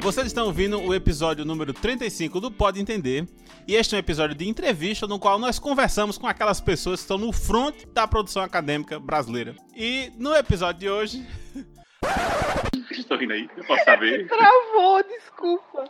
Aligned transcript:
Vocês 0.00 0.28
estão 0.28 0.46
ouvindo 0.46 0.80
o 0.80 0.94
episódio 0.94 1.44
número 1.44 1.74
35 1.74 2.40
do 2.40 2.50
Pode 2.50 2.80
Entender. 2.80 3.26
E 3.66 3.74
este 3.74 3.94
é 3.94 3.96
um 3.96 3.98
episódio 3.98 4.34
de 4.34 4.48
entrevista 4.48 5.06
no 5.06 5.18
qual 5.18 5.38
nós 5.38 5.58
conversamos 5.58 6.16
com 6.16 6.26
aquelas 6.26 6.60
pessoas 6.60 7.00
que 7.00 7.04
estão 7.04 7.18
no 7.18 7.32
front 7.32 7.84
da 7.92 8.06
produção 8.06 8.42
acadêmica 8.42 8.98
brasileira. 8.98 9.54
E 9.76 10.10
no 10.16 10.34
episódio 10.34 10.80
de 10.80 10.88
hoje. 10.88 11.26
Estou 12.90 13.18
rindo 13.18 13.32
aí, 13.32 13.50
eu 13.56 13.64
posso 13.64 13.84
saber. 13.84 14.26
Travou, 14.28 15.02
desculpa. 15.02 15.84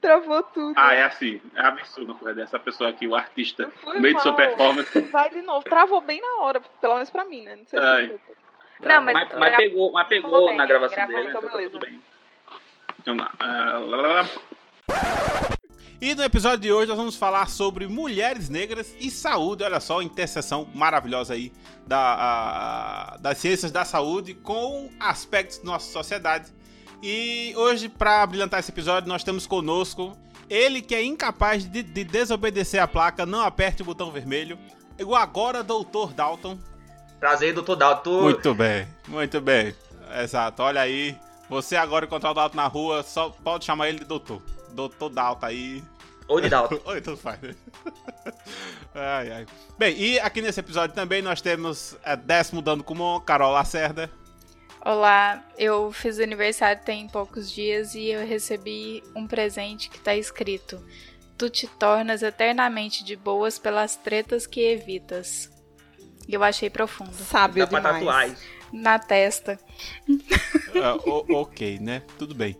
Travou 0.00 0.42
tudo. 0.42 0.74
Ah, 0.76 0.94
é 0.94 1.04
assim, 1.04 1.40
é 1.54 1.60
absurdo 1.60 2.12
uma 2.12 2.18
coisa 2.18 2.34
dessa 2.34 2.58
pessoa 2.58 2.90
aqui, 2.90 3.06
o 3.06 3.14
artista, 3.14 3.70
no 3.84 4.00
meio 4.00 4.14
de 4.16 4.22
sua 4.22 4.32
mal. 4.32 4.40
performance. 4.40 5.00
Vai 5.10 5.30
de 5.30 5.42
novo. 5.42 5.64
Travou 5.64 6.00
bem 6.00 6.20
na 6.20 6.42
hora, 6.42 6.60
pelo 6.80 6.94
menos 6.94 7.10
pra 7.10 7.24
mim, 7.24 7.42
né? 7.42 7.56
Não 7.56 7.66
sei 7.66 7.80
se 7.80 8.20
Não, 8.86 9.02
mas, 9.02 9.14
mas, 9.14 9.38
mas 9.38 9.56
pegou, 9.56 9.92
mas 9.92 10.08
pegou 10.08 10.48
bem, 10.48 10.56
na 10.56 10.66
gravação 10.66 10.96
gravou, 10.96 11.16
dele, 11.16 11.28
então 11.28 11.42
tá 11.42 11.48
beleza. 11.48 11.70
tudo 11.70 11.86
bem. 11.86 12.00
Então, 13.08 13.16
ah, 13.38 13.78
lá. 13.78 14.28
E 16.00 16.12
no 16.16 16.24
episódio 16.24 16.58
de 16.58 16.72
hoje 16.72 16.88
nós 16.88 16.96
vamos 16.96 17.14
falar 17.14 17.48
sobre 17.48 17.86
mulheres 17.86 18.48
negras 18.48 18.92
e 18.98 19.12
saúde. 19.12 19.62
Olha 19.62 19.78
só, 19.78 20.02
interseção 20.02 20.66
maravilhosa 20.74 21.34
aí 21.34 21.52
da, 21.86 21.98
a- 22.00 23.16
das 23.18 23.38
ciências 23.38 23.70
da 23.70 23.84
saúde 23.84 24.34
com 24.34 24.90
aspectos 24.98 25.58
da 25.58 25.66
nossa 25.66 25.90
sociedade. 25.92 26.52
E 27.00 27.54
hoje, 27.56 27.88
para 27.88 28.26
brilhantar 28.26 28.58
esse 28.58 28.72
episódio, 28.72 29.08
nós 29.08 29.22
temos 29.22 29.46
conosco 29.46 30.16
ele 30.50 30.82
que 30.82 30.94
é 30.94 31.04
incapaz 31.04 31.64
de, 31.64 31.84
de 31.84 32.02
desobedecer 32.02 32.82
a 32.82 32.88
placa, 32.88 33.24
não 33.24 33.40
aperte 33.40 33.82
o 33.82 33.84
botão 33.84 34.10
vermelho. 34.10 34.58
O 35.00 35.14
agora 35.14 35.62
doutor 35.62 36.12
Dalton. 36.12 36.58
Prazer, 37.20 37.54
doutor 37.54 37.76
Dalton. 37.76 38.22
Muito 38.22 38.52
bem, 38.52 38.88
muito 39.06 39.40
bem. 39.40 39.72
Exato, 40.20 40.62
olha 40.62 40.80
aí. 40.80 41.16
Você 41.48 41.76
agora 41.76 42.06
encontrar 42.06 42.30
o 42.30 42.34
Dalton 42.34 42.56
na 42.56 42.66
rua, 42.66 43.02
só 43.02 43.30
pode 43.30 43.64
chamar 43.64 43.88
ele 43.88 44.00
de 44.00 44.04
doutor. 44.04 44.42
Doutor 44.70 45.08
Dalton 45.10 45.46
aí. 45.46 45.84
Ou 46.28 46.40
de 46.40 46.48
Dalton. 46.48 46.80
Oi, 46.90 47.00
tudo 47.00 47.16
faz. 47.16 47.38
ai, 48.94 49.30
ai. 49.30 49.46
Bem, 49.78 49.96
e 49.96 50.18
aqui 50.18 50.42
nesse 50.42 50.58
episódio 50.60 50.94
também 50.94 51.22
nós 51.22 51.40
temos 51.40 51.96
a 52.04 52.16
décimo 52.16 52.60
dando 52.60 52.82
com 52.82 53.20
Carol 53.20 53.52
Lacerda. 53.52 54.10
Olá, 54.84 55.44
eu 55.58 55.90
fiz 55.92 56.20
aniversário 56.20 56.80
tem 56.84 57.08
poucos 57.08 57.50
dias 57.50 57.94
e 57.94 58.06
eu 58.08 58.24
recebi 58.26 59.02
um 59.16 59.26
presente 59.26 59.88
que 59.90 59.98
tá 59.98 60.14
escrito: 60.14 60.80
Tu 61.36 61.50
te 61.50 61.66
tornas 61.66 62.22
eternamente 62.22 63.04
de 63.04 63.16
boas 63.16 63.58
pelas 63.58 63.96
tretas 63.96 64.46
que 64.46 64.60
evitas. 64.60 65.50
E 66.28 66.34
eu 66.34 66.42
achei 66.42 66.68
profundo. 66.70 67.12
Sábio 67.14 67.64
Dá 67.64 67.66
pra 67.68 67.80
demais. 67.80 67.96
tatuar 67.98 68.28
isso. 68.28 68.56
Na 68.72 68.98
testa. 68.98 69.58
O- 70.80 71.24
ok, 71.42 71.78
né? 71.80 72.02
Tudo 72.18 72.34
bem. 72.34 72.56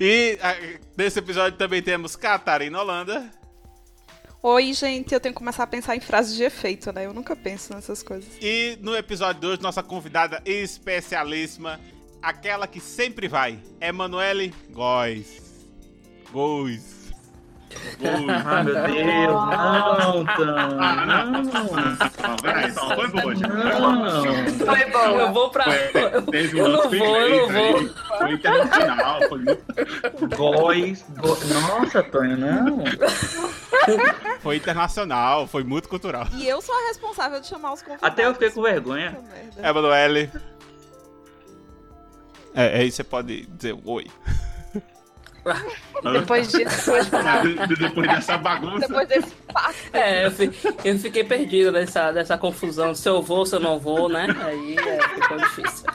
E 0.00 0.38
ah, 0.42 0.54
nesse 0.96 1.18
episódio 1.18 1.56
também 1.58 1.82
temos 1.82 2.16
Catarina 2.16 2.80
Holanda. 2.80 3.30
Oi, 4.42 4.74
gente, 4.74 5.14
eu 5.14 5.20
tenho 5.20 5.34
que 5.34 5.38
começar 5.38 5.62
a 5.62 5.66
pensar 5.66 5.96
em 5.96 6.00
frases 6.00 6.36
de 6.36 6.42
efeito, 6.44 6.92
né? 6.92 7.06
Eu 7.06 7.14
nunca 7.14 7.34
penso 7.34 7.72
nessas 7.74 8.02
coisas. 8.02 8.28
E 8.42 8.76
no 8.82 8.94
episódio 8.94 9.40
de 9.40 9.46
hoje, 9.46 9.62
nossa 9.62 9.82
convidada 9.82 10.42
especialíssima, 10.44 11.80
aquela 12.20 12.66
que 12.66 12.78
sempre 12.78 13.26
vai, 13.26 13.58
Emanuele 13.80 14.52
Góes. 14.70 15.42
Góes. 16.30 17.03
Ah, 18.46 18.62
meu 18.62 18.74
Deus, 18.74 19.32
não, 19.32 19.52
Ah, 19.52 21.04
não, 21.06 21.42
não, 21.42 21.42
não, 21.42 22.36
peraí, 22.42 22.72
não, 22.72 22.90
foi 22.94 23.08
boa, 23.08 23.34
gente. 23.34 23.48
não. 23.48 24.66
Foi 24.66 24.84
bom. 24.90 25.20
Eu 25.20 25.32
vou 25.32 25.50
pra. 25.50 25.64
Foi, 25.64 26.22
teve 26.30 26.58
Eu 26.58 26.64
um 26.64 26.68
não 26.68 26.78
lance 26.80 26.98
vou, 26.98 27.16
eu 27.16 27.48
não 27.48 27.58
aí, 27.58 27.88
Foi 28.18 28.32
internacional, 28.32 29.20
foi 29.28 29.38
muito. 29.38 30.36
Góis, 30.36 31.04
go- 31.18 31.38
Nossa, 31.46 32.02
Tonho, 32.02 32.36
não. 32.36 32.84
Foi 34.40 34.56
internacional, 34.56 35.46
foi 35.46 35.64
muito 35.64 35.88
cultural. 35.88 36.26
E 36.34 36.46
eu 36.46 36.60
sou 36.60 36.74
a 36.74 36.88
responsável 36.88 37.40
de 37.40 37.46
chamar 37.46 37.72
os 37.72 37.80
convidados. 37.82 38.08
Até 38.08 38.26
eu 38.26 38.32
fiquei 38.34 38.50
com 38.50 38.62
vergonha. 38.62 39.18
Merda. 39.56 39.68
Emanuele. 39.68 40.30
É, 42.54 42.78
aí 42.78 42.90
você 42.90 43.02
pode 43.02 43.46
dizer 43.46 43.76
oi. 43.84 44.06
Depois 46.12 46.48
disso, 46.50 46.92
Depois 47.78 48.08
dessa 48.08 48.36
bagunça. 48.38 48.86
Depois 48.86 49.08
desse 49.08 49.34
passo. 49.52 49.78
É, 49.92 50.26
eu, 50.26 50.30
fi- 50.30 50.50
eu 50.84 50.98
fiquei 50.98 51.24
perdido 51.24 51.72
nessa, 51.72 52.12
nessa 52.12 52.36
confusão 52.36 52.94
se 52.94 53.08
eu 53.08 53.22
vou, 53.22 53.44
se 53.46 53.54
eu 53.56 53.60
não 53.60 53.78
vou, 53.78 54.08
né? 54.08 54.26
Aí 54.42 54.76
é, 54.78 55.02
ficou 55.08 55.36
difícil. 55.38 55.86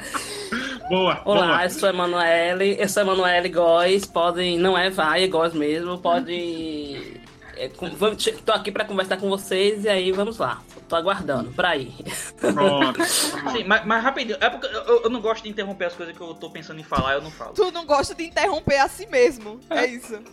Boa, 0.89 1.21
Olá, 1.25 1.47
boa. 1.47 1.63
eu 1.65 1.69
sou 1.69 1.87
a 1.89 1.91
Emanuele, 1.93 2.75
eu 2.79 2.89
sou 2.89 3.01
a 3.01 3.05
Emanuele 3.05 3.49
Góes, 3.49 4.05
podem, 4.05 4.57
não 4.57 4.75
é 4.77 4.89
vai, 4.89 5.23
é 5.23 5.27
Góes 5.27 5.53
mesmo, 5.53 5.97
pode... 5.99 7.19
É, 7.55 7.67
com- 7.69 7.89
vamos- 7.91 8.23
tô 8.45 8.51
aqui 8.51 8.71
pra 8.71 8.85
conversar 8.85 9.17
com 9.17 9.29
vocês 9.29 9.83
e 9.83 9.89
aí 9.89 10.11
vamos 10.11 10.37
lá. 10.39 10.61
Tô 10.89 10.95
aguardando, 10.95 11.51
pra 11.51 11.77
ir. 11.77 11.93
Pronto. 12.39 13.01
Sim, 13.05 13.63
mas, 13.67 13.85
mas 13.85 14.03
rapidinho. 14.03 14.37
É 14.41 14.49
porque 14.49 14.65
eu, 14.65 15.03
eu 15.03 15.09
não 15.09 15.21
gosto 15.21 15.43
de 15.43 15.49
interromper 15.49 15.85
as 15.85 15.93
coisas 15.95 16.17
que 16.17 16.21
eu 16.21 16.33
tô 16.33 16.49
pensando 16.49 16.79
em 16.79 16.83
falar, 16.83 17.13
eu 17.13 17.21
não 17.21 17.29
falo. 17.29 17.53
Tu 17.53 17.71
não 17.71 17.85
gosta 17.85 18.15
de 18.15 18.23
interromper 18.23 18.77
a 18.79 18.87
si 18.87 19.05
mesmo. 19.05 19.59
É 19.69 19.85
isso. 19.85 20.19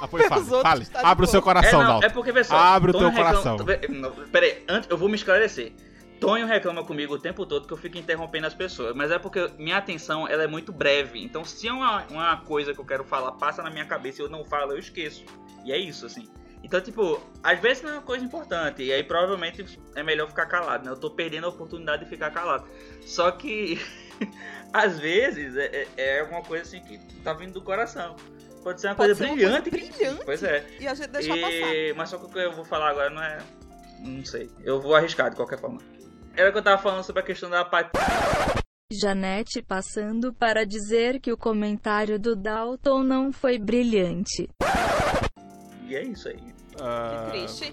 Ah, 0.00 0.08
pois 0.08 0.26
fale, 0.26 0.44
fale. 0.44 0.86
tá 0.86 1.00
Abre 1.08 1.24
o 1.24 1.28
seu 1.28 1.42
coração, 1.42 1.80
é, 1.80 1.84
não, 1.84 1.90
Dalton. 1.92 2.06
é 2.06 2.08
porque, 2.08 2.44
só, 2.44 2.56
Abre 2.56 2.90
o 2.90 2.98
teu 2.98 3.12
coração. 3.12 3.56
reclama- 3.56 4.00
Não, 4.00 4.10
Pera 4.28 4.46
aí, 4.46 4.64
antes, 4.68 4.88
eu 4.88 4.96
vou 4.96 5.08
me 5.08 5.14
esclarecer. 5.16 5.72
Tonho 6.20 6.46
reclama 6.46 6.82
comigo 6.84 7.14
o 7.14 7.18
tempo 7.18 7.44
todo 7.46 7.66
que 7.66 7.72
eu 7.72 7.76
fico 7.76 7.98
interrompendo 7.98 8.46
as 8.46 8.54
pessoas, 8.54 8.94
mas 8.96 9.10
é 9.10 9.18
porque 9.18 9.50
minha 9.58 9.76
atenção 9.76 10.26
ela 10.26 10.42
é 10.42 10.46
muito 10.46 10.72
breve. 10.72 11.22
Então, 11.22 11.44
se 11.44 11.68
é 11.68 11.72
uma, 11.72 12.04
uma 12.10 12.36
coisa 12.38 12.72
que 12.72 12.80
eu 12.80 12.84
quero 12.84 13.04
falar 13.04 13.32
passa 13.32 13.62
na 13.62 13.70
minha 13.70 13.84
cabeça 13.84 14.22
e 14.22 14.24
eu 14.24 14.30
não 14.30 14.44
falo, 14.44 14.72
eu 14.72 14.78
esqueço. 14.78 15.24
E 15.64 15.72
é 15.72 15.76
isso, 15.78 16.06
assim. 16.06 16.26
Então, 16.62 16.80
tipo, 16.80 17.20
às 17.42 17.58
vezes 17.60 17.82
não 17.82 17.90
é 17.90 17.92
uma 17.94 18.02
coisa 18.02 18.24
importante, 18.24 18.82
e 18.82 18.92
aí 18.92 19.02
provavelmente 19.02 19.64
é 19.94 20.02
melhor 20.02 20.28
ficar 20.28 20.46
calado, 20.46 20.84
né? 20.84 20.90
Eu 20.90 20.96
tô 20.98 21.10
perdendo 21.10 21.46
a 21.46 21.48
oportunidade 21.50 22.04
de 22.04 22.10
ficar 22.10 22.30
calado. 22.30 22.66
Só 23.02 23.30
que, 23.30 23.80
às 24.72 24.98
vezes, 24.98 25.56
é, 25.56 25.86
é 25.96 26.18
é 26.18 26.22
uma 26.24 26.42
coisa 26.42 26.64
assim 26.64 26.80
que 26.82 26.98
tá 27.22 27.32
vindo 27.32 27.52
do 27.54 27.62
coração. 27.62 28.16
Pode 28.62 28.80
ser 28.80 28.88
uma 28.88 28.96
Pode 28.96 29.14
coisa 29.14 29.24
ser 29.24 29.30
uma 29.30 29.34
brilhante. 29.36 29.70
coisa 29.70 29.88
brilhante. 29.96 30.24
Pois 30.24 30.42
é. 30.42 30.66
E 30.80 30.86
a 30.88 30.94
gente 30.94 31.08
deixa 31.08 31.28
passar. 31.30 31.48
E- 31.74 31.94
Mas 31.96 32.10
só 32.10 32.18
que 32.18 32.26
o 32.26 32.28
que 32.28 32.38
eu 32.38 32.52
vou 32.52 32.64
falar 32.64 32.90
agora 32.90 33.08
não 33.08 33.22
é. 33.22 33.38
Não 34.00 34.24
sei. 34.24 34.50
Eu 34.62 34.80
vou 34.80 34.94
arriscar 34.94 35.30
de 35.30 35.36
qualquer 35.36 35.58
forma. 35.58 35.80
Era 36.36 36.52
que 36.52 36.58
eu 36.58 36.62
tava 36.62 36.82
falando 36.82 37.02
sobre 37.04 37.22
a 37.22 37.24
questão 37.24 37.48
da 37.48 37.60
apatia. 37.60 37.90
Janete 38.92 39.62
passando 39.62 40.32
para 40.34 40.64
dizer 40.66 41.20
que 41.20 41.32
o 41.32 41.36
comentário 41.36 42.18
do 42.18 42.34
Dalton 42.34 43.02
não 43.02 43.32
foi 43.32 43.58
brilhante. 43.58 44.48
E 45.88 45.96
é 45.96 46.02
isso 46.02 46.28
aí. 46.28 46.38
Ah, 46.80 47.28
Triste. 47.30 47.72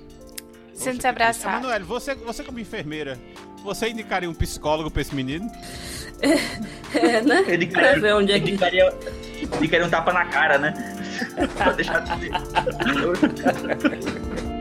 Sinta-se 0.74 1.08
abraçado. 1.08 1.58
Emanuele, 1.58 1.84
você, 1.84 2.16
você 2.16 2.44
como 2.44 2.60
enfermeira, 2.60 3.20
você 3.64 3.90
indicaria 3.90 4.30
um 4.30 4.34
psicólogo 4.34 4.90
pra 4.90 5.02
esse 5.02 5.14
menino? 5.14 5.50
É, 6.94 7.22
né? 7.24 7.44
Ele 7.48 7.68
Pra 7.68 7.94
ver 7.96 8.14
onde 8.14 8.32
é 8.32 8.40
que... 8.40 8.52
ele 8.52 8.58
queria 9.68 9.86
um 9.86 9.90
tapa 9.90 10.14
na 10.14 10.26
cara, 10.26 10.58
né? 10.58 10.74
pra 11.56 11.72
deixar 11.74 12.00
de 12.00 12.30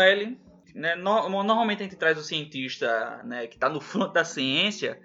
Emanuele, 0.00 0.38
né, 0.74 0.94
no- 0.96 1.28
normalmente 1.28 1.80
a 1.80 1.84
gente 1.84 1.96
traz 1.96 2.18
o 2.18 2.22
cientista 2.22 3.20
né, 3.24 3.46
que 3.46 3.54
está 3.54 3.68
no 3.68 3.80
front 3.80 4.12
da 4.12 4.24
ciência, 4.24 4.98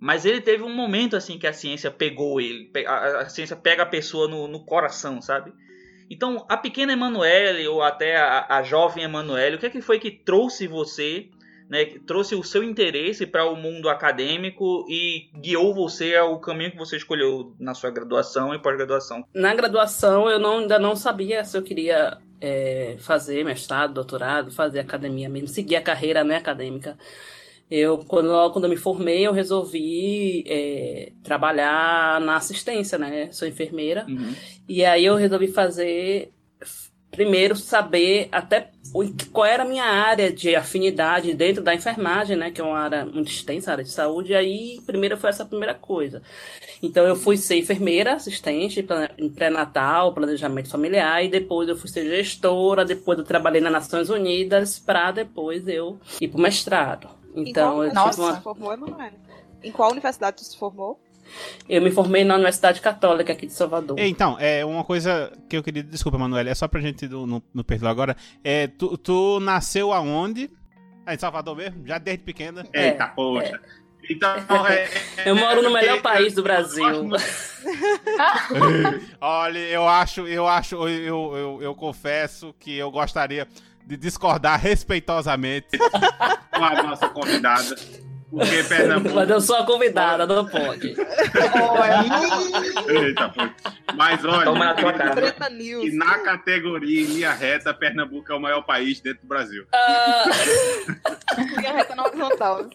mas 0.00 0.24
ele 0.24 0.40
teve 0.40 0.62
um 0.62 0.72
momento 0.74 1.16
assim 1.16 1.38
que 1.38 1.46
a 1.46 1.52
ciência 1.52 1.90
pegou 1.90 2.40
ele, 2.40 2.70
a, 2.86 3.20
a 3.22 3.28
ciência 3.28 3.56
pega 3.56 3.82
a 3.82 3.86
pessoa 3.86 4.28
no, 4.28 4.46
no 4.46 4.64
coração, 4.64 5.20
sabe? 5.20 5.52
Então, 6.08 6.46
a 6.48 6.56
pequena 6.56 6.92
Emanuele, 6.92 7.66
ou 7.66 7.82
até 7.82 8.16
a, 8.16 8.46
a 8.48 8.62
jovem 8.62 9.02
Emanuele, 9.02 9.56
o 9.56 9.58
que, 9.58 9.66
é 9.66 9.70
que 9.70 9.80
foi 9.80 9.98
que 9.98 10.10
trouxe 10.12 10.68
você, 10.68 11.28
né, 11.68 11.84
que 11.86 11.98
trouxe 11.98 12.36
o 12.36 12.44
seu 12.44 12.62
interesse 12.62 13.26
para 13.26 13.44
o 13.50 13.56
mundo 13.56 13.88
acadêmico 13.88 14.86
e 14.88 15.28
guiou 15.40 15.74
você 15.74 16.14
ao 16.14 16.38
caminho 16.40 16.70
que 16.70 16.76
você 16.76 16.96
escolheu 16.96 17.56
na 17.58 17.74
sua 17.74 17.90
graduação 17.90 18.54
e 18.54 18.62
pós-graduação? 18.62 19.24
Na 19.34 19.52
graduação 19.52 20.30
eu 20.30 20.38
não, 20.38 20.58
ainda 20.58 20.78
não 20.78 20.94
sabia 20.94 21.42
se 21.42 21.58
eu 21.58 21.62
queria 21.62 22.18
é, 22.40 22.96
fazer 22.98 23.44
mestrado, 23.44 23.94
doutorado, 23.94 24.50
fazer 24.50 24.80
academia 24.80 25.28
mesmo, 25.28 25.48
seguir 25.48 25.76
a 25.76 25.82
carreira 25.82 26.24
né, 26.24 26.36
acadêmica. 26.36 26.96
Eu, 27.68 27.98
quando, 27.98 28.28
logo 28.28 28.52
quando 28.52 28.64
eu 28.64 28.70
me 28.70 28.76
formei, 28.76 29.26
eu 29.26 29.32
resolvi 29.32 30.44
é, 30.46 31.12
trabalhar 31.24 32.20
na 32.20 32.36
assistência, 32.36 32.96
né? 32.96 33.30
Sou 33.32 33.48
enfermeira. 33.48 34.06
Uhum. 34.08 34.34
E 34.68 34.84
aí 34.84 35.04
eu 35.04 35.16
resolvi 35.16 35.48
fazer 35.48 36.32
primeiro 37.16 37.56
saber 37.56 38.28
até 38.30 38.70
qual 39.32 39.44
era 39.46 39.62
a 39.62 39.66
minha 39.66 39.84
área 39.84 40.32
de 40.32 40.54
afinidade 40.54 41.34
dentro 41.34 41.62
da 41.62 41.74
enfermagem, 41.74 42.36
né? 42.36 42.50
Que 42.50 42.60
é 42.60 42.64
uma 42.64 42.78
área 42.78 43.04
muito 43.04 43.30
extensa, 43.30 43.72
área 43.72 43.82
de 43.84 43.90
saúde. 43.90 44.32
E 44.32 44.34
aí, 44.36 44.80
primeiro 44.86 45.16
foi 45.16 45.30
essa 45.30 45.44
primeira 45.44 45.74
coisa. 45.74 46.22
Então, 46.82 47.06
eu 47.06 47.16
fui 47.16 47.36
ser 47.36 47.56
enfermeira, 47.56 48.14
assistente 48.14 48.86
em 49.18 49.28
pré-natal, 49.28 50.12
planejamento 50.14 50.68
familiar, 50.70 51.24
e 51.24 51.28
depois 51.28 51.68
eu 51.68 51.76
fui 51.76 51.88
ser 51.88 52.04
gestora, 52.08 52.84
depois 52.84 53.18
eu 53.18 53.24
trabalhei 53.24 53.60
nas 53.60 53.72
Nações 53.72 54.08
Unidas, 54.08 54.78
para 54.78 55.10
depois 55.10 55.66
eu 55.66 55.98
ir 56.20 56.28
para 56.28 56.38
o 56.38 56.42
mestrado. 56.42 57.08
Então, 57.34 57.72
qual 57.72 57.82
eu, 57.84 57.90
universidade 57.90 58.20
uma- 58.20 58.30
você 58.30 58.36
se 58.36 58.42
formou, 58.42 58.72
Emanuele? 58.72 59.16
Em 59.62 59.72
qual 59.72 59.90
universidade 59.90 60.40
você 60.40 60.50
se 60.50 60.56
formou? 60.56 61.00
Eu 61.68 61.82
me 61.82 61.90
formei 61.90 62.24
na 62.24 62.34
Universidade 62.34 62.80
Católica 62.80 63.32
aqui 63.32 63.46
de 63.46 63.52
Salvador. 63.52 63.98
É, 63.98 64.06
Então, 64.06 64.36
é 64.38 64.64
uma 64.64 64.84
coisa 64.84 65.32
que 65.48 65.56
eu 65.56 65.62
queria. 65.62 65.82
Desculpa, 65.82 66.18
Manuel, 66.18 66.48
é 66.48 66.54
só 66.54 66.68
pra 66.68 66.80
gente 66.80 67.08
não, 67.08 67.26
não, 67.26 67.42
não 67.52 67.64
perder 67.64 67.88
agora. 67.88 68.16
É, 68.42 68.66
tu, 68.66 68.96
tu 68.98 69.40
nasceu 69.40 69.92
aonde? 69.92 70.50
Ah, 71.04 71.14
em 71.14 71.18
Salvador 71.18 71.56
mesmo? 71.56 71.86
Já 71.86 71.98
desde 71.98 72.24
pequena? 72.24 72.66
É, 72.72 72.88
Eita, 72.88 73.06
poxa. 73.08 73.60
Então, 74.10 74.34
é, 74.68 74.88
Eu 75.24 75.36
moro 75.36 75.62
no 75.62 75.70
melhor 75.70 75.98
é, 75.98 76.00
país 76.00 76.34
do 76.34 76.42
Brasil. 76.42 76.84
Olha, 79.20 79.58
eu 79.58 79.88
acho, 79.88 80.26
eu 80.26 80.46
acho, 80.46 80.76
eu, 80.76 80.88
eu, 80.88 81.36
eu, 81.36 81.62
eu 81.62 81.74
confesso 81.74 82.54
que 82.58 82.76
eu 82.76 82.90
gostaria 82.90 83.46
de 83.84 83.96
discordar 83.96 84.60
respeitosamente. 84.60 85.78
com 85.78 86.64
a 86.64 86.82
nossa 86.82 87.08
convidada. 87.08 87.76
Porque 88.36 88.62
Pernambuco. 88.64 89.14
Mas 89.14 89.30
eu 89.30 89.40
sou 89.40 89.56
a 89.56 89.64
convidada, 89.64 90.26
não 90.26 90.46
pode. 90.46 90.88
Eita, 92.88 93.28
pô. 93.30 93.42
Mas 93.94 94.22
olha, 94.24 94.44
Toma 94.44 94.64
na 94.66 94.74
tua 94.74 94.92
cara. 94.92 95.32
que 95.32 95.90
na 95.92 96.18
categoria 96.18 97.00
em 97.00 97.04
linha 97.04 97.32
reta, 97.32 97.72
Pernambuco 97.72 98.30
é 98.30 98.36
o 98.36 98.40
maior 98.40 98.60
país 98.62 99.00
dentro 99.00 99.22
do 99.22 99.28
Brasil. 99.28 99.64
Ah, 99.74 100.24
Linha 101.56 101.72
reta 101.72 101.94
na 101.94 102.04
horizontal. 102.04 102.68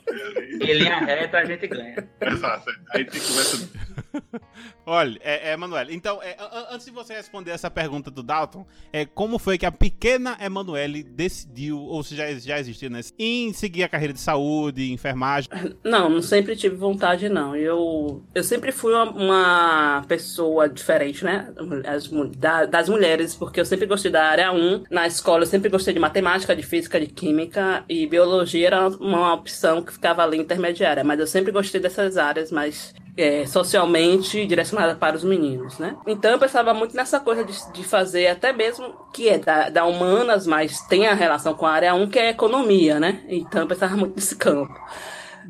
Em 0.62 0.74
linha 0.74 0.98
reta 0.98 1.38
a 1.38 1.46
gente 1.46 1.68
ganha. 1.68 2.10
Exato. 2.22 2.72
Aí 2.94 3.06
tem 3.06 3.22
conversa. 3.22 3.70
Olha, 4.86 5.20
é, 5.24 5.52
é 5.54 5.58
então, 5.90 6.22
é, 6.22 6.36
antes 6.72 6.86
de 6.86 6.92
você 6.92 7.14
responder 7.14 7.52
essa 7.52 7.70
pergunta 7.70 8.10
do 8.12 8.24
Dalton, 8.24 8.66
é, 8.92 9.06
como 9.06 9.38
foi 9.40 9.58
que 9.58 9.66
a 9.66 9.72
pequena 9.72 10.38
Emanuele 10.42 11.04
decidiu, 11.04 11.80
ou 11.80 12.04
se 12.04 12.16
já, 12.16 12.32
já 12.34 12.60
existia, 12.60 12.90
né, 12.90 13.02
em 13.18 13.54
seguir 13.54 13.84
a 13.84 13.90
carreira 13.90 14.14
de 14.14 14.20
saúde, 14.20 14.92
enfermagem? 14.92 15.50
não, 15.84 16.10
não 16.10 16.22
sempre 16.22 16.56
tive 16.56 16.76
vontade, 16.76 17.30
não. 17.30 17.56
Eu, 17.56 18.24
eu 18.34 18.44
sempre 18.44 18.72
fui 18.72 18.94
uma, 18.94 19.12
uma 19.12 20.06
pessoa 20.08 20.68
diferente, 20.68 21.24
né? 21.24 21.54
As 21.86 22.10
da- 22.38 22.66
das 22.66 22.90
mulheres, 22.90 23.36
porque 23.36 23.60
eu 23.60 23.66
sempre 23.66 23.86
gostei 23.86 24.12
da 24.12 24.24
área 24.26 24.52
1. 24.52 24.84
Na 24.90 25.08
escola 25.08 25.44
eu 25.44 25.48
sempre 25.48 25.70
gostei 25.70 25.94
de 25.94 26.00
matemática, 26.00 26.56
de 26.56 26.64
física, 26.64 27.00
de 27.00 27.08
química, 27.08 27.84
e 27.88 28.06
biologia 28.08 28.68
era 28.68 28.88
uma 28.88 29.34
opção 29.34 29.82
que 29.84 29.94
ficava 29.94 30.24
ali 30.24 30.38
intermediária. 30.38 31.04
Mas 31.04 31.20
eu 31.20 31.28
sempre 31.28 31.52
gostei 31.52 31.80
dessas 31.80 32.18
áreas 32.18 32.52
mais 32.52 32.94
é, 33.18 33.46
socialmente 33.46 34.46
direcionada 34.46 34.96
para 34.96 35.16
os 35.16 35.24
meninos, 35.24 35.78
né? 35.80 35.96
Então 36.08 36.32
eu 36.32 36.40
pensava 36.40 36.74
muito 36.74 36.96
nessa 36.96 37.20
coisa 37.20 37.44
de, 37.44 37.54
de 37.74 37.84
fazer 37.84 38.28
até 38.28 38.54
mesmo 38.54 38.94
que 39.14 39.28
é 39.30 39.38
da, 39.38 39.70
da 39.70 39.86
humanas, 39.86 40.48
mas 40.48 40.82
tem 40.88 41.08
a 41.08 41.14
relação 41.14 41.54
com 41.54 41.66
a 41.66 41.72
área 41.72 41.94
1, 41.94 42.10
que 42.10 42.20
é 42.20 42.30
economia, 42.30 43.00
né? 43.00 43.24
Então 43.28 43.62
eu 43.62 43.68
pensava 43.68 43.96
muito 43.98 44.16
nesse 44.16 44.36
campo. 44.36 44.74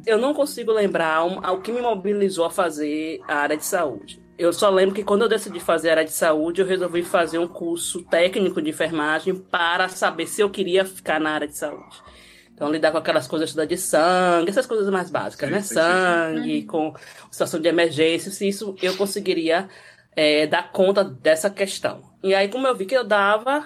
Eu 0.05 0.17
não 0.17 0.33
consigo 0.33 0.71
lembrar 0.71 1.23
um- 1.25 1.37
o 1.39 1.61
que 1.61 1.71
me 1.71 1.81
mobilizou 1.81 2.45
a 2.45 2.49
fazer 2.49 3.19
a 3.27 3.35
área 3.35 3.57
de 3.57 3.65
saúde. 3.65 4.21
Eu 4.37 4.51
só 4.51 4.69
lembro 4.69 4.95
que 4.95 5.03
quando 5.03 5.21
eu 5.23 5.29
decidi 5.29 5.59
fazer 5.59 5.89
a 5.89 5.91
área 5.93 6.05
de 6.05 6.11
saúde, 6.11 6.61
eu 6.61 6.67
resolvi 6.67 7.03
fazer 7.03 7.37
um 7.37 7.47
curso 7.47 8.01
técnico 8.03 8.61
de 8.61 8.71
enfermagem 8.71 9.35
para 9.35 9.87
saber 9.89 10.25
se 10.25 10.41
eu 10.41 10.49
queria 10.49 10.83
ficar 10.85 11.19
na 11.19 11.31
área 11.31 11.47
de 11.47 11.55
saúde. 11.55 12.01
Então, 12.61 12.71
lidar 12.71 12.91
com 12.91 12.99
aquelas 12.99 13.27
coisas 13.27 13.55
de 13.55 13.75
sangue, 13.75 14.51
essas 14.51 14.67
coisas 14.67 14.87
mais 14.91 15.09
básicas, 15.09 15.49
Sim, 15.49 15.55
né? 15.55 15.61
sim, 15.61 15.67
sim. 15.69 15.73
Sangue, 15.73 16.63
com 16.65 16.93
situação 17.31 17.59
de 17.59 17.67
emergência, 17.67 18.29
se 18.29 18.47
isso 18.47 18.75
eu 18.83 18.95
conseguiria 18.95 19.67
é, 20.15 20.45
dar 20.45 20.71
conta 20.71 21.03
dessa 21.03 21.49
questão. 21.49 22.03
E 22.21 22.35
aí, 22.35 22.49
como 22.49 22.67
eu 22.67 22.75
vi 22.75 22.85
que 22.85 22.95
eu 22.95 23.03
dava, 23.03 23.65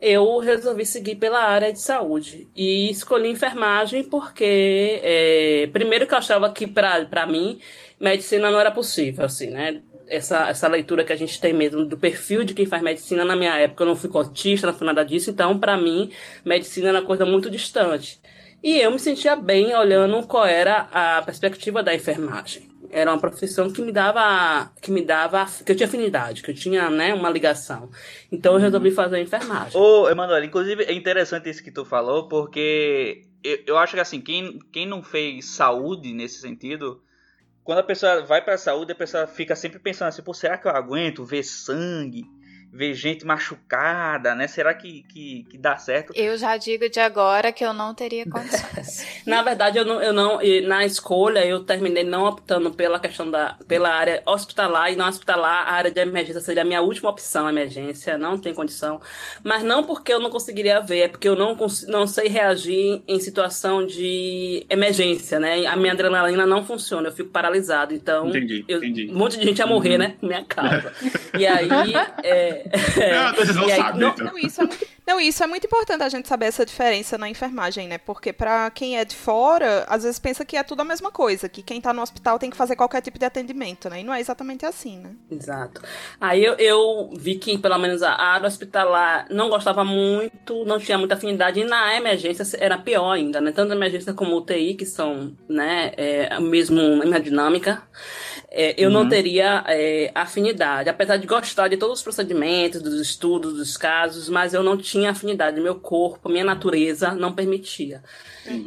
eu 0.00 0.38
resolvi 0.38 0.86
seguir 0.86 1.16
pela 1.16 1.40
área 1.40 1.72
de 1.72 1.80
saúde. 1.80 2.46
E 2.54 2.88
escolhi 2.88 3.28
enfermagem 3.28 4.04
porque, 4.04 5.00
é, 5.02 5.68
primeiro 5.72 6.06
que 6.06 6.14
eu 6.14 6.18
achava 6.18 6.48
que, 6.52 6.68
para 6.68 7.26
mim, 7.26 7.58
medicina 7.98 8.48
não 8.48 8.60
era 8.60 8.70
possível, 8.70 9.24
assim, 9.24 9.50
né? 9.50 9.82
Essa, 10.06 10.48
essa 10.48 10.68
leitura 10.68 11.02
que 11.02 11.12
a 11.12 11.16
gente 11.16 11.40
tem 11.40 11.52
mesmo 11.52 11.84
do 11.84 11.98
perfil 11.98 12.44
de 12.44 12.54
quem 12.54 12.64
faz 12.64 12.80
medicina 12.80 13.24
na 13.24 13.34
minha 13.34 13.58
época, 13.58 13.82
eu 13.82 13.88
não 13.88 13.96
fui 13.96 14.08
cotista, 14.08 14.68
não 14.68 14.74
fui 14.74 14.86
nada 14.86 15.04
disso, 15.04 15.30
então, 15.30 15.58
para 15.58 15.76
mim, 15.76 16.12
medicina 16.44 16.90
era 16.90 17.00
uma 17.00 17.04
coisa 17.04 17.26
muito 17.26 17.50
distante. 17.50 18.20
E 18.62 18.80
eu 18.80 18.90
me 18.90 18.98
sentia 18.98 19.36
bem 19.36 19.74
olhando 19.74 20.26
qual 20.26 20.44
era 20.44 20.88
a 20.92 21.22
perspectiva 21.22 21.82
da 21.82 21.94
enfermagem. 21.94 22.68
Era 22.90 23.12
uma 23.12 23.20
profissão 23.20 23.70
que 23.70 23.82
me 23.82 23.92
dava, 23.92 24.70
que 24.80 24.90
me 24.90 25.02
dava, 25.02 25.46
que 25.64 25.72
eu 25.72 25.76
tinha 25.76 25.88
afinidade, 25.88 26.42
que 26.42 26.50
eu 26.50 26.54
tinha, 26.54 26.88
né, 26.88 27.12
uma 27.12 27.28
ligação. 27.30 27.90
Então 28.30 28.54
eu 28.54 28.60
resolvi 28.60 28.90
fazer 28.90 29.16
a 29.16 29.20
enfermagem. 29.20 29.78
Ô, 29.80 30.08
Emanuel, 30.08 30.44
inclusive 30.44 30.84
é 30.84 30.92
interessante 30.92 31.50
isso 31.50 31.62
que 31.62 31.70
tu 31.70 31.84
falou, 31.84 32.28
porque 32.28 33.22
eu, 33.42 33.58
eu 33.66 33.78
acho 33.78 33.94
que 33.94 34.00
assim, 34.00 34.20
quem, 34.20 34.58
quem 34.72 34.86
não 34.86 35.02
fez 35.02 35.46
saúde 35.46 36.12
nesse 36.12 36.40
sentido, 36.40 37.02
quando 37.62 37.78
a 37.78 37.82
pessoa 37.82 38.22
vai 38.22 38.42
pra 38.42 38.56
saúde, 38.56 38.92
a 38.92 38.96
pessoa 38.96 39.26
fica 39.26 39.56
sempre 39.56 39.78
pensando 39.78 40.08
assim, 40.08 40.22
pô, 40.22 40.32
será 40.32 40.56
que 40.56 40.66
eu 40.68 40.72
aguento 40.72 41.24
ver 41.24 41.42
sangue, 41.42 42.24
ver 42.76 42.94
gente 42.94 43.24
machucada, 43.24 44.34
né? 44.34 44.46
Será 44.46 44.74
que, 44.74 45.02
que, 45.08 45.44
que 45.50 45.58
dá 45.58 45.76
certo? 45.76 46.12
Eu 46.14 46.36
já 46.36 46.56
digo 46.56 46.88
de 46.88 47.00
agora 47.00 47.50
que 47.52 47.64
eu 47.64 47.72
não 47.72 47.94
teria 47.94 48.24
condições. 48.28 49.06
Na 49.26 49.42
verdade, 49.42 49.78
eu 49.78 49.84
não, 49.84 50.00
eu 50.02 50.12
não, 50.12 50.38
na 50.66 50.84
escolha 50.84 51.44
eu 51.44 51.64
terminei 51.64 52.04
não 52.04 52.24
optando 52.24 52.70
pela 52.70 52.98
questão 53.00 53.30
da, 53.30 53.56
pela 53.66 53.88
área 53.88 54.22
hospitalar 54.26 54.92
e 54.92 54.96
não 54.96 55.08
hospitalar, 55.08 55.66
a 55.68 55.72
área 55.72 55.90
de 55.90 56.00
emergência 56.00 56.40
seria 56.40 56.62
a 56.62 56.64
minha 56.64 56.80
última 56.80 57.10
opção, 57.10 57.48
emergência, 57.48 58.16
não 58.18 58.38
tem 58.38 58.54
condição. 58.54 59.00
Mas 59.42 59.62
não 59.62 59.82
porque 59.82 60.12
eu 60.12 60.20
não 60.20 60.30
conseguiria 60.30 60.80
ver, 60.80 61.00
é 61.00 61.08
porque 61.08 61.28
eu 61.28 61.34
não, 61.34 61.56
não 61.88 62.06
sei 62.06 62.28
reagir 62.28 63.02
em 63.08 63.18
situação 63.18 63.84
de 63.86 64.64
emergência, 64.68 65.40
né? 65.40 65.66
A 65.66 65.76
minha 65.76 65.92
adrenalina 65.92 66.46
não 66.46 66.64
funciona, 66.64 67.08
eu 67.08 67.12
fico 67.12 67.30
paralisado, 67.30 67.94
então 67.94 68.28
Entendi, 68.28 68.64
eu- 68.68 68.78
entendi. 68.78 69.10
um 69.10 69.16
monte 69.16 69.38
de 69.38 69.44
gente 69.46 69.58
ia 69.58 69.66
morrer, 69.66 69.98
né? 69.98 70.14
Por 70.20 70.26
minha 70.26 70.44
causa. 70.44 70.92
E 71.36 71.46
aí, 71.46 71.92
é, 72.22 72.65
É 73.00 73.20
uma 73.20 73.32
decisão 73.32 73.68
e 73.68 73.72
aí, 73.72 73.80
sábia, 73.80 74.00
não- 74.00 74.08
então. 74.12 74.26
Não 74.26 74.38
isso, 74.38 74.60
é, 74.60 74.64
muito- 74.66 74.86
não, 75.06 75.20
isso 75.20 75.42
é 75.42 75.46
muito 75.46 75.66
importante 75.66 76.02
a 76.02 76.08
gente 76.08 76.26
saber 76.28 76.46
essa 76.46 76.64
diferença 76.66 77.16
na 77.18 77.28
enfermagem, 77.28 77.86
né? 77.88 77.98
Porque 77.98 78.32
pra 78.32 78.70
quem 78.70 78.98
é 78.98 79.04
de 79.04 79.14
fora, 79.16 79.84
às 79.88 80.02
vezes 80.02 80.18
pensa 80.18 80.44
que 80.44 80.56
é 80.56 80.62
tudo 80.62 80.80
a 80.80 80.84
mesma 80.84 81.10
coisa, 81.10 81.48
que 81.48 81.62
quem 81.62 81.80
tá 81.80 81.92
no 81.92 82.02
hospital 82.02 82.38
tem 82.38 82.50
que 82.50 82.56
fazer 82.56 82.76
qualquer 82.76 83.00
tipo 83.02 83.18
de 83.18 83.24
atendimento, 83.24 83.88
né? 83.88 84.00
E 84.00 84.04
não 84.04 84.12
é 84.14 84.20
exatamente 84.20 84.64
assim, 84.66 84.98
né? 84.98 85.10
Exato. 85.30 85.80
Aí 86.20 86.44
eu, 86.44 86.54
eu 86.54 87.10
vi 87.16 87.36
que, 87.36 87.56
pelo 87.58 87.78
menos, 87.78 88.02
a 88.02 88.12
área 88.12 88.46
hospitalar 88.46 89.26
não 89.30 89.48
gostava 89.48 89.84
muito, 89.84 90.64
não 90.64 90.78
tinha 90.78 90.98
muita 90.98 91.14
afinidade, 91.14 91.60
e 91.60 91.64
na 91.64 91.96
emergência 91.96 92.44
era 92.58 92.78
pior 92.78 93.12
ainda, 93.12 93.40
né? 93.40 93.52
Tanto 93.52 93.72
a 93.72 93.76
emergência 93.76 94.12
como 94.12 94.36
UTI, 94.36 94.74
que 94.74 94.86
são, 94.86 95.36
né, 95.48 95.92
é, 95.96 96.28
a 96.32 96.40
mesma 96.40 97.20
dinâmica, 97.20 97.82
é, 98.50 98.74
eu 98.78 98.90
não 98.90 99.08
teria 99.08 99.64
é, 99.66 100.10
afinidade. 100.14 100.88
Apesar 100.88 101.16
de 101.16 101.26
gostar 101.26 101.68
de 101.68 101.76
todos 101.76 101.98
os 101.98 102.02
procedimentos, 102.02 102.80
dos 102.80 103.00
estudos, 103.00 103.54
dos 103.54 103.76
casos, 103.76 104.28
mas 104.28 104.54
eu 104.54 104.62
não 104.62 104.76
tinha 104.76 105.10
afinidade. 105.10 105.60
Meu 105.60 105.74
corpo, 105.74 106.28
minha 106.28 106.44
natureza 106.44 107.12
não 107.12 107.32
permitia. 107.32 108.02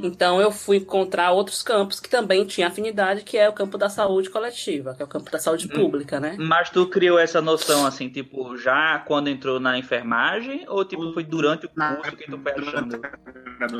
Então 0.03 0.41
eu 0.41 0.51
fui 0.51 0.77
encontrar 0.77 1.31
outros 1.31 1.63
campos 1.63 1.99
que 1.99 2.09
também 2.09 2.45
tinha 2.45 2.67
afinidade, 2.67 3.23
que 3.23 3.37
é 3.37 3.47
o 3.47 3.53
campo 3.53 3.77
da 3.77 3.89
saúde 3.89 4.29
coletiva, 4.29 4.93
que 4.93 5.01
é 5.01 5.05
o 5.05 5.07
campo 5.07 5.31
da 5.31 5.39
saúde 5.39 5.67
pública, 5.67 6.19
né? 6.19 6.35
Mas 6.37 6.69
tu 6.69 6.85
criou 6.87 7.17
essa 7.17 7.41
noção 7.41 7.85
assim, 7.85 8.09
tipo, 8.09 8.57
já 8.57 8.99
quando 8.99 9.29
entrou 9.29 9.59
na 9.59 9.77
enfermagem 9.77 10.65
ou 10.67 10.83
tipo 10.83 11.13
foi 11.13 11.23
durante 11.23 11.65
o 11.65 11.69
curso 11.69 12.17
que 12.17 12.29
tu 12.29 12.37
foi 12.37 12.51
achando? 12.51 13.01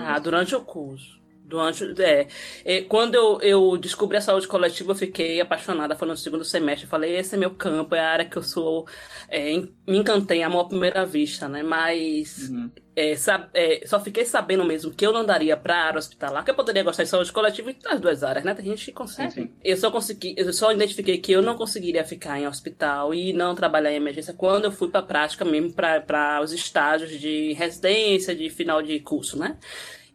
Ah, 0.02 0.20
durante 0.20 0.56
o 0.56 0.62
curso. 0.62 1.20
Durante, 1.50 1.84
é, 2.02 2.28
É, 2.64 2.82
quando 2.84 3.16
eu, 3.16 3.42
eu 3.42 3.78
descobri 3.78 4.18
a 4.18 4.22
saúde 4.22 4.48
coletiva, 4.48 4.92
eu 4.92 4.96
fiquei 4.96 5.42
apaixonada. 5.42 5.96
Foi 5.96 6.08
no 6.08 6.16
segundo 6.16 6.46
semestre. 6.46 6.86
Eu 6.86 6.90
falei, 6.90 7.16
esse 7.18 7.36
é 7.36 7.38
meu 7.38 7.52
campo, 7.56 7.96
é 7.96 8.00
a 8.00 8.10
área 8.10 8.26
que 8.26 8.38
eu 8.38 8.44
sou. 8.44 8.88
é, 9.28 9.56
me 9.88 9.98
encantei, 9.98 10.44
amor 10.44 10.62
à 10.66 10.70
primeira 10.70 11.06
vista, 11.06 11.48
né? 11.50 11.64
Mas 11.64 12.50
Uhum. 12.50 12.72
é, 12.96 13.14
é, 13.54 13.88
só 13.88 14.00
fiquei 14.00 14.26
sabendo 14.26 14.64
mesmo 14.66 14.92
que 14.94 15.06
eu 15.06 15.12
não 15.14 15.26
daria 15.26 15.56
pra 15.58 15.76
área 15.86 15.98
hospitalar, 16.00 16.44
que 16.44 16.52
eu 16.52 16.56
poderia 16.56 16.84
gostar 16.84 17.04
de 17.04 17.10
saúde 17.10 17.32
coletiva 17.32 17.72
e 17.72 17.74
das 17.76 18.00
duas 18.00 18.24
áreas, 18.24 18.44
né? 18.46 18.54
Tem 18.54 18.66
gente 18.66 18.86
que 18.86 18.92
consegue. 18.92 19.32
Sim, 19.32 19.42
sim. 19.44 19.54
Eu 19.64 19.78
só 19.78 19.90
consegui, 19.92 20.36
eu 20.38 20.52
só 20.54 20.72
identifiquei 20.72 21.18
que 21.18 21.32
eu 21.32 21.42
não 21.42 21.56
conseguiria 21.56 22.04
ficar 22.04 22.40
em 22.40 22.48
hospital 22.48 23.14
e 23.14 23.34
não 23.34 23.56
trabalhar 23.56 23.92
em 23.92 23.96
emergência 23.96 24.34
quando 24.34 24.66
eu 24.66 24.72
fui 24.72 24.90
pra 24.90 25.02
prática 25.02 25.46
mesmo, 25.46 25.74
para 25.74 26.42
os 26.44 26.52
estágios 26.52 27.12
de 27.20 27.54
residência, 27.54 28.36
de 28.36 28.50
final 28.50 28.82
de 28.82 29.00
curso, 29.00 29.38
né? 29.38 29.58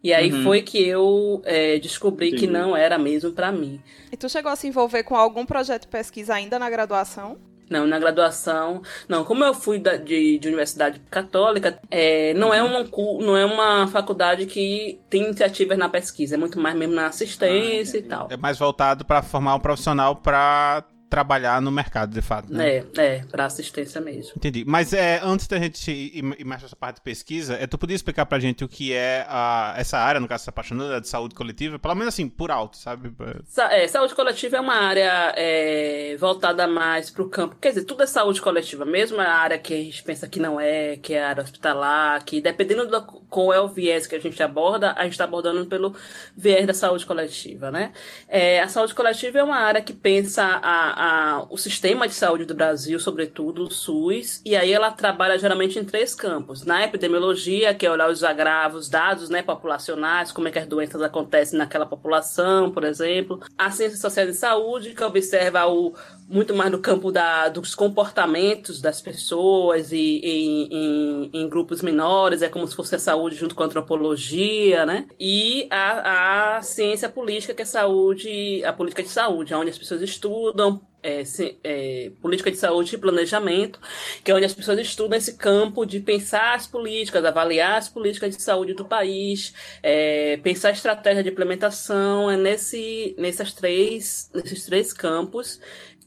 E 0.05 0.13
aí 0.13 0.31
Uhum. 0.31 0.43
foi 0.43 0.61
que 0.61 0.87
eu 0.87 1.41
é, 1.45 1.79
descobri 1.79 2.29
que 2.29 2.45
Entendi. 2.45 2.53
não 2.53 2.77
era 2.77 2.95
mesmo 2.95 3.31
pra 3.31 3.51
mim. 3.51 3.81
E 4.11 4.15
tu 4.15 4.29
chegou 4.29 4.51
a 4.51 4.55
se 4.55 4.67
envolver 4.67 5.01
com 5.01 5.15
algum 5.15 5.43
projeto 5.47 5.81
de 5.81 5.87
pesquisa 5.87 6.35
ainda 6.35 6.59
na 6.59 6.69
graduação? 6.69 7.37
Não, 7.67 7.87
na 7.87 7.97
graduação. 7.97 8.83
Não, 9.09 9.23
como 9.23 9.43
eu 9.43 9.51
fui 9.51 9.79
da, 9.79 9.95
de, 9.97 10.37
de 10.37 10.47
universidade 10.47 11.01
católica, 11.09 11.79
é, 11.89 12.35
não, 12.35 12.53
é 12.53 12.61
uma, 12.61 12.83
não 13.19 13.35
é 13.35 13.43
uma 13.45 13.87
faculdade 13.87 14.45
que 14.45 14.99
tem 15.09 15.23
iniciativas 15.23 15.75
na 15.75 15.89
pesquisa, 15.89 16.35
é 16.35 16.37
muito 16.37 16.59
mais 16.59 16.75
mesmo 16.75 16.93
na 16.93 17.07
assistência 17.07 17.97
e 17.97 18.03
tal. 18.03 18.27
É 18.29 18.37
mais 18.37 18.59
voltado 18.59 19.03
pra 19.03 19.23
formar 19.23 19.55
um 19.55 19.59
profissional 19.59 20.15
pra 20.17 20.83
trabalhar 21.09 21.61
no 21.61 21.71
mercado, 21.71 22.13
de 22.13 22.21
fato, 22.21 22.51
né? 22.51 22.77
É, 22.77 22.85
é, 22.97 23.23
pra 23.31 23.45
assistência 23.45 24.01
mesmo. 24.01 24.33
Entendi. 24.35 24.63
Mas 24.65 24.91
é, 24.91 25.19
antes 25.23 25.47
da 25.47 25.57
gente 25.57 25.91
ir, 25.91 26.17
ir 26.39 26.43
mais 26.45 26.63
essa 26.63 26.75
parte 26.75 26.95
de 26.97 27.01
pesquisa, 27.01 27.55
é, 27.55 27.67
tu 27.67 27.77
podia 27.77 27.95
explicar 27.95 28.25
pra 28.25 28.39
gente 28.39 28.63
o 28.63 28.67
que 28.67 28.91
é 28.91 29.25
a, 29.29 29.75
essa 29.77 29.97
área, 29.97 30.19
no 30.19 30.27
caso, 30.27 30.43
você 30.43 30.45
tá 30.47 30.49
apaixonando, 30.51 30.93
é 30.93 30.99
de 30.99 31.07
saúde 31.07 31.35
coletiva, 31.35 31.77
pelo 31.79 31.95
menos 31.95 32.13
assim, 32.13 32.27
por 32.27 32.51
alto, 32.51 32.77
sabe? 32.77 33.11
Sa- 33.45 33.71
é, 33.73 33.87
saúde 33.87 34.15
coletiva 34.15 34.57
é 34.57 34.59
uma 34.59 34.75
área 34.75 35.33
é, 35.37 36.17
voltada 36.19 36.67
mais 36.67 37.09
para 37.09 37.23
o 37.23 37.29
campo. 37.29 37.55
Quer 37.61 37.69
dizer, 37.69 37.85
tudo 37.85 38.03
é 38.03 38.07
saúde 38.07 38.41
coletiva, 38.41 38.83
mesmo 38.83 39.19
a 39.21 39.27
área 39.29 39.57
que 39.59 39.73
a 39.73 39.77
gente 39.77 40.03
pensa 40.03 40.27
que 40.27 40.39
não 40.39 40.59
é, 40.59 40.97
que 40.97 41.13
é 41.13 41.23
a 41.23 41.29
área 41.29 41.43
hospitalar, 41.43 42.23
que 42.25 42.41
dependendo 42.41 42.87
do 42.87 43.01
qual 43.29 43.53
é 43.53 43.59
o 43.61 43.67
viés 43.67 44.07
que 44.07 44.15
a 44.15 44.19
gente 44.19 44.41
aborda, 44.41 44.93
a 44.97 45.03
gente 45.03 45.13
está 45.13 45.23
abordando 45.25 45.65
pelo 45.67 45.95
viés 46.35 46.65
da 46.65 46.73
saúde 46.73 47.05
coletiva, 47.05 47.69
né? 47.71 47.93
É, 48.27 48.59
a 48.61 48.67
saúde 48.67 48.93
coletiva 48.95 49.39
é 49.39 49.43
uma 49.43 49.57
área 49.57 49.81
que 49.81 49.93
pensa 49.93 50.43
a, 50.43 50.94
a- 50.95 51.45
o 51.49 51.57
sistema 51.57 52.07
de 52.07 52.13
saúde 52.13 52.45
do 52.45 52.55
Brasil, 52.55 52.97
sobretudo 52.99 53.63
o 53.63 53.71
SUS, 53.71 54.41
e 54.45 54.55
aí 54.55 54.71
ela 54.71 54.91
trabalha 54.91 55.37
geralmente 55.37 55.77
em 55.77 55.83
três 55.83 56.15
campos. 56.15 56.63
Na 56.63 56.83
epidemiologia, 56.85 57.73
que 57.73 57.85
é 57.85 57.91
olhar 57.91 58.09
os 58.09 58.23
agravos, 58.23 58.87
dados 58.89 59.29
né, 59.29 59.43
populacionais, 59.43 60.31
como 60.31 60.47
é 60.47 60.51
que 60.51 60.59
as 60.59 60.67
doenças 60.67 61.01
acontecem 61.01 61.59
naquela 61.59 61.85
população, 61.85 62.71
por 62.71 62.85
exemplo. 62.85 63.41
A 63.57 63.69
ciência 63.69 63.97
social 63.97 64.25
de 64.25 64.33
saúde, 64.33 64.93
que 64.93 65.03
observa 65.03 65.67
o, 65.67 65.93
muito 66.27 66.55
mais 66.55 66.71
no 66.71 66.79
campo 66.79 67.11
da, 67.11 67.49
dos 67.49 67.75
comportamentos 67.75 68.81
das 68.81 69.01
pessoas 69.01 69.91
e 69.91 70.19
em, 70.23 71.29
em, 71.33 71.49
grupos 71.49 71.81
menores, 71.81 72.41
é 72.41 72.49
como 72.49 72.67
se 72.67 72.75
fosse 72.75 72.95
a 72.95 72.99
saúde 72.99 73.35
junto 73.35 73.53
com 73.53 73.63
a 73.63 73.65
antropologia, 73.65 74.85
né? 74.85 75.07
E 75.19 75.67
a, 75.69 76.57
a 76.57 76.61
ciência 76.61 77.09
política, 77.09 77.53
que 77.53 77.61
é 77.61 77.65
saúde, 77.65 78.63
a 78.63 78.73
política 78.73 79.03
de 79.03 79.09
saúde, 79.09 79.53
onde 79.53 79.69
as 79.69 79.77
pessoas 79.77 80.01
estudam 80.01 80.84
é, 81.05 81.23
ci- 81.23 81.57
é, 81.63 82.11
política 82.21 82.49
de 82.49 82.57
saúde 82.57 82.95
e 82.95 82.97
planejamento, 82.97 83.79
que 84.23 84.31
é 84.31 84.33
onde 84.35 84.45
as 84.45 84.53
pessoas 84.53 84.79
estudam 84.79 85.17
esse 85.17 85.37
campo 85.37 85.85
de 85.85 85.99
pensar 85.99 86.55
as 86.55 86.65
políticas, 86.65 87.23
avaliar 87.23 87.77
as 87.77 87.87
políticas 87.87 88.35
de 88.35 88.41
saúde 88.41 88.73
do 88.73 88.85
país, 88.85 89.53
é, 89.83 90.37
pensar 90.37 90.69
a 90.69 90.71
estratégia 90.71 91.23
de 91.23 91.29
implementação, 91.29 92.29
é 92.31 92.37
nesse, 92.37 93.15
nessas 93.17 93.53
três, 93.53 94.29
nesses 94.33 94.65
três 94.65 94.91
campos 94.91 95.59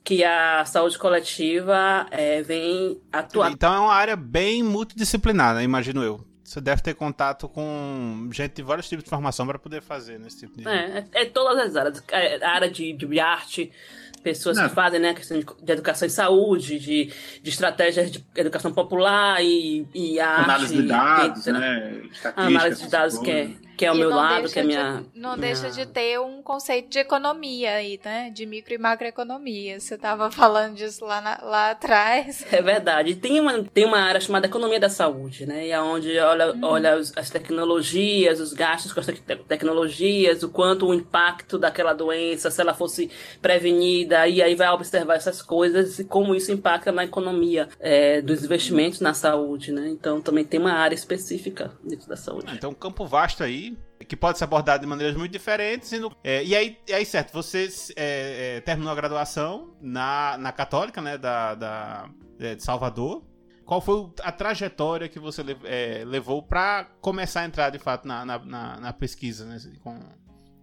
que 0.03 0.25
a 0.25 0.65
saúde 0.65 0.99
coletiva 0.99 2.07
é, 2.11 2.43
vem 2.43 3.01
atuar. 3.13 3.53
Então 3.53 3.73
é 3.75 3.79
uma 3.79 3.95
área 3.95 4.17
bem 4.17 4.63
multidisciplinar, 4.63 5.55
né, 5.55 5.63
imagino 5.63 6.03
eu. 6.03 6.27
Você 6.49 6.63
deve 6.63 6.81
ter 6.81 6.95
contato 6.95 7.47
com 7.47 8.31
gente 8.33 8.55
de 8.55 8.63
vários 8.63 8.89
tipos 8.89 9.05
de 9.05 9.11
formação 9.11 9.47
para 9.47 9.59
poder 9.59 9.83
fazer 9.83 10.19
nesse 10.19 10.39
tipo 10.39 10.57
de. 10.57 10.67
É, 10.67 11.07
é, 11.13 11.23
é 11.23 11.25
todas 11.27 11.59
as 11.59 11.77
áreas. 11.77 12.03
É, 12.11 12.43
a 12.43 12.53
área 12.53 12.71
de, 12.71 12.95
de 12.95 13.21
arte, 13.21 13.71
pessoas 14.19 14.57
Não. 14.57 14.69
que 14.69 14.75
fazem 14.75 15.01
né, 15.01 15.15
questão 15.15 15.39
de, 15.39 15.47
de 15.63 15.73
educação 15.73 16.07
e 16.07 16.11
saúde, 16.11 16.79
de, 16.79 17.13
de 17.43 17.51
estratégias 17.51 18.11
de 18.11 18.25
educação 18.37 18.73
popular 18.73 19.43
e, 19.43 19.87
e 19.95 20.21
arte. 20.21 20.45
Análise 20.45 20.77
de 20.77 20.83
dados, 20.83 21.47
etc. 21.47 21.53
né? 21.53 21.89
Estatística. 22.11 22.33
Análise 22.37 22.83
de 22.83 22.91
dados 22.91 23.19
que 23.19 23.31
é. 23.31 23.68
Que 23.79 23.87
é 23.87 23.93
o 23.93 23.95
E 23.95 23.99
meu 23.99 24.11
não 24.11 24.17
lado, 24.17 24.49
que 24.51 24.59
é 24.59 24.63
de- 24.63 24.69
minha. 24.69 25.05
Não 25.15 25.37
minha- 25.37 25.37
deixa 25.37 25.71
de 25.71 25.87
ter 25.87 26.19
um 26.21 26.43
conceito 26.43 26.89
de 26.91 26.99
economia 26.99 27.75
aí, 27.77 27.99
né? 28.05 28.29
De 28.31 28.45
micro 28.45 28.75
e 28.75 28.79
macroeconomia. 28.79 29.79
Você 29.81 29.97
tava 29.97 30.31
falando 30.31 30.75
disso 30.75 31.05
lá, 31.05 31.21
na- 31.21 31.39
lá 31.43 31.71
atrás. 31.71 32.45
É 32.53 32.61
verdade. 32.61 33.15
Tem 33.15 33.39
uma, 33.41 33.63
tem 33.63 33.85
uma 33.85 34.01
área 34.01 34.21
chamada 34.21 34.47
economia 34.47 34.81
da 34.81 34.89
saúde, 34.89 35.47
né? 35.47 35.69
E 35.69 35.71
é 35.71 35.81
onde 35.81 36.19
olha, 36.19 36.53
Uhum. 36.53 36.65
olha 36.65 36.95
as 36.95 37.31
tecnologias, 37.31 38.41
os 38.41 38.53
gastos 38.53 38.93
com 38.93 39.01
as 39.01 39.07
tec- 39.07 39.45
tecnologias, 39.47 40.43
o 40.43 40.49
quanto 40.49 40.87
o 40.87 40.93
impacto 40.95 41.57
daquela 41.59 41.93
doença, 41.93 42.51
se 42.51 42.61
ela 42.61 42.75
fosse 42.75 43.11
prevenida, 43.41 44.27
e 44.27 44.43
aí 44.43 44.55
vai 44.55 44.69
observar 44.71 45.15
essas 45.17 45.41
coisas 45.43 45.99
e 45.99 46.05
como 46.05 46.35
isso 46.35 46.51
impacta 46.53 46.91
na 46.93 47.05
economia 47.05 47.69
é, 47.81 48.21
dos 48.21 48.45
investimentos 48.45 49.01
na 49.01 49.15
saúde, 49.15 49.73
né? 49.73 49.89
Então 49.89 50.21
também 50.21 50.45
tem 50.45 50.59
uma 50.61 50.73
área 50.73 50.95
específica 50.95 51.73
dentro 51.85 52.09
da 52.09 52.17
saúde. 52.17 52.53
Então, 52.55 52.71
um 52.71 52.75
campo 52.75 53.07
vasto 53.07 53.43
aí, 53.45 53.68
que 54.07 54.17
pode 54.17 54.39
ser 54.39 54.45
abordado 54.45 54.81
de 54.81 54.87
maneiras 54.87 55.17
muito 55.17 55.33
diferentes. 55.33 55.91
E, 55.93 55.99
no- 55.99 56.15
é, 56.23 56.45
e 56.45 56.55
aí, 56.55 56.79
e 56.87 56.93
aí, 56.93 57.05
certo, 57.05 57.33
você 57.33 57.69
é, 57.97 58.57
é, 58.57 58.61
terminou 58.61 58.93
a 58.93 58.95
graduação 58.95 59.77
na, 59.81 60.37
na 60.39 60.53
Católica, 60.53 61.01
né, 61.03 61.19
da, 61.19 61.55
da- 61.55 62.11
é, 62.39 62.55
de 62.55 62.63
Salvador. 62.63 63.25
Qual 63.65 63.81
foi 63.83 64.11
a 64.23 64.33
trajetória 64.33 65.09
que 65.09 65.19
você 65.19 65.43
é, 65.65 66.03
levou 66.07 66.43
para 66.43 66.85
começar 67.03 67.43
a 67.43 67.45
entrar, 67.45 67.69
de 67.71 67.79
fato, 67.79 68.09
na, 68.09 68.25
na, 68.25 68.39
na- 68.39 68.81
na 68.81 68.93
pesquisa 68.93 69.45
né, 69.45 69.59
com, 69.83 69.99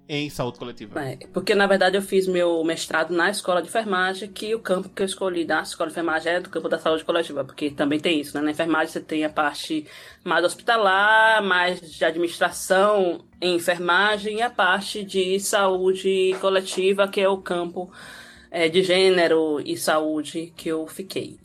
em 0.08 0.30
saúde 0.30 0.60
coletiva? 0.60 1.04
É, 1.04 1.18
porque 1.34 1.56
na 1.56 1.66
verdade 1.68 1.98
eu 1.98 2.02
fiz 2.02 2.28
meu 2.28 2.64
mestrado 2.64 3.14
na 3.14 3.30
escola 3.30 3.62
de 3.62 3.68
enfermagem, 3.68 4.30
que 4.30 4.54
o 4.54 4.60
campo 4.60 4.90
que 4.90 5.02
eu 5.02 5.06
escolhi 5.06 5.46
da 5.46 5.62
escola 5.62 5.90
de 5.90 5.94
enfermagem 5.94 6.34
é 6.34 6.40
do 6.40 6.50
campo 6.50 6.70
da 6.70 6.78
saúde 6.78 7.04
coletiva, 7.04 7.44
porque 7.44 7.72
também 7.72 8.00
tem 8.00 8.20
isso, 8.20 8.38
né? 8.38 8.44
Na 8.44 8.52
enfermagem 8.52 8.88
você 8.88 9.02
tem 9.02 9.26
a 9.26 9.30
parte 9.30 9.86
mais 10.24 10.46
hospitalar, 10.46 11.44
mais 11.44 11.82
de 11.82 12.06
administração 12.06 13.26
em 13.42 13.56
enfermagem 13.56 14.38
e 14.38 14.42
a 14.42 14.50
parte 14.50 15.04
de 15.04 15.40
saúde 15.40 16.36
coletiva, 16.40 17.08
que 17.08 17.22
é 17.22 17.30
o 17.30 17.38
campo 17.38 17.92
é, 18.52 18.70
de 18.70 18.84
gênero 18.84 19.60
e 19.66 19.76
saúde 19.76 20.54
que 20.56 20.70
eu 20.70 20.88
fiquei. 20.88 21.40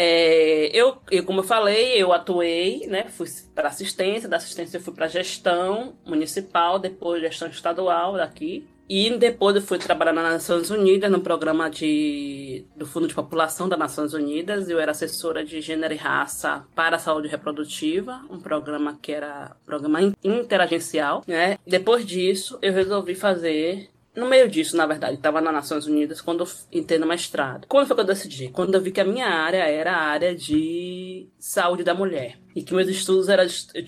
É, 0.00 0.70
eu, 0.72 0.98
eu, 1.10 1.24
como 1.24 1.40
eu 1.40 1.44
falei, 1.44 2.00
eu 2.00 2.12
atuei, 2.12 2.86
né? 2.86 3.06
Fui 3.08 3.26
para 3.52 3.66
assistência, 3.66 4.28
da 4.28 4.36
assistência 4.36 4.76
eu 4.76 4.80
fui 4.80 4.94
para 4.94 5.08
gestão 5.08 5.96
municipal, 6.06 6.78
depois 6.78 7.20
gestão 7.20 7.48
estadual 7.48 8.12
daqui. 8.14 8.64
E 8.88 9.10
depois 9.18 9.56
eu 9.56 9.60
fui 9.60 9.76
trabalhar 9.76 10.12
nas 10.12 10.32
Nações 10.32 10.70
Unidas, 10.70 11.10
no 11.10 11.20
programa 11.20 11.68
de, 11.68 12.64
do 12.76 12.86
Fundo 12.86 13.08
de 13.08 13.14
População 13.14 13.68
das 13.68 13.78
Nações 13.78 14.14
Unidas. 14.14 14.70
Eu 14.70 14.78
era 14.78 14.92
assessora 14.92 15.44
de 15.44 15.60
gênero 15.60 15.92
e 15.92 15.96
raça 15.96 16.64
para 16.76 16.94
a 16.94 16.98
saúde 16.98 17.26
reprodutiva, 17.28 18.22
um 18.30 18.38
programa 18.38 18.96
que 19.02 19.10
era 19.12 19.56
um 19.62 19.66
programa 19.66 20.00
in- 20.00 20.14
interagencial. 20.24 21.24
Né? 21.26 21.58
Depois 21.66 22.06
disso, 22.06 22.56
eu 22.62 22.72
resolvi 22.72 23.14
fazer 23.16 23.90
no 24.18 24.28
meio 24.28 24.48
disso, 24.48 24.76
na 24.76 24.84
verdade, 24.84 25.14
estava 25.14 25.40
nas 25.40 25.52
Nações 25.52 25.86
Unidas 25.86 26.20
quando 26.20 26.42
eu 26.42 26.48
entrei 26.72 26.98
no 26.98 27.06
mestrado. 27.06 27.66
Quando 27.68 27.86
foi 27.86 27.94
que 27.94 28.02
eu 28.02 28.06
decidi? 28.06 28.48
Quando 28.48 28.74
eu 28.74 28.80
vi 28.80 28.90
que 28.90 29.00
a 29.00 29.04
minha 29.04 29.28
área 29.28 29.64
era 29.64 29.92
a 29.92 30.02
área 30.02 30.34
de 30.34 31.28
saúde 31.38 31.84
da 31.84 31.94
mulher. 31.94 32.36
E 32.54 32.62
que 32.62 32.74
meus 32.74 32.88
estudos 32.88 33.28
eram. 33.28 33.46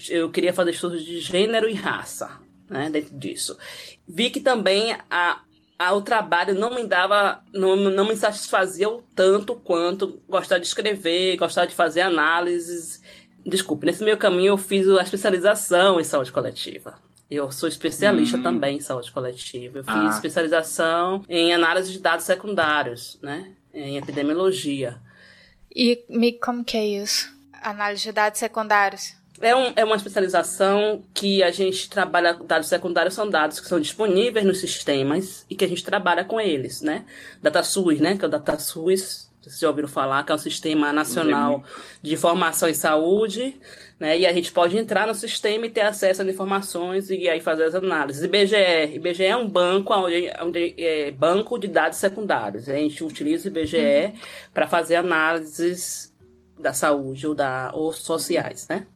Eu 0.08 0.30
queria 0.30 0.52
fazer 0.52 0.70
estudos 0.70 1.04
de 1.04 1.18
gênero 1.20 1.68
e 1.68 1.74
raça, 1.74 2.38
né? 2.68 2.88
Dentro 2.88 3.18
disso. 3.18 3.58
Vi 4.06 4.30
que 4.30 4.40
também 4.40 4.96
a, 5.10 5.40
a, 5.76 5.92
o 5.94 6.02
trabalho 6.02 6.54
não 6.54 6.74
me 6.74 6.86
dava. 6.86 7.42
Não, 7.52 7.74
não 7.74 8.06
me 8.06 8.14
satisfazia 8.14 8.88
o 8.88 9.02
tanto 9.14 9.56
quanto 9.56 10.22
gostar 10.28 10.58
de 10.58 10.66
escrever, 10.66 11.36
gostar 11.36 11.66
de 11.66 11.74
fazer 11.74 12.02
análises. 12.02 13.02
Desculpe, 13.44 13.84
nesse 13.84 14.04
meio 14.04 14.16
caminho 14.16 14.52
eu 14.52 14.58
fiz 14.58 14.88
a 14.88 15.02
especialização 15.02 15.98
em 15.98 16.04
saúde 16.04 16.30
coletiva. 16.30 17.09
Eu 17.30 17.52
sou 17.52 17.68
especialista 17.68 18.36
Hum. 18.36 18.42
também 18.42 18.76
em 18.78 18.80
saúde 18.80 19.10
coletiva. 19.12 19.78
Eu 19.78 19.84
fiz 19.84 19.94
Ah. 19.94 20.08
especialização 20.08 21.24
em 21.28 21.54
análise 21.54 21.92
de 21.92 22.00
dados 22.00 22.24
secundários, 22.24 23.18
né? 23.22 23.52
Em 23.72 23.96
epidemiologia. 23.96 24.98
E 25.74 26.02
me, 26.08 26.32
como 26.32 26.64
que 26.64 26.76
é 26.76 26.84
isso? 26.84 27.32
Análise 27.62 28.02
de 28.02 28.12
dados 28.12 28.38
secundários. 28.40 29.14
É, 29.40 29.54
um, 29.54 29.72
é 29.76 29.84
uma 29.84 29.96
especialização 29.96 31.02
que 31.14 31.42
a 31.42 31.50
gente 31.50 31.88
trabalha. 31.88 32.34
Dados 32.34 32.68
secundários 32.68 33.14
são 33.14 33.30
dados 33.30 33.60
que 33.60 33.68
são 33.68 33.80
disponíveis 33.80 34.44
nos 34.44 34.58
sistemas 34.58 35.46
e 35.48 35.54
que 35.54 35.64
a 35.64 35.68
gente 35.68 35.84
trabalha 35.84 36.24
com 36.24 36.40
eles, 36.40 36.82
né? 36.82 37.04
DataSUS, 37.40 38.00
né? 38.00 38.18
Que 38.18 38.24
é 38.24 38.28
o 38.28 38.30
DataSUS, 38.30 39.30
vocês 39.40 39.58
já 39.58 39.68
ouviram 39.68 39.88
falar, 39.88 40.24
que 40.24 40.32
é 40.32 40.34
um 40.34 40.38
sistema 40.38 40.92
nacional 40.92 41.64
de 42.02 42.12
informação 42.12 42.68
em 42.68 42.74
saúde, 42.74 43.58
né? 44.00 44.18
E 44.18 44.26
a 44.26 44.32
gente 44.32 44.50
pode 44.50 44.78
entrar 44.78 45.06
no 45.06 45.14
sistema 45.14 45.66
e 45.66 45.70
ter 45.70 45.82
acesso 45.82 46.22
às 46.22 46.28
informações 46.28 47.10
e 47.10 47.28
aí 47.28 47.38
fazer 47.38 47.64
as 47.64 47.74
análises. 47.74 48.24
IBGE, 48.24 48.94
IBGE 48.94 49.26
é 49.26 49.36
um 49.36 49.46
banco 49.46 49.92
onde, 49.92 50.32
onde 50.40 50.74
é 50.78 51.10
banco 51.10 51.58
de 51.58 51.68
dados 51.68 51.98
secundários. 51.98 52.66
A 52.68 52.74
gente 52.74 53.04
utiliza 53.04 53.48
o 53.48 53.52
IBGE 53.52 54.14
para 54.54 54.66
fazer 54.66 54.96
análises 54.96 56.10
da 56.58 56.72
saúde 56.72 57.26
ou 57.26 57.34
da 57.34 57.70
ou 57.74 57.92
sociais, 57.92 58.66
né? 58.68 58.86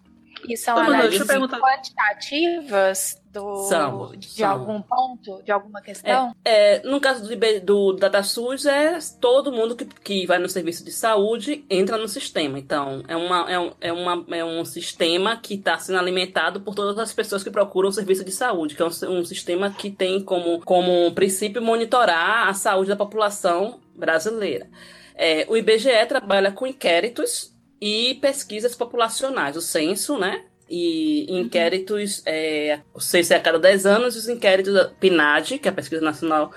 E 0.48 0.56
são 0.56 0.76
análises 0.76 1.26
quantitativas 1.26 3.22
do, 3.34 3.64
São, 3.64 4.12
de 4.16 4.28
são. 4.28 4.48
algum 4.48 4.80
ponto, 4.80 5.42
de 5.42 5.50
alguma 5.50 5.82
questão? 5.82 6.34
É, 6.44 6.80
no 6.86 7.00
caso 7.00 7.28
do, 7.28 7.60
do 7.60 7.92
DataSUS, 7.94 8.64
é 8.64 8.98
todo 9.20 9.50
mundo 9.50 9.74
que, 9.74 9.84
que 9.84 10.26
vai 10.26 10.38
no 10.38 10.48
serviço 10.48 10.84
de 10.84 10.92
saúde 10.92 11.64
entra 11.68 11.98
no 11.98 12.06
sistema. 12.06 12.56
Então, 12.58 13.02
é, 13.08 13.16
uma, 13.16 13.50
é, 13.50 13.58
um, 13.58 13.72
é, 13.80 13.92
uma, 13.92 14.24
é 14.30 14.44
um 14.44 14.64
sistema 14.64 15.36
que 15.36 15.54
está 15.54 15.76
sendo 15.78 15.98
alimentado 15.98 16.60
por 16.60 16.76
todas 16.76 16.96
as 16.96 17.12
pessoas 17.12 17.42
que 17.42 17.50
procuram 17.50 17.88
o 17.88 17.92
serviço 17.92 18.24
de 18.24 18.30
saúde, 18.30 18.76
que 18.76 18.82
é 18.82 18.86
um, 18.86 19.18
um 19.18 19.24
sistema 19.24 19.70
que 19.70 19.90
tem 19.90 20.22
como, 20.22 20.60
como 20.60 21.12
princípio 21.12 21.60
monitorar 21.60 22.48
a 22.48 22.54
saúde 22.54 22.90
da 22.90 22.96
população 22.96 23.80
brasileira. 23.96 24.68
É, 25.16 25.44
o 25.48 25.56
IBGE 25.56 26.06
trabalha 26.08 26.52
com 26.52 26.66
inquéritos 26.66 27.52
e 27.80 28.14
pesquisas 28.14 28.76
populacionais, 28.76 29.56
o 29.56 29.60
censo, 29.60 30.16
né? 30.16 30.44
E 30.76 31.26
inquéritos, 31.28 32.20
é, 32.26 32.80
o 32.92 32.98
censo 32.98 33.32
é 33.32 33.36
a 33.36 33.40
cada 33.40 33.60
10 33.60 33.86
anos, 33.86 34.16
os 34.16 34.28
inquéritos 34.28 34.74
da 34.74 34.88
PNAD, 34.88 35.60
que 35.60 35.68
é 35.68 35.70
a 35.70 35.74
Pesquisa 35.74 36.02
Nacional 36.02 36.52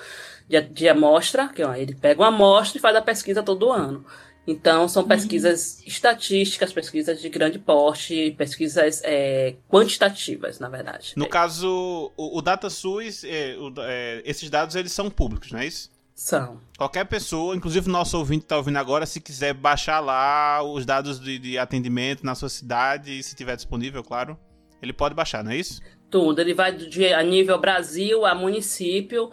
de, 0.49 0.59
de 0.59 0.89
Amostra, 0.89 1.49
que 1.49 1.63
ó, 1.63 1.75
ele 1.75 1.93
pega 1.93 2.21
uma 2.21 2.29
amostra 2.29 2.79
e 2.79 2.81
faz 2.81 2.95
a 2.95 3.01
pesquisa 3.01 3.43
todo 3.43 3.71
ano. 3.71 4.03
Então, 4.47 4.87
são 4.87 5.05
pesquisas 5.05 5.85
estatísticas, 5.85 6.73
pesquisas 6.73 7.21
de 7.21 7.29
grande 7.29 7.59
porte, 7.59 8.33
pesquisas 8.37 9.01
é, 9.03 9.55
quantitativas, 9.69 10.57
na 10.57 10.67
verdade. 10.67 11.13
No 11.15 11.27
caso, 11.27 12.11
o, 12.17 12.39
o 12.39 12.41
DataSUS, 12.41 13.23
é, 13.23 13.55
é, 13.81 14.21
esses 14.25 14.49
dados 14.49 14.75
eles 14.75 14.93
são 14.93 15.11
públicos, 15.11 15.51
não 15.51 15.59
é 15.59 15.67
isso? 15.67 15.91
São. 16.17 16.59
Qualquer 16.75 17.05
pessoa, 17.05 17.55
inclusive 17.55 17.87
o 17.87 17.91
nosso 17.91 18.17
ouvinte 18.17 18.39
que 18.39 18.45
está 18.45 18.57
ouvindo 18.57 18.77
agora, 18.77 19.05
se 19.05 19.21
quiser 19.21 19.53
baixar 19.53 19.99
lá 19.99 20.63
os 20.63 20.83
dados 20.83 21.19
de, 21.19 21.37
de 21.37 21.59
atendimento 21.59 22.25
na 22.25 22.33
sua 22.33 22.49
cidade, 22.49 23.21
se 23.21 23.35
tiver 23.35 23.55
disponível, 23.55 24.03
claro, 24.03 24.35
ele 24.81 24.91
pode 24.91 25.13
baixar, 25.13 25.43
não 25.43 25.51
é 25.51 25.57
isso? 25.57 25.79
Tudo. 26.09 26.41
Ele 26.41 26.55
vai 26.55 26.75
de, 26.75 27.13
a 27.13 27.21
nível 27.21 27.59
Brasil 27.59 28.25
a 28.25 28.33
município. 28.33 29.29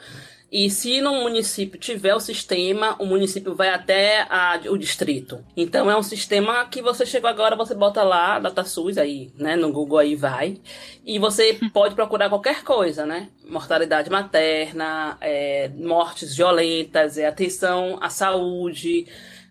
E 0.56 0.70
se 0.70 1.00
no 1.00 1.14
município 1.22 1.80
tiver 1.80 2.14
o 2.14 2.20
sistema, 2.20 2.94
o 3.00 3.04
município 3.04 3.56
vai 3.56 3.70
até 3.70 4.20
a- 4.30 4.60
o 4.68 4.78
distrito. 4.78 5.44
Então 5.56 5.90
é 5.90 5.96
um 5.96 6.02
sistema 6.02 6.64
que 6.66 6.80
você 6.80 7.04
chegou 7.04 7.28
agora, 7.28 7.56
você 7.56 7.74
bota 7.74 8.04
lá, 8.04 8.38
DataSUS 8.38 8.96
aí, 8.96 9.32
né? 9.36 9.56
No 9.56 9.72
Google 9.72 9.98
aí 9.98 10.14
vai. 10.14 10.60
E 11.04 11.18
você 11.18 11.58
pode 11.74 11.96
procurar 11.96 12.28
qualquer 12.28 12.62
coisa, 12.62 13.04
né? 13.04 13.30
Mortalidade 13.44 14.08
materna, 14.08 15.18
é, 15.20 15.70
mortes 15.70 16.36
violentas, 16.36 17.18
é, 17.18 17.26
atenção 17.26 17.98
à 18.00 18.08
saúde, 18.08 19.06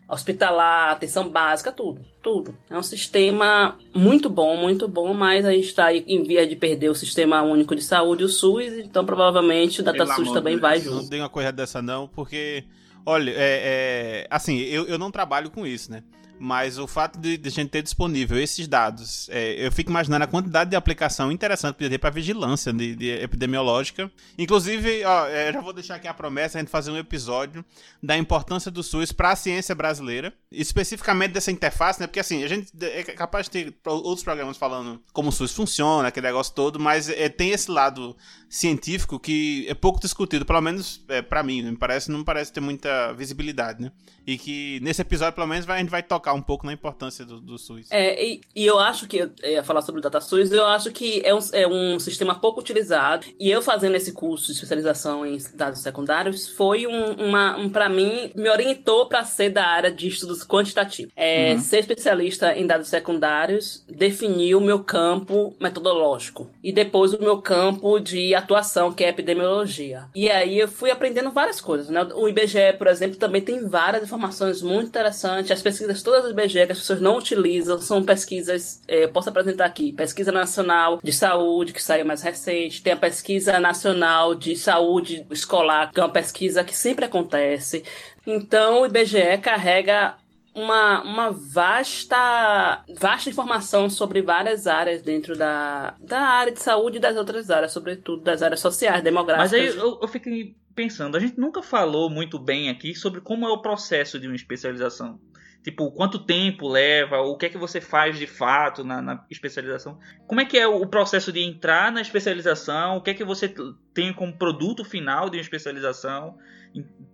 hospitalar, 0.08 0.92
atenção 0.92 1.28
básica, 1.28 1.70
tudo, 1.72 2.06
tudo. 2.24 2.58
É 2.70 2.78
um 2.78 2.82
sistema 2.82 3.78
muito 3.94 4.30
bom, 4.30 4.56
muito 4.56 4.88
bom, 4.88 5.14
mas 5.14 5.46
a 5.46 5.52
gente 5.52 5.68
está 5.68 5.94
em 5.94 6.24
via 6.24 6.48
de 6.48 6.56
perder 6.56 6.90
o 6.90 6.96
Sistema 6.96 7.42
Único 7.44 7.76
de 7.76 7.84
Saúde, 7.84 8.24
o 8.24 8.30
SUS, 8.30 8.74
então 8.80 9.06
provavelmente 9.06 9.82
o 9.82 9.84
DataSUS 9.84 10.32
também 10.32 10.58
vai 10.58 10.80
Deus. 10.80 10.86
Não 10.86 11.02
junto. 11.02 11.10
dei 11.10 11.20
uma 11.20 11.30
corrida 11.30 11.52
dessa 11.52 11.82
não, 11.82 12.08
porque, 12.08 12.64
olha, 13.06 13.32
é, 13.32 13.36
é, 13.38 14.28
assim, 14.30 14.58
eu, 14.60 14.86
eu 14.86 14.98
não 14.98 15.12
trabalho 15.12 15.52
com 15.52 15.68
isso, 15.68 15.92
né? 15.92 16.02
Mas 16.44 16.78
o 16.78 16.86
fato 16.86 17.18
de, 17.18 17.38
de 17.38 17.48
a 17.48 17.52
gente 17.52 17.70
ter 17.70 17.82
disponível 17.82 18.38
esses 18.38 18.68
dados, 18.68 19.30
é, 19.30 19.66
eu 19.66 19.72
fico 19.72 19.90
imaginando 19.90 20.26
a 20.26 20.28
quantidade 20.28 20.70
de 20.70 20.76
aplicação 20.76 21.32
interessante 21.32 21.72
que 21.72 21.78
podia 21.78 21.92
ter 21.92 21.98
para 21.98 22.10
vigilância 22.10 22.74
de, 22.74 22.98
de 22.98 23.10
epidemiológica. 23.12 24.12
Inclusive, 24.38 25.06
ó, 25.06 25.26
é, 25.28 25.54
já 25.54 25.62
vou 25.62 25.72
deixar 25.72 25.96
aqui 25.96 26.06
a 26.06 26.14
promessa 26.14 26.58
a 26.58 26.62
gente 26.62 26.70
fazer 26.70 26.92
um 26.92 26.98
episódio 26.98 27.64
da 28.02 28.18
importância 28.18 28.70
do 28.70 28.84
SUS 28.84 29.14
para 29.14 29.32
a 29.32 29.36
ciência 29.38 29.74
brasileira, 29.74 30.34
especificamente 30.52 31.32
dessa 31.32 31.50
interface, 31.50 32.02
né? 32.02 32.08
Porque 32.08 32.20
assim, 32.20 32.44
a 32.44 32.48
gente 32.50 32.70
é 32.82 33.04
capaz 33.04 33.46
de 33.46 33.52
ter 33.52 33.74
outros 33.86 34.22
programas 34.22 34.58
falando 34.58 35.02
como 35.14 35.30
o 35.30 35.32
SUS 35.32 35.54
funciona, 35.54 36.10
aquele 36.10 36.28
negócio 36.28 36.54
todo, 36.54 36.78
mas 36.78 37.08
é, 37.08 37.30
tem 37.30 37.52
esse 37.52 37.72
lado 37.72 38.18
científico 38.54 39.20
que 39.20 39.66
é 39.68 39.74
pouco 39.74 40.00
discutido, 40.00 40.46
pelo 40.46 40.62
menos 40.62 41.04
é, 41.08 41.24
para 41.24 41.42
mim, 41.42 41.64
né? 41.64 41.72
me 41.72 41.78
parece, 41.78 42.12
não 42.12 42.24
parece 42.24 42.54
ter 42.54 42.62
muita 42.62 43.12
visibilidade, 43.14 43.82
né? 43.82 43.92
E 44.26 44.38
que 44.38 44.80
nesse 44.82 45.02
episódio, 45.02 45.34
pelo 45.34 45.48
menos, 45.48 45.66
vai- 45.66 45.78
a 45.78 45.80
gente 45.82 45.90
vai 45.90 46.02
tocar 46.04 46.34
um 46.34 46.42
pouco 46.42 46.66
na 46.66 46.72
importância 46.72 47.26
do, 47.26 47.42
do 47.42 47.58
SUS. 47.58 47.88
É, 47.92 48.24
e, 48.24 48.42
e 48.56 48.66
eu 48.66 48.80
acho 48.80 49.06
que, 49.06 49.30
ia 49.44 49.64
falar 49.64 49.82
sobre 49.82 50.00
o 50.00 50.02
DataSUS, 50.02 50.52
eu 50.52 50.66
acho 50.66 50.92
que 50.92 51.22
é 51.26 51.34
um, 51.36 51.40
é 51.52 51.68
um 51.68 52.00
sistema 52.00 52.36
pouco 52.36 52.62
utilizado. 52.62 53.26
E 53.38 53.50
eu 53.50 53.62
fazendo 53.62 53.96
esse 53.96 54.14
curso 54.14 54.46
de 54.46 54.54
especialização 54.54 55.26
em 55.26 55.38
dados 55.56 55.80
secundários 55.82 56.48
foi 56.48 56.88
um, 56.88 57.14
uma, 57.16 57.58
um 57.58 57.70
para 57.70 57.90
mim, 57.90 58.32
me 58.36 58.50
orientou 58.50 59.08
para 59.08 59.26
ser 59.26 59.50
da 59.50 59.66
área 59.66 59.92
de 59.92 60.08
estudos 60.08 60.46
quantitativos. 60.46 61.12
É, 61.18 61.58
Ser 61.58 61.80
especialista 61.80 62.56
em 62.58 62.66
dados 62.66 62.88
secundários 62.88 63.84
definiu 63.90 64.60
o 64.60 64.62
meu 64.62 64.84
campo 64.84 65.54
metodológico. 65.60 66.50
E 66.64 66.72
depois 66.72 67.14
o 67.14 67.20
meu 67.20 67.42
campo 67.42 68.00
de 68.00 68.34
atuação, 68.44 68.94
que 68.94 69.04
é 69.04 69.10
epidemiologia. 69.10 70.06
E 70.14 70.30
aí 70.30 70.60
eu 70.60 70.68
fui 70.68 70.92
aprendendo 70.92 71.32
várias 71.32 71.60
coisas, 71.60 71.90
né? 71.90 72.08
O 72.16 72.28
IBGE, 72.28 72.74
por 72.78 72.88
exemplo, 72.88 73.18
também 73.18 73.42
tem 73.42 73.68
várias 73.68 74.04
informações 74.04 74.62
muito 74.62 74.88
interessantes. 74.88 75.52
As 75.52 75.62
pesquisas 75.62 76.04
todas 76.04 76.24
do 76.24 76.32
IBGE 76.32 76.66
que 76.66 76.72
as 76.72 76.80
pessoas 76.80 77.02
não 77.02 77.18
utilizam 77.18 77.80
são 77.80 78.04
pesquisas, 78.04 78.82
eu 78.88 79.10
posso 79.10 79.30
apresentar 79.30 79.66
aqui, 79.66 79.92
pesquisa 79.92 80.32
nacional 80.32 81.00
de 81.04 81.12
saúde, 81.12 81.74
que 81.74 81.82
saiu 81.82 82.06
mais 82.06 82.22
recente, 82.22 82.82
tem 82.82 82.94
a 82.94 82.98
pesquisa 82.98 83.60
nacional 83.60 84.36
de 84.36 84.56
saúde 84.56 85.26
escolar, 85.32 85.92
que 85.92 86.00
é 86.00 86.04
uma 86.04 86.10
pesquisa 86.10 86.64
que 86.64 86.76
sempre 86.76 87.06
acontece. 87.06 87.84
Então 88.26 88.82
o 88.82 88.86
IBGE 88.86 89.38
carrega 89.42 90.16
uma, 90.54 91.02
uma 91.04 91.32
vasta, 91.32 92.84
vasta 93.00 93.30
informação 93.30 93.90
sobre 93.90 94.22
várias 94.22 94.68
áreas 94.68 95.02
dentro 95.02 95.36
da, 95.36 95.96
da 96.00 96.22
área 96.22 96.52
de 96.54 96.62
saúde 96.62 96.98
e 96.98 97.02
das 97.02 97.18
outras 97.18 97.50
áreas, 97.50 97.72
sobretudo 97.72 98.22
das 98.22 98.42
áreas 98.42 98.60
sociais, 98.60 99.04
demográficas. 99.04 99.52
Mas 99.52 99.60
aí 99.60 99.78
eu, 99.78 100.00
eu 100.02 100.08
fiquei 100.08 100.56
pensando, 100.76 101.18
a 101.18 101.20
gente 101.20 101.40
nunca 101.40 101.62
falou 101.62 102.10
muito 102.10 102.38
bem 102.38 102.70
aqui 102.70 102.94
sobre 102.94 103.22
como 103.22 103.48
é 103.48 103.52
o 103.52 103.62
processo 103.62 104.20
de 104.20 104.28
uma 104.28 104.36
especialização. 104.36 105.20
Tipo, 105.64 105.90
quanto 105.94 106.20
tempo 106.20 106.68
leva, 106.68 107.22
o 107.22 107.38
que 107.38 107.46
é 107.46 107.50
que 107.50 107.58
você 107.58 107.80
faz 107.80 108.18
de 108.20 108.28
fato 108.28 108.84
na, 108.84 109.02
na 109.02 109.26
especialização. 109.32 109.98
Como 110.28 110.42
é 110.42 110.46
que 110.46 110.58
é 110.58 110.68
o 110.68 110.86
processo 110.86 111.32
de 111.32 111.42
entrar 111.42 111.90
na 111.92 112.02
especialização, 112.02 112.98
o 112.98 113.02
que 113.02 113.12
é 113.12 113.14
que 113.14 113.24
você 113.24 113.54
tem 113.94 114.12
como 114.14 114.38
produto 114.38 114.84
final 114.84 115.30
de 115.30 115.38
uma 115.38 115.42
especialização, 115.42 116.38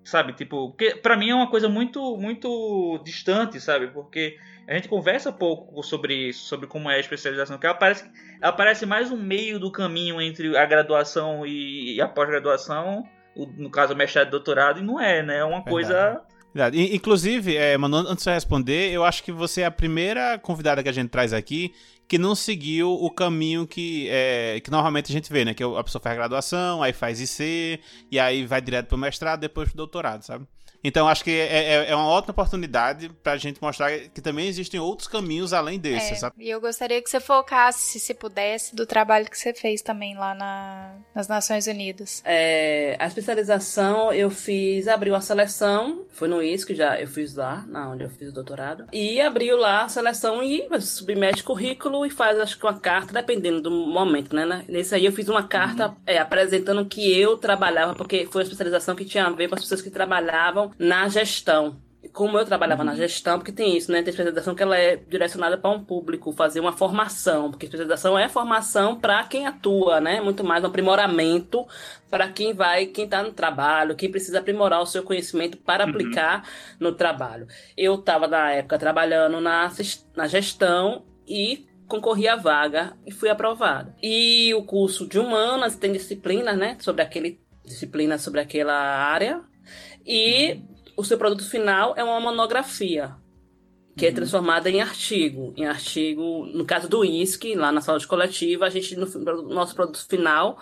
sabe? 0.03 0.33
Tipo, 0.33 0.75
pra 1.03 1.15
mim 1.15 1.29
é 1.29 1.35
uma 1.35 1.49
coisa 1.49 1.69
muito, 1.69 2.17
muito 2.17 2.99
distante, 3.03 3.59
sabe? 3.59 3.87
Porque 3.87 4.37
a 4.67 4.73
gente 4.73 4.87
conversa 4.87 5.31
pouco 5.31 5.83
sobre 5.83 6.29
isso, 6.29 6.45
sobre 6.47 6.65
como 6.67 6.89
é 6.89 6.95
a 6.95 6.99
especialização, 6.99 7.57
que 7.59 7.67
ela 7.67 7.75
parece, 7.75 8.09
ela 8.41 8.51
parece 8.51 8.85
mais 8.85 9.11
um 9.11 9.17
meio 9.17 9.59
do 9.59 9.71
caminho 9.71 10.19
entre 10.21 10.57
a 10.57 10.65
graduação 10.65 11.45
e, 11.45 12.01
a 12.01 12.07
pós-graduação, 12.07 13.03
o- 13.35 13.45
no 13.45 13.69
caso, 13.69 13.95
mestrado 13.95 14.27
e 14.29 14.31
doutorado, 14.31 14.79
e 14.79 14.83
não 14.83 14.99
é, 14.99 15.21
né? 15.21 15.37
É 15.37 15.43
uma 15.43 15.63
coisa. 15.63 15.93
Verdade. 15.93 16.19
I- 16.23 16.28
Inclusive, 16.93 17.55
é, 17.55 17.77
mano, 17.77 17.97
antes 17.97 18.23
de 18.23 18.31
responder, 18.31 18.91
eu 18.91 19.03
acho 19.03 19.23
que 19.23 19.31
você 19.31 19.61
é 19.61 19.65
a 19.65 19.71
primeira 19.71 20.37
convidada 20.39 20.81
que 20.81 20.89
a 20.89 20.91
gente 20.91 21.09
traz 21.09 21.31
aqui 21.31 21.73
que 22.09 22.17
não 22.17 22.33
seguiu 22.33 22.91
o 22.91 23.11
caminho 23.11 23.67
que, 23.67 24.07
é, 24.09 24.59
que 24.61 24.71
normalmente 24.71 25.11
a 25.11 25.13
gente 25.13 25.31
vê, 25.31 25.45
né? 25.45 25.53
Que 25.53 25.63
a 25.63 25.83
pessoa 25.83 26.01
faz 26.01 26.15
graduação, 26.15 26.81
aí 26.81 26.91
faz 26.91 27.21
IC, 27.21 27.79
e 28.11 28.19
aí 28.19 28.47
vai 28.47 28.59
direto 28.59 28.87
pro 28.87 28.97
mestrado, 28.97 29.39
depois 29.41 29.69
pro 29.69 29.77
doutorado, 29.77 30.23
sabe? 30.23 30.43
Então, 30.83 31.07
acho 31.07 31.23
que 31.23 31.31
é, 31.31 31.73
é- 31.85 31.91
é 31.91 31.95
uma 31.95 32.07
ótima 32.07 32.31
oportunidade 32.31 33.09
pra 33.21 33.35
gente 33.37 33.61
mostrar 33.61 33.91
que 33.99 34.21
também 34.21 34.47
existem 34.47 34.79
outros 34.79 35.07
caminhos 35.07 35.51
além 35.53 35.77
desse, 35.77 36.13
É, 36.13 36.15
sabe? 36.15 36.35
e 36.39 36.49
eu 36.49 36.61
gostaria 36.61 37.01
que 37.01 37.09
você 37.09 37.19
focasse, 37.19 37.99
se 37.99 38.13
pudesse, 38.13 38.75
do 38.75 38.85
trabalho 38.85 39.29
que 39.29 39.37
você 39.37 39.53
fez 39.53 39.81
também 39.81 40.15
lá 40.15 40.33
na- 40.33 40.95
nas 41.13 41.27
Nações 41.27 41.67
Unidas. 41.67 42.21
É, 42.25 42.95
a 42.99 43.07
especialização 43.07 44.13
eu 44.13 44.29
fiz, 44.29 44.87
abriu 44.87 45.15
a 45.15 45.21
seleção, 45.21 46.05
foi 46.11 46.27
no 46.27 46.41
ISC, 46.41 46.73
já 46.75 46.99
eu 46.99 47.07
fiz 47.07 47.35
lá, 47.35 47.65
na 47.67 47.89
onde 47.89 48.03
eu 48.03 48.09
fiz 48.09 48.29
o 48.29 48.33
doutorado, 48.33 48.85
e 48.93 49.19
abriu 49.19 49.57
lá 49.57 49.83
a 49.83 49.89
seleção 49.89 50.41
e 50.43 50.67
submete 50.81 51.43
currículo 51.43 52.05
e 52.05 52.09
faz 52.09 52.39
acho 52.39 52.57
que 52.57 52.65
uma 52.65 52.79
carta, 52.79 53.13
dependendo 53.13 53.61
do 53.61 53.71
momento, 53.71 54.35
né? 54.35 54.45
né? 54.45 54.65
Nesse 54.67 54.95
aí 54.95 55.05
eu 55.05 55.11
fiz 55.11 55.27
uma 55.27 55.43
carta 55.47 55.95
é, 56.05 56.17
apresentando 56.17 56.85
que 56.85 57.19
eu 57.19 57.37
trabalhava, 57.37 57.93
porque 57.95 58.27
foi 58.31 58.41
uma 58.41 58.43
especialização 58.43 58.95
que 58.95 59.05
tinha 59.05 59.25
a 59.25 59.29
ver 59.29 59.47
com 59.49 59.55
as 59.55 59.61
pessoas 59.61 59.81
que 59.81 59.89
trabalhavam 59.89 60.68
na 60.77 61.07
gestão. 61.07 61.77
Como 62.13 62.37
eu 62.37 62.45
trabalhava 62.45 62.83
na 62.83 62.95
gestão, 62.95 63.37
porque 63.37 63.51
tem 63.51 63.75
isso, 63.75 63.91
né? 63.91 64.01
Tem 64.01 64.09
especialização 64.09 64.55
que 64.55 64.63
ela 64.63 64.77
é 64.77 64.95
direcionada 64.95 65.57
para 65.57 65.69
um 65.69 65.83
público, 65.83 66.31
fazer 66.31 66.59
uma 66.59 66.71
formação, 66.71 67.51
porque 67.51 67.65
especialização 67.65 68.17
é 68.17 68.29
formação 68.29 68.95
para 68.95 69.23
quem 69.25 69.45
atua, 69.45 69.99
né? 69.99 70.21
Muito 70.21 70.43
mais 70.43 70.63
um 70.63 70.67
aprimoramento 70.67 71.67
para 72.09 72.29
quem 72.29 72.53
vai, 72.53 72.85
quem 72.85 73.05
está 73.05 73.21
no 73.21 73.33
trabalho, 73.33 73.95
quem 73.95 74.09
precisa 74.09 74.39
aprimorar 74.39 74.81
o 74.81 74.85
seu 74.85 75.03
conhecimento 75.03 75.57
para 75.57 75.83
aplicar 75.83 76.47
no 76.79 76.93
trabalho. 76.93 77.47
Eu 77.75 77.95
estava 77.95 78.27
na 78.27 78.51
época 78.51 78.79
trabalhando 78.79 79.41
na, 79.41 79.69
na 80.15 80.27
gestão 80.27 81.03
e 81.27 81.67
concorri 81.85 82.27
à 82.27 82.35
vaga 82.35 82.93
e 83.05 83.11
fui 83.11 83.29
aprovada. 83.29 83.93
E 84.01 84.53
o 84.53 84.63
curso 84.63 85.05
de 85.07 85.19
humanas 85.19 85.75
tem 85.75 85.91
disciplinas, 85.91 86.57
né? 86.57 86.77
Sobre 86.79 87.01
aquele 87.01 87.39
disciplina 87.69 88.17
sobre 88.17 88.41
aquela 88.41 88.73
área 88.73 89.41
e 90.05 90.61
o 90.95 91.03
seu 91.03 91.17
produto 91.17 91.49
final 91.49 91.93
é 91.95 92.03
uma 92.03 92.19
monografia 92.19 93.15
que 93.95 94.05
é 94.05 94.11
transformada 94.11 94.69
em 94.69 94.81
artigo. 94.81 95.53
Em 95.57 95.65
artigo, 95.65 96.45
no 96.53 96.65
caso 96.65 96.87
do 96.87 97.03
ISC, 97.03 97.55
lá 97.55 97.71
na 97.71 97.81
saúde 97.81 98.07
coletiva, 98.07 98.65
a 98.65 98.69
gente, 98.69 98.95
no 98.95 99.05
nosso 99.53 99.75
produto 99.75 100.05
final 100.07 100.57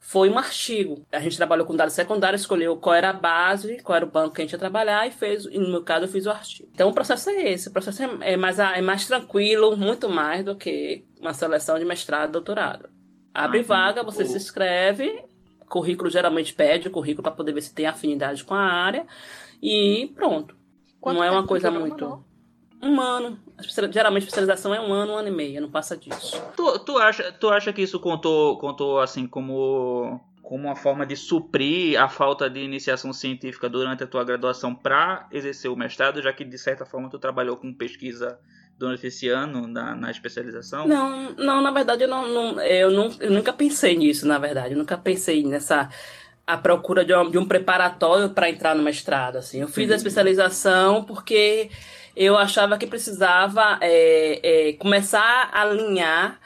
foi 0.00 0.30
um 0.30 0.38
artigo. 0.38 1.04
A 1.12 1.20
gente 1.20 1.36
trabalhou 1.36 1.66
com 1.66 1.76
dados 1.76 1.92
secundários, 1.92 2.42
escolheu 2.42 2.76
qual 2.76 2.94
era 2.94 3.10
a 3.10 3.12
base, 3.12 3.78
qual 3.82 3.96
era 3.96 4.06
o 4.06 4.10
banco 4.10 4.34
que 4.34 4.40
a 4.40 4.44
gente 4.44 4.52
ia 4.52 4.58
trabalhar 4.58 5.06
e 5.06 5.10
fez, 5.10 5.44
e 5.44 5.58
no 5.58 5.68
meu 5.68 5.82
caso, 5.82 6.06
eu 6.06 6.08
fiz 6.08 6.24
o 6.24 6.30
artigo. 6.30 6.70
Então 6.72 6.88
o 6.88 6.94
processo 6.94 7.28
é 7.28 7.50
esse. 7.50 7.68
O 7.68 7.72
processo 7.72 8.02
é, 8.02 8.32
é 8.32 8.36
mais, 8.36 8.58
é 8.58 8.80
mais 8.80 9.06
tranquilo, 9.06 9.76
muito 9.76 10.08
mais 10.08 10.44
do 10.44 10.56
que 10.56 11.04
uma 11.20 11.34
seleção 11.34 11.78
de 11.78 11.84
mestrado 11.84 12.30
e 12.30 12.32
doutorado. 12.32 12.88
Abre 13.34 13.60
Ah, 13.60 13.64
vaga, 13.64 14.02
você 14.02 14.24
se 14.24 14.36
inscreve, 14.36 15.24
currículo 15.68 16.10
geralmente 16.10 16.54
pede 16.54 16.88
o 16.88 16.90
currículo 16.90 17.22
para 17.22 17.32
poder 17.32 17.52
ver 17.52 17.62
se 17.62 17.74
tem 17.74 17.86
afinidade 17.86 18.44
com 18.44 18.54
a 18.54 18.60
área 18.60 19.06
e 19.62 20.12
pronto. 20.14 20.56
Quanto 21.00 21.16
não 21.16 21.24
é 21.24 21.30
uma 21.30 21.46
coisa 21.46 21.70
muito. 21.70 22.24
Um 22.82 23.00
ano. 23.00 23.38
Geralmente 23.90 24.22
a 24.22 24.26
especialização 24.26 24.72
é 24.72 24.80
um 24.80 24.92
ano, 24.92 25.12
um 25.12 25.16
ano 25.16 25.28
e 25.28 25.32
meio, 25.32 25.60
não 25.60 25.70
passa 25.70 25.96
disso. 25.96 26.40
Tu, 26.56 26.78
tu, 26.80 26.98
acha, 26.98 27.32
tu 27.32 27.48
acha 27.48 27.72
que 27.72 27.82
isso 27.82 27.98
contou, 27.98 28.56
contou 28.58 29.00
assim 29.00 29.26
como, 29.26 30.20
como 30.42 30.64
uma 30.64 30.76
forma 30.76 31.04
de 31.04 31.16
suprir 31.16 32.00
a 32.00 32.08
falta 32.08 32.48
de 32.48 32.60
iniciação 32.60 33.12
científica 33.12 33.68
durante 33.68 34.04
a 34.04 34.06
tua 34.06 34.22
graduação 34.22 34.74
para 34.74 35.26
exercer 35.32 35.70
o 35.70 35.76
mestrado, 35.76 36.22
já 36.22 36.32
que 36.32 36.44
de 36.44 36.58
certa 36.58 36.86
forma 36.86 37.10
tu 37.10 37.18
trabalhou 37.18 37.56
com 37.56 37.74
pesquisa 37.74 38.38
durante 38.78 39.06
esse 39.08 39.28
ano 39.28 39.66
na, 39.66 39.94
na 39.94 40.10
especialização? 40.10 40.86
Não, 40.86 41.32
não, 41.32 41.60
na 41.60 41.70
verdade 41.72 42.04
eu 42.04 42.08
não, 42.08 42.28
não- 42.28 42.60
eu, 42.62 42.90
não, 42.90 43.10
eu 43.20 43.30
nunca 43.30 43.52
pensei 43.52 43.96
nisso, 43.96 44.26
na 44.26 44.38
verdade. 44.38 44.72
Eu 44.74 44.78
nunca 44.78 44.96
pensei 44.96 45.42
nessa 45.44 45.88
a 46.46 46.56
procura 46.56 47.04
de 47.04 47.12
um, 47.14 47.30
de 47.30 47.36
um 47.36 47.44
preparatório 47.46 48.30
para 48.30 48.48
entrar 48.48 48.74
no 48.74 48.82
mestrado. 48.82 49.36
Assim. 49.36 49.60
Eu 49.60 49.68
fiz 49.68 49.90
a 49.90 49.96
especialização 49.96 51.04
porque 51.04 51.70
eu 52.16 52.38
achava 52.38 52.78
que 52.78 52.86
precisava 52.86 53.78
é, 53.82 54.68
é, 54.68 54.72
começar 54.74 55.50
a 55.52 55.62
alinhar 55.62 56.38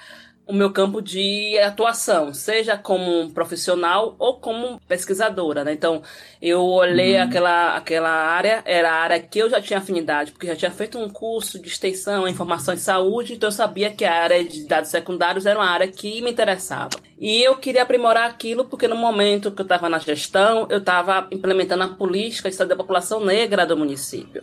o 0.46 0.52
meu 0.52 0.72
campo 0.72 1.00
de 1.00 1.58
atuação, 1.58 2.34
seja 2.34 2.76
como 2.76 3.30
profissional 3.30 4.16
ou 4.18 4.40
como 4.40 4.80
pesquisadora, 4.88 5.64
né? 5.64 5.72
Então, 5.72 6.02
eu 6.40 6.60
olhei 6.62 7.16
aquela, 7.16 7.76
aquela 7.76 8.10
área, 8.10 8.62
era 8.64 8.90
a 8.90 8.94
área 8.94 9.20
que 9.20 9.38
eu 9.38 9.48
já 9.48 9.60
tinha 9.60 9.78
afinidade, 9.78 10.32
porque 10.32 10.46
já 10.46 10.56
tinha 10.56 10.70
feito 10.70 10.98
um 10.98 11.08
curso 11.08 11.58
de 11.58 11.68
extensão 11.68 12.26
em 12.26 12.32
informação 12.32 12.74
de 12.74 12.80
saúde, 12.80 13.34
então 13.34 13.48
eu 13.48 13.52
sabia 13.52 13.90
que 13.90 14.04
a 14.04 14.12
área 14.12 14.44
de 14.44 14.66
dados 14.66 14.90
secundários 14.90 15.46
era 15.46 15.58
uma 15.58 15.68
área 15.68 15.86
que 15.86 16.20
me 16.20 16.30
interessava. 16.30 17.00
E 17.18 17.40
eu 17.42 17.56
queria 17.56 17.82
aprimorar 17.82 18.28
aquilo 18.28 18.64
porque 18.64 18.88
no 18.88 18.96
momento 18.96 19.52
que 19.52 19.60
eu 19.60 19.64
estava 19.64 19.88
na 19.88 20.00
gestão, 20.00 20.66
eu 20.68 20.78
estava 20.78 21.28
implementando 21.30 21.84
a 21.84 21.88
política 21.88 22.50
de 22.50 22.56
saúde 22.56 22.70
da 22.70 22.76
população 22.76 23.24
negra 23.24 23.64
do 23.64 23.76
município. 23.76 24.42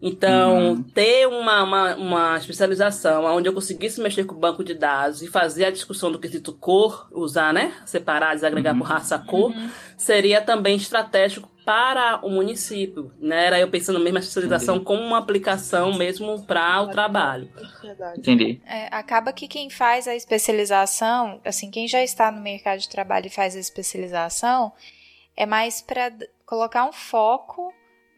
Então, 0.00 0.84
ter 0.94 1.26
uma, 1.26 1.62
uma, 1.62 1.96
uma 1.96 2.36
especialização 2.36 3.24
onde 3.24 3.48
eu 3.48 3.52
conseguisse 3.52 4.00
mexer 4.00 4.24
com 4.24 4.34
o 4.34 4.38
banco 4.38 4.62
de 4.62 4.74
dados 4.74 5.22
e 5.22 5.26
fazer 5.26 5.64
a 5.64 5.70
discussão 5.70 6.12
do 6.12 6.18
quesito 6.18 6.52
cor, 6.52 7.08
usar, 7.10 7.52
né? 7.52 7.72
Separar, 7.86 8.34
desagregar 8.34 8.76
por 8.76 8.84
raça 8.84 9.18
cor, 9.18 9.54
seria 9.96 10.40
também 10.40 10.76
estratégico 10.76 11.48
para 11.64 12.20
o 12.24 12.30
município, 12.30 13.10
né? 13.18 13.46
Era 13.46 13.58
eu 13.58 13.68
pensando 13.68 13.98
mesmo 13.98 14.18
a 14.18 14.20
especialização 14.20 14.84
como 14.84 15.02
uma 15.02 15.18
aplicação 15.18 15.92
mesmo 15.94 16.44
para 16.46 16.82
o 16.82 16.88
trabalho. 16.88 17.50
Verdade. 17.82 18.20
Entendi. 18.20 18.60
É, 18.66 18.86
acaba 18.94 19.32
que 19.32 19.48
quem 19.48 19.70
faz 19.70 20.06
a 20.06 20.14
especialização, 20.14 21.40
assim, 21.44 21.70
quem 21.70 21.88
já 21.88 22.04
está 22.04 22.30
no 22.30 22.40
mercado 22.40 22.78
de 22.80 22.88
trabalho 22.88 23.26
e 23.26 23.30
faz 23.30 23.56
a 23.56 23.58
especialização, 23.58 24.72
é 25.36 25.46
mais 25.46 25.80
para 25.80 26.12
colocar 26.44 26.84
um 26.84 26.92
foco 26.92 27.72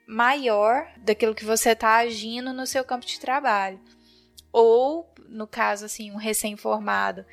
maior 0.08 0.90
daquilo 0.96 1.34
que 1.34 1.44
você 1.44 1.72
está 1.72 1.96
agindo 1.96 2.54
no 2.54 2.66
seu 2.66 2.82
campo 2.82 3.04
de 3.04 3.20
trabalho. 3.20 3.78
Ou, 4.50 5.06
no 5.28 5.46
caso, 5.46 5.84
assim, 5.84 6.10
um 6.10 6.16
recém-formado 6.16 7.26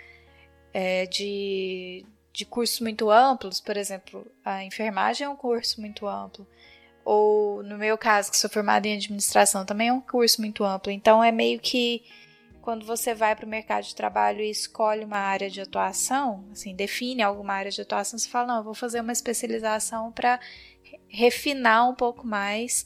é, 0.74 1.06
de, 1.06 2.06
de 2.34 2.46
cursos 2.46 2.82
muito 2.82 3.10
amplos, 3.10 3.62
por 3.62 3.78
exemplo, 3.78 4.30
a 4.44 4.66
enfermagem 4.66 5.26
é 5.26 5.30
um 5.30 5.38
curso 5.38 5.80
muito 5.80 6.06
amplo. 6.06 6.46
Ou, 7.06 7.64
no 7.64 7.78
meu 7.78 7.98
caso, 7.98 8.30
que 8.30 8.36
sou 8.36 8.50
formada 8.50 8.90
em 8.90 8.98
administração, 8.98 9.66
também 9.66 9.88
é 9.88 9.94
um 9.94 10.02
curso 10.02 10.42
muito 10.42 10.62
amplo. 10.66 10.92
Então, 10.92 11.24
é 11.24 11.32
meio 11.32 11.62
que 11.62 12.04
quando 12.62 12.86
você 12.86 13.14
vai 13.14 13.36
para 13.38 13.46
o 13.46 13.50
mercado 13.50 13.86
de 13.86 13.96
trabalho 13.96 14.42
e 14.42 14.50
escolhe 14.50 15.06
uma 15.06 15.20
área 15.20 15.50
de 15.50 15.62
atuação, 15.62 16.44
assim, 16.52 16.76
define 16.76 17.22
alguma 17.22 17.54
área 17.54 17.72
de 17.72 17.80
atuação, 17.80 18.20
você 18.20 18.28
fala, 18.28 18.48
não, 18.48 18.58
eu 18.58 18.64
vou 18.64 18.74
fazer 18.74 19.00
uma 19.00 19.14
especialização 19.14 20.12
para 20.12 20.40
refinar 21.16 21.90
um 21.90 21.96
pouco 21.96 22.28
mais 22.28 22.86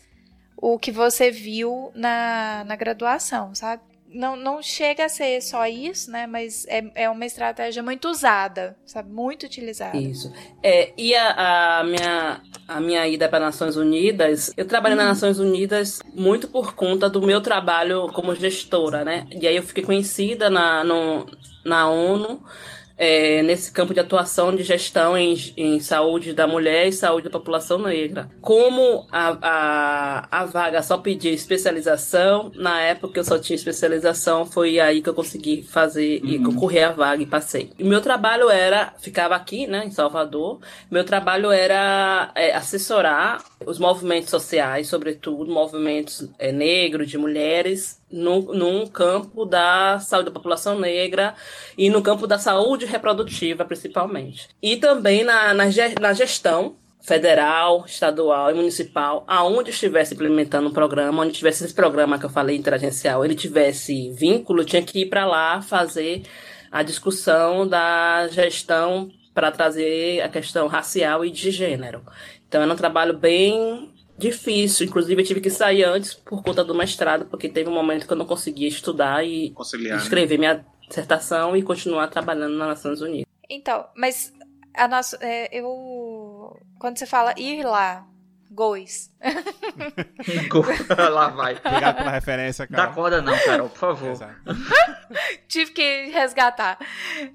o 0.55 0.77
que 0.77 0.91
você 0.91 1.31
viu 1.31 1.91
na, 1.95 2.63
na 2.65 2.75
graduação, 2.75 3.55
sabe? 3.55 3.81
Não, 4.11 4.35
não 4.35 4.61
chega 4.61 5.05
a 5.05 5.09
ser 5.09 5.39
só 5.41 5.67
isso, 5.67 6.09
né? 6.09 6.25
Mas 6.25 6.65
é, 6.67 6.83
é 6.95 7.09
uma 7.09 7.25
estratégia 7.25 7.83
muito 7.83 8.09
usada, 8.09 8.75
sabe? 8.85 9.11
Muito 9.11 9.45
utilizada. 9.45 9.95
Isso. 9.97 10.33
É, 10.63 10.91
e 10.97 11.15
a, 11.15 11.79
a 11.79 11.83
minha, 11.83 12.41
a 12.67 12.81
minha 12.81 13.07
ida 13.07 13.29
para 13.29 13.39
Nações 13.39 13.75
Unidas, 13.75 14.51
eu 14.57 14.67
trabalhei 14.67 14.97
nas 14.97 15.07
Nações 15.07 15.39
Unidas 15.39 16.01
muito 16.13 16.47
por 16.47 16.73
conta 16.73 17.07
do 17.07 17.21
meu 17.21 17.39
trabalho 17.39 18.07
como 18.11 18.33
gestora, 18.33 19.05
né? 19.05 19.27
E 19.31 19.47
aí 19.47 19.55
eu 19.55 19.63
fiquei 19.63 19.83
conhecida 19.83 20.49
na, 20.49 20.83
no, 20.83 21.27
na 21.63 21.87
ONU. 21.87 22.43
É, 22.99 23.41
nesse 23.41 23.71
campo 23.71 23.93
de 23.93 24.01
atuação 24.01 24.53
de 24.53 24.61
gestão 24.61 25.17
em, 25.17 25.33
em 25.55 25.79
saúde 25.79 26.33
da 26.33 26.45
mulher 26.45 26.87
e 26.87 26.91
saúde 26.91 27.29
da 27.29 27.31
população 27.31 27.79
negra. 27.79 28.29
Como 28.41 29.07
a, 29.09 29.37
a, 29.41 30.41
a 30.41 30.45
vaga 30.45 30.83
só 30.83 30.97
pedia 30.97 31.31
especialização, 31.31 32.51
na 32.55 32.81
época 32.81 33.21
eu 33.21 33.23
só 33.23 33.39
tinha 33.39 33.55
especialização, 33.55 34.45
foi 34.45 34.81
aí 34.81 35.01
que 35.01 35.07
eu 35.07 35.13
consegui 35.13 35.63
fazer 35.63 36.19
e 36.25 36.37
concorrer 36.39 36.89
à 36.89 36.91
vaga 36.91 37.23
e 37.23 37.25
passei. 37.25 37.71
E 37.79 37.83
meu 37.85 38.01
trabalho 38.01 38.49
era, 38.49 38.93
ficava 38.99 39.35
aqui, 39.35 39.65
né, 39.65 39.85
em 39.85 39.91
Salvador, 39.91 40.59
meu 40.91 41.05
trabalho 41.05 41.51
era 41.51 42.31
é, 42.35 42.53
assessorar 42.53 43.41
os 43.65 43.79
movimentos 43.79 44.29
sociais, 44.29 44.87
sobretudo 44.87 45.49
movimentos 45.49 46.27
é, 46.37 46.51
negros, 46.51 47.09
de 47.09 47.17
mulheres, 47.17 47.98
num, 48.11 48.41
num 48.53 48.87
campo 48.87 49.45
da 49.45 49.99
saúde 49.99 50.25
da 50.25 50.31
população 50.31 50.79
negra 50.79 51.35
e 51.77 51.89
no 51.89 52.01
campo 52.01 52.25
da 52.25 52.37
saúde 52.37 52.85
reprodutiva, 52.85 53.65
principalmente. 53.65 54.49
E 54.61 54.77
também 54.77 55.23
na, 55.23 55.53
na, 55.53 55.65
na 55.99 56.13
gestão 56.13 56.75
federal, 57.01 57.85
estadual 57.85 58.51
e 58.51 58.53
municipal, 58.53 59.23
aonde 59.27 59.69
estivesse 59.69 60.13
implementando 60.13 60.69
um 60.69 60.73
programa, 60.73 61.23
onde 61.23 61.33
tivesse 61.33 61.63
esse 61.63 61.73
programa 61.73 62.19
que 62.19 62.25
eu 62.25 62.29
falei 62.29 62.57
interagencial, 62.57 63.23
ele 63.23 63.35
tivesse 63.35 64.11
vínculo, 64.11 64.65
tinha 64.65 64.83
que 64.83 65.01
ir 65.01 65.05
para 65.05 65.25
lá 65.25 65.61
fazer 65.61 66.23
a 66.71 66.83
discussão 66.83 67.67
da 67.67 68.27
gestão 68.27 69.09
para 69.33 69.51
trazer 69.51 70.21
a 70.21 70.29
questão 70.29 70.67
racial 70.67 71.23
e 71.23 71.31
de 71.31 71.51
gênero. 71.51 72.01
Então 72.47 72.61
era 72.61 72.71
um 72.71 72.75
trabalho 72.75 73.17
bem 73.17 73.89
difícil, 74.19 74.85
inclusive 74.85 75.21
eu 75.21 75.25
tive 75.25 75.41
que 75.41 75.49
sair 75.49 75.83
antes 75.83 76.13
por 76.13 76.43
conta 76.43 76.63
do 76.63 76.75
mestrado, 76.75 77.25
porque 77.25 77.47
teve 77.47 77.69
um 77.69 77.73
momento 77.73 78.05
que 78.05 78.13
eu 78.13 78.17
não 78.17 78.25
conseguia 78.25 78.67
estudar 78.67 79.25
e 79.25 79.51
Conciliar. 79.51 79.97
né? 79.97 80.03
escrever 80.03 80.37
minha 80.37 80.65
dissertação 80.87 81.55
e 81.55 81.63
continuar 81.63 82.07
trabalhando 82.07 82.57
nas 82.57 82.67
Nações 82.67 83.01
Unidas. 83.01 83.25
Então, 83.49 83.85
mas 83.95 84.33
a 84.73 84.87
nossa, 84.87 85.17
é, 85.21 85.49
eu 85.57 86.55
quando 86.77 86.97
você 86.97 87.05
fala 87.05 87.33
ir 87.37 87.63
lá, 87.63 88.07
gois, 88.49 89.11
Lá 91.11 91.29
vai. 91.29 91.55
Obrigado 91.63 91.97
pela 91.97 92.11
referência, 92.11 92.67
Dá 92.67 92.77
cara. 92.77 92.93
corda 92.93 93.21
não, 93.21 93.37
Carol, 93.45 93.69
por 93.69 93.77
favor. 93.77 94.17
Tive 95.47 95.71
que 95.71 96.05
resgatar. 96.07 96.79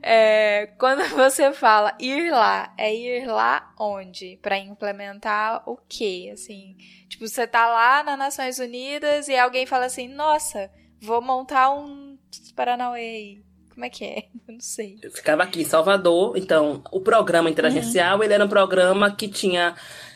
É, 0.02 0.72
quando 0.78 1.04
você 1.14 1.52
fala 1.52 1.96
ir 2.00 2.30
lá, 2.30 2.72
é 2.76 2.94
ir 2.94 3.26
lá 3.26 3.72
onde? 3.78 4.38
Pra 4.42 4.58
implementar 4.58 5.62
o 5.68 5.78
quê? 5.88 6.30
Assim, 6.32 6.76
tipo, 7.08 7.26
você 7.26 7.46
tá 7.46 7.66
lá 7.66 8.02
nas 8.02 8.18
Nações 8.18 8.58
Unidas 8.58 9.28
e 9.28 9.36
alguém 9.36 9.66
fala 9.66 9.86
assim, 9.86 10.08
nossa, 10.08 10.70
vou 11.00 11.20
montar 11.20 11.70
um 11.70 12.18
Paranauê 12.56 13.00
aí. 13.00 13.44
Como 13.72 13.84
é 13.84 13.90
que 13.90 14.04
é? 14.04 14.18
Eu 14.46 14.54
não 14.54 14.60
sei. 14.60 14.98
Eu 15.02 15.10
ficava 15.10 15.42
aqui 15.42 15.62
em 15.62 15.64
Salvador, 15.64 16.36
então 16.36 16.82
o 16.92 17.00
programa 17.00 17.50
interagencial 17.50 18.22
ele 18.22 18.32
era 18.32 18.44
um 18.44 18.48
programa 18.48 19.10
que 19.10 19.26
tinha 19.26 19.74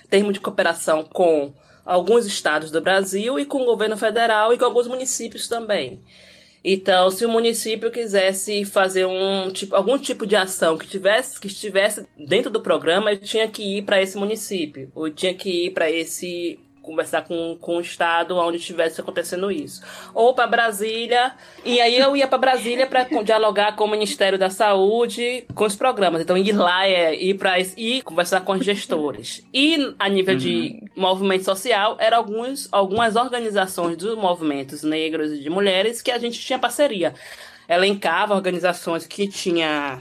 termo 0.09 0.33
de 0.33 0.41
cooperação 0.41 1.05
com 1.05 1.53
alguns 1.85 2.27
estados 2.27 2.71
do 2.71 2.81
Brasil 2.81 3.39
e 3.39 3.47
com 3.47 3.63
o 3.63 3.67
governo 3.67 3.97
federal 3.97 4.53
e 4.53 4.59
com 4.59 4.65
alguns 4.65 4.87
municípios 4.87 5.49
também. 5.49 6.03
Então, 6.63 7.11
se 7.11 7.25
o 7.25 7.29
município 7.29 7.91
quisesse 7.91 8.65
fazer 8.65 9.07
um 9.07 9.51
tipo, 9.51 9.75
algum 9.75 9.97
tipo 9.97 10.27
de 10.27 10.37
ação 10.37 10.77
que 10.77 10.87
tivesse 10.87 11.41
que 11.41 11.47
estivesse 11.47 12.07
dentro 12.19 12.51
do 12.51 12.61
programa, 12.61 13.13
ele 13.13 13.21
tinha 13.21 13.49
que 13.49 13.79
ir 13.79 13.83
para 13.83 14.03
esse 14.03 14.19
município, 14.19 14.91
ou 14.95 15.09
tinha 15.09 15.33
que 15.33 15.67
ir 15.67 15.71
para 15.71 15.91
esse 15.91 16.59
conversar 16.89 17.23
com, 17.23 17.57
com 17.61 17.77
o 17.77 17.81
estado 17.81 18.37
onde 18.37 18.57
estivesse 18.57 19.01
acontecendo 19.01 19.53
isso. 19.53 19.83
Ou 20.15 20.35
para 20.35 20.47
Brasília, 20.47 21.33
e 21.65 21.81
aí 21.81 21.99
eu 21.99 22.17
ia 22.17 22.27
para 22.27 22.39
Brasília 22.39 22.87
para 22.87 23.05
dialogar 23.23 23.77
com 23.77 23.85
o 23.85 23.91
Ministério 23.91 24.39
da 24.39 24.49
Saúde, 24.49 25.45
com 25.55 25.65
os 25.65 25.77
programas. 25.77 26.23
Então 26.23 26.37
ir 26.37 26.53
lá 26.53 26.87
é 26.87 27.15
ir 27.15 27.35
para 27.35 27.59
ir 27.61 28.03
conversar 28.03 28.41
com 28.41 28.53
os 28.53 28.65
gestores. 28.65 29.47
E 29.53 29.95
a 29.99 30.09
nível 30.09 30.35
de 30.37 30.83
movimento 30.97 31.45
social, 31.45 31.97
eram 32.01 32.17
alguns, 32.17 32.69
algumas 32.73 33.17
organizações 33.17 33.97
dos 33.97 34.17
movimentos 34.17 34.83
negros 34.83 35.33
e 35.33 35.41
de 35.41 35.51
mulheres 35.51 36.01
que 36.01 36.11
a 36.11 36.19
gente 36.19 36.41
tinha 36.41 36.59
parceria. 36.59 37.15
Elencava 37.69 38.35
organizações 38.35 39.07
que 39.07 39.29
tinha 39.29 40.01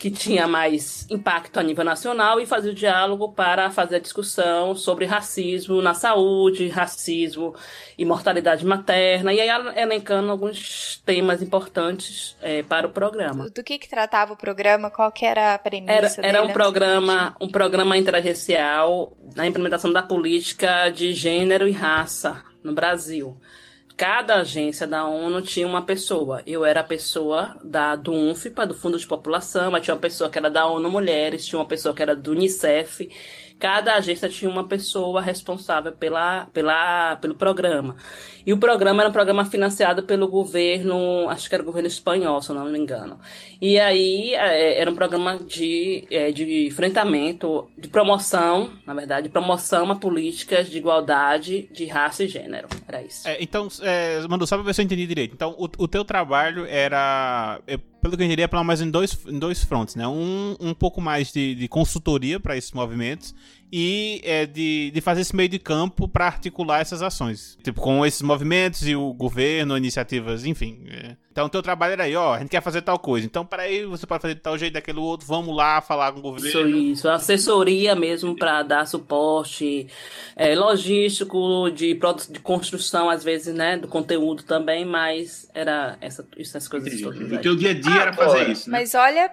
que 0.00 0.10
tinha 0.10 0.48
mais 0.48 1.06
impacto 1.10 1.60
a 1.60 1.62
nível 1.62 1.84
nacional 1.84 2.40
e 2.40 2.46
fazia 2.46 2.72
o 2.72 2.74
diálogo 2.74 3.34
para 3.34 3.70
fazer 3.70 3.96
a 3.96 3.98
discussão 3.98 4.74
sobre 4.74 5.04
racismo 5.04 5.82
na 5.82 5.92
saúde, 5.92 6.68
racismo 6.68 7.54
e 7.98 8.04
mortalidade 8.06 8.64
materna, 8.64 9.30
e 9.30 9.42
aí 9.42 9.50
elencando 9.76 10.30
alguns 10.30 11.02
temas 11.04 11.42
importantes 11.42 12.34
eh, 12.40 12.62
para 12.62 12.86
o 12.86 12.90
programa. 12.90 13.50
Do 13.50 13.62
que 13.62 13.78
que 13.78 13.90
tratava 13.90 14.32
o 14.32 14.36
programa? 14.38 14.90
Qual 14.90 15.12
que 15.12 15.26
era 15.26 15.52
a 15.52 15.58
premissa 15.58 15.92
Era, 15.92 16.08
dele? 16.08 16.26
era 16.28 16.42
um 16.44 16.48
programa, 16.48 17.36
um 17.38 17.48
programa 17.48 17.94
interagencial 17.98 19.12
na 19.36 19.46
implementação 19.46 19.92
da 19.92 20.02
política 20.02 20.88
de 20.88 21.12
gênero 21.12 21.68
e 21.68 21.72
raça 21.72 22.42
no 22.64 22.72
Brasil. 22.72 23.36
Cada 24.00 24.36
agência 24.36 24.86
da 24.86 25.04
ONU 25.04 25.42
tinha 25.42 25.66
uma 25.66 25.82
pessoa. 25.82 26.42
Eu 26.46 26.64
era 26.64 26.80
a 26.80 26.82
pessoa 26.82 27.54
da, 27.62 27.94
do 27.94 28.10
UNFPA, 28.14 28.66
do 28.66 28.72
Fundo 28.72 28.98
de 28.98 29.06
População, 29.06 29.70
mas 29.70 29.84
tinha 29.84 29.94
uma 29.94 30.00
pessoa 30.00 30.30
que 30.30 30.38
era 30.38 30.48
da 30.48 30.66
ONU 30.66 30.90
Mulheres, 30.90 31.44
tinha 31.44 31.58
uma 31.58 31.68
pessoa 31.68 31.94
que 31.94 32.00
era 32.00 32.16
do 32.16 32.30
Unicef. 32.30 33.10
Cada 33.60 33.94
agência 33.94 34.28
tinha 34.28 34.50
uma 34.50 34.66
pessoa 34.66 35.20
responsável 35.20 35.92
pela, 35.92 36.46
pela, 36.46 37.16
pelo 37.16 37.34
programa. 37.34 37.94
E 38.46 38.52
o 38.52 38.58
programa 38.58 39.02
era 39.02 39.10
um 39.10 39.12
programa 39.12 39.44
financiado 39.44 40.02
pelo 40.02 40.26
governo, 40.26 41.28
acho 41.28 41.46
que 41.46 41.54
era 41.54 41.62
o 41.62 41.66
governo 41.66 41.86
espanhol, 41.86 42.40
se 42.40 42.50
eu 42.50 42.56
não 42.56 42.64
me 42.64 42.78
engano. 42.78 43.18
E 43.60 43.78
aí 43.78 44.34
é, 44.34 44.80
era 44.80 44.90
um 44.90 44.94
programa 44.94 45.38
de, 45.38 46.06
é, 46.10 46.32
de 46.32 46.66
enfrentamento, 46.66 47.68
de 47.76 47.88
promoção, 47.88 48.70
na 48.86 48.94
verdade, 48.94 49.24
de 49.24 49.28
promoção 49.28 49.90
a 49.90 49.94
políticas 49.94 50.70
de 50.70 50.78
igualdade 50.78 51.68
de 51.70 51.84
raça 51.84 52.24
e 52.24 52.28
gênero. 52.28 52.66
Era 52.88 53.02
isso. 53.02 53.28
É, 53.28 53.36
então, 53.42 53.68
é, 53.82 54.26
Manu, 54.26 54.46
só 54.46 54.56
pra 54.56 54.64
ver 54.64 54.74
se 54.74 54.80
eu 54.80 54.86
entendi 54.86 55.06
direito. 55.06 55.34
Então, 55.34 55.54
o, 55.58 55.64
o 55.64 55.86
teu 55.86 56.02
trabalho 56.02 56.64
era, 56.66 57.60
pelo 58.00 58.16
que 58.16 58.22
eu 58.22 58.26
entendi, 58.26 58.42
é 58.42 58.46
pelo 58.46 58.64
menos 58.64 58.80
em 58.80 58.90
dois, 58.90 59.18
em 59.26 59.38
dois 59.38 59.62
fronts, 59.62 59.94
né? 59.94 60.06
Um, 60.06 60.56
um 60.60 60.74
pouco 60.74 61.00
mais 61.00 61.32
de, 61.32 61.54
de 61.54 61.68
consultoria 61.68 62.40
para 62.40 62.56
esses 62.56 62.72
movimentos 62.72 63.34
e 63.72 64.20
é, 64.24 64.46
de, 64.46 64.90
de 64.92 65.00
fazer 65.00 65.20
esse 65.20 65.34
meio 65.34 65.48
de 65.48 65.58
campo 65.58 66.08
para 66.08 66.26
articular 66.26 66.80
essas 66.80 67.02
ações. 67.02 67.56
Tipo, 67.62 67.80
com 67.80 68.04
esses 68.04 68.22
movimentos 68.22 68.86
e 68.86 68.96
o 68.96 69.12
governo, 69.12 69.76
iniciativas, 69.76 70.44
enfim. 70.44 70.84
É. 70.88 71.16
Então, 71.30 71.46
o 71.46 71.48
teu 71.48 71.62
trabalho 71.62 71.92
era 71.92 72.04
aí, 72.04 72.16
ó, 72.16 72.34
a 72.34 72.40
gente 72.40 72.48
quer 72.48 72.60
fazer 72.60 72.82
tal 72.82 72.98
coisa. 72.98 73.24
Então, 73.24 73.46
peraí, 73.46 73.84
você 73.84 74.04
pode 74.04 74.20
fazer 74.20 74.34
de 74.34 74.40
tal 74.40 74.58
jeito, 74.58 74.74
daquele 74.74 74.98
outro, 74.98 75.26
vamos 75.26 75.54
lá 75.54 75.80
falar 75.80 76.12
com 76.12 76.18
o 76.18 76.22
governo. 76.22 76.48
Isso, 76.48 76.66
isso. 76.66 77.08
Assessoria 77.08 77.94
mesmo 77.94 78.34
para 78.34 78.64
dar 78.64 78.86
suporte 78.86 79.86
é, 80.34 80.54
logístico, 80.56 81.70
de, 81.70 81.94
de 81.94 82.40
construção, 82.40 83.08
às 83.08 83.22
vezes, 83.22 83.54
né, 83.54 83.76
do 83.76 83.86
conteúdo 83.86 84.42
também, 84.42 84.84
mas 84.84 85.48
era 85.54 85.96
essa, 86.00 86.26
essas 86.36 86.66
coisas 86.66 86.88
Entendi. 86.88 87.04
todas. 87.04 87.32
O 87.32 87.40
teu 87.40 87.54
dia 87.54 87.70
a 87.70 87.74
dia 87.74 88.00
era 88.00 88.12
fazer 88.12 88.30
Agora, 88.30 88.50
isso, 88.50 88.68
né? 88.68 88.78
Mas 88.80 88.94
olha, 88.94 89.30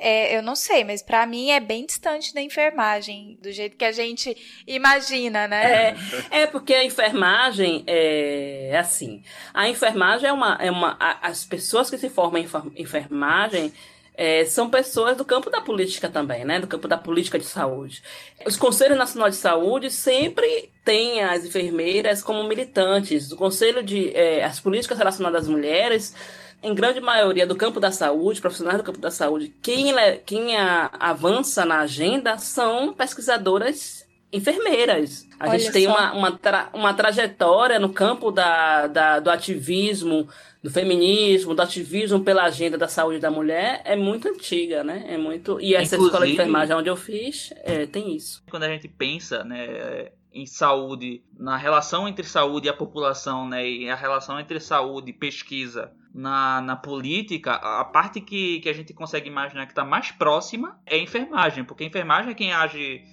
é, 0.00 0.36
eu 0.36 0.42
não 0.42 0.54
sei, 0.56 0.84
mas 0.84 1.02
pra 1.02 1.26
mim 1.26 1.50
é 1.50 1.60
bem 1.60 1.84
distante 1.86 2.32
da 2.34 2.40
enfermagem, 2.40 3.38
do 3.42 3.50
jeito 3.52 3.76
que 3.76 3.84
a 3.84 3.92
gente 3.92 4.36
imagina, 4.66 5.48
né? 5.48 5.94
É, 6.30 6.40
é 6.42 6.46
porque 6.46 6.74
a 6.74 6.84
enfermagem 6.84 7.84
é 7.86 8.76
assim. 8.78 9.22
A 9.52 9.68
enfermagem 9.68 10.28
é 10.28 10.32
uma. 10.32 10.56
É 10.60 10.70
uma 10.70 10.96
a- 11.00 11.18
as 11.28 11.44
pessoas 11.44 11.90
que 11.90 11.98
se 11.98 12.08
formam 12.08 12.40
em 12.40 12.44
enfer- 12.44 12.62
enfermagem 12.76 13.72
é, 14.14 14.44
são 14.44 14.68
pessoas 14.68 15.16
do 15.16 15.24
campo 15.24 15.48
da 15.48 15.60
política 15.60 16.08
também, 16.08 16.44
né? 16.44 16.58
Do 16.58 16.66
campo 16.66 16.88
da 16.88 16.98
política 16.98 17.38
de 17.38 17.44
saúde. 17.46 18.02
Os 18.44 18.56
Conselhos 18.56 18.98
Nacionais 18.98 19.34
de 19.36 19.40
Saúde 19.40 19.90
sempre 19.90 20.70
têm 20.84 21.22
as 21.22 21.44
enfermeiras 21.44 22.22
como 22.22 22.42
militantes. 22.44 23.30
O 23.30 23.36
Conselho 23.36 23.82
de. 23.82 24.12
é, 24.16 24.42
as 24.44 24.58
políticas 24.60 24.98
relacionadas 24.98 25.42
às 25.44 25.48
mulheres. 25.48 26.14
Em 26.62 26.74
grande 26.74 27.00
maioria 27.00 27.46
do 27.46 27.54
campo 27.56 27.78
da 27.78 27.92
saúde, 27.92 28.40
profissionais 28.40 28.78
do 28.78 28.84
campo 28.84 28.98
da 28.98 29.10
saúde, 29.10 29.54
quem, 29.62 29.94
quem 30.26 30.56
a- 30.56 30.90
avança 30.98 31.64
na 31.64 31.80
agenda 31.80 32.36
são 32.38 32.92
pesquisadoras 32.92 34.06
enfermeiras. 34.32 35.26
A 35.38 35.48
Olha 35.50 35.58
gente 35.58 35.72
tem 35.72 35.84
só. 35.84 35.90
uma, 35.92 36.12
uma, 36.12 36.32
tra- 36.32 36.70
uma 36.74 36.92
trajetória 36.94 37.78
no 37.78 37.90
campo 37.92 38.30
da, 38.30 38.86
da- 38.86 39.20
do 39.20 39.30
ativismo, 39.30 40.28
do 40.62 40.70
feminismo, 40.70 41.54
do 41.54 41.62
ativismo 41.62 42.20
pela 42.24 42.42
agenda 42.44 42.76
da 42.76 42.88
saúde 42.88 43.20
da 43.20 43.30
mulher, 43.30 43.80
é 43.84 43.94
muito 43.94 44.28
antiga, 44.28 44.82
né? 44.82 45.04
É 45.08 45.16
muito. 45.16 45.60
E 45.60 45.74
essa 45.74 45.94
escola 45.94 46.08
de 46.10 46.14
Inclusive- 46.16 46.32
enfermagem 46.34 46.74
onde 46.76 46.88
eu 46.90 46.96
fiz, 46.96 47.52
é, 47.62 47.86
tem 47.86 48.14
isso. 48.16 48.42
quando 48.50 48.64
a 48.64 48.68
gente 48.68 48.88
pensa 48.88 49.44
né, 49.44 50.08
em 50.34 50.44
saúde, 50.44 51.22
na 51.38 51.56
relação 51.56 52.08
entre 52.08 52.24
saúde 52.26 52.66
e 52.66 52.70
a 52.70 52.74
população, 52.74 53.48
né, 53.48 53.66
e 53.68 53.88
a 53.88 53.94
relação 53.94 54.38
entre 54.40 54.58
saúde 54.60 55.10
e 55.10 55.14
pesquisa 55.14 55.92
na, 56.14 56.60
na 56.60 56.76
política, 56.76 57.52
a 57.52 57.84
parte 57.84 58.20
que, 58.20 58.60
que 58.60 58.68
a 58.68 58.72
gente 58.72 58.92
consegue 58.94 59.28
imaginar 59.28 59.66
que 59.66 59.72
está 59.72 59.84
mais 59.84 60.10
próxima 60.10 60.80
é 60.86 60.96
a 60.96 60.98
enfermagem, 60.98 61.64
porque 61.64 61.84
a 61.84 61.86
enfermagem 61.86 62.32
é 62.32 62.34
quem 62.34 62.52
age, 62.52 63.04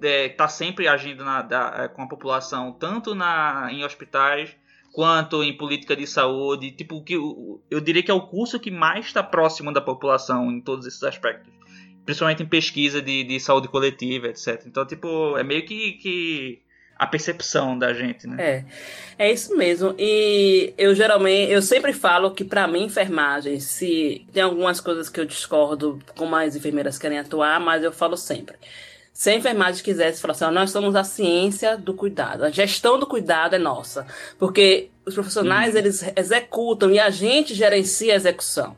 está 0.00 0.48
sempre 0.48 0.88
agindo 0.88 1.24
na- 1.24 1.42
da- 1.42 1.88
com 1.88 2.02
a 2.02 2.08
população, 2.08 2.72
tanto 2.72 3.14
na, 3.14 3.68
em 3.70 3.84
hospitais 3.84 4.56
quanto 4.92 5.42
em 5.42 5.56
política 5.56 5.96
de 5.96 6.06
saúde, 6.06 6.70
tipo 6.70 7.02
que 7.02 7.16
o- 7.16 7.60
eu 7.70 7.80
diria 7.80 8.02
que 8.02 8.10
é 8.10 8.14
o 8.14 8.26
curso 8.28 8.60
que 8.60 8.70
mais 8.70 9.06
está 9.06 9.22
próximo 9.22 9.72
da 9.72 9.80
população 9.80 10.50
em 10.50 10.60
todos 10.60 10.86
esses 10.86 11.02
aspectos 11.02 11.52
principalmente 12.06 12.42
em 12.42 12.46
pesquisa 12.46 13.00
de, 13.00 13.24
de 13.24 13.40
saúde 13.40 13.66
coletiva, 13.66 14.26
etc. 14.26 14.64
Então, 14.66 14.86
tipo, 14.86 15.38
é 15.38 15.42
meio 15.42 15.64
que, 15.64 15.92
que 15.92 16.62
a 16.96 17.06
percepção 17.06 17.78
da 17.78 17.92
gente, 17.92 18.26
né? 18.26 18.64
É, 19.18 19.26
é 19.26 19.32
isso 19.32 19.56
mesmo. 19.56 19.94
E 19.98 20.72
eu 20.78 20.94
geralmente, 20.94 21.50
eu 21.50 21.62
sempre 21.62 21.92
falo 21.92 22.30
que 22.30 22.44
pra 22.44 22.66
mim 22.66 22.84
enfermagem, 22.84 23.60
se 23.60 24.26
tem 24.32 24.42
algumas 24.42 24.80
coisas 24.80 25.08
que 25.08 25.20
eu 25.20 25.24
discordo 25.24 26.00
como 26.16 26.34
as 26.36 26.54
enfermeiras 26.54 26.98
querem 26.98 27.18
atuar, 27.18 27.60
mas 27.60 27.82
eu 27.82 27.92
falo 27.92 28.16
sempre. 28.16 28.56
Se 29.12 29.30
a 29.30 29.34
enfermagem 29.34 29.84
quisesse 29.84 30.20
falar 30.20 30.32
assim, 30.32 30.44
ó, 30.44 30.50
nós 30.50 30.72
somos 30.72 30.96
a 30.96 31.04
ciência 31.04 31.76
do 31.76 31.94
cuidado, 31.94 32.44
a 32.44 32.50
gestão 32.50 32.98
do 32.98 33.06
cuidado 33.06 33.54
é 33.54 33.58
nossa, 33.58 34.04
porque 34.40 34.90
os 35.06 35.14
profissionais 35.14 35.76
eles 35.76 36.04
executam 36.16 36.90
e 36.90 36.98
a 36.98 37.10
gente 37.10 37.54
gerencia 37.54 38.12
a 38.12 38.16
execução. 38.16 38.76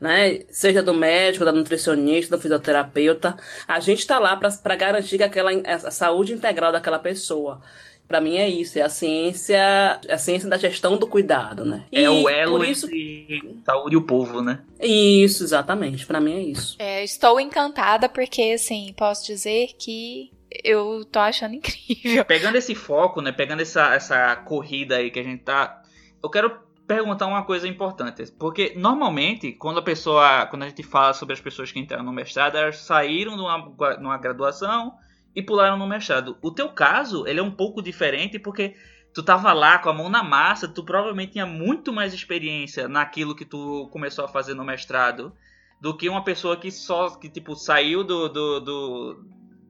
Né? 0.00 0.40
Seja 0.50 0.82
do 0.82 0.94
médico, 0.94 1.44
da 1.44 1.52
nutricionista, 1.52 2.36
do 2.36 2.40
fisioterapeuta, 2.40 3.36
a 3.66 3.80
gente 3.80 3.98
está 3.98 4.18
lá 4.18 4.36
para 4.36 4.76
garantir 4.76 5.16
que 5.16 5.24
aquela, 5.24 5.50
a 5.50 5.90
saúde 5.90 6.32
integral 6.32 6.70
daquela 6.70 6.98
pessoa. 6.98 7.60
Pra 8.06 8.22
mim 8.22 8.36
é 8.38 8.48
isso, 8.48 8.78
é 8.78 8.82
a 8.82 8.88
ciência, 8.88 10.00
a 10.08 10.16
ciência 10.16 10.48
da 10.48 10.56
gestão 10.56 10.96
do 10.96 11.06
cuidado, 11.06 11.62
né? 11.66 11.84
É 11.92 12.00
E 12.00 12.08
o 12.08 12.26
elo 12.26 12.64
isso, 12.64 12.86
entre 12.86 13.60
saúde 13.66 13.96
e 13.96 13.98
o 13.98 14.02
povo, 14.02 14.40
né? 14.40 14.60
isso, 14.80 15.44
exatamente, 15.44 16.06
pra 16.06 16.18
mim 16.18 16.34
é 16.34 16.40
isso. 16.40 16.76
É, 16.78 17.04
estou 17.04 17.38
encantada 17.38 18.08
porque, 18.08 18.52
assim, 18.54 18.94
posso 18.96 19.26
dizer 19.26 19.72
que 19.78 20.30
eu 20.64 21.04
tô 21.04 21.18
achando 21.18 21.52
incrível. 21.56 22.24
Pegando 22.24 22.56
esse 22.56 22.74
foco, 22.74 23.20
né? 23.20 23.30
Pegando 23.30 23.60
essa, 23.60 23.94
essa 23.94 24.36
corrida 24.36 24.96
aí 24.96 25.10
que 25.10 25.20
a 25.20 25.24
gente 25.24 25.42
tá. 25.42 25.82
Eu 26.22 26.30
quero 26.30 26.50
perguntar 26.88 27.26
uma 27.26 27.44
coisa 27.44 27.68
importante. 27.68 28.32
Porque 28.32 28.72
normalmente, 28.74 29.52
quando 29.52 29.78
a 29.78 29.82
pessoa. 29.82 30.46
Quando 30.46 30.62
a 30.62 30.68
gente 30.68 30.82
fala 30.82 31.12
sobre 31.12 31.34
as 31.34 31.40
pessoas 31.40 31.70
que 31.70 31.78
entraram 31.78 32.02
no 32.02 32.12
mestrado, 32.12 32.56
elas 32.56 32.78
saíram 32.78 33.36
de 33.36 33.42
uma, 33.42 33.98
numa 33.98 34.18
graduação 34.18 34.94
e 35.36 35.42
pularam 35.42 35.76
no 35.76 35.86
mestrado. 35.86 36.38
O 36.42 36.50
teu 36.50 36.70
caso, 36.70 37.26
ele 37.26 37.38
é 37.38 37.42
um 37.42 37.50
pouco 37.50 37.82
diferente 37.82 38.38
porque 38.38 38.74
tu 39.12 39.22
tava 39.22 39.52
lá 39.52 39.78
com 39.78 39.90
a 39.90 39.92
mão 39.92 40.08
na 40.08 40.22
massa, 40.22 40.66
tu 40.66 40.82
provavelmente 40.82 41.32
tinha 41.32 41.46
muito 41.46 41.92
mais 41.92 42.14
experiência 42.14 42.88
naquilo 42.88 43.36
que 43.36 43.44
tu 43.44 43.88
começou 43.92 44.24
a 44.24 44.28
fazer 44.28 44.54
no 44.54 44.64
mestrado 44.64 45.32
do 45.80 45.96
que 45.96 46.08
uma 46.08 46.24
pessoa 46.24 46.56
que 46.56 46.70
só, 46.70 47.10
que 47.10 47.28
tipo, 47.28 47.54
saiu 47.54 48.02
do, 48.02 48.28
do, 48.28 48.60
do 48.60 49.24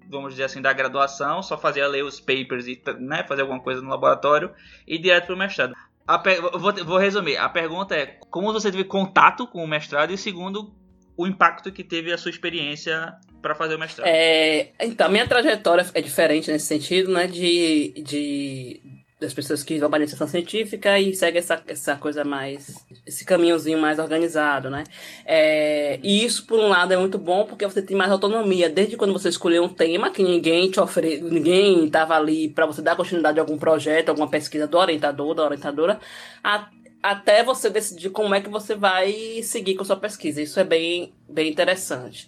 vamos 0.09 0.31
dizer 0.31 0.45
assim, 0.45 0.63
da 0.63 0.73
graduação, 0.73 1.43
só 1.43 1.59
fazia 1.59 1.87
ler 1.87 2.05
os 2.05 2.19
papers 2.19 2.67
e 2.67 2.81
né, 2.99 3.25
fazer 3.25 3.43
alguma 3.43 3.61
coisa 3.61 3.83
no 3.83 3.91
laboratório 3.91 4.51
e 4.87 4.95
ir 4.95 4.99
direto 4.99 5.27
pro 5.27 5.37
mestrado. 5.37 5.75
Per- 6.17 6.41
vou, 6.41 6.73
vou 6.85 6.97
resumir. 6.97 7.37
A 7.37 7.49
pergunta 7.49 7.95
é 7.95 8.07
como 8.31 8.53
você 8.53 8.71
teve 8.71 8.85
contato 8.85 9.47
com 9.47 9.63
o 9.63 9.69
mestrado 9.69 10.11
e 10.13 10.17
segundo 10.17 10.73
o 11.17 11.27
impacto 11.27 11.71
que 11.71 11.85
teve 11.85 12.13
a 12.13 12.17
sua 12.17 12.31
experiência 12.31 13.15
para 13.43 13.55
fazer 13.55 13.75
o 13.75 13.79
mestrado. 13.79 14.09
É, 14.09 14.71
então, 14.81 15.11
minha 15.11 15.27
trajetória 15.27 15.85
é 15.93 16.01
diferente 16.01 16.51
nesse 16.51 16.67
sentido, 16.67 17.13
né? 17.13 17.27
De, 17.27 17.93
de 18.03 18.81
das 19.21 19.35
pessoas 19.35 19.65
que 19.65 19.79
vão 19.79 19.91
para 19.91 19.99
a 19.99 20.03
iniciação 20.03 20.29
científica 20.29 20.99
e 20.99 21.15
seguem 21.15 21.39
essa, 21.41 21.61
essa 21.67 21.97
coisa 21.97 22.25
mais. 22.25 22.85
esse 23.07 23.25
caminhozinho 23.25 23.79
mais 23.79 23.99
organizado, 23.99 24.71
né? 24.71 24.85
É, 25.27 25.99
e 26.03 26.25
isso, 26.25 26.47
por 26.47 26.59
um 26.59 26.69
lado, 26.69 26.93
é 26.93 26.97
muito 26.97 27.19
bom 27.19 27.45
porque 27.45 27.67
você 27.67 27.83
tem 27.83 27.97
mais 27.97 28.11
autonomia. 28.13 28.69
Desde 28.69 28.97
quando 28.97 29.13
você 29.13 29.29
escolheu 29.29 29.65
um 29.65 29.69
tema 29.69 30.11
que 30.11 30.23
ninguém 30.23 30.71
te 30.71 30.79
oferece, 30.81 31.23
ninguém 31.23 31.87
estava 31.87 32.15
ali 32.17 32.49
para 32.49 32.67
você 32.67 32.81
dar 32.81 32.95
continuidade 32.97 33.39
a 33.39 33.43
algum 33.43 33.59
projeto, 33.59 34.11
alguma 34.11 34.29
pesquisa 34.31 34.67
do 34.67 34.79
orientador, 34.79 35.35
da 35.35 35.45
orientadora, 35.45 35.99
a- 36.43 36.69
até 37.03 37.43
você 37.45 37.71
decidir 37.71 38.11
como 38.11 38.35
é 38.35 38.41
que 38.41 38.49
você 38.49 38.75
vai 38.75 39.41
seguir 39.43 39.75
com 39.77 39.83
a 39.83 39.87
sua 39.87 39.97
pesquisa. 39.97 40.43
Isso 40.43 40.59
é 40.61 40.65
bem, 40.65 41.13
bem 41.29 41.49
interessante. 41.51 42.27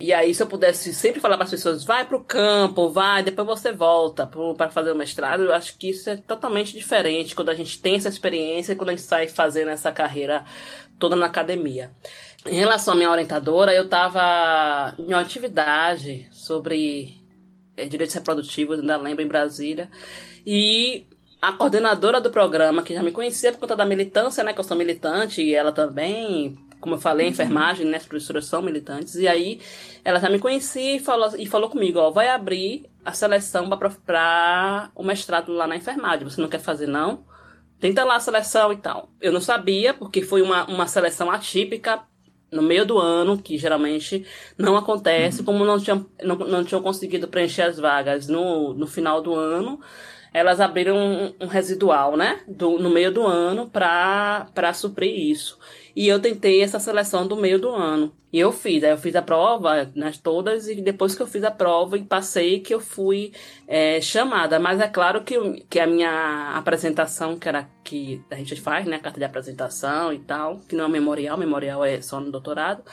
E 0.00 0.14
aí, 0.14 0.34
se 0.34 0.42
eu 0.42 0.46
pudesse 0.46 0.94
sempre 0.94 1.20
falar 1.20 1.36
para 1.36 1.44
as 1.44 1.50
pessoas, 1.50 1.84
vai 1.84 2.06
para 2.06 2.16
o 2.16 2.24
campo, 2.24 2.88
vai, 2.88 3.22
depois 3.22 3.46
você 3.46 3.70
volta 3.70 4.26
para 4.26 4.70
fazer 4.70 4.92
o 4.92 4.96
mestrado, 4.96 5.42
eu 5.42 5.52
acho 5.52 5.76
que 5.76 5.90
isso 5.90 6.08
é 6.08 6.16
totalmente 6.16 6.72
diferente 6.72 7.34
quando 7.34 7.50
a 7.50 7.54
gente 7.54 7.78
tem 7.78 7.96
essa 7.96 8.08
experiência 8.08 8.72
e 8.72 8.76
quando 8.76 8.88
a 8.88 8.92
gente 8.92 9.02
sai 9.02 9.28
fazendo 9.28 9.68
essa 9.68 9.92
carreira 9.92 10.42
toda 10.98 11.14
na 11.14 11.26
academia. 11.26 11.90
Em 12.46 12.54
relação 12.54 12.94
à 12.94 12.96
minha 12.96 13.10
orientadora, 13.10 13.74
eu 13.74 13.84
estava 13.84 14.94
em 14.98 15.08
uma 15.08 15.20
atividade 15.20 16.26
sobre 16.32 17.20
eh, 17.76 17.84
direitos 17.84 18.14
reprodutivos, 18.14 18.80
ainda 18.80 18.96
lembro, 18.96 19.22
em 19.22 19.28
Brasília, 19.28 19.90
e 20.46 21.06
a 21.42 21.52
coordenadora 21.52 22.22
do 22.22 22.30
programa, 22.30 22.82
que 22.82 22.94
já 22.94 23.02
me 23.02 23.12
conhecia 23.12 23.52
por 23.52 23.60
conta 23.60 23.76
da 23.76 23.84
militância, 23.84 24.42
né, 24.42 24.54
que 24.54 24.60
eu 24.60 24.64
sou 24.64 24.76
militante, 24.76 25.42
e 25.42 25.54
ela 25.54 25.72
também, 25.72 26.58
como 26.80 26.94
eu 26.94 26.98
falei, 26.98 27.28
enfermagem, 27.28 27.86
né? 27.86 27.98
As 27.98 28.06
professoras 28.06 28.46
são 28.46 28.62
militantes. 28.62 29.14
E 29.16 29.28
aí 29.28 29.60
ela 30.04 30.18
já 30.18 30.28
me 30.30 30.38
conhecia 30.38 30.96
e 30.96 30.98
falou, 30.98 31.30
e 31.38 31.46
falou 31.46 31.70
comigo, 31.70 31.98
ó, 31.98 32.10
vai 32.10 32.28
abrir 32.28 32.90
a 33.04 33.12
seleção 33.12 33.68
para 33.68 34.90
o 34.94 35.02
mestrado 35.02 35.52
lá 35.52 35.66
na 35.66 35.76
enfermagem. 35.76 36.28
Você 36.28 36.40
não 36.40 36.48
quer 36.48 36.60
fazer, 36.60 36.86
não? 36.86 37.24
Tenta 37.78 38.04
lá 38.04 38.16
a 38.16 38.20
seleção 38.20 38.72
e 38.72 38.76
tal. 38.76 39.10
Eu 39.20 39.32
não 39.32 39.40
sabia, 39.40 39.94
porque 39.94 40.22
foi 40.22 40.42
uma, 40.42 40.64
uma 40.66 40.86
seleção 40.86 41.30
atípica 41.30 42.02
no 42.50 42.62
meio 42.62 42.84
do 42.84 42.98
ano, 42.98 43.38
que 43.38 43.56
geralmente 43.56 44.26
não 44.58 44.76
acontece, 44.76 45.42
como 45.42 45.64
não 45.64 45.78
tinham, 45.78 46.04
não, 46.22 46.36
não 46.36 46.64
tinham 46.64 46.82
conseguido 46.82 47.28
preencher 47.28 47.62
as 47.62 47.78
vagas 47.78 48.26
no, 48.26 48.74
no 48.74 48.86
final 48.86 49.22
do 49.22 49.34
ano, 49.34 49.80
elas 50.32 50.60
abriram 50.60 50.96
um, 50.96 51.34
um 51.44 51.46
residual, 51.46 52.16
né, 52.16 52.40
do, 52.46 52.78
no 52.78 52.90
meio 52.90 53.12
do 53.12 53.26
ano 53.26 53.68
para 53.68 54.72
suprir 54.74 55.16
isso. 55.30 55.58
E 55.94 56.08
eu 56.08 56.20
tentei 56.20 56.62
essa 56.62 56.78
seleção 56.78 57.26
do 57.26 57.36
meio 57.36 57.58
do 57.58 57.70
ano. 57.70 58.12
E 58.32 58.38
eu 58.38 58.52
fiz, 58.52 58.84
aí 58.84 58.90
eu 58.90 58.98
fiz 58.98 59.16
a 59.16 59.22
prova, 59.22 59.90
nas 59.94 60.16
todas, 60.16 60.68
e 60.68 60.80
depois 60.80 61.16
que 61.16 61.20
eu 61.20 61.26
fiz 61.26 61.42
a 61.42 61.50
prova 61.50 61.98
e 61.98 62.04
passei, 62.04 62.60
que 62.60 62.72
eu 62.72 62.78
fui 62.78 63.32
é, 63.66 64.00
chamada. 64.00 64.60
Mas 64.60 64.78
é 64.80 64.86
claro 64.86 65.24
que, 65.24 65.64
que 65.68 65.80
a 65.80 65.86
minha 65.86 66.52
apresentação, 66.54 67.36
que 67.36 67.48
era 67.48 67.68
que 67.82 68.22
a 68.30 68.36
gente 68.36 68.54
faz, 68.60 68.86
né, 68.86 68.98
carta 68.98 69.18
de 69.18 69.24
apresentação 69.24 70.12
e 70.12 70.20
tal, 70.20 70.60
que 70.68 70.76
não 70.76 70.84
é 70.84 70.88
memorial, 70.88 71.36
memorial 71.36 71.84
é 71.84 72.00
só 72.00 72.20
no 72.20 72.30
doutorado, 72.30 72.84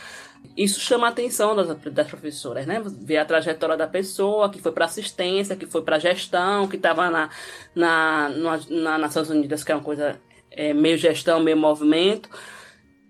isso 0.56 0.80
chama 0.80 1.06
a 1.06 1.10
atenção 1.12 1.56
das, 1.56 1.68
das 1.78 2.08
professoras, 2.08 2.66
né? 2.66 2.82
Ver 2.84 3.18
a 3.18 3.26
trajetória 3.26 3.78
da 3.78 3.88
pessoa, 3.88 4.50
que 4.50 4.60
foi 4.60 4.72
para 4.72 4.86
assistência, 4.86 5.56
que 5.56 5.68
foi 5.68 5.84
para 5.84 6.00
gestão, 6.00 6.68
que 6.68 6.78
estava 6.78 7.12
na, 7.12 7.30
na, 7.76 8.30
na, 8.30 8.60
na 8.70 8.98
Nações 8.98 9.30
Unidas, 9.30 9.64
que 9.64 9.72
é 9.72 9.76
uma 9.76 9.84
coisa 9.84 10.20
é, 10.50 10.74
meio 10.74 10.98
gestão, 10.98 11.40
meio 11.40 11.58
movimento 11.58 12.30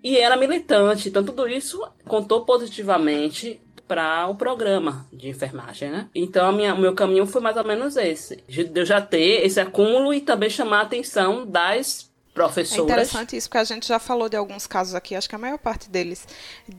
e 0.04 0.18
era 0.18 0.38
militante. 0.38 1.10
Então, 1.10 1.24
tudo 1.24 1.48
isso 1.48 1.82
contou 2.06 2.46
positivamente 2.46 3.62
para 3.88 4.28
o 4.28 4.36
programa 4.36 5.08
de 5.14 5.30
enfermagem, 5.30 5.90
né? 5.90 6.10
Então, 6.14 6.50
o 6.52 6.78
meu 6.78 6.94
caminho 6.94 7.26
foi 7.26 7.42
mais 7.42 7.56
ou 7.56 7.64
menos 7.64 7.96
esse. 7.96 8.44
De 8.48 8.70
eu 8.76 8.86
já 8.86 9.00
ter 9.00 9.46
esse 9.46 9.60
acúmulo 9.60 10.14
e 10.14 10.20
também 10.20 10.50
chamar 10.50 10.80
a 10.80 10.84
atenção 10.84 11.46
das 11.46 12.07
professoras. 12.38 12.80
É 12.80 12.84
interessante 12.84 13.36
isso, 13.36 13.50
porque 13.50 13.58
a 13.58 13.64
gente 13.64 13.88
já 13.88 13.98
falou 13.98 14.30
de 14.30 14.38
alguns 14.38 14.68
casos 14.68 14.94
aqui, 14.94 15.16
acho 15.16 15.28
que 15.28 15.36
a 15.36 15.40
maior 15.40 15.58
parte 15.58 15.90
deles, 15.90 16.28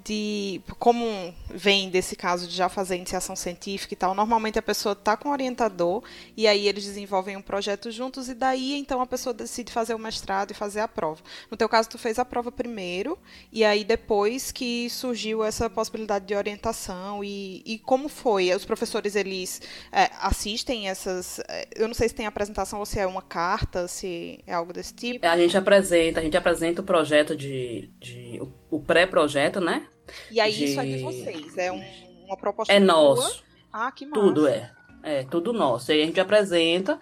de 0.04 0.60
como 0.78 1.34
vem 1.50 1.90
desse 1.90 2.14
caso 2.14 2.46
de 2.46 2.54
já 2.54 2.68
fazer 2.68 2.96
iniciação 2.96 3.34
científica 3.34 3.92
e 3.94 3.96
tal, 3.96 4.14
normalmente 4.14 4.58
a 4.58 4.62
pessoa 4.62 4.92
está 4.92 5.16
com 5.16 5.28
um 5.28 5.32
orientador 5.32 6.02
e 6.36 6.46
aí 6.46 6.68
eles 6.68 6.84
desenvolvem 6.84 7.36
um 7.36 7.42
projeto 7.42 7.90
juntos 7.90 8.28
e 8.28 8.34
daí 8.34 8.78
então 8.78 9.00
a 9.00 9.06
pessoa 9.06 9.34
decide 9.34 9.72
fazer 9.72 9.94
o 9.94 9.98
mestrado 9.98 10.52
e 10.52 10.54
fazer 10.54 10.80
a 10.80 10.88
prova. 10.88 11.20
No 11.50 11.56
teu 11.56 11.68
caso, 11.68 11.88
tu 11.88 11.98
fez 11.98 12.18
a 12.18 12.24
prova 12.24 12.52
primeiro 12.52 13.18
e 13.52 13.64
aí 13.64 13.82
depois 13.82 14.52
que 14.52 14.88
surgiu 14.90 15.42
essa 15.42 15.68
possibilidade 15.68 16.24
de 16.24 16.34
orientação 16.34 17.24
e, 17.24 17.62
e 17.66 17.78
como 17.78 18.08
foi? 18.08 18.54
Os 18.54 18.64
professores, 18.64 19.16
eles 19.16 19.60
é, 19.90 20.10
assistem 20.20 20.88
essas... 20.88 21.40
É, 21.48 21.66
eu 21.74 21.88
não 21.88 21.94
sei 21.94 22.08
se 22.08 22.14
tem 22.14 22.26
apresentação 22.26 22.78
ou 22.78 22.86
se 22.86 22.98
é 22.98 23.06
uma 23.06 23.22
carta, 23.22 23.88
se 23.88 24.38
é 24.46 24.54
algo 24.54 24.72
desse 24.72 24.94
tipo. 24.94 25.26
A 25.26 25.36
gente 25.36 25.47
gente 25.48 25.58
apresenta, 25.58 26.20
a 26.20 26.22
gente 26.22 26.36
apresenta 26.36 26.82
o 26.82 26.84
projeto 26.84 27.34
de, 27.34 27.90
de 27.98 28.40
o, 28.40 28.76
o 28.76 28.80
pré-projeto, 28.80 29.60
né? 29.60 29.86
E 30.30 30.40
aí 30.40 30.52
de... 30.52 30.64
isso 30.64 30.80
é 30.80 30.84
de 30.84 30.98
vocês, 30.98 31.58
é 31.58 31.72
um, 31.72 31.82
uma 32.26 32.36
proposta 32.36 32.72
É 32.72 32.78
nosso. 32.78 33.42
Ah, 33.72 33.90
que 33.90 34.06
massa. 34.06 34.20
Tudo 34.20 34.46
é. 34.46 34.70
É, 35.02 35.22
tudo 35.24 35.52
nosso. 35.52 35.90
Aí 35.90 36.02
a 36.02 36.06
gente 36.06 36.20
apresenta 36.20 36.98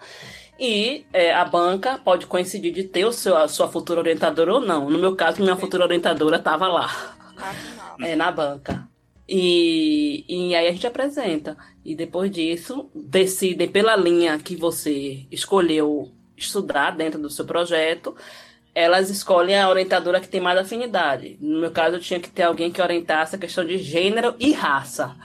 e 0.59 1.05
é, 1.13 1.33
a 1.33 1.45
banca 1.45 1.97
pode 1.97 2.25
coincidir 2.25 2.73
de 2.73 2.83
ter 2.83 3.05
o 3.05 3.11
seu, 3.11 3.35
a 3.35 3.47
sua 3.47 3.67
futura 3.67 3.99
orientadora 3.99 4.53
ou 4.53 4.61
não. 4.61 4.89
No 4.89 4.97
meu 4.97 5.15
caso, 5.15 5.41
minha 5.41 5.55
futura 5.55 5.83
orientadora 5.83 6.37
estava 6.37 6.67
lá. 6.67 6.89
Ah. 7.37 7.95
É, 8.01 8.15
na 8.15 8.31
banca. 8.31 8.87
E, 9.27 10.23
e 10.27 10.55
aí 10.55 10.67
a 10.67 10.71
gente 10.71 10.87
apresenta. 10.87 11.57
E 11.83 11.95
depois 11.95 12.31
disso, 12.31 12.89
decidem 12.95 13.67
pela 13.67 13.95
linha 13.95 14.37
que 14.39 14.55
você 14.55 15.25
escolheu 15.31 16.11
estudar 16.37 16.91
dentro 16.91 17.19
do 17.19 17.29
seu 17.29 17.45
projeto, 17.45 18.15
elas 18.73 19.09
escolhem 19.09 19.59
a 19.59 19.67
orientadora 19.67 20.21
que 20.21 20.29
tem 20.29 20.39
mais 20.39 20.57
afinidade. 20.59 21.37
No 21.41 21.59
meu 21.59 21.71
caso, 21.71 21.95
eu 21.95 21.99
tinha 21.99 22.19
que 22.19 22.29
ter 22.29 22.43
alguém 22.43 22.71
que 22.71 22.81
orientasse 22.81 23.35
a 23.35 23.39
questão 23.39 23.65
de 23.65 23.79
gênero 23.79 24.35
e 24.39 24.53
raça. 24.53 25.15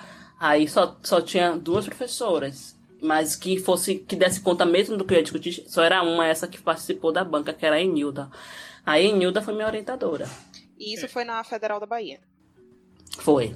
Aí 0.41 0.67
só, 0.67 0.99
só 1.03 1.21
tinha 1.21 1.53
duas 1.53 1.85
professoras, 1.85 2.75
mas 3.01 3.37
que 3.37 3.59
fosse 3.59 3.97
que 3.97 4.17
desse 4.17 4.41
conta 4.41 4.65
mesmo 4.65 4.97
do 4.97 5.05
que 5.05 5.13
eu 5.13 5.19
ia 5.19 5.23
discutir, 5.23 5.65
só 5.69 5.83
era 5.83 6.03
uma, 6.03 6.27
essa 6.27 6.49
que 6.49 6.61
participou 6.61 7.13
da 7.13 7.23
banca, 7.23 7.53
que 7.53 7.67
era 7.67 7.77
a 7.77 7.81
Enilda. 7.81 8.31
A 8.85 8.99
Enilda 8.99 9.43
foi 9.43 9.55
minha 9.55 9.67
orientadora. 9.67 10.27
E 10.79 10.95
isso 10.95 11.07
foi 11.07 11.23
na 11.23 11.45
Federal 11.45 11.79
da 11.79 11.87
Bahia? 11.87 12.21
Foi. 13.19 13.55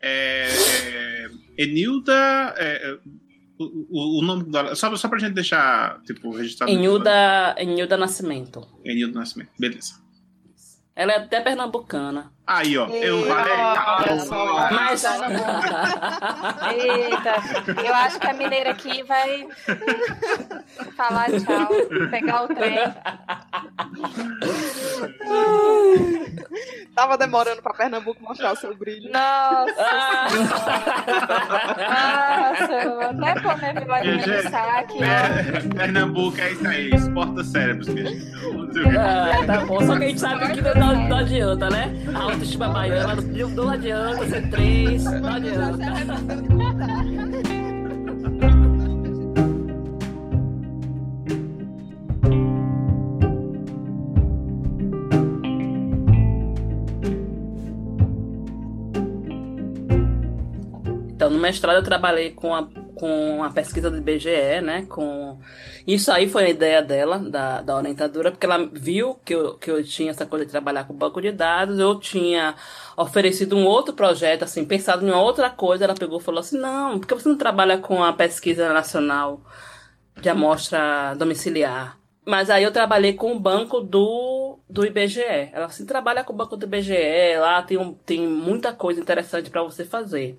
É, 0.00 0.48
é, 0.48 1.30
Enilda, 1.56 2.54
é, 2.58 2.98
o, 3.90 4.20
o 4.20 4.22
nome 4.22 4.44
dela. 4.44 4.74
Só, 4.74 4.94
só 4.96 5.08
pra 5.08 5.18
gente 5.18 5.34
deixar, 5.34 6.00
tipo, 6.02 6.34
registrado. 6.34 6.70
Enilda, 6.72 7.54
Enilda 7.58 7.96
Nascimento. 7.96 8.66
Enilda 8.84 9.18
Nascimento, 9.20 9.50
beleza. 9.58 10.00
Ela 10.94 11.12
é 11.12 11.16
até 11.18 11.40
pernambucana. 11.40 12.32
Aí, 12.46 12.76
ó. 12.76 12.86
Eu 12.88 13.24
falei. 13.26 13.54
Mas... 14.72 15.04
Eita, 16.74 17.34
eu 17.84 17.94
acho 17.94 18.18
que 18.18 18.26
a 18.26 18.32
mineira 18.32 18.70
aqui 18.70 19.02
vai 19.04 19.46
falar 20.96 21.26
tchau, 21.30 21.68
pegar 22.10 22.42
o 22.44 22.48
trem. 22.48 22.78
Tava 26.94 27.16
demorando 27.16 27.62
pra 27.62 27.72
Pernambuco 27.72 28.22
mostrar 28.22 28.52
o 28.52 28.56
seu 28.56 28.76
brilho. 28.76 29.10
Nossa! 29.10 29.72
Nossa, 31.88 33.10
até 33.10 33.40
comer 33.40 33.80
vilarinha 33.80 34.18
de 34.18 34.42
saque. 34.42 34.98
Pernambuco 35.74 36.38
é 36.38 36.52
isso 36.52 36.68
aí, 36.68 36.90
exporta 36.90 37.42
cérebros, 37.44 37.88
ah, 38.98 39.44
tá 39.46 39.64
bom, 39.66 39.80
só 39.84 39.96
que 39.96 40.04
a 40.04 40.08
gente 40.08 40.20
sabe 40.20 40.52
que 40.52 40.60
não, 40.78 41.08
não 41.08 41.16
adianta, 41.16 41.70
né? 41.70 41.90
A 42.14 42.31
autoestima 42.32 42.68
baiana 42.68 43.20
não, 43.20 43.48
não 43.50 43.70
adianta 43.70 44.26
ser 44.26 44.50
três, 44.50 45.04
não 45.04 45.28
adianta. 45.28 45.82
Então, 61.14 61.30
no 61.30 61.38
mestrado 61.38 61.76
eu 61.76 61.84
trabalhei 61.84 62.32
com 62.32 62.52
a, 62.54 62.66
com 62.96 63.44
a 63.44 63.50
pesquisa 63.50 63.90
do 63.90 63.98
IBGE, 63.98 64.60
né? 64.60 64.86
Com... 64.88 65.38
Isso 65.86 66.12
aí 66.12 66.28
foi 66.28 66.44
a 66.44 66.48
ideia 66.50 66.80
dela, 66.82 67.18
da, 67.18 67.60
da 67.60 67.76
orientadora, 67.76 68.30
porque 68.30 68.46
ela 68.46 68.68
viu 68.72 69.16
que 69.24 69.34
eu, 69.34 69.54
que 69.54 69.70
eu 69.70 69.82
tinha 69.82 70.10
essa 70.10 70.24
coisa 70.24 70.44
de 70.44 70.50
trabalhar 70.50 70.84
com 70.84 70.94
banco 70.94 71.20
de 71.20 71.32
dados, 71.32 71.78
eu 71.78 71.98
tinha 71.98 72.54
oferecido 72.96 73.56
um 73.56 73.66
outro 73.66 73.94
projeto, 73.94 74.44
assim, 74.44 74.64
pensado 74.64 75.04
em 75.04 75.10
uma 75.10 75.20
outra 75.20 75.50
coisa, 75.50 75.84
ela 75.84 75.94
pegou 75.94 76.20
e 76.20 76.22
falou 76.22 76.40
assim, 76.40 76.58
não, 76.58 76.98
por 76.98 77.06
que 77.06 77.14
você 77.14 77.28
não 77.28 77.36
trabalha 77.36 77.78
com 77.78 78.02
a 78.02 78.12
pesquisa 78.12 78.72
nacional 78.72 79.40
de 80.20 80.28
amostra 80.28 81.14
domiciliar? 81.16 81.98
Mas 82.24 82.50
aí 82.50 82.62
eu 82.62 82.70
trabalhei 82.70 83.14
com 83.14 83.32
o 83.32 83.40
banco 83.40 83.80
do, 83.80 84.58
do 84.70 84.86
IBGE. 84.86 85.50
Ela 85.52 85.66
assim, 85.66 85.84
trabalha 85.84 86.22
com 86.22 86.32
o 86.32 86.36
banco 86.36 86.56
do 86.56 86.66
IBGE, 86.66 87.36
lá 87.40 87.60
tem, 87.62 87.76
um, 87.76 87.94
tem 87.94 88.26
muita 88.28 88.72
coisa 88.72 89.00
interessante 89.00 89.50
para 89.50 89.62
você 89.62 89.84
fazer. 89.84 90.38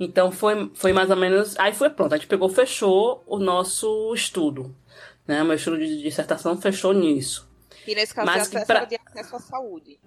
Então 0.00 0.32
foi, 0.32 0.70
foi 0.74 0.94
mais 0.94 1.10
ou 1.10 1.16
menos. 1.16 1.54
Aí 1.58 1.74
foi 1.74 1.90
pronto, 1.90 2.14
a 2.14 2.16
gente 2.16 2.26
pegou, 2.26 2.48
fechou 2.48 3.22
o 3.26 3.38
nosso 3.38 4.14
estudo. 4.14 4.74
Né? 5.28 5.42
O 5.42 5.44
meu 5.44 5.54
estudo 5.54 5.78
de 5.78 6.02
dissertação 6.02 6.56
fechou 6.56 6.94
nisso. 6.94 7.46
E 7.86 7.94
nesse 7.94 8.14
caso, 8.14 8.26
Mas, 8.26 8.42
acesso, 8.42 8.66
pra... 8.66 8.84
de 8.86 8.96
acesso 8.96 9.36
à 9.36 9.38
saúde. 9.38 10.00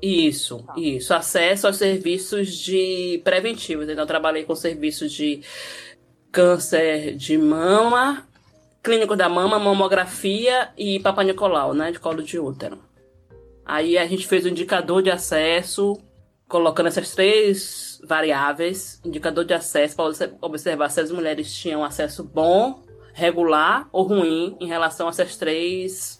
Isso, 0.00 0.62
tá. 0.62 0.74
isso. 0.76 1.12
Acesso 1.12 1.66
aos 1.66 1.76
serviços 1.76 2.56
de 2.56 3.20
preventivos. 3.22 3.88
Então, 3.88 4.04
eu 4.04 4.06
trabalhei 4.06 4.44
com 4.44 4.54
serviços 4.54 5.12
de 5.12 5.42
câncer 6.32 7.14
de 7.14 7.36
mama, 7.36 8.26
clínico 8.82 9.16
da 9.16 9.28
mama, 9.28 9.58
mamografia 9.58 10.70
e 10.78 10.98
Papa 11.00 11.22
Nicolau, 11.22 11.74
né? 11.74 11.90
De 11.90 11.98
colo 11.98 12.22
de 12.22 12.38
útero. 12.38 12.78
Aí 13.66 13.98
a 13.98 14.06
gente 14.06 14.26
fez 14.26 14.44
o 14.44 14.48
um 14.48 14.50
indicador 14.50 15.02
de 15.02 15.10
acesso, 15.10 16.00
colocando 16.48 16.86
essas 16.86 17.10
três 17.14 18.00
variáveis, 18.04 19.00
indicador 19.04 19.44
de 19.44 19.52
acesso, 19.54 19.94
para 19.94 20.06
observar 20.40 20.88
se 20.90 21.00
as 21.00 21.10
mulheres 21.10 21.52
tinham 21.54 21.84
acesso 21.84 22.24
bom, 22.24 22.82
regular 23.12 23.88
ou 23.92 24.04
ruim 24.04 24.56
em 24.60 24.66
relação 24.66 25.06
a 25.08 25.10
essas 25.10 25.36
três 25.36 26.18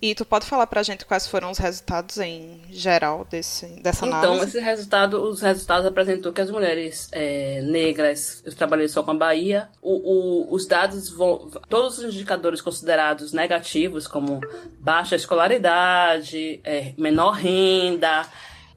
E 0.00 0.14
tu 0.14 0.24
pode 0.24 0.46
falar 0.46 0.66
pra 0.66 0.82
gente 0.82 1.04
quais 1.04 1.26
foram 1.28 1.50
os 1.50 1.58
resultados 1.58 2.18
em 2.18 2.60
geral 2.70 3.24
desse, 3.30 3.66
dessa 3.82 4.04
Então, 4.06 4.32
análise? 4.34 4.44
esse 4.56 4.60
resultado, 4.60 5.22
os 5.22 5.40
resultados 5.40 5.86
apresentou 5.86 6.32
que 6.32 6.40
as 6.40 6.50
mulheres 6.50 7.08
é, 7.12 7.60
negras, 7.62 8.42
eu 8.44 8.52
trabalhei 8.54 8.88
só 8.88 9.02
com 9.02 9.10
a 9.12 9.14
Bahia, 9.14 9.68
o, 9.80 9.92
o- 9.92 10.54
os 10.54 10.66
dados 10.66 11.08
vão, 11.10 11.50
todos 11.68 11.98
os 11.98 12.04
indicadores 12.14 12.60
considerados 12.60 13.32
negativos, 13.32 14.06
como 14.08 14.40
baixa 14.80 15.14
escolaridade, 15.16 16.60
é, 16.64 16.94
menor 16.98 17.32
renda, 17.32 18.26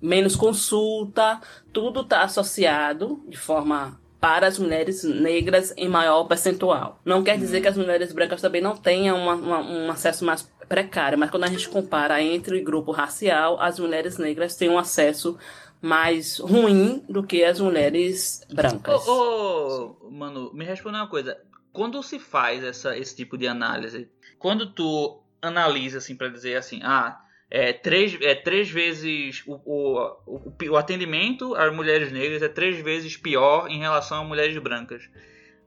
menos 0.01 0.35
consulta, 0.35 1.39
tudo 1.73 2.01
está 2.01 2.21
associado 2.21 3.23
de 3.27 3.37
forma 3.37 3.99
para 4.19 4.47
as 4.47 4.57
mulheres 4.57 5.03
negras 5.03 5.73
em 5.77 5.87
maior 5.87 6.23
percentual. 6.23 6.99
Não 7.05 7.23
quer 7.23 7.37
dizer 7.37 7.61
que 7.61 7.67
as 7.67 7.77
mulheres 7.77 8.11
brancas 8.11 8.41
também 8.41 8.61
não 8.61 8.75
tenham 8.75 9.17
uma- 9.17 9.35
uma- 9.35 9.59
um 9.61 9.91
acesso 9.91 10.25
mais 10.25 10.51
precário, 10.67 11.17
mas 11.17 11.29
quando 11.29 11.43
a 11.43 11.47
gente 11.47 11.69
compara 11.69 12.19
entre 12.21 12.59
grupo 12.61 12.91
racial, 12.91 13.61
as 13.61 13.77
mulheres 13.77 14.17
negras 14.17 14.55
têm 14.55 14.69
um 14.69 14.79
acesso 14.79 15.37
mais 15.79 16.39
ruim 16.39 17.03
do 17.07 17.21
que 17.21 17.43
as 17.43 17.59
mulheres 17.59 18.41
brancas. 18.51 19.07
Ô, 19.07 19.95
ô, 20.01 20.09
Manu, 20.09 20.51
me 20.53 20.65
responde 20.65 20.95
uma 20.95 21.07
coisa. 21.07 21.37
Quando 21.71 22.01
se 22.01 22.17
faz 22.17 22.63
essa, 22.63 22.97
esse 22.97 23.15
tipo 23.15 23.37
de 23.37 23.47
análise, 23.47 24.09
quando 24.39 24.65
tu 24.71 25.19
analisa 25.39 25.99
assim 25.99 26.15
para 26.15 26.29
dizer 26.29 26.55
assim, 26.55 26.79
ah, 26.83 27.21
é 27.49 27.71
três, 27.73 28.17
é 28.21 28.33
três 28.35 28.69
vezes 28.69 29.43
o, 29.45 29.53
o, 29.65 29.99
o, 30.25 30.71
o 30.71 30.77
atendimento 30.77 31.55
às 31.55 31.73
mulheres 31.73 32.11
negras 32.11 32.41
é 32.41 32.49
três 32.49 32.79
vezes 32.79 33.15
pior 33.15 33.69
em 33.69 33.79
relação 33.79 34.21
a 34.21 34.23
mulheres 34.23 34.57
brancas. 34.57 35.09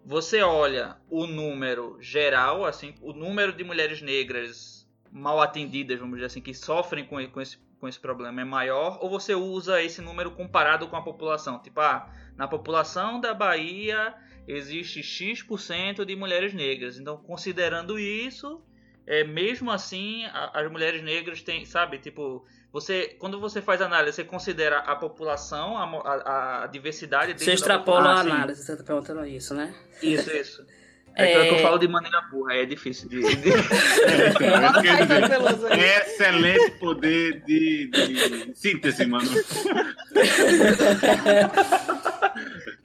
Você 0.05 0.43
olha 0.43 0.97
o 1.11 1.27
número 1.27 1.99
geral, 2.01 2.65
assim, 2.65 2.95
o 3.01 3.13
número 3.13 3.53
de 3.53 3.63
mulheres 3.63 4.01
negras 4.01 4.89
mal 5.11 5.41
atendidas, 5.41 5.99
vamos 5.99 6.17
dizer 6.17 6.27
assim, 6.27 6.41
que 6.41 6.55
sofrem 6.55 7.05
com, 7.05 7.27
com 7.29 7.41
esse 7.41 7.59
com 7.79 7.89
esse 7.89 7.99
problema 7.99 8.41
é 8.41 8.45
maior, 8.45 8.99
ou 9.01 9.09
você 9.09 9.35
usa 9.35 9.83
esse 9.83 10.01
número 10.01 10.33
comparado 10.33 10.89
com 10.89 10.97
a 10.97 11.03
população? 11.03 11.61
Tipo, 11.61 11.81
ah, 11.81 12.13
na 12.37 12.49
população 12.49 13.21
da 13.21 13.33
Bahia 13.33 14.15
existe 14.47 15.03
X% 15.03 16.05
de 16.05 16.17
mulheres 16.17 16.53
negras. 16.53 16.99
Então, 16.99 17.17
considerando 17.19 17.99
isso, 17.99 18.63
é, 19.09 19.25
mesmo 19.25 19.71
assim, 19.71 20.25
a- 20.27 20.51
as 20.61 20.71
mulheres 20.71 21.03
negras 21.03 21.41
têm, 21.43 21.65
sabe, 21.65 21.99
tipo, 21.99 22.45
você, 22.71 23.17
quando 23.19 23.41
você 23.41 23.63
faz 23.63 23.81
análise, 23.81 24.17
você 24.17 24.25
considera 24.25 24.79
a 24.81 24.95
população, 24.95 25.77
a, 25.79 25.85
a- 25.85 26.65
a 26.65 26.67
diversidade 26.67 27.33
Você 27.39 27.47
da 27.47 27.53
extrapola 27.55 27.99
a 27.99 28.03
população. 28.03 28.33
Ah, 28.33 28.35
análise, 28.37 28.63
você 28.63 28.73
está 28.73 28.85
perguntando 28.85 29.25
isso, 29.27 29.55
né? 29.55 29.75
Isso, 30.03 30.31
isso. 30.31 30.63
É, 31.17 31.33
É. 31.33 31.49
que 31.49 31.55
eu 31.55 31.59
falo 31.59 31.79
de 31.79 31.89
maneira 31.89 32.21
burra, 32.31 32.55
é 32.55 32.65
difícil 32.65 33.09
de... 33.09 33.21
de- 33.21 33.51
é 35.73 35.99
excelente 36.03 36.71
poder 36.79 37.43
de, 37.45 37.89
de 37.89 38.53
síntese, 38.55 39.05
mano. 39.05 39.29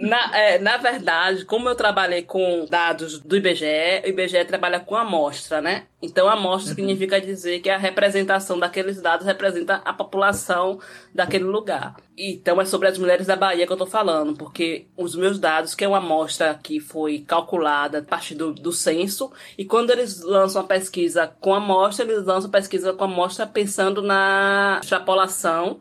Na, 0.03 0.37
é, 0.37 0.59
na 0.59 0.75
verdade, 0.75 1.45
como 1.45 1.69
eu 1.69 1.75
trabalhei 1.75 2.23
com 2.23 2.65
dados 2.69 3.19
do 3.19 3.37
IBGE, 3.37 4.01
o 4.03 4.09
IBGE 4.09 4.43
trabalha 4.43 4.77
com 4.77 4.97
amostra, 4.97 5.61
né? 5.61 5.87
Então, 6.01 6.27
amostra 6.27 6.75
significa 6.75 7.21
dizer 7.21 7.61
que 7.61 7.69
a 7.69 7.77
representação 7.77 8.59
daqueles 8.59 9.01
dados 9.01 9.25
representa 9.25 9.75
a 9.75 9.93
população 9.93 10.77
daquele 11.15 11.45
lugar. 11.45 11.95
Então, 12.17 12.59
é 12.59 12.65
sobre 12.65 12.89
as 12.89 12.97
mulheres 12.97 13.27
da 13.27 13.37
Bahia 13.37 13.65
que 13.65 13.71
eu 13.71 13.77
tô 13.77 13.85
falando, 13.85 14.35
porque 14.35 14.87
os 14.97 15.15
meus 15.15 15.39
dados, 15.39 15.73
que 15.73 15.85
é 15.85 15.87
uma 15.87 15.99
amostra 15.99 16.59
que 16.61 16.81
foi 16.81 17.19
calculada 17.19 17.99
a 17.99 18.03
partir 18.03 18.35
do, 18.35 18.51
do 18.51 18.73
censo, 18.73 19.31
e 19.57 19.63
quando 19.63 19.91
eles 19.91 20.21
lançam 20.21 20.63
a 20.63 20.65
pesquisa 20.65 21.27
com 21.39 21.55
amostra, 21.55 22.03
eles 22.03 22.25
lançam 22.25 22.49
a 22.49 22.51
pesquisa 22.51 22.91
com 22.91 23.05
amostra 23.05 23.47
pensando 23.47 24.01
na 24.01 24.81
extrapolação 24.83 25.79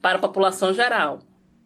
para 0.00 0.16
a 0.18 0.20
população 0.20 0.72
geral 0.72 1.18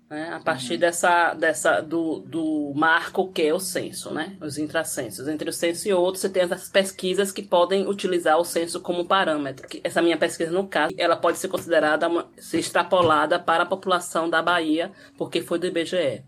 né? 0.09 0.30
A 0.32 0.40
partir 0.40 0.76
dessa, 0.76 1.34
dessa 1.34 1.80
do, 1.80 2.20
do 2.20 2.72
marco 2.74 3.30
que 3.30 3.42
é 3.42 3.52
o 3.52 3.61
censo, 3.61 4.12
né? 4.12 4.36
Os 4.40 4.59
intracensos. 4.59 5.28
Entre 5.28 5.48
o 5.50 5.52
censo 5.52 5.86
e 5.88 5.92
outro, 5.92 6.20
você 6.20 6.28
tem 6.28 6.42
as 6.42 6.68
pesquisas 6.68 7.30
que 7.30 7.42
podem 7.42 7.86
utilizar 7.86 8.38
o 8.38 8.44
censo 8.44 8.80
como 8.80 9.04
parâmetro. 9.04 9.68
Essa 9.84 10.00
minha 10.00 10.16
pesquisa, 10.16 10.50
no 10.50 10.66
caso, 10.66 10.94
ela 10.96 11.16
pode 11.16 11.38
ser 11.38 11.48
considerada, 11.48 12.09
uma, 12.09 12.26
ser 12.38 12.59
extrapolada 12.59 13.38
para 13.38 13.64
a 13.64 13.66
população 13.66 14.30
da 14.30 14.40
Bahia, 14.40 14.90
porque 15.16 15.42
foi 15.42 15.59
do 15.59 15.66
IBGE. 15.66 16.24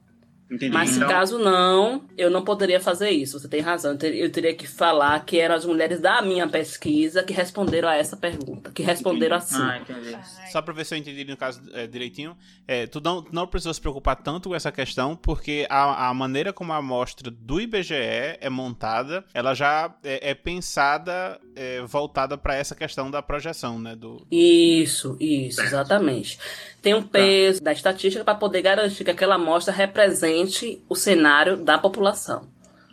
Entendi. 0.50 0.72
Mas 0.72 0.90
se 0.90 0.96
Então, 0.96 1.08
caso 1.08 1.38
não, 1.38 2.04
eu 2.18 2.28
não 2.30 2.42
poderia 2.42 2.80
fazer 2.80 3.10
isso. 3.10 3.38
Você 3.38 3.48
tem 3.48 3.60
razão. 3.60 3.92
Eu 3.92 3.98
ter- 3.98 4.14
Eu 4.16 4.30
teria 4.32 4.54
que 4.54 4.66
falar 4.66 5.24
que 5.24 5.38
eram 5.38 5.54
as 5.54 5.64
mulheres 5.64 6.00
da 6.00 6.20
minha 6.22 6.48
pesquisa 6.48 7.22
que 7.22 7.32
responderam 7.32 7.88
a 7.88 7.94
essa 7.96 8.16
pergunta. 8.16 8.70
Que 8.72 8.82
responderam 8.82 9.36
assim. 9.36 9.56
Ah, 9.60 9.78
entendi. 9.78 10.16
Só 10.50 10.60
pra 10.60 10.74
ver 10.74 10.84
se 10.84 10.94
eu 10.94 10.98
entendi 10.98 11.24
no 11.24 11.36
caso 11.36 11.62
é, 11.72 11.86
direitinho, 11.86 12.36
é, 12.66 12.86
tu 12.86 13.00
não, 13.00 13.24
não 13.30 13.46
precisa 13.46 13.72
se 13.72 13.80
preocupar 13.80 14.16
tanto 14.16 14.48
com 14.48 14.54
essa 14.54 14.72
questão, 14.72 15.14
porque 15.14 15.66
a, 15.70 16.08
a 16.08 16.14
maneira 16.14 16.52
como 16.52 16.72
a 16.72 16.76
amostra 16.78 17.30
do 17.30 17.60
IBGE 17.60 17.94
é 17.94 18.50
montada, 18.50 19.24
ela 19.32 19.54
já 19.54 19.94
é, 20.02 20.30
é 20.30 20.34
pensada, 20.34 21.40
é, 21.54 21.80
voltada 21.82 22.36
pra 22.36 22.54
essa 22.56 22.74
questão 22.74 23.10
da 23.10 23.22
projeção, 23.22 23.78
né? 23.78 23.94
Do, 23.94 24.26
Isso, 24.30 25.16
isso, 25.20 25.60
exatamente. 25.62 26.38
Tem 26.82 26.94
um 26.94 27.02
peso 27.02 27.62
da 27.62 27.72
estatística 27.72 28.24
para 28.24 28.34
poder 28.34 28.62
garantir 28.62 29.04
que 29.04 29.10
aquela 29.10 29.34
amostra 29.34 29.72
represente 29.72 30.82
o 30.88 30.94
cenário 30.94 31.56
da 31.56 31.76
população. 31.78 32.48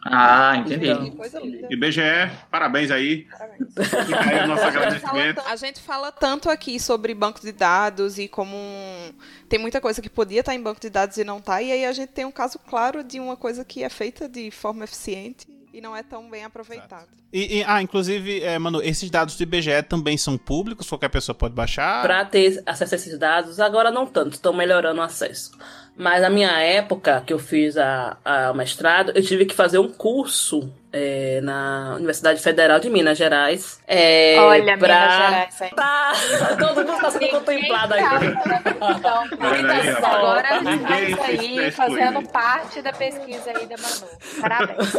Ah, 0.09 0.55
entendi. 0.57 0.87
Então. 0.89 1.03
Que 1.09 1.11
coisa 1.17 1.39
linda. 1.39 1.67
IBGE, 1.69 2.01
parabéns 2.49 2.91
aí. 2.91 3.25
Parabéns. 3.29 3.67
Aí 3.77 4.39
A 4.39 4.45
gente, 4.45 4.55
fala, 4.55 4.67
agradecimento. 4.67 5.41
a 5.45 5.55
gente 5.55 5.81
fala 5.81 6.11
tanto 6.13 6.49
aqui 6.49 6.79
sobre 6.79 7.13
banco 7.13 7.41
de 7.41 7.51
dados 7.51 8.17
e 8.17 8.27
como 8.27 8.55
um- 8.55 9.11
tem 9.49 9.59
muita 9.59 9.81
coisa 9.81 10.01
que 10.01 10.09
podia 10.09 10.39
estar 10.41 10.55
em 10.55 10.61
banco 10.61 10.79
de 10.79 10.89
dados 10.89 11.17
e 11.17 11.23
não 11.25 11.39
está, 11.39 11.61
e 11.61 11.71
aí 11.71 11.83
a 11.85 11.91
gente 11.91 12.09
tem 12.09 12.23
um 12.25 12.31
caso 12.31 12.57
claro 12.59 13.03
de 13.03 13.19
uma 13.19 13.35
coisa 13.35 13.65
que 13.65 13.83
é 13.83 13.89
feita 13.89 14.29
de 14.29 14.49
forma 14.49 14.83
eficiente 14.85 15.45
e 15.77 15.81
não 15.81 15.95
é 15.95 16.01
tão 16.01 16.27
bem 16.27 16.43
aproveitada. 16.43 17.07
E, 17.31 17.59
e- 17.59 17.63
ah, 17.63 17.79
inclusive, 17.83 18.41
é, 18.41 18.57
mano, 18.57 18.81
esses 18.81 19.11
dados 19.11 19.37
do 19.37 19.43
IBGE 19.43 19.83
também 19.87 20.17
são 20.17 20.35
públicos, 20.35 20.89
qualquer 20.89 21.09
pessoa 21.09 21.35
pode 21.35 21.53
baixar. 21.53 22.01
Para 22.01 22.25
ter 22.25 22.63
acesso 22.65 22.95
a 22.95 22.97
esses 22.97 23.19
dados, 23.19 23.59
agora 23.59 23.91
não 23.91 24.07
tanto, 24.07 24.33
estão 24.33 24.53
melhorando 24.53 24.99
o 24.99 25.03
acesso. 25.03 25.51
Mas 25.97 26.21
na 26.21 26.29
minha 26.29 26.51
época, 26.61 27.23
que 27.25 27.33
eu 27.33 27.39
fiz 27.39 27.75
a, 27.77 28.17
a 28.23 28.53
mestrado, 28.53 29.11
eu 29.15 29.21
tive 29.23 29.45
que 29.45 29.55
fazer 29.55 29.79
um 29.79 29.87
curso 29.91 30.71
é, 30.93 31.39
na 31.41 31.95
Universidade 31.95 32.39
Federal 32.41 32.79
de 32.79 32.89
Minas 32.89 33.17
Gerais. 33.17 33.79
É, 33.87 34.35
Olha, 34.39 34.77
pra... 34.77 34.87
Minas 34.99 35.13
Gerais, 35.17 35.61
hein? 35.61 35.69
Tá, 35.75 36.13
todo 36.59 36.75
mundo 36.85 36.93
está 36.93 37.11
sendo 37.11 37.27
contemplado 37.31 37.93
aí. 37.95 38.03
Então, 38.03 39.23
aí, 39.41 39.93
ó. 40.01 40.05
agora 40.07 40.47
tá 40.47 40.87
fez 40.87 41.19
aí 41.19 41.71
fazendo 41.71 42.21
parte 42.29 42.81
da 42.81 42.93
pesquisa 42.93 43.51
aí 43.55 43.65
da 43.65 43.75
Manu. 43.77 44.07
Parabéns. 44.39 44.93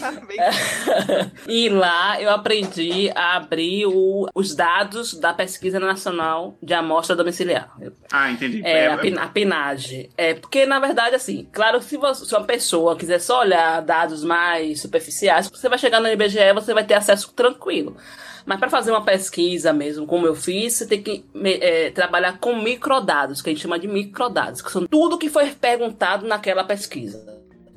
Parabéns. 0.00 1.32
E 1.48 1.68
lá 1.68 2.20
eu 2.20 2.30
aprendi 2.30 3.10
a 3.14 3.36
abrir 3.36 3.86
o- 3.86 4.28
os 4.34 4.54
dados 4.54 5.14
da 5.14 5.32
Pesquisa 5.34 5.78
Nacional 5.80 6.56
de 6.62 6.72
Amostra 6.74 7.14
Domiciliar. 7.16 7.68
Ah, 8.12 8.30
entendi. 8.30 8.62
É, 8.64 8.84
É, 8.84 8.86
a, 8.92 8.96
pin- 8.96 9.16
PNAD. 9.52 10.10
É, 10.16 10.34
porque, 10.34 10.64
na 10.66 10.78
verdade, 10.78 11.14
assim, 11.16 11.46
claro, 11.52 11.80
se, 11.82 11.96
você, 11.96 12.24
se 12.24 12.34
uma 12.34 12.44
pessoa 12.44 12.96
quiser 12.96 13.20
só 13.20 13.40
olhar 13.40 13.80
dados 13.82 14.24
mais 14.24 14.80
superficiais, 14.80 15.48
você 15.48 15.68
vai 15.68 15.78
chegar 15.78 16.00
no 16.00 16.08
IBGE 16.08 16.52
você 16.54 16.72
vai 16.74 16.84
ter 16.84 16.94
acesso 16.94 17.32
tranquilo. 17.32 17.96
Mas 18.44 18.58
para 18.58 18.68
fazer 18.68 18.90
uma 18.90 19.04
pesquisa 19.04 19.72
mesmo, 19.72 20.04
como 20.06 20.26
eu 20.26 20.34
fiz, 20.34 20.72
você 20.74 20.86
tem 20.86 21.00
que 21.02 21.24
é, 21.44 21.90
trabalhar 21.90 22.38
com 22.38 22.56
microdados, 22.56 23.40
que 23.40 23.50
a 23.50 23.52
gente 23.52 23.62
chama 23.62 23.78
de 23.78 23.86
microdados, 23.86 24.60
que 24.60 24.72
são 24.72 24.84
tudo 24.86 25.16
que 25.18 25.28
foi 25.28 25.50
perguntado 25.50 26.26
naquela 26.26 26.64
pesquisa. 26.64 27.24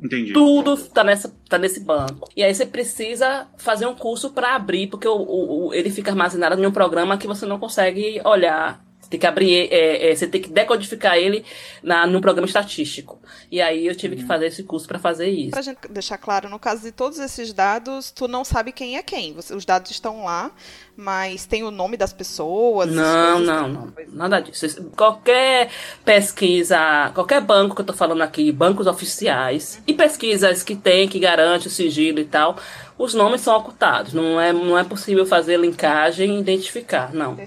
entendi. 0.03 0.33
Tudo 0.33 0.75
tá, 0.75 1.03
nessa, 1.03 1.31
tá 1.47 1.57
nesse 1.59 1.79
banco. 1.81 2.27
E 2.35 2.43
aí 2.43 2.53
você 2.53 2.65
precisa 2.65 3.47
fazer 3.57 3.85
um 3.85 3.95
curso 3.95 4.31
para 4.31 4.55
abrir, 4.55 4.87
porque 4.87 5.07
o, 5.07 5.15
o- 5.15 5.67
o- 5.67 5.73
ele 5.73 5.89
fica 5.91 6.09
armazenado 6.11 6.59
em 6.61 6.65
um 6.65 6.71
programa 6.71 7.17
que 7.17 7.27
você 7.27 7.45
não 7.45 7.59
consegue 7.59 8.19
olhar. 8.25 8.83
Você 9.05 9.11
tem 9.11 9.19
que 9.19 9.27
abrir, 9.27 9.71
é, 9.71 10.09
é, 10.11 10.15
você 10.15 10.25
tem 10.25 10.41
que 10.41 10.49
decodificar 10.49 11.15
ele 11.15 11.45
na, 11.83 12.07
num 12.07 12.19
programa 12.19 12.47
estatístico. 12.47 13.19
E 13.51 13.61
aí 13.61 13.85
eu 13.85 13.95
tive 13.95 14.15
que 14.15 14.23
fazer 14.25 14.47
esse 14.47 14.63
curso 14.63 14.87
para 14.87 14.97
fazer 14.97 15.27
isso. 15.29 15.51
Pra 15.51 15.61
gente 15.61 15.77
deixar 15.91 16.17
claro, 16.17 16.49
no 16.49 16.57
caso 16.57 16.81
de 16.81 16.91
todos 16.91 17.19
esses 17.19 17.53
dados, 17.53 18.09
tu 18.09 18.27
não 18.27 18.43
sabe 18.43 18.71
quem 18.71 18.97
é 18.97 19.03
quem. 19.03 19.33
Você- 19.33 19.53
os 19.55 19.63
dados 19.63 19.91
estão 19.91 20.23
lá, 20.25 20.49
mas 20.97 21.45
tem 21.45 21.63
o 21.63 21.69
nome 21.69 21.97
das 21.97 22.11
pessoas. 22.13 22.91
Não, 22.91 23.39
não, 23.39 23.67
não. 23.67 23.93
Nada 24.11 24.39
disso. 24.39 24.65
Isso- 24.65 24.83
Qualquer 24.97 25.69
pesquisa, 26.03 27.11
qualquer 27.13 27.41
banco 27.41 27.75
que 27.75 27.81
eu 27.81 27.85
tô 27.85 27.93
falando 27.93 28.21
aqui, 28.23 28.51
bancos 28.51 28.87
oficiais, 28.87 29.81
e 29.85 29.93
pesquisas 29.93 30.63
que 30.63 30.75
tem, 30.75 31.07
que 31.07 31.19
garante 31.19 31.67
o 31.67 31.69
sigilo 31.69 32.19
e 32.19 32.25
tal, 32.25 32.57
os 32.97 33.13
nomes 33.13 33.41
são 33.41 33.55
ocultados. 33.55 34.13
Não 34.13 34.39
é, 34.41 34.51
não 34.51 34.77
é 34.77 34.83
possível 34.83 35.25
fazer 35.25 35.57
linkagem 35.59 36.37
e 36.37 36.39
identificar, 36.39 37.13
não. 37.13 37.37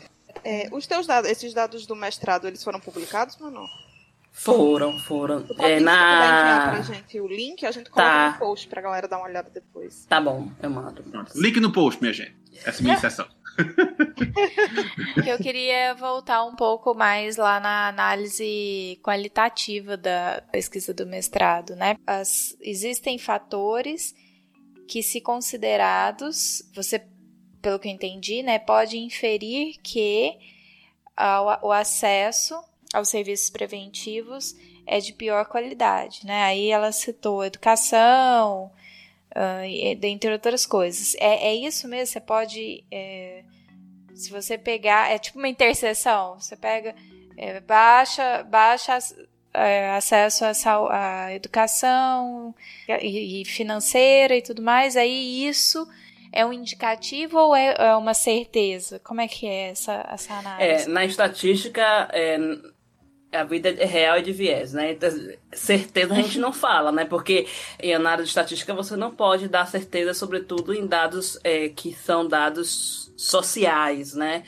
É, 0.48 0.68
os 0.72 0.86
teus 0.86 1.06
dados, 1.06 1.30
esses 1.30 1.52
dados 1.52 1.86
do 1.86 1.94
mestrado, 1.94 2.46
eles 2.48 2.62
foram 2.64 2.80
publicados, 2.80 3.36
Manu? 3.38 3.66
Foram, 4.32 4.96
foram. 5.00 5.44
É, 5.58 5.78
enviar 5.78 6.62
pra 6.68 6.72
na. 6.78 6.82
gente 6.82 7.18
o 7.20 7.26
link, 7.26 7.66
a 7.66 7.70
gente 7.72 7.90
coloca 7.90 8.10
Tá. 8.10 8.32
no 8.32 8.38
post 8.38 8.68
pra 8.68 8.80
galera 8.80 9.08
dar 9.08 9.18
uma 9.18 9.26
olhada 9.26 9.50
depois. 9.50 10.06
Tá 10.06 10.20
bom, 10.20 10.48
eu 10.62 10.70
mando. 10.70 11.04
Link 11.34 11.58
no 11.60 11.72
post, 11.72 12.00
minha 12.00 12.12
gente. 12.14 12.36
Essa 12.64 12.78
é 12.78 12.80
a 12.80 12.84
minha 12.84 12.96
sessão. 13.00 13.26
que 15.22 15.28
eu 15.28 15.38
queria 15.38 15.92
voltar 15.94 16.44
um 16.44 16.54
pouco 16.54 16.94
mais 16.94 17.36
lá 17.36 17.58
na 17.58 17.88
análise 17.88 19.00
qualitativa 19.02 19.96
da 19.96 20.42
pesquisa 20.52 20.94
do 20.94 21.04
mestrado, 21.04 21.74
né? 21.74 21.96
As, 22.06 22.56
existem 22.60 23.18
fatores 23.18 24.14
que, 24.86 25.02
se 25.02 25.20
considerados, 25.20 26.62
você, 26.74 27.02
pelo 27.60 27.78
que 27.78 27.88
eu 27.88 27.92
entendi, 27.92 28.42
né, 28.42 28.58
pode 28.58 28.98
inferir 28.98 29.78
que 29.82 30.36
uh, 31.18 31.66
o, 31.66 31.72
acesso 31.72 32.62
aos 32.92 33.08
serviços 33.08 33.50
preventivos 33.50 34.56
é 34.86 35.00
de 35.00 35.12
pior 35.12 35.44
qualidade, 35.46 36.24
né? 36.24 36.44
Aí 36.44 36.70
ela 36.70 36.92
citou 36.92 37.44
educação, 37.44 38.70
uh, 39.32 39.96
dentre 39.96 40.32
outras 40.32 40.64
coisas. 40.64 41.14
É, 41.16 41.48
é 41.48 41.54
isso 41.54 41.86
mesmo? 41.88 42.06
Você 42.06 42.20
pode. 42.20 42.84
É, 42.90 43.42
se 44.14 44.30
você 44.30 44.56
pegar. 44.56 45.10
É 45.10 45.18
tipo 45.18 45.38
uma 45.38 45.48
interseção. 45.48 46.40
Você 46.40 46.56
pega. 46.56 46.94
É, 47.36 47.60
baixa, 47.60 48.42
baixa 48.44 48.98
é, 49.54 49.90
acesso 49.90 50.44
à, 50.44 51.26
à 51.26 51.34
educação 51.34 52.54
e, 53.00 53.42
e, 53.42 53.44
financeira 53.44 54.36
e 54.36 54.42
tudo 54.42 54.62
mais. 54.62 54.96
Aí 54.96 55.46
isso 55.46 55.86
é 56.32 56.44
um 56.44 56.52
indicativo 56.52 57.38
ou 57.38 57.56
é, 57.56 57.74
é 57.78 57.96
uma 57.96 58.14
certeza? 58.14 58.98
Como 59.00 59.20
é 59.20 59.28
que 59.28 59.46
é 59.46 59.70
essa, 59.70 60.06
essa 60.10 60.34
análise? 60.34 60.84
É, 60.84 60.86
na 60.88 61.04
estatística, 61.04 61.82
é, 62.12 62.38
a 63.32 63.44
vida 63.44 63.68
é 63.68 63.84
real 63.84 64.18
e 64.18 64.22
de 64.22 64.32
viés, 64.32 64.72
né? 64.72 64.92
Então, 64.92 65.10
certeza 65.52 66.14
a 66.14 66.16
gente 66.16 66.38
não 66.38 66.52
fala, 66.54 66.90
né? 66.90 67.04
Porque 67.04 67.46
em 67.80 67.94
análise 67.94 68.24
de 68.24 68.30
estatística 68.30 68.74
você 68.74 68.96
não 68.96 69.10
pode 69.10 69.48
dar 69.48 69.66
certeza, 69.66 70.14
sobretudo 70.14 70.72
em 70.72 70.86
dados 70.86 71.38
é, 71.44 71.68
que 71.68 71.92
são 71.92 72.26
dados 72.26 73.12
sociais, 73.16 74.14
né? 74.14 74.44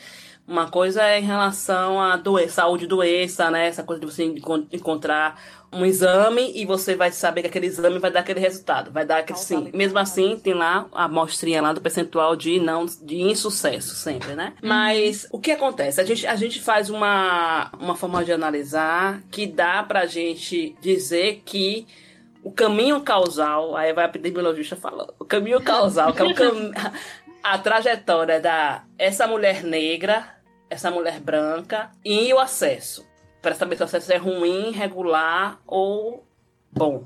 Uma 0.47 0.69
coisa 0.69 1.05
é 1.05 1.21
em 1.21 1.25
relação 1.25 2.01
à 2.01 2.17
doença, 2.17 2.55
saúde 2.55 2.87
doença, 2.87 3.51
né? 3.51 3.69
Essa 3.69 3.85
coisa 3.85 4.01
de 4.01 4.07
você 4.07 4.25
encontrar 4.73 5.41
um 5.73 5.87
exame 5.87 6.53
e 6.55 6.67
você 6.67 6.97
vai 6.97 7.13
saber 7.13 7.43
que 7.43 7.49
aquele 7.49 7.67
exame 7.67 7.99
vai 7.99 8.11
dar 8.11 8.21
aquele 8.21 8.41
resultado, 8.41 8.91
vai 8.91 9.05
dar 9.05 9.19
aquele 9.19 9.39
sim. 9.39 9.71
Mesmo 9.73 9.99
assim, 9.99 10.39
tem 10.39 10.53
lá 10.53 10.87
a 10.93 11.05
amostrinha 11.05 11.63
lá 11.63 11.73
do 11.73 11.81
percentual 11.81 12.35
de 12.35 12.59
não 12.59 12.87
de 12.87 13.21
insucesso 13.21 13.95
sempre, 13.95 14.35
né? 14.35 14.55
Uhum. 14.63 14.69
Mas 14.69 15.29
o 15.31 15.39
que 15.39 15.53
acontece? 15.53 16.01
A 16.01 16.05
gente, 16.05 16.27
a 16.27 16.35
gente 16.35 16.61
faz 16.61 16.91
uma, 16.91 17.71
uma 17.79 17.95
forma 17.95 18.25
de 18.25 18.33
analisar 18.33 19.23
que 19.31 19.47
dá 19.47 19.83
pra 19.83 20.07
gente 20.07 20.77
dizer 20.81 21.43
que 21.45 21.87
o 22.43 22.51
caminho 22.51 23.01
causal, 23.03 23.77
aí 23.77 23.93
vai 23.93 24.05
a 24.05 24.09
epidemiologista 24.09 24.75
falando, 24.75 25.15
o 25.19 25.25
caminho 25.25 25.61
causal, 25.61 26.13
que 26.13 26.23
é 26.23 26.25
o 26.25 26.35
cam... 26.35 26.73
a 27.43 27.59
trajetória 27.59 28.41
da 28.41 28.83
essa 28.99 29.27
mulher 29.27 29.63
negra, 29.63 30.27
essa 30.69 30.91
mulher 30.91 31.21
branca 31.21 31.91
e 32.05 32.33
o 32.33 32.39
acesso 32.39 33.10
para 33.41 33.55
saber 33.55 33.77
se 33.77 33.83
o 33.83 33.85
acesso 33.85 34.13
é 34.13 34.17
ruim, 34.17 34.71
regular 34.71 35.61
ou 35.67 36.25
bom. 36.71 37.05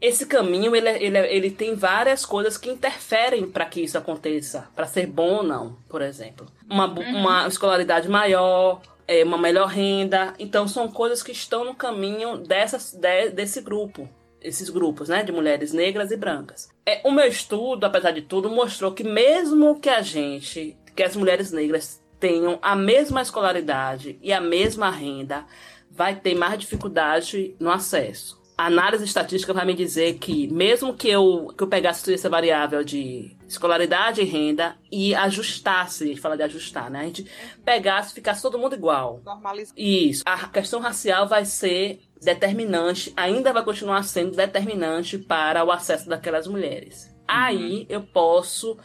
Esse 0.00 0.26
caminho 0.26 0.74
ele, 0.74 0.88
ele, 0.88 1.18
ele 1.18 1.50
tem 1.50 1.76
várias 1.76 2.26
coisas 2.26 2.58
que 2.58 2.68
interferem 2.68 3.48
para 3.48 3.64
que 3.64 3.80
isso 3.80 3.96
aconteça, 3.96 4.68
para 4.74 4.86
ser 4.86 5.06
bom 5.06 5.36
ou 5.36 5.42
não, 5.44 5.76
por 5.88 6.02
exemplo. 6.02 6.46
Uma, 6.68 6.88
uhum. 6.88 7.18
uma 7.18 7.46
escolaridade 7.46 8.08
maior, 8.08 8.82
é, 9.06 9.22
uma 9.22 9.38
melhor 9.38 9.68
renda. 9.68 10.34
Então, 10.40 10.66
são 10.66 10.88
coisas 10.88 11.22
que 11.22 11.30
estão 11.30 11.64
no 11.64 11.74
caminho 11.74 12.38
dessas, 12.38 12.92
de, 12.92 13.30
desse 13.30 13.60
grupo, 13.60 14.08
esses 14.40 14.68
grupos, 14.70 15.08
né, 15.08 15.22
de 15.22 15.30
mulheres 15.30 15.72
negras 15.72 16.10
e 16.10 16.16
brancas. 16.16 16.68
É, 16.84 17.00
o 17.04 17.12
meu 17.12 17.26
estudo, 17.26 17.84
apesar 17.84 18.10
de 18.10 18.22
tudo, 18.22 18.50
mostrou 18.50 18.90
que 18.90 19.04
mesmo 19.04 19.78
que 19.78 19.88
a 19.88 20.02
gente, 20.02 20.76
que 20.96 21.04
as 21.04 21.14
mulheres 21.14 21.52
negras 21.52 22.01
tenham 22.22 22.56
a 22.62 22.76
mesma 22.76 23.20
escolaridade 23.20 24.16
e 24.22 24.32
a 24.32 24.40
mesma 24.40 24.88
renda, 24.88 25.44
vai 25.90 26.14
ter 26.14 26.36
mais 26.36 26.56
dificuldade 26.56 27.56
no 27.58 27.68
acesso. 27.68 28.40
A 28.56 28.66
análise 28.66 29.04
estatística 29.04 29.52
vai 29.52 29.66
me 29.66 29.74
dizer 29.74 30.18
que, 30.18 30.46
mesmo 30.46 30.94
que 30.94 31.08
eu, 31.08 31.52
que 31.56 31.64
eu 31.64 31.66
pegasse 31.66 32.14
essa 32.14 32.30
variável 32.30 32.84
de 32.84 33.36
escolaridade 33.48 34.20
e 34.20 34.24
renda 34.24 34.76
e 34.90 35.12
ajustasse, 35.16 36.04
a 36.04 36.06
gente 36.06 36.20
fala 36.20 36.36
de 36.36 36.44
ajustar, 36.44 36.88
né? 36.88 37.00
A 37.00 37.04
gente 37.04 37.26
pegasse 37.64 38.12
e 38.12 38.14
ficasse 38.14 38.40
todo 38.40 38.56
mundo 38.56 38.76
igual. 38.76 39.20
Normalizar. 39.24 39.74
Isso. 39.76 40.22
A 40.24 40.46
questão 40.46 40.78
racial 40.78 41.26
vai 41.26 41.44
ser 41.44 42.02
determinante, 42.22 43.12
ainda 43.16 43.52
vai 43.52 43.64
continuar 43.64 44.04
sendo 44.04 44.36
determinante 44.36 45.18
para 45.18 45.64
o 45.64 45.72
acesso 45.72 46.08
daquelas 46.08 46.46
mulheres. 46.46 47.06
Uhum. 47.06 47.24
Aí 47.26 47.86
eu 47.88 48.02
posso 48.02 48.78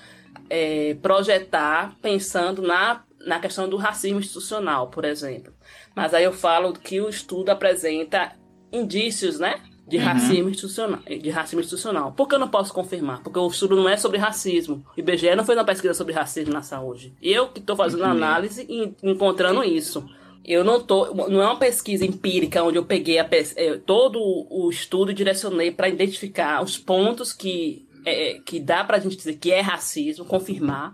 é, 0.50 0.96
projetar 1.02 1.96
pensando 2.02 2.62
na 2.62 3.04
na 3.26 3.40
questão 3.40 3.68
do 3.68 3.78
racismo 3.78 4.20
institucional, 4.20 4.88
por 4.88 5.06
exemplo. 5.06 5.54
Mas 5.96 6.14
aí 6.14 6.24
eu 6.24 6.34
falo 6.34 6.74
que 6.74 7.02
o 7.02 7.10
estudo 7.10 7.50
apresenta 7.50 8.34
indícios, 8.72 9.40
né? 9.40 9.62
De 9.88 9.98
uhum. 9.98 10.04
racismo 10.04 10.50
institucional. 10.50 11.00
De 11.00 11.30
racismo 11.30 11.60
institucional. 11.62 12.12
Por 12.12 12.28
que 12.28 12.36
eu 12.36 12.40
não 12.40 12.50
posso 12.50 12.74
confirmar? 12.74 13.24
Porque 13.24 13.40
o 13.40 13.48
estudo 13.48 13.76
não 13.76 13.88
é 13.88 13.96
sobre 13.96 14.18
racismo. 14.18 14.86
O 14.96 15.00
IBGE 15.00 15.36
não 15.36 15.46
fez 15.46 15.58
uma 15.58 15.64
pesquisa 15.64 15.94
sobre 15.94 16.14
racismo 16.14 16.54
na 16.54 16.62
saúde. 16.62 17.16
Eu 17.22 17.48
que 17.48 17.60
estou 17.60 17.76
fazendo 17.76 18.04
uhum. 18.04 18.12
análise 18.12 18.66
e 18.70 18.94
encontrando 19.02 19.64
isso. 19.64 20.08
Eu 20.44 20.64
não 20.64 20.82
tô. 20.82 21.14
Não 21.14 21.42
é 21.42 21.46
uma 21.46 21.60
pesquisa 21.60 22.06
empírica 22.06 22.64
onde 22.64 22.78
eu 22.78 22.86
peguei 22.86 23.20
a, 23.20 23.28
é, 23.56 23.78
todo 23.78 24.20
o 24.22 24.70
estudo 24.70 25.12
e 25.12 25.14
direcionei 25.14 25.72
para 25.72 25.90
identificar 25.90 26.64
os 26.64 26.78
pontos 26.78 27.34
que, 27.34 27.86
é, 28.06 28.40
que 28.46 28.60
dá 28.60 28.84
para 28.84 28.96
a 28.98 29.00
gente 29.00 29.18
dizer 29.18 29.36
que 29.36 29.52
é 29.52 29.60
racismo, 29.60 30.24
confirmar 30.24 30.94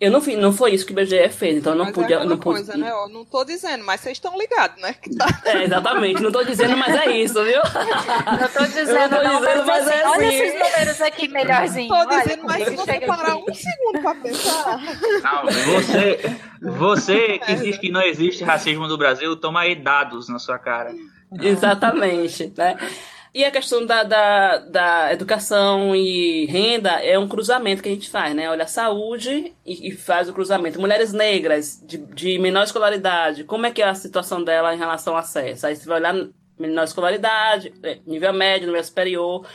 eu 0.00 0.10
não, 0.10 0.22
fiz, 0.22 0.38
não 0.38 0.50
foi 0.50 0.72
isso 0.72 0.86
que 0.86 0.92
o 0.92 0.94
BGE 0.94 1.28
fez, 1.28 1.58
então 1.58 1.74
eu 1.74 1.78
não 1.78 1.84
mas 1.84 1.94
podia. 1.94 2.16
É 2.16 2.24
não 2.24 2.38
coisa, 2.38 2.72
pude... 2.72 2.82
né? 2.82 2.90
Eu 2.90 3.08
não 3.10 3.22
tô 3.22 3.44
dizendo, 3.44 3.84
mas 3.84 4.00
vocês 4.00 4.16
estão 4.16 4.38
ligados, 4.38 4.80
né? 4.80 4.94
Tá... 5.18 5.42
É, 5.44 5.64
exatamente, 5.64 6.22
não 6.22 6.32
tô 6.32 6.42
dizendo, 6.42 6.74
mas 6.74 6.96
é 6.96 7.18
isso, 7.18 7.44
viu? 7.44 7.60
Não 7.60 8.48
tô 8.48 8.64
dizendo, 8.64 8.90
eu 8.92 9.08
não, 9.08 9.08
tô 9.08 9.22
não, 9.22 9.40
dizendo, 9.40 9.66
mas, 9.66 9.84
mas 9.84 9.88
é 9.88 10.00
assim. 10.00 10.08
Olha 10.08 10.26
esses 10.26 10.54
números 10.54 11.00
aqui 11.02 11.28
melhorzinho. 11.28 11.88
Tô 11.88 12.04
dizendo, 12.06 12.44
mas 12.44 12.64
se 12.64 12.76
você 12.76 13.00
parar 13.00 13.36
um 13.36 13.54
segundo 13.54 14.00
pra 14.00 14.14
pensar. 14.14 14.80
Não, 15.22 15.44
você, 15.74 16.36
você 16.62 17.38
que 17.38 17.54
diz 17.56 17.76
que 17.76 17.90
não 17.90 18.00
existe 18.00 18.42
racismo 18.42 18.88
no 18.88 18.96
Brasil, 18.96 19.36
toma 19.36 19.60
aí 19.60 19.74
dados 19.74 20.30
na 20.30 20.38
sua 20.38 20.58
cara. 20.58 20.94
Exatamente, 21.42 22.50
né? 22.56 22.76
E 23.32 23.44
a 23.44 23.50
questão 23.50 23.86
da, 23.86 24.02
da, 24.02 24.58
da, 24.58 25.12
educação 25.12 25.94
e 25.94 26.46
renda 26.46 26.90
é 27.00 27.16
um 27.16 27.28
cruzamento 27.28 27.80
que 27.80 27.88
a 27.88 27.92
gente 27.92 28.10
faz, 28.10 28.34
né? 28.34 28.50
Olha 28.50 28.64
a 28.64 28.68
saúde 28.68 29.54
e, 29.64 29.88
e, 29.88 29.92
faz 29.92 30.28
o 30.28 30.32
cruzamento. 30.32 30.80
Mulheres 30.80 31.12
negras 31.12 31.80
de, 31.86 31.98
de 31.98 32.38
menor 32.40 32.64
escolaridade, 32.64 33.44
como 33.44 33.66
é 33.66 33.70
que 33.70 33.82
é 33.82 33.88
a 33.88 33.94
situação 33.94 34.42
dela 34.42 34.74
em 34.74 34.78
relação 34.78 35.12
ao 35.12 35.20
acesso? 35.20 35.66
Aí 35.66 35.76
você 35.76 35.86
vai 35.86 36.00
olhar 36.00 36.14
menor 36.58 36.84
escolaridade, 36.84 37.72
é, 37.84 38.00
nível 38.04 38.32
médio, 38.32 38.66
nível 38.66 38.82
superior 38.82 39.46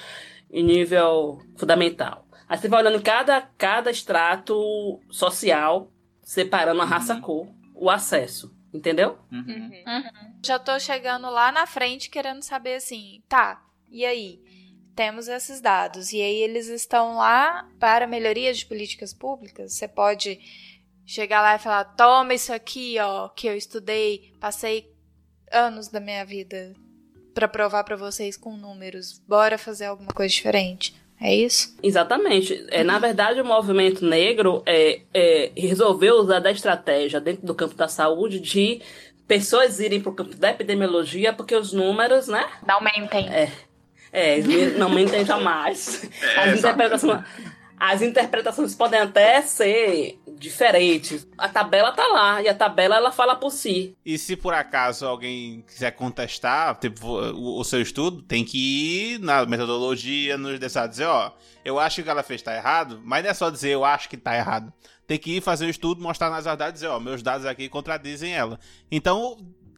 e 0.50 0.64
nível 0.64 1.42
fundamental. 1.58 2.26
Aí 2.48 2.58
você 2.58 2.70
vai 2.70 2.82
olhando 2.82 3.02
cada, 3.02 3.42
cada 3.58 3.92
extrato 3.92 5.02
social, 5.10 5.92
separando 6.22 6.82
a 6.82 6.86
raça-cor, 6.86 7.48
o 7.74 7.90
acesso. 7.90 8.56
Entendeu? 8.74 9.18
Uhum. 9.32 9.72
Uhum. 9.88 10.40
Já 10.44 10.60
tô 10.60 10.78
chegando 10.80 11.30
lá 11.30 11.50
na 11.50 11.66
frente 11.66 12.10
querendo 12.10 12.42
saber 12.42 12.76
assim, 12.76 13.24
tá, 13.30 13.65
e 13.90 14.06
aí? 14.06 14.42
Temos 14.96 15.28
esses 15.28 15.60
dados. 15.60 16.14
E 16.14 16.22
aí 16.22 16.38
eles 16.38 16.68
estão 16.68 17.18
lá 17.18 17.70
para 17.80 18.08
melhoria 18.08 18.54
de 18.54 18.66
políticas 18.66 19.14
públicas? 19.14 19.74
Você 19.74 19.88
pode 19.88 20.40
chegar 21.06 21.42
lá 21.42 21.56
e 21.56 21.60
falar: 21.60 21.84
toma 21.84 22.34
isso 22.34 22.54
aqui, 22.54 22.98
ó, 23.00 23.28
que 23.30 23.48
eu 23.48 23.56
estudei, 23.56 24.34
passei 24.40 24.90
anos 25.52 25.90
da 25.90 26.00
minha 26.00 26.26
vida 26.26 26.74
para 27.34 27.48
provar 27.48 27.84
para 27.84 27.98
vocês 27.98 28.38
com 28.38 28.56
números. 28.56 29.20
Bora 29.28 29.58
fazer 29.58 29.86
alguma 29.86 30.14
coisa 30.14 30.34
diferente. 30.34 30.96
É 31.20 31.34
isso? 31.34 31.76
Exatamente. 31.82 32.66
É, 32.70 32.84
na 32.84 33.00
verdade, 33.00 33.40
o 33.40 33.46
movimento 33.46 34.06
negro 34.06 34.64
é, 34.66 35.02
é, 35.14 35.52
resolveu 35.56 36.16
usar 36.16 36.40
da 36.40 36.52
estratégia 36.52 37.22
dentro 37.22 37.46
do 37.46 37.56
campo 37.56 37.76
da 37.76 37.88
saúde 37.88 38.40
de 38.40 38.82
pessoas 39.28 39.80
irem 39.80 40.02
para 40.02 40.12
o 40.12 40.16
campo 40.16 40.36
da 40.36 40.52
epidemiologia 40.52 41.34
porque 41.34 41.56
os 41.56 41.72
números, 41.72 42.28
né? 42.28 42.46
Não 42.68 42.82
mentem. 42.82 43.28
É, 43.30 43.52
é, 44.16 44.40
não 44.78 44.90
mentem 44.90 45.26
jamais. 45.26 46.10
É, 46.22 46.40
as, 46.40 46.60
interpretações, 46.60 47.24
as 47.78 48.02
interpretações 48.02 48.74
podem 48.74 49.02
até 49.02 49.42
ser 49.42 50.18
diferentes. 50.40 51.28
A 51.38 51.50
tabela 51.50 51.92
tá 51.92 52.08
lá 52.08 52.42
e 52.42 52.48
a 52.48 52.54
tabela 52.54 52.96
ela 52.96 53.12
fala 53.12 53.36
por 53.36 53.52
si. 53.52 53.94
E 54.06 54.18
se 54.18 54.38
por 54.38 54.54
acaso 54.54 55.06
alguém 55.06 55.66
quiser 55.68 55.92
contestar 55.92 56.76
tipo, 56.76 57.08
o, 57.08 57.60
o 57.60 57.64
seu 57.66 57.82
estudo, 57.82 58.22
tem 58.22 58.46
que 58.46 59.16
ir 59.16 59.20
na 59.20 59.46
metodologia, 59.46 60.38
nos 60.38 60.58
deixar 60.60 60.88
dizer, 60.88 61.06
ó, 61.06 61.34
eu 61.66 61.78
acho 61.78 62.02
que 62.02 62.10
ela 62.10 62.24
fez 62.24 62.42
tá 62.42 62.56
errado, 62.56 63.02
mas 63.04 63.22
não 63.22 63.32
é 63.32 63.34
só 63.34 63.50
dizer 63.50 63.72
eu 63.72 63.84
acho 63.84 64.08
que 64.08 64.16
tá 64.16 64.34
errado. 64.36 64.72
Tem 65.06 65.20
que 65.20 65.38
ir 65.38 65.42
fazer 65.42 65.66
o 65.66 65.70
estudo, 65.70 66.02
mostrar 66.02 66.30
nas 66.30 66.46
verdades 66.46 66.82
e 66.82 66.86
dizer, 66.86 66.88
ó, 66.88 67.02
meus 67.02 67.22
dados 67.22 67.46
aqui 67.46 67.68
contradizem 67.68 68.34
ela. 68.34 68.58
Então, 68.90 69.38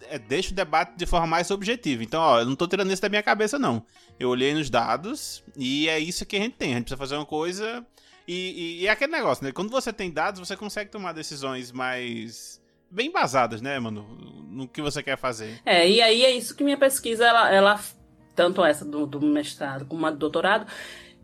é, 0.09 0.17
deixa 0.19 0.51
o 0.51 0.55
debate 0.55 0.95
de 0.95 1.05
forma 1.05 1.27
mais 1.27 1.49
objetiva. 1.51 2.03
Então, 2.03 2.21
ó, 2.21 2.39
eu 2.39 2.45
não 2.45 2.55
tô 2.55 2.67
tirando 2.67 2.91
isso 2.91 3.01
da 3.01 3.09
minha 3.09 3.23
cabeça, 3.23 3.57
não. 3.57 3.83
Eu 4.19 4.29
olhei 4.29 4.53
nos 4.53 4.69
dados 4.69 5.43
e 5.55 5.87
é 5.87 5.99
isso 5.99 6.25
que 6.25 6.35
a 6.35 6.39
gente 6.39 6.55
tem. 6.55 6.73
A 6.73 6.77
gente 6.77 6.85
precisa 6.85 6.97
fazer 6.97 7.15
uma 7.15 7.25
coisa 7.25 7.85
E, 8.27 8.33
e, 8.33 8.81
e 8.81 8.87
é 8.87 8.89
aquele 8.89 9.11
negócio, 9.11 9.43
né? 9.45 9.51
Quando 9.53 9.69
você 9.69 9.93
tem 9.93 10.11
dados, 10.11 10.39
você 10.39 10.57
consegue 10.57 10.91
tomar 10.91 11.13
decisões 11.13 11.71
mais 11.71 12.61
bem 12.91 13.07
embasadas, 13.07 13.61
né, 13.61 13.79
mano? 13.79 14.05
No 14.49 14.67
que 14.67 14.81
você 14.81 15.01
quer 15.01 15.17
fazer. 15.17 15.61
É, 15.65 15.89
e 15.89 16.01
aí 16.01 16.25
é 16.25 16.31
isso 16.31 16.55
que 16.55 16.63
minha 16.63 16.77
pesquisa, 16.77 17.25
ela, 17.25 17.49
ela 17.49 17.79
tanto 18.35 18.63
essa 18.63 18.83
do, 18.83 19.05
do 19.05 19.21
mestrado 19.21 19.85
como 19.85 20.05
a 20.05 20.11
do 20.11 20.17
doutorado, 20.17 20.67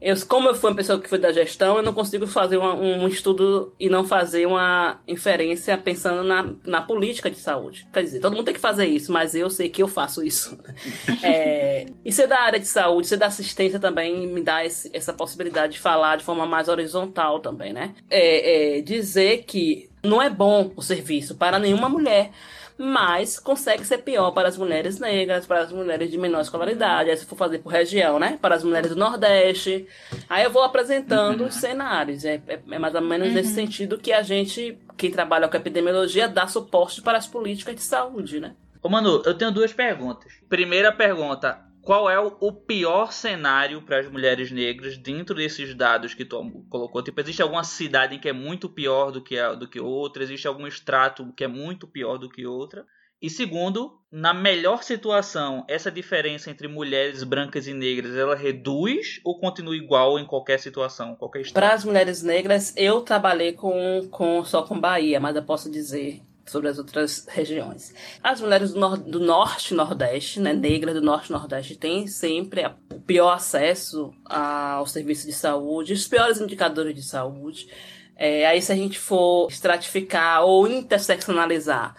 eu, 0.03 0.15
como 0.27 0.49
eu 0.49 0.55
fui 0.55 0.69
uma 0.69 0.75
pessoa 0.75 0.99
que 0.99 1.07
foi 1.07 1.17
da 1.17 1.31
gestão, 1.31 1.77
eu 1.77 1.81
não 1.81 1.93
consigo 1.93 2.27
fazer 2.27 2.57
uma, 2.57 2.73
um 2.73 3.07
estudo 3.07 3.73
e 3.79 3.87
não 3.89 4.03
fazer 4.03 4.45
uma 4.45 4.99
inferência 5.07 5.77
pensando 5.77 6.23
na, 6.23 6.53
na 6.65 6.81
política 6.81 7.31
de 7.31 7.39
saúde. 7.39 7.87
Quer 7.93 8.03
dizer, 8.03 8.19
todo 8.19 8.35
mundo 8.35 8.43
tem 8.43 8.53
que 8.53 8.59
fazer 8.59 8.85
isso, 8.85 9.13
mas 9.13 9.33
eu 9.33 9.49
sei 9.49 9.69
que 9.69 9.81
eu 9.81 9.87
faço 9.87 10.21
isso. 10.21 10.59
é, 11.23 11.85
e 12.03 12.11
ser 12.11 12.27
da 12.27 12.41
área 12.41 12.59
de 12.59 12.67
saúde, 12.67 13.07
ser 13.07 13.15
da 13.15 13.27
assistência 13.27 13.79
também 13.79 14.27
me 14.27 14.43
dá 14.43 14.65
esse, 14.65 14.91
essa 14.93 15.13
possibilidade 15.13 15.73
de 15.73 15.79
falar 15.79 16.17
de 16.17 16.25
forma 16.25 16.45
mais 16.45 16.67
horizontal 16.67 17.39
também, 17.39 17.71
né? 17.71 17.95
É, 18.09 18.79
é, 18.79 18.81
dizer 18.81 19.45
que 19.45 19.89
não 20.03 20.21
é 20.21 20.29
bom 20.29 20.73
o 20.75 20.81
serviço 20.81 21.35
para 21.35 21.57
nenhuma 21.57 21.87
mulher 21.87 22.31
mas 22.77 23.39
consegue 23.39 23.85
ser 23.85 23.99
pior 23.99 24.31
para 24.31 24.47
as 24.47 24.57
mulheres 24.57 24.99
negras, 24.99 25.45
para 25.45 25.61
as 25.61 25.71
mulheres 25.71 26.09
de 26.09 26.17
menor 26.17 26.41
escolaridade, 26.41 27.09
aí 27.09 27.17
se 27.17 27.25
for 27.25 27.35
fazer 27.35 27.59
por 27.59 27.71
região, 27.71 28.19
né? 28.19 28.37
Para 28.41 28.55
as 28.55 28.63
mulheres 28.63 28.89
do 28.89 28.95
Nordeste. 28.95 29.87
Aí 30.29 30.43
eu 30.43 30.51
vou 30.51 30.63
apresentando 30.63 31.41
uhum. 31.41 31.47
os 31.47 31.55
cenários. 31.55 32.25
É, 32.25 32.41
é, 32.47 32.59
é, 32.69 32.79
mais 32.79 32.95
ou 32.95 33.01
menos 33.01 33.29
uhum. 33.29 33.33
nesse 33.33 33.53
sentido 33.53 33.97
que 33.97 34.11
a 34.11 34.21
gente, 34.21 34.77
que 34.97 35.09
trabalha 35.09 35.47
com 35.47 35.57
epidemiologia, 35.57 36.27
dá 36.27 36.47
suporte 36.47 37.01
para 37.01 37.17
as 37.17 37.27
políticas 37.27 37.75
de 37.75 37.81
saúde, 37.81 38.39
né? 38.39 38.55
Ô 38.81 38.89
Manu, 38.89 39.21
eu 39.25 39.33
tenho 39.33 39.51
duas 39.51 39.71
perguntas. 39.71 40.33
Primeira 40.49 40.91
pergunta, 40.91 41.59
qual 41.83 42.09
é 42.09 42.17
o, 42.17 42.51
pior 42.51 43.11
cenário 43.11 43.81
para 43.81 43.99
as 43.99 44.09
mulheres 44.09 44.51
negras 44.51 44.97
dentro 44.97 45.35
desses 45.35 45.75
dados 45.75 46.13
que 46.13 46.23
tu 46.23 46.65
colocou? 46.69 47.03
Tipo, 47.03 47.19
existe 47.19 47.41
alguma 47.41 47.63
cidade 47.63 48.17
que 48.19 48.29
é 48.29 48.33
muito 48.33 48.69
pior 48.69 49.11
do 49.11 49.21
que, 49.21 49.37
a, 49.37 49.53
do 49.53 49.69
que 49.69 49.79
outra? 49.79 50.23
Existe 50.23 50.47
algum 50.47 50.65
extrato 50.65 51.33
que 51.35 51.43
é 51.43 51.47
muito 51.47 51.85
pior 51.85 52.17
do 52.17 52.29
que 52.29 52.45
outra? 52.45 52.85
E 53.21 53.29
segundo, 53.29 53.99
na 54.11 54.33
melhor 54.33 54.83
situação, 54.83 55.65
essa 55.69 55.89
diferença 55.89 56.49
entre 56.49 56.67
mulheres 56.67 57.23
brancas 57.23 57.67
e 57.67 57.73
negras, 57.73 58.15
ela 58.15 58.35
reduz 58.35 59.21
ou 59.23 59.39
continua 59.39 59.75
igual 59.75 60.19
em 60.19 60.25
qualquer 60.25 60.59
situação, 60.59 61.15
qualquer 61.15 61.49
Para 61.51 61.73
as 61.73 61.85
mulheres 61.85 62.21
negras, 62.21 62.73
eu 62.75 63.01
trabalhei 63.01 63.53
com, 63.53 64.07
com 64.11 64.43
só 64.43 64.63
com 64.63 64.79
Bahia, 64.79 65.21
mas 65.21 65.35
eu 65.35 65.43
posso 65.43 65.71
dizer 65.71 66.21
sobre 66.45 66.69
as 66.69 66.77
outras 66.77 67.25
regiões. 67.29 67.93
As 68.21 68.41
mulheres 68.41 68.73
do, 68.73 68.79
nor 68.79 68.97
do 68.97 69.19
norte 69.19 69.73
e 69.73 69.77
nordeste, 69.77 70.39
né, 70.39 70.53
negras 70.53 70.95
do 70.95 71.01
norte 71.01 71.29
e 71.29 71.31
nordeste, 71.31 71.75
têm 71.75 72.07
sempre 72.07 72.65
o 72.91 72.99
pior 72.99 73.31
acesso 73.31 74.13
ao 74.25 74.85
serviço 74.85 75.25
de 75.25 75.33
saúde, 75.33 75.93
os 75.93 76.07
piores 76.07 76.39
indicadores 76.39 76.95
de 76.95 77.03
saúde. 77.03 77.67
É, 78.15 78.45
aí, 78.45 78.61
se 78.61 78.71
a 78.71 78.75
gente 78.75 78.99
for 78.99 79.49
estratificar 79.49 80.43
ou 80.43 80.67
interseccionalizar 80.67 81.95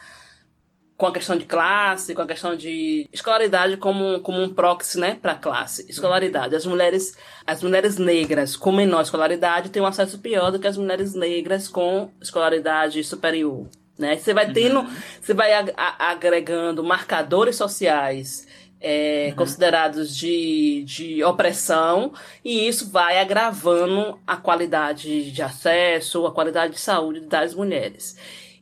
com 0.97 1.07
a 1.07 1.13
questão 1.13 1.37
de 1.37 1.45
classe, 1.45 2.15
com 2.15 2.23
a 2.23 2.27
questão 2.27 2.55
de 2.55 3.09
escolaridade 3.13 3.77
como, 3.77 4.21
como 4.21 4.41
um 4.41 4.55
proxy, 4.55 4.99
né, 4.99 5.19
para 5.21 5.35
classe. 5.35 5.85
Escolaridade. 5.91 6.55
As 6.55 6.65
mulheres, 6.65 7.17
as 7.47 7.63
mulheres 7.63 7.99
negras 7.99 8.55
com 8.55 8.71
menor 8.71 9.03
escolaridade 9.03 9.71
têm 9.71 9.83
um 9.83 9.87
acesso 9.87 10.19
pior 10.21 10.53
do 10.53 10.59
que 10.59 10.69
as 10.69 10.77
mulheres 10.77 11.15
negras 11.15 11.69
com 11.69 12.11
escolaridade 12.21 13.03
superior. 13.03 13.69
Né? 13.99 14.17
Você 14.17 14.35
vai 14.35 14.53
tendo, 14.53 14.81
uhum. 14.81 14.97
você 15.21 15.33
vai 15.33 15.53
agregando 15.99 16.83
marcadores 16.83 17.57
sociais 17.57 18.47
é, 18.81 19.29
uhum. 19.31 19.37
considerados 19.37 20.15
de, 20.15 20.85
de 20.85 21.25
opressão, 21.25 22.13
e 22.45 22.69
isso 22.69 22.91
vai 22.91 23.19
agravando 23.19 24.19
a 24.27 24.37
qualidade 24.37 25.31
de 25.31 25.43
acesso, 25.43 26.27
a 26.27 26.33
qualidade 26.33 26.75
de 26.75 26.81
saúde 26.81 27.21
das 27.21 27.55
mulheres. 27.55 28.17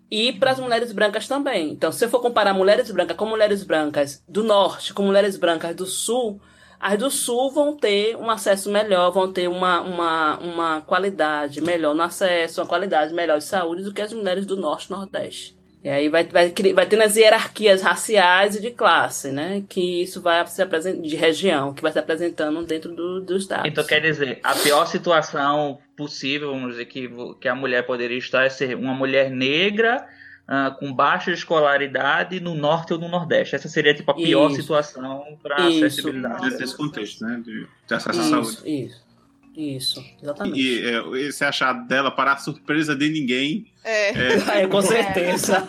E 0.09 0.33
para 0.35 0.51
as 0.51 0.61
mulheres 0.61 0.93
brancas 0.93 1.26
também. 1.26 1.70
Então, 1.70 1.91
se 1.91 2.05
eu 2.05 2.09
for 2.11 2.20
comparar 2.20 2.53
mulheres 2.53 2.91
brancas 2.91 3.16
com 3.16 3.24
mulheres 3.24 3.64
brancas 3.64 4.22
do 4.28 4.45
norte 4.45 4.93
com 4.93 5.03
mulheres 5.03 5.39
brancas 5.39 5.74
do 5.74 5.87
sul, 5.87 6.39
as 6.83 6.99
do 6.99 7.09
Sul 7.12 7.53
vão 7.53 7.76
ter 7.76 8.16
um 8.16 8.28
acesso 8.28 8.68
melhor, 8.68 9.12
vão 9.12 9.33
ter 9.33 9.47
uma, 9.47 9.80
uma, 9.83 10.39
uma 10.39 10.80
qualidade 10.80 11.61
melhor 11.61 11.95
no 11.95 12.03
acesso, 12.03 12.61
uma 12.61 12.66
qualidade 12.66 13.14
melhor 13.14 13.39
de 13.39 13.45
saúde 13.45 13.85
do 13.85 13.95
que 13.95 14.03
as 14.03 14.12
mulheres 14.12 14.45
do 14.45 14.57
Norte 14.57 14.87
e 14.87 14.91
Nordeste. 14.91 15.57
E 15.85 15.89
aí 15.89 16.09
vai, 16.09 16.24
vai, 16.24 16.53
vai 16.74 16.87
tendo 16.87 17.03
as 17.03 17.16
hierarquias 17.16 17.83
raciais 17.83 18.57
e 18.57 18.61
de 18.61 18.70
classe, 18.70 19.30
né? 19.30 19.62
Que 19.68 20.03
isso 20.03 20.20
vai 20.20 20.45
se 20.49 20.61
apresentando, 20.61 21.03
de 21.03 21.14
região, 21.14 21.72
que 21.72 21.83
vai 21.83 21.93
se 21.93 21.99
apresentando 22.01 22.64
dentro 22.64 22.93
do, 22.95 23.20
dos 23.20 23.47
dados. 23.47 23.66
Então 23.66 23.85
quer 23.85 24.01
dizer, 24.01 24.41
a 24.43 24.55
pior 24.55 24.85
situação 24.87 25.78
possível, 25.97 26.51
vamos 26.51 26.72
dizer, 26.72 26.87
que, 26.87 27.09
que 27.41 27.49
a 27.49 27.55
mulher 27.55 27.87
poderia 27.87 28.18
estar 28.18 28.45
é 28.45 28.49
ser 28.49 28.76
uma 28.76 28.95
mulher 28.95 29.30
negra 29.30 30.05
uh, 30.53 30.79
com 30.79 30.93
baixa 30.93 31.33
escolaridade 31.33 32.39
no 32.41 32.55
norte 32.55 32.93
ou 32.93 32.99
no 32.99 33.09
nordeste. 33.09 33.57
Essa 33.57 33.69
seria 33.69 33.95
tipo 33.95 34.11
a 34.11 34.15
pior 34.15 34.51
isso. 34.51 34.61
situação 34.61 35.39
para 35.43 35.57
acessibilidade. 35.67 36.57
Nesse 36.57 36.77
contexto, 36.77 37.25
né? 37.25 37.41
De, 37.43 37.67
de 37.87 37.95
acesso 37.95 38.21
à 38.21 38.25
saúde. 38.25 38.59
Isso. 38.65 39.13
Isso, 39.55 40.03
exatamente. 40.23 40.59
E 40.59 40.83
é, 40.83 41.27
esse 41.27 41.45
achado 41.45 41.87
dela, 41.87 42.11
para 42.11 42.33
a 42.33 42.39
surpresa 42.39 42.97
de 42.97 43.11
ninguém. 43.11 43.71
É, 43.85 44.09
é... 44.09 44.39
é 44.65 44.67
com 44.67 44.81
certeza. 44.81 45.63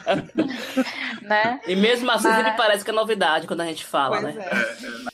né? 1.20 1.60
E 1.66 1.76
mesmo 1.76 2.10
assim, 2.10 2.28
Mas... 2.28 2.36
sempre 2.38 2.56
parece 2.56 2.82
que 2.82 2.90
é 2.90 2.94
novidade 2.94 3.46
quando 3.46 3.60
a 3.60 3.66
gente 3.66 3.84
fala, 3.84 4.22
pois 4.22 4.34
né? 4.34 4.46
É. 4.50 5.06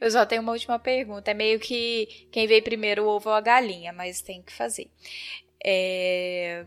Eu 0.04 0.10
só 0.10 0.26
tenho 0.26 0.42
uma 0.42 0.50
última 0.50 0.80
pergunta. 0.80 1.30
É 1.30 1.34
meio 1.34 1.60
que 1.60 2.26
quem 2.32 2.48
veio 2.48 2.64
primeiro 2.64 3.04
o 3.04 3.06
ovo 3.06 3.28
ou 3.28 3.34
a 3.36 3.40
galinha, 3.40 3.92
mas 3.92 4.20
tem 4.20 4.42
que 4.42 4.52
fazer. 4.52 4.90
É, 5.64 6.64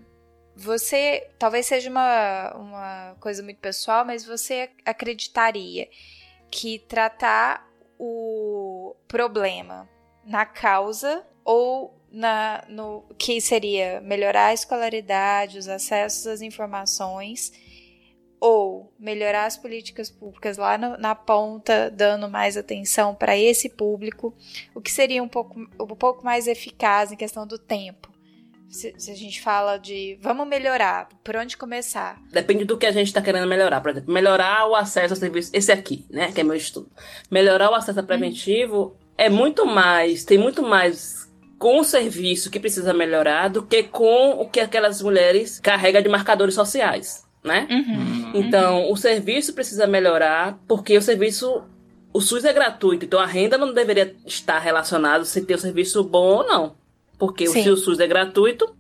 você 0.62 1.28
talvez 1.40 1.66
seja 1.66 1.90
uma, 1.90 2.54
uma 2.56 3.16
coisa 3.20 3.42
muito 3.42 3.58
pessoal, 3.58 4.06
mas 4.06 4.24
você 4.24 4.70
acreditaria 4.86 5.90
que 6.52 6.80
tratar 6.80 7.68
o 7.98 8.96
problema 9.08 9.90
na 10.24 10.46
causa 10.46 11.26
ou 11.44 12.00
na, 12.12 12.64
no 12.70 13.04
que 13.18 13.42
seria 13.42 14.02
melhorar 14.02 14.48
a 14.48 14.54
escolaridade, 14.54 15.58
os 15.58 15.68
acessos 15.68 16.28
às 16.28 16.42
informações 16.42 17.52
ou 18.40 18.92
melhorar 19.00 19.46
as 19.46 19.58
políticas 19.58 20.10
públicas 20.10 20.58
lá 20.58 20.78
no, 20.78 20.98
na 20.98 21.16
ponta, 21.16 21.90
dando 21.90 22.30
mais 22.30 22.58
atenção 22.58 23.16
para 23.16 23.38
esse 23.38 23.70
público, 23.70 24.34
o 24.76 24.82
que 24.82 24.92
seria 24.92 25.22
um 25.24 25.28
pouco, 25.28 25.60
um 25.60 25.96
pouco 25.96 26.24
mais 26.24 26.48
eficaz 26.48 27.12
em 27.12 27.16
questão 27.16 27.48
do 27.48 27.58
tempo 27.58 28.11
se, 28.72 28.96
se, 28.98 29.12
a 29.12 29.16
gente 29.16 29.42
fala 29.42 29.78
de 29.78 30.18
vamos 30.22 30.48
melhorar, 30.48 31.10
por 31.24 31.36
onde 31.36 31.58
começar? 31.58 32.20
Depende 32.32 32.64
do 32.64 32.78
que 32.78 32.86
a 32.86 32.92
gente 32.92 33.08
está 33.08 33.22
querendo 33.22 33.48
melhorar. 33.48 33.82
Por 33.82 33.92
exemplo, 33.92 34.14
melhorar 34.14 34.68
o 34.68 34.76
acesso 34.76 35.14
ao 35.14 35.20
serviço. 35.20 35.52
Esse 35.54 35.72
aqui, 35.72 36.06
né? 36.10 36.32
Que 36.32 36.42
é 36.42 36.44
meu 36.44 36.56
estudo. 36.56 36.90
Melhorar 37.30 37.70
o 37.70 37.76
acesso 37.76 38.00
a 38.00 38.04
preventivo 38.04 38.78
uhum. 38.78 38.92
é 39.18 39.30
muito 39.30 39.66
mais, 39.66 40.24
tem 40.24 40.38
muito 40.38 40.64
mais 40.64 41.30
com 41.60 41.80
o 41.80 41.84
serviço 41.84 42.50
que 42.50 42.60
precisa 42.60 42.92
melhorar 42.94 43.50
do 43.50 43.62
que 43.62 43.84
com 43.84 44.32
o 44.32 44.50
que 44.50 44.60
aquelas 44.60 45.02
mulheres 45.02 45.60
carregam 45.60 46.02
de 46.02 46.10
marcadores 46.10 46.56
sociais, 46.56 47.24
né? 47.44 47.68
Uhum. 47.70 48.32
Então, 48.34 48.90
o 48.90 48.98
serviço 48.98 49.54
precisa 49.54 49.86
melhorar 49.86 50.58
porque 50.68 50.98
o 50.98 51.02
serviço 51.02 51.64
o 52.14 52.20
SUS 52.20 52.44
é 52.46 52.52
gratuito, 52.52 53.06
então 53.06 53.20
a 53.20 53.26
renda 53.26 53.58
não 53.58 53.74
deveria 53.74 54.16
estar 54.26 54.60
relacionada 54.60 55.24
se 55.24 55.46
ter 55.46 55.56
o 55.56 55.60
serviço 55.60 56.04
bom 56.04 56.38
ou 56.38 56.48
não. 56.48 56.81
Porque 57.22 57.46
Sim. 57.46 57.70
o, 57.70 57.74
o 57.74 57.78
SUS 57.78 58.00
é 58.00 58.08
gratuito, 58.08 58.76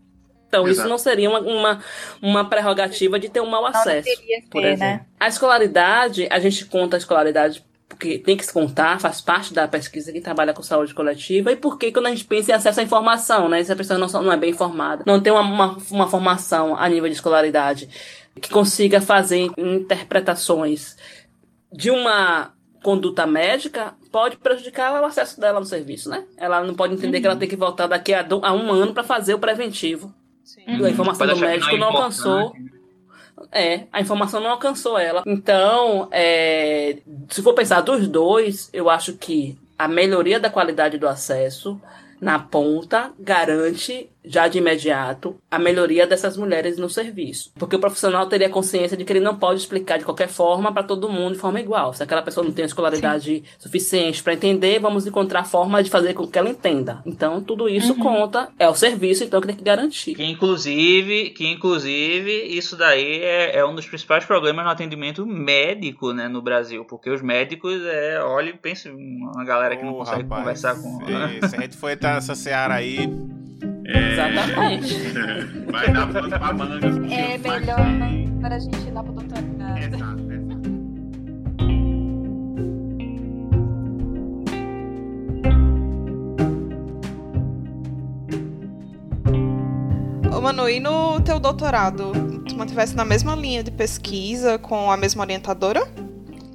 então, 0.47 0.67
Exato. 0.67 0.79
isso 0.79 0.89
não 0.89 0.97
seria 0.97 1.29
uma, 1.29 1.41
uma, 1.41 1.79
uma, 2.19 2.49
prerrogativa 2.49 3.19
de 3.19 3.29
ter 3.29 3.39
um 3.39 3.45
mau 3.45 3.67
acesso. 3.67 4.09
Ser, 4.09 4.43
por 4.49 4.63
exemplo. 4.65 4.79
Né? 4.79 5.05
A 5.19 5.27
escolaridade, 5.27 6.27
a 6.27 6.39
gente 6.39 6.65
conta 6.65 6.97
a 6.97 6.99
escolaridade 6.99 7.63
porque 7.87 8.17
tem 8.17 8.35
que 8.35 8.43
se 8.43 8.51
contar, 8.51 8.99
faz 8.99 9.21
parte 9.21 9.53
da 9.53 9.67
pesquisa 9.67 10.11
que 10.11 10.19
trabalha 10.19 10.53
com 10.53 10.63
saúde 10.63 10.91
coletiva, 10.91 11.51
e 11.51 11.55
porque 11.55 11.91
quando 11.91 12.07
a 12.07 12.09
gente 12.09 12.25
pensa 12.25 12.51
em 12.51 12.55
acesso 12.55 12.79
à 12.79 12.83
informação, 12.83 13.47
né? 13.47 13.63
Se 13.63 13.71
a 13.71 13.75
pessoa 13.75 13.99
não, 13.99 14.07
não 14.07 14.31
é 14.31 14.37
bem 14.37 14.49
informada, 14.49 15.03
não 15.05 15.21
tem 15.21 15.31
uma, 15.31 15.41
uma, 15.41 15.77
uma 15.91 16.07
formação 16.07 16.75
a 16.75 16.89
nível 16.89 17.07
de 17.07 17.15
escolaridade 17.15 17.87
que 18.41 18.49
consiga 18.49 18.99
fazer 18.99 19.51
interpretações 19.55 20.97
de 21.71 21.91
uma 21.91 22.53
conduta 22.81 23.27
médica 23.27 23.93
pode 24.11 24.37
prejudicar 24.37 25.01
o 25.01 25.05
acesso 25.05 25.39
dela 25.39 25.59
no 25.59 25.65
serviço, 25.65 26.09
né? 26.09 26.25
Ela 26.37 26.61
não 26.63 26.75
pode 26.75 26.93
entender 26.93 27.17
uhum. 27.17 27.21
que 27.21 27.27
ela 27.27 27.35
uhum. 27.35 27.39
tem 27.39 27.49
que 27.49 27.55
voltar 27.55 27.87
daqui 27.87 28.13
a, 28.13 28.25
a 28.43 28.53
um 28.53 28.71
ano 28.71 28.93
para 28.93 29.03
fazer 29.03 29.33
o 29.33 29.39
preventivo. 29.39 30.13
Sim. 30.43 30.63
A 30.67 30.89
informação 30.89 31.27
do 31.27 31.37
médico 31.37 31.71
não, 31.71 31.79
não 31.79 31.87
alcançou. 31.87 32.53
É, 33.51 33.85
a 33.91 34.01
informação 34.01 34.41
não 34.41 34.51
alcançou 34.51 34.99
ela. 34.99 35.23
Então, 35.25 36.07
é, 36.11 36.97
se 37.29 37.41
for 37.41 37.53
pensar 37.53 37.81
dos 37.81 38.07
dois, 38.07 38.69
eu 38.71 38.89
acho 38.89 39.13
que 39.13 39.57
a 39.79 39.87
melhoria 39.87 40.39
da 40.39 40.49
qualidade 40.49 40.97
do 40.97 41.07
acesso 41.07 41.81
na 42.19 42.37
ponta 42.37 43.11
garante 43.17 44.10
já 44.23 44.47
de 44.47 44.57
imediato 44.57 45.35
a 45.49 45.57
melhoria 45.57 46.05
dessas 46.05 46.37
mulheres 46.37 46.77
no 46.77 46.89
serviço. 46.89 47.51
Porque 47.55 47.75
o 47.75 47.79
profissional 47.79 48.27
teria 48.27 48.49
consciência 48.49 48.95
de 48.95 49.03
que 49.03 49.13
ele 49.13 49.19
não 49.19 49.37
pode 49.37 49.59
explicar 49.59 49.97
de 49.97 50.05
qualquer 50.05 50.27
forma 50.27 50.71
para 50.71 50.83
todo 50.83 51.09
mundo 51.09 51.33
de 51.33 51.39
forma 51.39 51.59
igual. 51.59 51.93
Se 51.93 52.03
aquela 52.03 52.21
pessoa 52.21 52.45
não 52.45 52.53
tem 52.53 52.65
escolaridade 52.65 53.37
Sim. 53.37 53.43
suficiente 53.59 54.21
para 54.21 54.33
entender, 54.33 54.79
vamos 54.79 55.05
encontrar 55.07 55.43
forma 55.43 55.81
de 55.83 55.89
fazer 55.89 56.13
com 56.13 56.27
que 56.27 56.37
ela 56.37 56.49
entenda. 56.49 57.01
Então, 57.05 57.41
tudo 57.41 57.67
isso 57.67 57.93
uhum. 57.93 57.99
conta, 57.99 58.49
é 58.59 58.69
o 58.69 58.75
serviço 58.75 59.23
então 59.23 59.41
que 59.41 59.47
tem 59.47 59.55
que 59.55 59.63
garantir. 59.63 60.15
Que 60.15 60.23
inclusive, 60.23 61.31
que 61.31 61.47
inclusive 61.47 62.31
isso 62.55 62.75
daí 62.75 63.21
é, 63.23 63.57
é 63.57 63.65
um 63.65 63.75
dos 63.75 63.87
principais 63.87 64.25
problemas 64.25 64.63
no 64.65 64.71
atendimento 64.71 65.25
médico, 65.25 66.13
né, 66.13 66.27
no 66.27 66.41
Brasil, 66.41 66.85
porque 66.85 67.09
os 67.09 67.21
médicos 67.21 67.81
é, 67.85 68.21
olha, 68.23 68.53
pense 68.61 68.89
uma 68.89 69.43
galera 69.43 69.75
que 69.75 69.83
oh, 69.83 69.87
não 69.87 69.93
consegue 69.93 70.23
rapaz, 70.23 70.41
conversar 70.41 70.75
com. 70.75 71.01
É, 71.09 71.47
se 71.47 71.55
a 71.55 71.61
gente 71.61 71.77
for 71.77 71.89
entrar 71.89 72.15
nessa 72.15 72.35
seara 72.35 72.75
aí, 72.75 73.09
é... 73.85 74.13
Exatamente. 74.13 74.95
Vai 75.71 75.91
dar 75.91 76.11
pano 76.11 76.29
pra 76.29 76.53
manga. 76.53 76.87
É 77.13 77.37
melhor 77.37 77.77
para 78.41 78.55
a 78.55 78.59
gente 78.59 78.87
ir 78.87 78.91
lá 78.91 79.03
pro 79.03 79.13
doutorado. 79.13 79.47
Exato, 79.77 80.31
exato. 80.31 80.61
Ô 90.35 90.41
Manu, 90.41 90.69
e 90.69 90.79
no 90.79 91.21
teu 91.21 91.39
doutorado, 91.39 92.11
tu 92.47 92.55
mantivesse 92.55 92.95
na 92.95 93.05
mesma 93.05 93.35
linha 93.35 93.63
de 93.63 93.71
pesquisa 93.71 94.57
com 94.57 94.91
a 94.91 94.97
mesma 94.97 95.23
orientadora? 95.23 95.81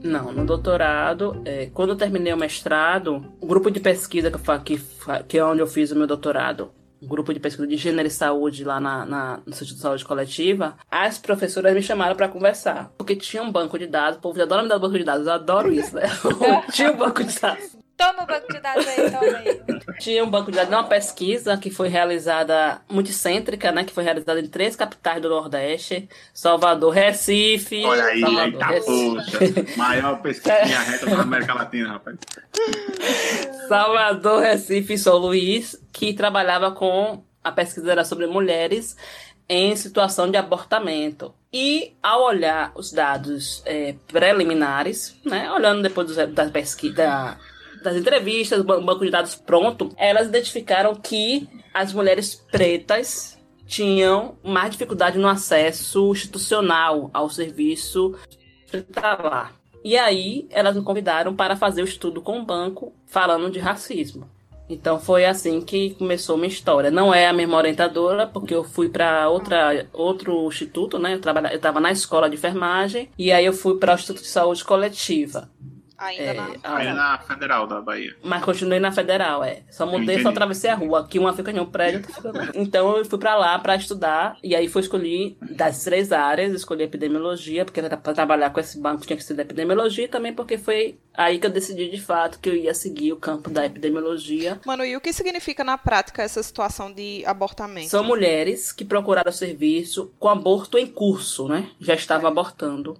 Não, 0.02 0.32
no 0.32 0.46
doutorado, 0.46 1.42
é, 1.44 1.66
quando 1.74 1.90
eu 1.90 1.96
terminei 1.96 2.32
o 2.32 2.36
mestrado, 2.36 3.24
o 3.40 3.46
grupo 3.46 3.70
de 3.70 3.80
pesquisa 3.80 4.30
que, 4.30 4.38
que, 4.76 4.84
que 5.26 5.38
é 5.38 5.44
onde 5.44 5.60
eu 5.60 5.66
fiz 5.66 5.90
o 5.90 5.96
meu 5.96 6.06
doutorado, 6.06 6.70
grupo 7.02 7.32
de 7.32 7.40
pesquisa 7.40 7.66
de 7.66 7.76
gênero 7.76 8.08
e 8.08 8.10
saúde 8.10 8.64
lá 8.64 8.80
na, 8.80 9.04
na, 9.04 9.36
no 9.38 9.50
Instituto 9.50 9.76
de 9.76 9.82
Saúde 9.82 10.04
Coletiva, 10.04 10.76
as 10.90 11.18
professoras 11.18 11.74
me 11.74 11.82
chamaram 11.82 12.16
para 12.16 12.28
conversar. 12.28 12.92
Porque 12.96 13.16
tinha 13.16 13.42
um 13.42 13.52
banco 13.52 13.78
de 13.78 13.86
dados, 13.86 14.18
o 14.18 14.22
povo 14.22 14.40
adora 14.40 14.62
me 14.62 14.68
dar 14.68 14.78
banco 14.78 14.98
de 14.98 15.04
dados, 15.04 15.26
eu 15.26 15.32
adoro 15.32 15.72
isso, 15.72 15.94
né? 15.94 16.04
tinha 16.72 16.92
um 16.92 16.96
banco 16.96 17.22
de 17.22 17.38
dados. 17.38 17.76
Toma 17.96 18.24
o 18.24 18.26
banco 18.26 18.52
de 18.52 18.60
dados 18.60 18.86
aí, 18.86 19.10
toma 19.10 19.38
aí. 19.38 19.60
Tinha 19.98 20.22
um 20.22 20.28
banco 20.28 20.50
de 20.50 20.56
dados, 20.58 20.72
uma 20.72 20.84
pesquisa 20.84 21.56
que 21.56 21.70
foi 21.70 21.88
realizada, 21.88 22.80
multicêntrica, 22.90 23.72
né? 23.72 23.84
Que 23.84 23.92
foi 23.92 24.04
realizada 24.04 24.38
em 24.38 24.46
três 24.46 24.76
capitais 24.76 25.22
do 25.22 25.30
Nordeste: 25.30 26.08
Salvador, 26.34 26.92
Recife. 26.92 27.82
Olha 27.84 28.04
aí, 28.04 28.20
Salvador, 28.20 28.72
eita 28.72 28.84
poxa. 28.84 29.38
Maior 29.76 30.20
pesquisa 30.20 30.54
reta 30.54 31.06
da 31.06 31.22
América 31.22 31.54
Latina, 31.54 31.92
rapaz. 31.92 32.16
Salvador, 33.68 34.42
Recife 34.42 34.92
e 34.92 34.98
São 34.98 35.16
Luís, 35.16 35.80
que 35.92 36.12
trabalhava 36.12 36.70
com. 36.72 37.24
A 37.42 37.52
pesquisa 37.52 37.92
era 37.92 38.04
sobre 38.04 38.26
mulheres 38.26 38.96
em 39.48 39.74
situação 39.76 40.30
de 40.30 40.36
abortamento. 40.36 41.34
E 41.52 41.94
ao 42.02 42.24
olhar 42.24 42.72
os 42.74 42.92
dados 42.92 43.62
é, 43.64 43.94
preliminares, 44.08 45.16
né, 45.24 45.50
olhando 45.50 45.82
depois 45.82 46.14
da 46.14 46.50
pesquisa, 46.50 47.38
das 47.82 47.96
entrevistas, 47.96 48.62
banco 48.62 49.04
de 49.04 49.10
dados 49.10 49.34
pronto, 49.34 49.90
elas 49.96 50.28
identificaram 50.28 50.94
que 50.94 51.48
as 51.72 51.92
mulheres 51.92 52.34
pretas 52.50 53.38
tinham 53.66 54.36
mais 54.44 54.70
dificuldade 54.70 55.18
no 55.18 55.28
acesso 55.28 56.12
institucional 56.12 57.10
ao 57.12 57.28
serviço 57.28 58.14
hospitalar. 58.64 59.54
E 59.84 59.96
aí 59.96 60.46
elas 60.50 60.76
me 60.76 60.82
convidaram 60.82 61.34
para 61.34 61.56
fazer 61.56 61.82
o 61.82 61.84
estudo 61.84 62.20
com 62.20 62.40
o 62.40 62.44
banco 62.44 62.92
falando 63.06 63.50
de 63.50 63.58
racismo. 63.58 64.28
Então 64.68 64.98
foi 64.98 65.24
assim 65.24 65.60
que 65.60 65.94
começou 65.94 66.36
minha 66.36 66.48
história. 66.48 66.90
Não 66.90 67.14
é 67.14 67.28
a 67.28 67.32
mesma 67.32 67.56
orientadora, 67.56 68.26
porque 68.26 68.54
eu 68.54 68.64
fui 68.64 68.88
para 68.88 69.28
outra 69.28 69.86
outro 69.92 70.48
instituto, 70.48 70.98
né? 70.98 71.14
Eu 71.14 71.54
estava 71.54 71.80
na 71.80 71.92
escola 71.92 72.28
de 72.28 72.34
enfermagem 72.34 73.08
e 73.16 73.30
aí 73.30 73.46
eu 73.46 73.52
fui 73.52 73.78
para 73.78 73.92
o 73.92 73.94
Instituto 73.94 74.22
de 74.22 74.28
Saúde 74.28 74.64
Coletiva. 74.64 75.48
Ainda 75.98 76.22
é, 76.22 76.34
na... 76.34 76.76
Ainda 76.76 76.94
na 76.94 77.18
Federal 77.18 77.66
da 77.66 77.80
Bahia. 77.80 78.14
Mas 78.22 78.44
continuei 78.44 78.78
na 78.78 78.92
Federal, 78.92 79.42
é. 79.42 79.62
Só 79.70 79.86
mudei, 79.86 80.20
só 80.22 80.28
atravessei 80.28 80.70
a 80.70 80.74
rua. 80.74 81.00
Aqui 81.00 81.18
uma 81.18 81.32
fica 81.32 81.50
em 81.50 81.58
um 81.58 81.66
prédio, 81.66 82.04
outra 82.16 82.50
Então 82.54 82.96
eu 82.96 83.04
fui 83.04 83.18
pra 83.18 83.34
lá 83.36 83.58
pra 83.58 83.76
estudar. 83.76 84.36
E 84.42 84.54
aí 84.54 84.68
fui 84.68 84.82
escolher 84.82 85.36
das 85.40 85.84
três 85.84 86.12
áreas. 86.12 86.52
Escolhi 86.52 86.84
epidemiologia, 86.84 87.64
porque 87.64 87.82
pra 87.82 88.12
trabalhar 88.12 88.50
com 88.50 88.60
esse 88.60 88.78
banco 88.78 89.06
tinha 89.06 89.16
que 89.16 89.24
ser 89.24 89.34
da 89.34 89.42
epidemiologia. 89.42 90.04
E 90.04 90.08
também 90.08 90.32
porque 90.32 90.58
foi 90.58 90.98
aí 91.14 91.38
que 91.38 91.46
eu 91.46 91.50
decidi 91.50 91.88
de 91.88 92.00
fato 92.00 92.38
que 92.38 92.48
eu 92.48 92.54
ia 92.54 92.74
seguir 92.74 93.12
o 93.12 93.16
campo 93.16 93.48
da 93.48 93.64
epidemiologia. 93.64 94.60
Mano, 94.66 94.84
e 94.84 94.96
o 94.96 95.00
que 95.00 95.12
significa 95.12 95.64
na 95.64 95.78
prática 95.78 96.22
essa 96.22 96.42
situação 96.42 96.92
de 96.92 97.24
abortamento? 97.24 97.88
São 97.88 98.04
mulheres 98.04 98.72
que 98.72 98.84
procuraram 98.84 99.32
serviço 99.32 100.12
com 100.18 100.28
aborto 100.28 100.76
em 100.78 100.86
curso, 100.86 101.48
né? 101.48 101.70
Já 101.80 101.94
estavam 101.94 102.28
abortando 102.28 102.96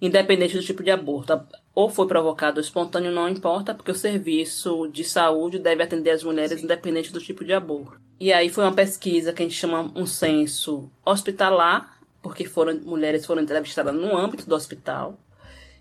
independente 0.00 0.56
do 0.56 0.62
tipo 0.62 0.82
de 0.82 0.90
aborto 0.90 1.40
ou 1.74 1.88
foi 1.88 2.06
provocado 2.06 2.60
espontâneo, 2.60 3.12
não 3.12 3.28
importa, 3.28 3.74
porque 3.74 3.90
o 3.90 3.94
serviço 3.94 4.88
de 4.88 5.04
saúde 5.04 5.58
deve 5.58 5.82
atender 5.82 6.10
as 6.10 6.22
mulheres 6.22 6.58
Sim. 6.58 6.64
independente 6.64 7.12
do 7.12 7.20
tipo 7.20 7.44
de 7.44 7.52
aborto. 7.52 8.00
E 8.18 8.32
aí 8.32 8.48
foi 8.48 8.64
uma 8.64 8.74
pesquisa 8.74 9.32
que 9.32 9.42
a 9.42 9.46
gente 9.46 9.56
chama 9.56 9.90
um 9.94 10.04
censo 10.04 10.90
hospitalar, 11.04 11.98
porque 12.20 12.44
foram 12.44 12.78
mulheres 12.80 13.24
foram 13.24 13.42
entrevistadas 13.42 13.94
no 13.94 14.16
âmbito 14.16 14.46
do 14.46 14.54
hospital. 14.54 15.18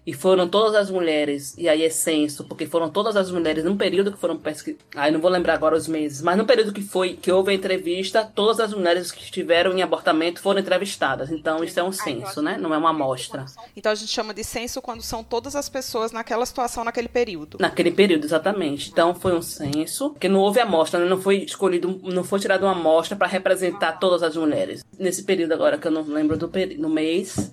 E 0.10 0.14
foram 0.14 0.48
todas 0.48 0.74
as 0.74 0.90
mulheres, 0.90 1.54
e 1.56 1.70
aí 1.70 1.84
é 1.84 1.90
censo, 1.92 2.44
porque 2.44 2.66
foram 2.66 2.90
todas 2.90 3.16
as 3.16 3.30
mulheres 3.30 3.64
num 3.64 3.78
período 3.78 4.12
que 4.12 4.18
foram 4.18 4.36
pesquisadas. 4.40 4.84
Aí 4.96 5.12
não 5.12 5.20
vou 5.20 5.30
lembrar 5.30 5.54
agora 5.54 5.76
os 5.76 5.88
meses, 5.88 6.20
mas 6.20 6.36
no 6.36 6.48
período 6.48 6.74
que 6.74 6.82
foi 6.82 7.14
que 7.14 7.32
houve 7.32 7.52
a 7.52 7.54
entrevista, 7.54 8.28
todas 8.34 8.60
as 8.60 8.74
mulheres 8.74 9.12
que 9.12 9.22
estiveram 9.22 9.72
em 9.78 9.84
abortamento 9.84 10.42
foram 10.42 10.62
entrevistadas. 10.62 11.30
Então 11.30 11.64
isso 11.64 11.80
é 11.80 11.84
um 11.84 11.92
censo, 11.92 12.42
né? 12.42 12.58
Não 12.58 12.74
é 12.74 12.78
uma 12.80 12.90
amostra. 12.90 13.46
Então 13.78 13.92
a 13.92 13.94
gente 13.96 14.12
chama 14.12 14.34
de 14.34 14.44
censo 14.44 14.82
quando 14.82 15.04
são 15.04 15.24
todas 15.24 15.56
as 15.56 15.70
pessoas 15.70 16.12
naquela 16.12 16.44
situação 16.44 16.84
naquele 16.84 17.08
período. 17.08 17.60
Naquele 17.60 17.92
período, 17.92 18.26
exatamente. 18.26 18.90
Então 18.90 19.14
foi 19.14 19.36
um 19.36 19.44
censo, 19.44 20.16
que 20.20 20.28
não 20.28 20.40
houve 20.40 20.60
amostra, 20.60 21.00
né? 21.00 21.06
não 21.08 21.22
foi 21.22 21.44
escolhido, 21.44 22.02
não 22.04 22.24
foi 22.24 22.40
tirada 22.40 22.66
uma 22.66 22.72
amostra 22.72 23.16
para 23.16 23.28
representar 23.28 24.00
todas 24.00 24.24
as 24.24 24.36
mulheres. 24.36 24.84
Nesse 24.98 25.22
período 25.22 25.52
agora 25.52 25.78
que 25.78 25.86
eu 25.86 25.92
não 25.92 26.02
lembro 26.02 26.36
do, 26.36 26.50
no 26.80 26.90
mês, 26.90 27.52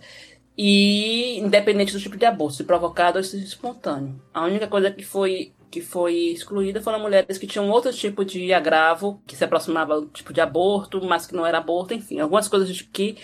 e 0.57 1.39
independente 1.39 1.93
do 1.93 2.01
tipo 2.01 2.17
de 2.17 2.25
aborto, 2.25 2.57
se 2.57 2.65
provocado 2.65 3.19
ou 3.19 3.25
se 3.25 3.37
espontâneo. 3.39 4.21
A 4.33 4.45
única 4.45 4.67
coisa 4.67 4.91
que 4.91 5.05
foi 5.05 5.53
que 5.71 5.81
foi 5.83 6.15
excluída 6.31 6.81
foram 6.81 7.01
mulheres 7.01 7.37
que 7.37 7.47
tinham 7.47 7.69
outro 7.69 7.93
tipo 7.93 8.25
de 8.25 8.53
agravo, 8.53 9.21
que 9.27 9.37
se 9.37 9.45
aproximava 9.45 10.01
do 10.01 10.07
tipo 10.07 10.33
de 10.33 10.41
aborto, 10.41 11.05
mas 11.05 11.27
que 11.27 11.35
não 11.35 11.45
era 11.45 11.59
aborto, 11.59 11.93
enfim, 11.93 12.21
algumas 12.21 12.49
coisas 12.49 12.81
que 12.81 13.19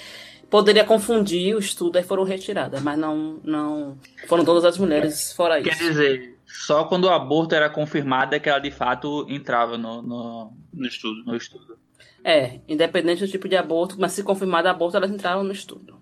poderia 0.50 0.84
confundir 0.84 1.54
o 1.54 1.58
estudo 1.58 1.96
aí 1.96 2.02
foram 2.02 2.24
retiradas, 2.24 2.82
mas 2.82 2.98
não 2.98 3.40
não 3.42 3.96
foram 4.26 4.44
todas 4.44 4.64
as 4.64 4.76
mulheres 4.76 5.32
fora 5.32 5.60
isso. 5.60 5.70
Quer 5.70 5.76
dizer, 5.76 6.38
só 6.44 6.84
quando 6.84 7.04
o 7.04 7.10
aborto 7.10 7.54
era 7.54 7.70
confirmado 7.70 8.34
é 8.34 8.38
que 8.38 8.50
ela 8.50 8.58
de 8.58 8.70
fato 8.70 9.24
entrava 9.30 9.78
no, 9.78 10.02
no, 10.02 10.52
no 10.74 10.86
estudo. 10.86 11.24
No 11.24 11.34
estudo. 11.34 11.78
É, 12.22 12.60
independente 12.68 13.24
do 13.24 13.30
tipo 13.30 13.48
de 13.48 13.56
aborto, 13.56 13.96
mas 13.98 14.12
se 14.12 14.22
confirmado 14.22 14.68
aborto, 14.68 14.96
elas 14.96 15.10
entravam 15.10 15.42
no 15.42 15.52
estudo. 15.52 16.01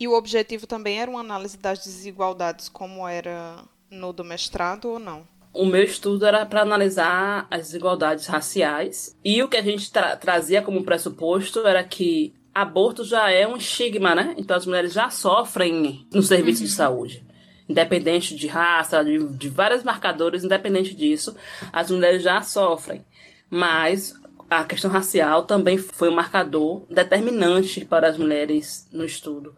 E 0.00 0.06
o 0.06 0.16
objetivo 0.16 0.66
também 0.66 1.00
era 1.00 1.10
uma 1.10 1.20
análise 1.20 1.58
das 1.58 1.82
desigualdades, 1.82 2.68
como 2.68 3.06
era 3.06 3.64
no 3.90 4.12
do 4.12 4.24
mestrado 4.24 4.90
ou 4.90 4.98
não? 4.98 5.26
O 5.52 5.66
meu 5.66 5.82
estudo 5.82 6.24
era 6.24 6.46
para 6.46 6.62
analisar 6.62 7.48
as 7.50 7.66
desigualdades 7.66 8.26
raciais. 8.26 9.16
E 9.24 9.42
o 9.42 9.48
que 9.48 9.56
a 9.56 9.62
gente 9.62 9.90
tra 9.90 10.16
trazia 10.16 10.62
como 10.62 10.84
pressuposto 10.84 11.66
era 11.66 11.82
que 11.82 12.32
aborto 12.54 13.02
já 13.02 13.30
é 13.30 13.46
um 13.46 13.56
estigma, 13.56 14.14
né? 14.14 14.34
Então 14.38 14.56
as 14.56 14.66
mulheres 14.66 14.92
já 14.92 15.10
sofrem 15.10 16.06
no 16.12 16.22
serviço 16.22 16.60
uhum. 16.60 16.66
de 16.66 16.72
saúde. 16.72 17.26
Independente 17.68 18.36
de 18.36 18.46
raça, 18.46 19.04
de, 19.04 19.18
de 19.18 19.48
vários 19.48 19.82
marcadores, 19.82 20.44
independente 20.44 20.94
disso, 20.94 21.34
as 21.72 21.90
mulheres 21.90 22.22
já 22.22 22.40
sofrem. 22.40 23.04
Mas 23.50 24.14
a 24.48 24.64
questão 24.64 24.90
racial 24.90 25.42
também 25.42 25.76
foi 25.76 26.08
um 26.08 26.14
marcador 26.14 26.82
determinante 26.88 27.84
para 27.84 28.08
as 28.08 28.16
mulheres 28.16 28.88
no 28.92 29.04
estudo 29.04 29.54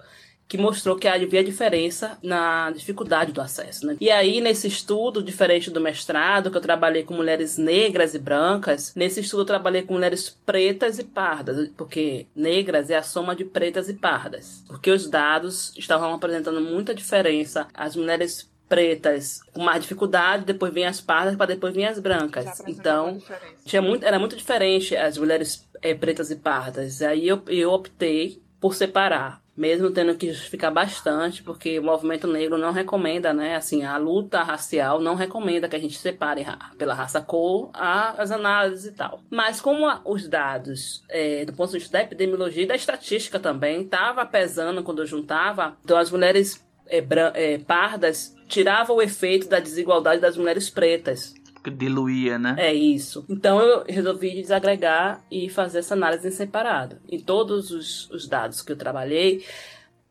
que 0.51 0.59
mostrou 0.59 0.96
que 0.96 1.07
havia 1.07 1.44
diferença 1.44 2.18
na 2.20 2.72
dificuldade 2.72 3.30
do 3.30 3.40
acesso. 3.40 3.86
Né? 3.86 3.96
E 4.01 4.11
aí, 4.11 4.40
nesse 4.40 4.66
estudo, 4.66 5.22
diferente 5.22 5.70
do 5.70 5.80
mestrado, 5.80 6.51
que 6.51 6.57
eu 6.57 6.61
trabalhei 6.61 7.05
com 7.05 7.14
mulheres 7.14 7.57
negras 7.57 8.16
e 8.16 8.18
brancas, 8.18 8.92
nesse 8.96 9.20
estudo 9.20 9.42
eu 9.42 9.46
trabalhei 9.46 9.82
com 9.82 9.94
mulheres 9.94 10.28
pretas 10.44 10.98
e 10.98 11.05
pardas, 11.05 11.70
porque 11.76 12.26
negras 12.34 12.90
é 12.90 12.96
a 12.96 13.03
soma 13.05 13.36
de 13.36 13.44
pretas 13.44 13.88
e 13.88 13.94
pardas. 13.94 14.64
Porque 14.66 14.90
os 14.90 15.09
dados 15.09 15.72
estavam 15.76 16.12
apresentando 16.12 16.61
muita 16.61 16.92
diferença. 16.92 17.68
As 17.72 17.94
mulheres 17.94 18.51
pretas 18.68 19.42
com 19.53 19.62
mais 19.62 19.82
dificuldade, 19.82 20.44
depois 20.44 20.74
vem 20.74 20.84
as 20.84 21.01
pardas, 21.01 21.36
para 21.36 21.46
depois 21.55 21.72
vir 21.72 21.84
as 21.84 22.01
brancas. 22.01 22.61
Então, 22.66 23.22
tinha 23.64 23.80
muito, 23.80 24.05
era 24.05 24.18
muito 24.18 24.34
diferente 24.34 24.96
as 24.96 25.16
mulheres 25.16 25.64
é, 25.80 25.94
pretas 25.94 26.28
e 26.32 26.34
pardas. 26.34 27.03
Aí 27.03 27.28
eu, 27.28 27.40
eu 27.46 27.70
optei 27.70 28.42
por 28.61 28.74
separar 28.74 29.40
mesmo 29.61 29.90
tendo 29.90 30.14
que 30.14 30.32
justificar 30.32 30.72
bastante, 30.72 31.42
porque 31.42 31.78
o 31.78 31.82
movimento 31.82 32.26
negro 32.26 32.56
não 32.56 32.72
recomenda, 32.72 33.34
né? 33.34 33.56
Assim, 33.56 33.84
a 33.84 33.98
luta 33.98 34.42
racial 34.42 35.02
não 35.02 35.14
recomenda 35.14 35.68
que 35.68 35.76
a 35.76 35.78
gente 35.78 35.98
separe 35.98 36.46
pela 36.78 36.94
raça 36.94 37.20
cor 37.20 37.68
as 37.74 38.30
análises 38.30 38.86
e 38.86 38.92
tal. 38.92 39.20
Mas 39.28 39.61
como 39.61 39.86
os 40.06 40.26
dados, 40.26 41.04
é, 41.11 41.44
do 41.44 41.52
ponto 41.52 41.72
de 41.72 41.78
vista 41.78 41.98
da 41.98 42.02
epidemiologia 42.02 42.62
e 42.62 42.66
da 42.66 42.74
estatística 42.74 43.38
também, 43.38 43.82
estava 43.82 44.24
pesando 44.24 44.82
quando 44.82 45.02
eu 45.02 45.06
juntava, 45.06 45.76
então 45.84 45.98
as 45.98 46.11
mulheres 46.11 46.66
é, 46.86 47.04
é, 47.34 47.58
pardas 47.58 48.34
tiravam 48.48 48.96
o 48.96 49.02
efeito 49.02 49.46
da 49.46 49.61
desigualdade 49.61 50.22
das 50.22 50.38
mulheres 50.38 50.70
pretas 50.70 51.34
diluía, 51.68 52.38
né? 52.38 52.54
É 52.58 52.72
isso. 52.72 53.24
Então 53.28 53.61
eu 53.61 53.84
resolvi 53.88 54.30
desagregar 54.40 55.24
e 55.30 55.48
fazer 55.48 55.80
essa 55.80 55.94
análise 55.94 56.28
em 56.28 56.30
separado. 56.30 56.98
Em 57.08 57.18
todos 57.18 57.70
os, 57.70 58.08
os 58.11 58.28
dados 58.28 58.62
que 58.62 58.70
eu 58.70 58.76
trabalhei, 58.76 59.44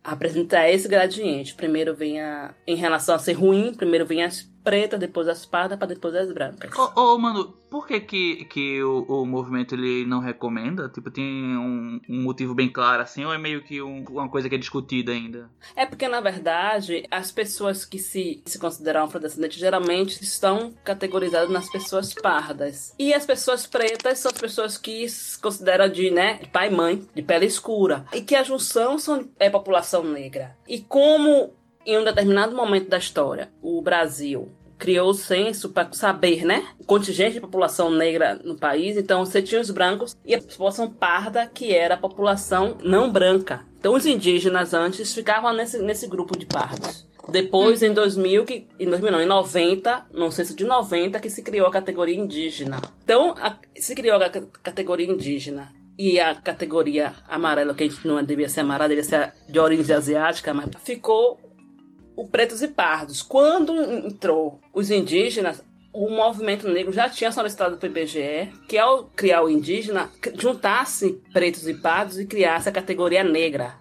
apresentar 0.03 0.69
esse 0.69 0.87
gradiente. 0.87 1.55
Primeiro 1.55 1.95
vem 1.95 2.21
a. 2.21 2.53
Em 2.67 2.75
relação 2.75 3.15
a 3.15 3.19
ser 3.19 3.33
ruim, 3.33 3.73
primeiro 3.73 4.05
vem 4.05 4.23
as 4.23 4.49
pretas, 4.69 4.99
depois 4.99 5.27
as 5.27 5.47
pardas, 5.47 5.79
para 5.79 5.87
depois 5.87 6.13
as 6.13 6.31
brancas. 6.31 6.71
Ô, 6.77 6.91
oh, 6.95 7.15
oh, 7.15 7.17
mano, 7.17 7.55
por 7.71 7.87
que 7.87 7.99
que, 7.99 8.45
que 8.45 8.83
o, 8.83 9.01
o 9.01 9.25
movimento 9.25 9.73
ele 9.73 10.05
não 10.05 10.19
recomenda? 10.19 10.87
Tipo, 10.89 11.09
tem 11.09 11.25
um, 11.25 11.99
um 12.07 12.21
motivo 12.21 12.53
bem 12.53 12.69
claro 12.69 13.01
assim, 13.01 13.25
ou 13.25 13.33
é 13.33 13.37
meio 13.39 13.63
que 13.63 13.81
um, 13.81 14.05
uma 14.07 14.29
coisa 14.29 14.47
que 14.47 14.53
é 14.53 14.59
discutida 14.59 15.11
ainda? 15.11 15.49
É 15.75 15.87
porque, 15.87 16.07
na 16.07 16.21
verdade, 16.21 17.03
as 17.09 17.31
pessoas 17.31 17.83
que 17.83 17.97
se, 17.97 18.43
se 18.45 18.59
consideram 18.59 19.05
afrodescendentes 19.05 19.57
geralmente 19.57 20.23
estão 20.23 20.71
categorizadas 20.83 21.49
nas 21.49 21.67
pessoas 21.67 22.13
pardas. 22.13 22.93
E 22.99 23.11
as 23.11 23.25
pessoas 23.25 23.65
pretas 23.65 24.19
são 24.19 24.31
as 24.31 24.39
pessoas 24.39 24.77
que 24.77 25.09
se 25.09 25.41
consideram 25.41 25.89
de, 25.89 26.11
né, 26.11 26.35
de 26.35 26.47
pai 26.47 26.67
e 26.67 26.75
mãe, 26.75 27.07
de 27.15 27.23
pele 27.23 27.47
escura. 27.47 28.05
E 28.13 28.21
que 28.21 28.35
a 28.35 28.43
junção 28.43 28.99
são, 28.99 29.27
é 29.39 29.49
população 29.49 30.03
negra. 30.03 30.55
E 30.67 30.79
como 30.79 31.57
em 31.85 31.97
um 31.97 32.03
determinado 32.03 32.55
momento 32.55 32.89
da 32.89 32.97
história, 32.97 33.49
o 33.61 33.81
Brasil 33.81 34.51
criou 34.79 35.09
o 35.09 35.13
censo 35.13 35.69
para 35.69 35.91
saber, 35.91 36.45
né? 36.45 36.65
O 36.79 36.85
contingente 36.85 37.33
de 37.33 37.41
população 37.41 37.91
negra 37.91 38.39
no 38.43 38.57
país. 38.57 38.97
Então, 38.97 39.25
você 39.25 39.41
tinha 39.41 39.59
os 39.59 39.69
brancos 39.69 40.15
e 40.25 40.33
a 40.33 40.41
população 40.41 40.89
parda, 40.89 41.45
que 41.45 41.75
era 41.75 41.95
a 41.95 41.97
população 41.97 42.77
não 42.81 43.11
branca. 43.11 43.65
Então, 43.77 43.93
os 43.93 44.05
indígenas 44.05 44.73
antes 44.73 45.13
ficavam 45.13 45.53
nesse, 45.53 45.77
nesse 45.79 46.07
grupo 46.07 46.37
de 46.37 46.45
pardos. 46.45 47.07
Depois, 47.29 47.83
em 47.83 47.93
2000, 47.93 48.45
que, 48.45 48.67
em 48.79 48.89
2000 48.89 49.11
não, 49.11 49.21
em 49.21 49.25
90, 49.25 50.07
no 50.13 50.31
censo 50.31 50.55
de 50.55 50.63
90, 50.63 51.19
que 51.19 51.29
se 51.29 51.43
criou 51.43 51.67
a 51.67 51.71
categoria 51.71 52.15
indígena. 52.15 52.81
Então, 53.03 53.35
a, 53.39 53.57
se 53.75 53.93
criou 53.93 54.15
a 54.15 54.29
categoria 54.29 55.05
indígena 55.05 55.71
e 55.97 56.19
a 56.19 56.33
categoria 56.33 57.13
amarela, 57.27 57.73
que 57.73 57.83
a 57.83 57.87
gente 57.87 58.07
não 58.07 58.23
devia 58.23 58.49
ser 58.49 58.61
amarela, 58.61 58.89
devia 58.89 59.03
ser 59.03 59.33
de 59.47 59.59
origem 59.59 59.95
asiática, 59.95 60.53
mas 60.53 60.69
ficou 60.83 61.37
o 62.19 62.27
pretos 62.27 62.61
e 62.61 62.67
pardos. 62.67 63.21
Quando 63.21 63.81
entrou 63.81 64.59
os 64.73 64.91
indígenas, 64.91 65.63
o 65.93 66.09
movimento 66.09 66.67
negro 66.67 66.91
já 66.91 67.09
tinha 67.09 67.31
solicitado 67.31 67.77
para 67.77 67.87
o 67.87 67.89
IBGE 67.89 68.51
que, 68.67 68.77
ao 68.77 69.05
criar 69.05 69.41
o 69.41 69.49
indígena, 69.49 70.09
juntasse 70.35 71.21
pretos 71.31 71.65
e 71.65 71.73
pardos 71.73 72.19
e 72.19 72.25
criasse 72.25 72.67
a 72.67 72.73
categoria 72.73 73.23
negra, 73.23 73.75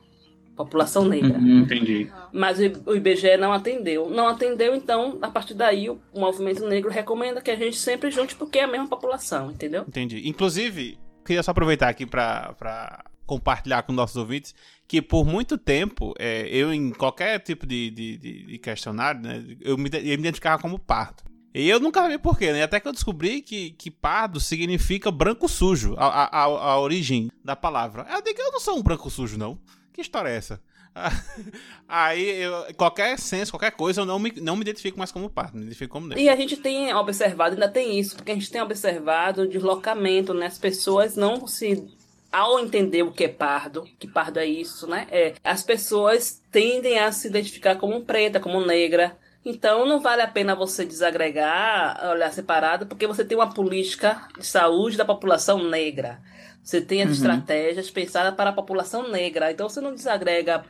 população 0.56 1.04
negra. 1.04 1.36
Uhum, 1.36 1.62
entendi. 1.62 2.12
Mas 2.32 2.60
o 2.86 2.94
IBGE 2.94 3.36
não 3.36 3.52
atendeu. 3.52 4.08
Não 4.08 4.28
atendeu, 4.28 4.72
então, 4.72 5.18
a 5.20 5.28
partir 5.28 5.54
daí, 5.54 5.90
o 5.90 6.00
movimento 6.14 6.64
negro 6.64 6.90
recomenda 6.90 7.40
que 7.40 7.50
a 7.50 7.56
gente 7.56 7.76
sempre 7.76 8.08
junte 8.08 8.36
porque 8.36 8.60
é 8.60 8.64
a 8.64 8.68
mesma 8.68 8.86
população, 8.86 9.50
entendeu? 9.50 9.84
Entendi. 9.86 10.28
Inclusive, 10.28 10.96
queria 11.26 11.42
só 11.42 11.50
aproveitar 11.50 11.88
aqui 11.88 12.06
para 12.06 13.04
compartilhar 13.26 13.82
com 13.82 13.92
nossos 13.92 14.16
ouvintes 14.16 14.54
que 14.88 15.02
por 15.02 15.26
muito 15.26 15.58
tempo, 15.58 16.14
é, 16.18 16.48
eu 16.48 16.72
em 16.72 16.90
qualquer 16.90 17.38
tipo 17.40 17.66
de, 17.66 17.90
de, 17.90 18.16
de 18.16 18.58
questionário, 18.58 19.20
né, 19.20 19.44
eu, 19.60 19.76
me, 19.76 19.90
eu 19.92 20.02
me 20.02 20.14
identificava 20.14 20.60
como 20.60 20.78
pardo. 20.78 21.22
E 21.54 21.68
eu 21.68 21.78
nunca 21.78 22.08
vi 22.08 22.18
porquê, 22.18 22.52
né? 22.52 22.62
Até 22.62 22.80
que 22.80 22.88
eu 22.88 22.92
descobri 22.92 23.42
que, 23.42 23.72
que 23.72 23.90
pardo 23.90 24.40
significa 24.40 25.10
branco 25.10 25.48
sujo, 25.48 25.94
a, 25.98 26.24
a, 26.24 26.44
a 26.44 26.80
origem 26.80 27.30
da 27.44 27.54
palavra. 27.56 28.06
Eu 28.10 28.22
digo, 28.22 28.40
eu 28.40 28.52
não 28.52 28.60
sou 28.60 28.78
um 28.78 28.82
branco 28.82 29.10
sujo, 29.10 29.36
não. 29.36 29.58
Que 29.92 30.00
história 30.00 30.30
é 30.30 30.36
essa? 30.36 30.62
Aí, 31.86 32.42
eu, 32.42 32.74
qualquer 32.74 33.18
senso, 33.18 33.52
qualquer 33.52 33.72
coisa, 33.72 34.00
eu 34.00 34.06
não 34.06 34.18
me, 34.18 34.32
não 34.40 34.56
me 34.56 34.62
identifico 34.62 34.98
mais 34.98 35.12
como 35.12 35.28
pardo, 35.28 35.56
me 35.56 35.64
identifico 35.64 35.92
como 35.92 36.06
negro. 36.06 36.22
E 36.22 36.28
a 36.28 36.36
gente 36.36 36.56
tem 36.56 36.92
observado, 36.94 37.54
ainda 37.54 37.68
tem 37.68 37.98
isso, 37.98 38.16
porque 38.16 38.32
a 38.32 38.34
gente 38.34 38.50
tem 38.50 38.62
observado 38.62 39.42
o 39.42 39.48
deslocamento, 39.48 40.32
né? 40.32 40.46
As 40.46 40.58
pessoas 40.58 41.16
não 41.16 41.46
se 41.46 41.88
ao 42.30 42.60
entender 42.60 43.02
o 43.02 43.12
que 43.12 43.24
é 43.24 43.28
pardo, 43.28 43.84
que 43.98 44.06
pardo 44.06 44.38
é 44.38 44.46
isso, 44.46 44.86
né? 44.86 45.06
É, 45.10 45.34
as 45.42 45.62
pessoas 45.62 46.42
tendem 46.50 46.98
a 46.98 47.10
se 47.10 47.28
identificar 47.28 47.76
como 47.76 48.04
preta, 48.04 48.40
como 48.40 48.64
negra. 48.64 49.16
Então 49.44 49.86
não 49.86 50.00
vale 50.00 50.22
a 50.22 50.28
pena 50.28 50.54
você 50.54 50.84
desagregar, 50.84 52.06
olhar 52.10 52.32
separado, 52.32 52.86
porque 52.86 53.06
você 53.06 53.24
tem 53.24 53.36
uma 53.36 53.52
política 53.52 54.28
de 54.38 54.46
saúde 54.46 54.96
da 54.96 55.04
população 55.04 55.64
negra. 55.64 56.20
Você 56.68 56.82
tem 56.82 57.00
as 57.00 57.08
uhum. 57.08 57.14
estratégias 57.14 57.90
pensadas 57.90 58.34
para 58.34 58.50
a 58.50 58.52
população 58.52 59.10
negra. 59.10 59.50
Então 59.50 59.70
você 59.70 59.80
não 59.80 59.94
desagrega 59.94 60.62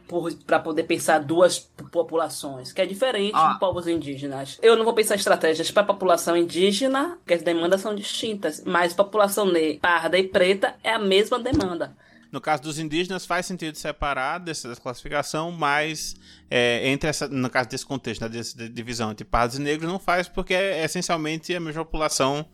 para 0.47 0.61
poder 0.61 0.85
pensar 0.85 1.19
duas 1.19 1.59
populações, 1.91 2.73
que 2.73 2.81
é 2.81 2.87
diferente 2.87 3.35
ah. 3.35 3.55
de 3.55 3.59
povos 3.59 3.89
indígenas. 3.89 4.61
Eu 4.63 4.77
não 4.77 4.85
vou 4.85 4.95
pensar 4.95 5.17
estratégias 5.17 5.73
para 5.73 5.83
a 5.83 5.87
população 5.87 6.37
indígena, 6.37 7.19
porque 7.19 7.35
as 7.35 7.43
demandas 7.43 7.81
são 7.81 7.97
distintas, 7.97 8.63
mas 8.65 8.95
população 8.95 9.47
negra, 9.47 9.81
parda 9.81 10.17
e 10.17 10.23
preta 10.23 10.77
é 10.85 10.93
a 10.93 11.01
mesma 11.01 11.37
demanda. 11.37 11.97
No 12.31 12.41
caso 12.41 12.63
dos 12.63 12.79
indígenas, 12.79 13.27
faz 13.27 13.47
sentido 13.47 13.75
separar 13.75 14.39
dessa 14.39 14.77
classificação, 14.77 15.51
mas 15.51 16.15
é, 16.49 16.89
entre 16.91 17.11
essa, 17.11 17.27
no 17.27 17.51
caso 17.51 17.71
desse 17.71 17.85
contexto, 17.85 18.21
né, 18.21 18.29
dessa 18.29 18.69
divisão 18.69 19.11
entre 19.11 19.25
pardos 19.25 19.59
e 19.59 19.61
negros, 19.61 19.91
não 19.91 19.99
faz 19.99 20.29
porque 20.29 20.55
é 20.55 20.85
essencialmente 20.85 21.53
a 21.53 21.59
mesma 21.59 21.85
população 21.85 22.47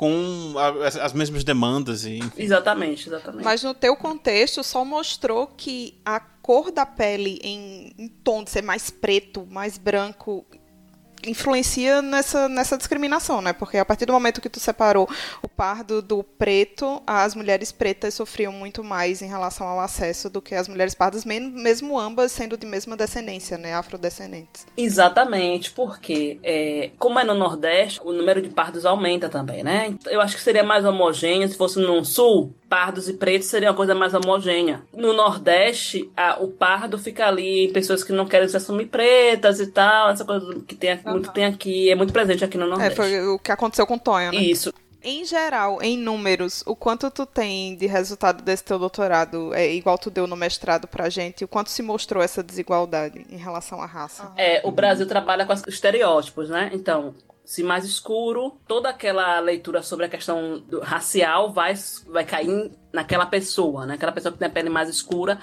com 0.00 0.54
as, 0.82 0.96
as 0.96 1.12
mesmas 1.12 1.44
demandas. 1.44 2.06
E, 2.06 2.20
enfim. 2.20 2.42
Exatamente, 2.42 3.06
exatamente. 3.06 3.44
Mas 3.44 3.62
no 3.62 3.74
teu 3.74 3.94
contexto 3.94 4.64
só 4.64 4.82
mostrou 4.82 5.46
que 5.48 6.00
a 6.02 6.18
cor 6.18 6.72
da 6.72 6.86
pele 6.86 7.38
em, 7.42 7.92
em 7.98 8.08
tom 8.08 8.42
de 8.42 8.48
ser 8.48 8.62
mais 8.62 8.88
preto, 8.88 9.46
mais 9.50 9.76
branco 9.76 10.46
influencia 11.26 12.02
nessa, 12.02 12.48
nessa 12.48 12.76
discriminação, 12.76 13.40
né? 13.40 13.52
Porque 13.52 13.78
a 13.78 13.84
partir 13.84 14.06
do 14.06 14.12
momento 14.12 14.40
que 14.40 14.48
tu 14.48 14.60
separou 14.60 15.08
o 15.42 15.48
pardo 15.48 16.00
do 16.00 16.22
preto, 16.22 17.02
as 17.06 17.34
mulheres 17.34 17.72
pretas 17.72 18.14
sofriam 18.14 18.52
muito 18.52 18.82
mais 18.82 19.22
em 19.22 19.28
relação 19.28 19.66
ao 19.66 19.80
acesso 19.80 20.30
do 20.30 20.40
que 20.40 20.54
as 20.54 20.68
mulheres 20.68 20.94
pardas, 20.94 21.24
mesmo 21.24 21.98
ambas 21.98 22.32
sendo 22.32 22.56
de 22.56 22.66
mesma 22.66 22.96
descendência, 22.96 23.58
né? 23.58 23.74
Afrodescendentes. 23.74 24.66
Exatamente, 24.76 25.70
porque 25.70 26.38
é, 26.42 26.90
como 26.98 27.18
é 27.18 27.24
no 27.24 27.34
Nordeste, 27.34 28.00
o 28.04 28.12
número 28.12 28.40
de 28.40 28.48
pardos 28.48 28.84
aumenta 28.84 29.28
também, 29.28 29.62
né? 29.62 29.94
Eu 30.06 30.20
acho 30.20 30.36
que 30.36 30.42
seria 30.42 30.62
mais 30.62 30.84
homogêneo 30.84 31.48
se 31.48 31.56
fosse 31.56 31.78
no 31.78 32.04
Sul, 32.04 32.54
pardos 32.70 33.08
e 33.08 33.14
pretos 33.14 33.48
seria 33.48 33.70
uma 33.70 33.76
coisa 33.76 33.96
mais 33.96 34.14
homogênea. 34.14 34.82
No 34.94 35.12
Nordeste, 35.12 36.08
a, 36.16 36.40
o 36.40 36.46
pardo 36.46 36.96
fica 36.96 37.26
ali 37.26 37.66
em 37.66 37.72
pessoas 37.72 38.04
que 38.04 38.12
não 38.12 38.26
querem 38.26 38.46
se 38.46 38.56
assumir 38.56 38.86
pretas 38.86 39.58
e 39.58 39.66
tal, 39.66 40.10
essa 40.10 40.24
coisa 40.24 40.54
que 40.66 40.76
tem, 40.76 40.94
uhum. 41.04 41.12
muito 41.12 41.32
tem 41.32 41.44
aqui, 41.44 41.90
é 41.90 41.96
muito 41.96 42.12
presente 42.12 42.44
aqui 42.44 42.56
no 42.56 42.66
é, 42.66 42.68
Nordeste. 42.68 42.92
É, 42.92 43.04
foi 43.04 43.20
o 43.26 43.38
que 43.40 43.50
aconteceu 43.50 43.84
com 43.88 43.96
o 43.96 43.98
Tonho, 43.98 44.30
né? 44.30 44.38
Isso. 44.38 44.72
Em 45.02 45.24
geral, 45.24 45.82
em 45.82 45.96
números, 45.96 46.62
o 46.66 46.76
quanto 46.76 47.10
tu 47.10 47.24
tem 47.24 47.74
de 47.74 47.86
resultado 47.86 48.42
desse 48.44 48.62
teu 48.62 48.78
doutorado 48.78 49.52
é 49.54 49.72
igual 49.72 49.98
tu 49.98 50.10
deu 50.10 50.26
no 50.26 50.36
mestrado 50.36 50.86
pra 50.86 51.08
gente? 51.08 51.42
O 51.42 51.48
quanto 51.48 51.70
se 51.70 51.82
mostrou 51.82 52.22
essa 52.22 52.42
desigualdade 52.42 53.24
em 53.30 53.38
relação 53.38 53.80
à 53.80 53.86
raça? 53.86 54.30
É, 54.36 54.60
o 54.62 54.70
Brasil 54.70 55.06
trabalha 55.06 55.46
com 55.46 55.54
os 55.54 55.66
estereótipos, 55.66 56.50
né? 56.50 56.70
Então, 56.74 57.14
se 57.50 57.64
mais 57.64 57.84
escuro, 57.84 58.60
toda 58.64 58.88
aquela 58.88 59.40
leitura 59.40 59.82
sobre 59.82 60.06
a 60.06 60.08
questão 60.08 60.62
racial 60.84 61.52
vai, 61.52 61.74
vai 62.06 62.24
cair 62.24 62.70
naquela 62.92 63.26
pessoa, 63.26 63.84
né? 63.84 63.94
Aquela 63.94 64.12
pessoa 64.12 64.30
que 64.30 64.38
tem 64.38 64.46
a 64.46 64.52
pele 64.52 64.70
mais 64.70 64.88
escura, 64.88 65.36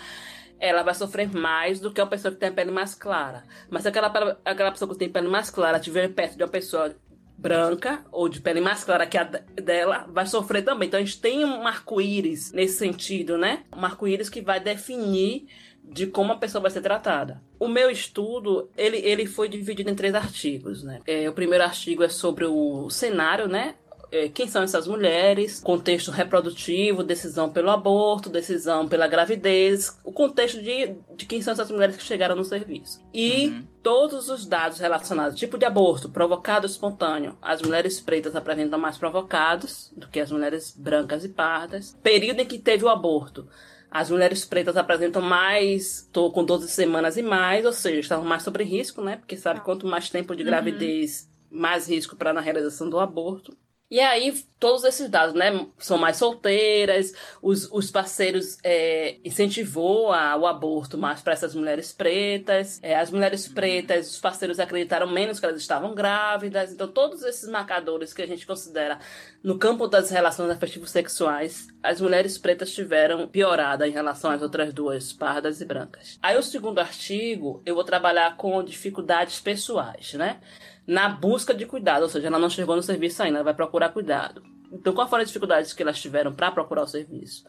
ela 0.57 0.83
vai 0.83 0.95
sofrer 0.95 1.29
mais 1.35 1.81
do 1.81 1.91
que 1.91 1.99
a 1.99 2.05
pessoa 2.05 2.33
que 2.33 2.39
tem 2.39 2.47
a 2.47 2.53
pele 2.53 2.71
mais 2.71 2.95
clara. 2.95 3.43
Mas 3.69 3.81
se 3.81 3.89
aquela, 3.89 4.39
aquela 4.45 4.71
pessoa 4.71 4.89
que 4.89 4.97
tem 4.97 5.09
pele 5.09 5.27
mais 5.27 5.49
clara 5.49 5.79
estiver 5.79 6.07
perto 6.07 6.37
de 6.37 6.43
uma 6.43 6.49
pessoa 6.49 6.95
branca 7.37 8.05
ou 8.09 8.29
de 8.29 8.39
pele 8.39 8.61
mais 8.61 8.85
clara 8.85 9.05
que 9.05 9.17
a 9.17 9.25
dela 9.25 10.07
vai 10.09 10.25
sofrer 10.25 10.63
também. 10.63 10.87
Então 10.87 11.01
a 11.01 11.03
gente 11.03 11.19
tem 11.19 11.43
um 11.43 11.67
arco-íris 11.67 12.53
nesse 12.53 12.77
sentido, 12.77 13.37
né? 13.37 13.65
Um 13.75 13.83
arco-íris 13.83 14.29
que 14.29 14.39
vai 14.39 14.61
definir 14.61 15.45
de 15.87 16.07
como 16.07 16.33
a 16.33 16.37
pessoa 16.37 16.61
vai 16.61 16.71
ser 16.71 16.81
tratada. 16.81 17.41
O 17.59 17.67
meu 17.67 17.89
estudo, 17.89 18.69
ele, 18.77 18.97
ele 18.97 19.25
foi 19.25 19.47
dividido 19.47 19.89
em 19.89 19.95
três 19.95 20.13
artigos, 20.13 20.83
né? 20.83 20.99
É, 21.07 21.29
o 21.29 21.33
primeiro 21.33 21.63
artigo 21.63 22.03
é 22.03 22.09
sobre 22.09 22.45
o 22.45 22.89
cenário, 22.89 23.47
né? 23.47 23.75
É, 24.09 24.29
quem 24.29 24.47
são 24.47 24.63
essas 24.63 24.87
mulheres, 24.87 25.59
contexto 25.59 26.11
reprodutivo, 26.11 27.03
decisão 27.03 27.49
pelo 27.49 27.69
aborto, 27.69 28.29
decisão 28.29 28.87
pela 28.87 29.05
gravidez, 29.05 29.99
o 30.03 30.13
contexto 30.13 30.61
de, 30.61 30.95
de 31.15 31.25
quem 31.25 31.41
são 31.41 31.51
essas 31.51 31.69
mulheres 31.69 31.97
que 31.97 32.03
chegaram 32.03 32.35
no 32.35 32.45
serviço. 32.45 33.01
E 33.13 33.47
uhum. 33.47 33.67
todos 33.83 34.29
os 34.29 34.45
dados 34.45 34.79
relacionados, 34.79 35.37
tipo 35.37 35.57
de 35.57 35.65
aborto, 35.65 36.09
provocado 36.09 36.65
espontâneo, 36.65 37.37
as 37.41 37.61
mulheres 37.61 37.99
pretas 37.99 38.33
apresentam 38.33 38.79
mais 38.79 38.97
provocados 38.97 39.91
do 39.95 40.07
que 40.07 40.21
as 40.21 40.31
mulheres 40.31 40.73
brancas 40.77 41.25
e 41.25 41.29
pardas. 41.29 41.97
Período 42.01 42.39
em 42.39 42.45
que 42.45 42.59
teve 42.59 42.85
o 42.85 42.89
aborto 42.89 43.47
As 43.89 44.09
mulheres 44.09 44.45
pretas 44.45 44.75
apresentam 44.77 45.21
mais, 45.21 46.07
tô 46.11 46.31
com 46.31 46.43
12 46.43 46.67
semanas 46.69 47.17
e 47.17 47.21
mais, 47.21 47.65
ou 47.65 47.73
seja, 47.73 47.99
estavam 47.99 48.25
mais 48.25 48.43
sobre 48.43 48.63
risco, 48.63 49.01
né? 49.01 49.17
Porque 49.17 49.37
sabe 49.37 49.61
quanto 49.61 49.87
mais 49.87 50.09
tempo 50.09 50.35
de 50.35 50.43
gravidez, 50.43 51.29
mais 51.49 51.87
risco 51.89 52.15
para 52.15 52.33
na 52.33 52.41
realização 52.41 52.89
do 52.89 52.99
aborto. 52.99 53.57
E 53.89 54.01
aí, 54.01 54.33
todos 54.59 54.83
esses 54.83 55.09
dados, 55.09 55.33
né? 55.33 55.65
São 55.77 55.97
mais 55.97 56.17
solteiras, 56.17 57.13
os, 57.41 57.71
os 57.71 57.89
parceiros 57.89 58.57
é, 58.61 59.17
incentivou 59.23 60.11
a, 60.11 60.35
o 60.35 60.45
aborto 60.45 60.97
mais 60.97 61.21
para 61.21 61.31
essas 61.31 61.55
mulheres 61.55 61.93
pretas. 61.93 62.79
É, 62.83 62.97
as 62.97 63.09
mulheres 63.09 63.47
pretas, 63.47 64.09
os 64.11 64.19
parceiros 64.19 64.59
acreditaram 64.59 65.09
menos 65.09 65.39
que 65.39 65.45
elas 65.45 65.61
estavam 65.61 65.95
grávidas. 65.95 66.73
Então, 66.73 66.85
todos 66.89 67.23
esses 67.23 67.47
marcadores 67.47 68.13
que 68.13 68.21
a 68.21 68.27
gente 68.27 68.45
considera 68.45 68.99
no 69.41 69.57
campo 69.57 69.87
das 69.87 70.09
relações 70.09 70.49
afetivos 70.49 70.91
sexuais, 70.91 71.69
as 71.81 72.01
mulheres 72.01 72.37
pretas 72.37 72.73
tiveram 72.73 73.25
piorada 73.25 73.87
em 73.87 73.91
relação 73.91 74.31
às 74.31 74.41
outras 74.41 74.73
duas, 74.73 75.13
pardas 75.13 75.61
e 75.61 75.65
brancas. 75.65 76.19
Aí, 76.21 76.37
o 76.37 76.43
segundo 76.43 76.79
artigo, 76.79 77.61
eu 77.65 77.73
vou 77.73 77.85
trabalhar 77.85 78.35
com 78.35 78.61
dificuldades 78.61 79.39
pessoais, 79.39 80.13
né? 80.15 80.41
Na 80.87 81.09
busca 81.09 81.53
de 81.53 81.65
cuidado, 81.65 82.03
ou 82.03 82.09
seja, 82.09 82.27
ela 82.27 82.39
não 82.39 82.49
chegou 82.49 82.75
no 82.75 82.81
serviço 82.81 83.21
ainda, 83.21 83.39
ela 83.39 83.43
vai 83.43 83.53
procurar 83.53 83.89
cuidado. 83.89 84.41
Então, 84.71 84.93
quais 84.93 85.09
foram 85.09 85.21
as 85.21 85.29
dificuldades 85.29 85.73
que 85.73 85.83
elas 85.83 85.99
tiveram 85.99 86.33
para 86.33 86.51
procurar 86.51 86.83
o 86.83 86.87
serviço? 86.87 87.45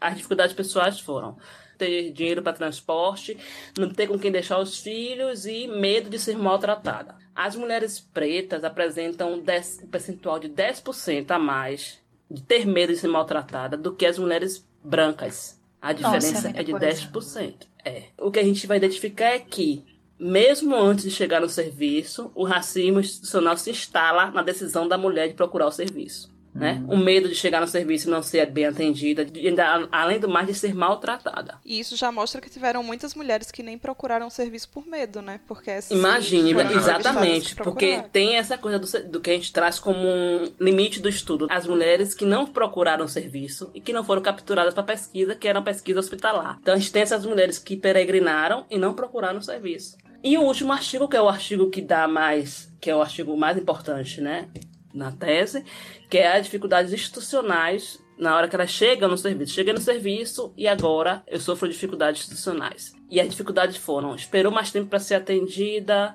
As 0.00 0.16
dificuldades 0.16 0.54
pessoais 0.54 1.00
foram 1.00 1.38
ter 1.78 2.12
dinheiro 2.12 2.42
para 2.42 2.52
transporte, 2.52 3.36
não 3.78 3.88
ter 3.88 4.06
com 4.06 4.18
quem 4.18 4.30
deixar 4.30 4.58
os 4.58 4.78
filhos 4.78 5.46
e 5.46 5.66
medo 5.66 6.10
de 6.10 6.18
ser 6.18 6.36
maltratada. 6.36 7.14
As 7.34 7.56
mulheres 7.56 7.98
pretas 7.98 8.62
apresentam 8.62 9.32
um 9.32 9.42
percentual 9.90 10.38
de 10.38 10.48
10% 10.48 11.30
a 11.30 11.38
mais 11.38 11.98
de 12.30 12.42
ter 12.42 12.66
medo 12.66 12.92
de 12.92 12.98
ser 12.98 13.08
maltratada 13.08 13.76
do 13.76 13.94
que 13.94 14.06
as 14.06 14.18
mulheres 14.18 14.66
brancas. 14.82 15.60
A 15.80 15.92
diferença 15.92 16.32
Nossa, 16.34 16.48
é, 16.48 16.60
é 16.60 16.62
de 16.62 16.72
coisa. 16.72 16.86
10%. 16.86 17.54
É. 17.84 18.04
O 18.18 18.30
que 18.30 18.38
a 18.38 18.44
gente 18.44 18.66
vai 18.66 18.76
identificar 18.76 19.30
é 19.30 19.38
que 19.38 19.84
mesmo 20.22 20.76
antes 20.76 21.04
de 21.04 21.10
chegar 21.10 21.40
no 21.40 21.48
serviço, 21.48 22.30
o 22.34 22.44
racismo 22.44 23.00
institucional 23.00 23.56
se 23.56 23.70
instala 23.70 24.30
na 24.30 24.42
decisão 24.42 24.86
da 24.86 24.96
mulher 24.96 25.28
de 25.28 25.34
procurar 25.34 25.66
o 25.66 25.72
serviço. 25.72 26.30
Né? 26.54 26.82
Uhum. 26.86 26.96
O 26.96 26.98
medo 26.98 27.30
de 27.30 27.34
chegar 27.34 27.62
no 27.62 27.66
serviço 27.66 28.08
e 28.08 28.10
não 28.10 28.22
ser 28.22 28.44
bem 28.50 28.66
atendida, 28.66 29.24
de, 29.24 29.48
ainda, 29.48 29.88
além 29.90 30.20
do 30.20 30.28
mais 30.28 30.46
de 30.46 30.54
ser 30.54 30.74
maltratada. 30.74 31.58
E 31.64 31.80
isso 31.80 31.96
já 31.96 32.12
mostra 32.12 32.42
que 32.42 32.50
tiveram 32.50 32.82
muitas 32.82 33.14
mulheres 33.14 33.50
que 33.50 33.62
nem 33.62 33.78
procuraram 33.78 34.28
serviço 34.28 34.68
por 34.68 34.86
medo, 34.86 35.22
né? 35.22 35.40
Porque 35.48 35.70
Imagine, 35.90 36.52
exatamente, 36.76 37.56
porque 37.56 38.04
tem 38.12 38.36
essa 38.36 38.58
coisa 38.58 38.78
do, 38.78 39.10
do, 39.12 39.20
que 39.20 39.30
a 39.30 39.32
gente 39.32 39.50
traz 39.50 39.78
como 39.78 40.06
um 40.06 40.52
limite 40.60 41.00
do 41.00 41.08
estudo. 41.08 41.46
As 41.48 41.66
mulheres 41.66 42.14
que 42.14 42.26
não 42.26 42.44
procuraram 42.44 43.08
serviço 43.08 43.70
e 43.74 43.80
que 43.80 43.92
não 43.92 44.04
foram 44.04 44.20
capturadas 44.20 44.74
para 44.74 44.82
pesquisa, 44.82 45.34
que 45.34 45.48
era 45.48 45.58
uma 45.58 45.64
pesquisa 45.64 46.00
hospitalar. 46.00 46.58
Então 46.60 46.74
a 46.74 46.76
gente 46.76 46.92
tem 46.92 47.00
essas 47.00 47.24
mulheres 47.24 47.58
que 47.58 47.76
peregrinaram 47.76 48.66
e 48.70 48.76
não 48.76 48.92
procuraram 48.92 49.40
serviço. 49.40 49.96
E 50.22 50.38
o 50.38 50.42
último 50.42 50.72
artigo, 50.72 51.08
que 51.08 51.16
é 51.16 51.22
o 51.22 51.28
artigo 51.28 51.68
que 51.68 51.80
dá 51.80 52.06
mais, 52.06 52.72
que 52.80 52.88
é 52.88 52.94
o 52.94 53.02
artigo 53.02 53.36
mais 53.36 53.56
importante, 53.56 54.20
né, 54.20 54.48
na 54.94 55.10
tese, 55.10 55.64
que 56.08 56.18
é 56.18 56.36
as 56.36 56.44
dificuldades 56.44 56.92
institucionais 56.92 58.00
na 58.18 58.36
hora 58.36 58.46
que 58.46 58.54
ela 58.54 58.66
chega 58.66 59.08
no 59.08 59.18
serviço. 59.18 59.54
Cheguei 59.54 59.72
no 59.72 59.80
serviço 59.80 60.52
e 60.56 60.68
agora 60.68 61.24
eu 61.26 61.40
sofro 61.40 61.68
dificuldades 61.68 62.22
institucionais. 62.22 62.94
E 63.10 63.20
as 63.20 63.28
dificuldades 63.28 63.76
foram: 63.76 64.14
esperou 64.14 64.52
mais 64.52 64.70
tempo 64.70 64.88
para 64.88 65.00
ser 65.00 65.16
atendida, 65.16 66.14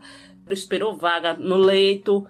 esperou 0.49 0.95
vaga 0.95 1.33
no 1.33 1.57
leito, 1.57 2.25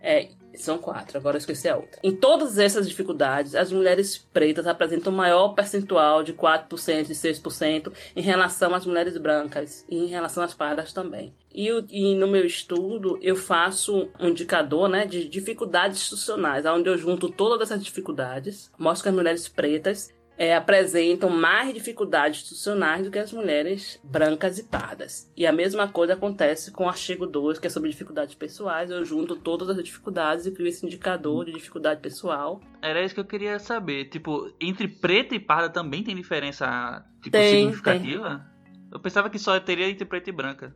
é, 0.00 0.28
são 0.56 0.78
quatro, 0.78 1.18
agora 1.18 1.36
eu 1.36 1.38
esqueci 1.38 1.68
a 1.68 1.76
outra. 1.76 1.98
Em 2.02 2.14
todas 2.14 2.58
essas 2.58 2.88
dificuldades, 2.88 3.54
as 3.54 3.72
mulheres 3.72 4.18
pretas 4.32 4.66
apresentam 4.66 5.12
um 5.12 5.16
maior 5.16 5.48
percentual 5.50 6.22
de 6.22 6.32
4% 6.32 7.10
e 7.10 7.14
6% 7.14 7.92
em 8.16 8.22
relação 8.22 8.74
às 8.74 8.86
mulheres 8.86 9.16
brancas 9.16 9.84
e 9.88 9.96
em 9.96 10.06
relação 10.06 10.42
às 10.42 10.54
pardas 10.54 10.92
também. 10.92 11.34
E, 11.54 11.68
e, 11.90 12.14
no 12.16 12.26
meu 12.26 12.44
estudo 12.44 13.18
eu 13.22 13.36
faço 13.36 14.10
um 14.18 14.28
indicador 14.28 14.88
né, 14.88 15.06
de 15.06 15.28
dificuldades 15.28 15.98
institucionais, 15.98 16.66
onde 16.66 16.88
eu 16.88 16.98
junto 16.98 17.30
todas 17.30 17.70
essas 17.70 17.84
dificuldades, 17.84 18.70
mostro 18.76 19.04
que 19.04 19.08
as 19.10 19.14
mulheres 19.14 19.48
pretas 19.48 20.12
é, 20.36 20.54
apresentam 20.54 21.30
mais 21.30 21.72
dificuldades 21.72 22.40
institucionais 22.40 23.04
do 23.04 23.10
que 23.10 23.18
as 23.18 23.32
mulheres 23.32 24.00
brancas 24.02 24.58
e 24.58 24.64
pardas. 24.64 25.30
E 25.36 25.46
a 25.46 25.52
mesma 25.52 25.88
coisa 25.88 26.14
acontece 26.14 26.70
com 26.70 26.84
o 26.84 26.88
artigo 26.88 27.26
2, 27.26 27.58
que 27.58 27.66
é 27.66 27.70
sobre 27.70 27.90
dificuldades 27.90 28.34
pessoais. 28.34 28.90
Eu 28.90 29.04
junto 29.04 29.36
todas 29.36 29.68
as 29.68 29.82
dificuldades 29.82 30.46
e 30.46 30.50
crio 30.50 30.66
esse 30.66 30.84
indicador 30.84 31.44
de 31.44 31.52
dificuldade 31.52 32.00
pessoal. 32.00 32.60
Era 32.82 33.02
isso 33.04 33.14
que 33.14 33.20
eu 33.20 33.24
queria 33.24 33.58
saber. 33.58 34.06
Tipo, 34.06 34.52
entre 34.60 34.88
preta 34.88 35.34
e 35.34 35.40
parda 35.40 35.70
também 35.70 36.02
tem 36.02 36.14
diferença 36.14 37.04
tipo, 37.22 37.36
tem, 37.36 37.60
significativa? 37.60 38.38
Tem. 38.38 38.74
Eu 38.92 39.00
pensava 39.00 39.30
que 39.30 39.38
só 39.38 39.58
teria 39.60 39.88
entre 39.88 40.04
preta 40.04 40.30
e 40.30 40.32
branca. 40.32 40.74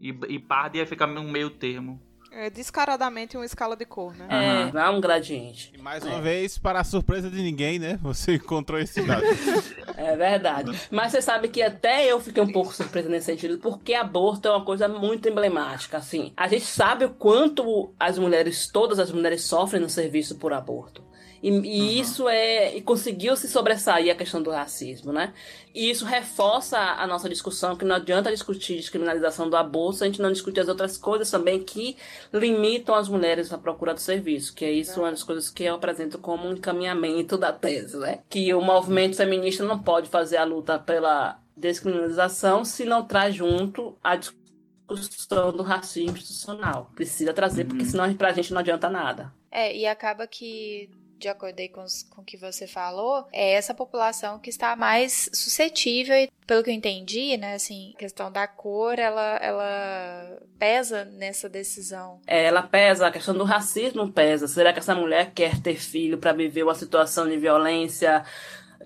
E, 0.00 0.10
e 0.28 0.38
parda 0.38 0.78
ia 0.78 0.86
ficar 0.86 1.06
no 1.06 1.24
meio 1.24 1.50
termo. 1.50 2.00
É 2.30 2.50
descaradamente 2.50 3.36
uma 3.36 3.46
escala 3.46 3.74
de 3.74 3.84
cor, 3.84 4.14
né? 4.14 4.26
É, 4.28 4.72
não 4.72 4.80
é 4.80 4.90
um 4.90 5.00
gradiente. 5.00 5.72
E 5.74 5.80
mais 5.80 6.04
uma 6.04 6.18
é. 6.18 6.20
vez, 6.20 6.58
para 6.58 6.80
a 6.80 6.84
surpresa 6.84 7.30
de 7.30 7.42
ninguém, 7.42 7.78
né? 7.78 7.98
Você 8.02 8.34
encontrou 8.34 8.78
esse 8.78 9.02
dado. 9.02 9.24
é 9.96 10.16
verdade. 10.16 10.78
Mas 10.90 11.12
você 11.12 11.22
sabe 11.22 11.48
que 11.48 11.62
até 11.62 12.06
eu 12.06 12.20
fiquei 12.20 12.42
um 12.42 12.52
pouco 12.52 12.74
surpresa 12.74 13.08
nesse 13.08 13.26
sentido, 13.26 13.58
porque 13.58 13.94
aborto 13.94 14.46
é 14.46 14.50
uma 14.50 14.64
coisa 14.64 14.86
muito 14.88 15.28
emblemática, 15.28 15.96
assim. 15.96 16.32
A 16.36 16.46
gente 16.48 16.66
sabe 16.66 17.06
o 17.06 17.10
quanto 17.10 17.92
as 17.98 18.18
mulheres, 18.18 18.68
todas 18.70 18.98
as 18.98 19.10
mulheres 19.10 19.42
sofrem 19.42 19.80
no 19.80 19.88
serviço 19.88 20.36
por 20.36 20.52
aborto. 20.52 21.07
E, 21.42 21.48
e 21.48 21.50
uhum. 21.50 21.64
isso 21.64 22.28
é. 22.28 22.76
E 22.76 22.82
conseguiu 22.82 23.36
se 23.36 23.48
sobressair 23.48 24.12
a 24.12 24.14
questão 24.14 24.42
do 24.42 24.50
racismo, 24.50 25.12
né? 25.12 25.32
E 25.74 25.90
isso 25.90 26.04
reforça 26.04 26.78
a 26.78 27.06
nossa 27.06 27.28
discussão 27.28 27.76
que 27.76 27.84
não 27.84 27.96
adianta 27.96 28.30
discutir 28.30 28.76
descriminalização 28.76 29.48
do 29.48 29.56
aborto 29.56 29.98
se 29.98 30.04
a 30.04 30.06
gente 30.06 30.20
não 30.20 30.32
discutir 30.32 30.60
as 30.60 30.68
outras 30.68 30.96
coisas 30.96 31.30
também 31.30 31.62
que 31.62 31.96
limitam 32.32 32.94
as 32.94 33.08
mulheres 33.08 33.52
à 33.52 33.58
procura 33.58 33.94
do 33.94 34.00
serviço. 34.00 34.54
Que 34.54 34.64
é 34.64 34.72
isso 34.72 35.00
uma 35.00 35.10
das 35.10 35.22
coisas 35.22 35.50
que 35.50 35.64
eu 35.64 35.74
apresento 35.74 36.18
como 36.18 36.48
um 36.48 36.52
encaminhamento 36.52 37.38
da 37.38 37.52
tese, 37.52 37.96
né? 37.96 38.20
Que 38.28 38.52
o 38.54 38.60
movimento 38.60 39.16
feminista 39.16 39.64
não 39.64 39.78
pode 39.78 40.08
fazer 40.08 40.38
a 40.38 40.44
luta 40.44 40.78
pela 40.78 41.38
descriminalização 41.56 42.64
se 42.64 42.84
não 42.84 43.04
traz 43.04 43.34
junto 43.34 43.96
a 44.02 44.16
discussão 44.16 45.52
do 45.52 45.62
racismo 45.62 46.16
institucional. 46.16 46.90
Precisa 46.94 47.32
trazer, 47.32 47.62
uhum. 47.62 47.68
porque 47.68 47.84
senão 47.84 48.12
pra 48.14 48.32
gente 48.32 48.52
não 48.52 48.60
adianta 48.60 48.88
nada. 48.88 49.32
É, 49.50 49.76
e 49.76 49.86
acaba 49.86 50.26
que 50.26 50.90
de 51.18 51.28
acordo 51.28 51.56
com, 51.72 51.84
com 52.10 52.22
o 52.22 52.24
que 52.24 52.36
você 52.36 52.66
falou, 52.66 53.26
é 53.32 53.52
essa 53.52 53.74
população 53.74 54.38
que 54.38 54.50
está 54.50 54.76
mais 54.76 55.28
suscetível 55.32 56.14
e 56.16 56.30
pelo 56.46 56.62
que 56.62 56.70
eu 56.70 56.74
entendi, 56.74 57.36
né, 57.36 57.54
assim, 57.54 57.92
a 57.94 57.98
questão 57.98 58.32
da 58.32 58.46
cor, 58.46 58.98
ela, 58.98 59.36
ela 59.36 60.38
pesa 60.58 61.04
nessa 61.04 61.48
decisão. 61.48 62.20
É, 62.26 62.44
ela 62.44 62.62
pesa, 62.62 63.06
a 63.06 63.10
questão 63.10 63.34
do 63.34 63.44
racismo 63.44 64.10
pesa. 64.10 64.48
Será 64.48 64.72
que 64.72 64.78
essa 64.78 64.94
mulher 64.94 65.32
quer 65.34 65.60
ter 65.60 65.76
filho 65.76 66.16
para 66.16 66.32
viver 66.32 66.62
uma 66.62 66.74
situação 66.74 67.28
de 67.28 67.36
violência? 67.36 68.24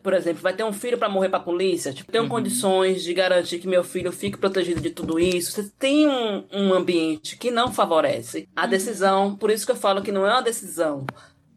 Por 0.03 0.13
exemplo, 0.13 0.43
vai 0.43 0.55
ter 0.55 0.65
um 0.65 0.73
filho 0.73 0.99
para 0.99 1.09
morrer 1.09 1.29
para 1.29 1.39
a 1.39 1.43
polícia? 1.43 1.93
Tipo, 1.93 2.11
tenho 2.11 2.25
uhum. 2.25 2.31
condições 2.31 3.05
de 3.05 3.15
garantir 3.15 3.61
que 3.61 3.69
meu 3.69 3.85
filho 3.85 4.11
fique 4.11 4.37
protegido 4.37 4.81
de 4.81 4.91
tudo 4.91 5.21
isso? 5.21 5.53
Você 5.53 5.71
tem 5.79 6.09
um, 6.09 6.45
um 6.53 6.75
ambiente 6.75 7.37
que 7.37 7.51
não 7.51 7.73
favorece 7.73 8.49
a 8.57 8.65
uhum. 8.65 8.71
decisão. 8.71 9.37
Por 9.37 9.51
isso 9.51 9.65
que 9.65 9.71
eu 9.71 9.77
falo 9.77 10.03
que 10.03 10.11
não 10.11 10.27
é 10.27 10.33
uma 10.33 10.43
decisão 10.43 11.07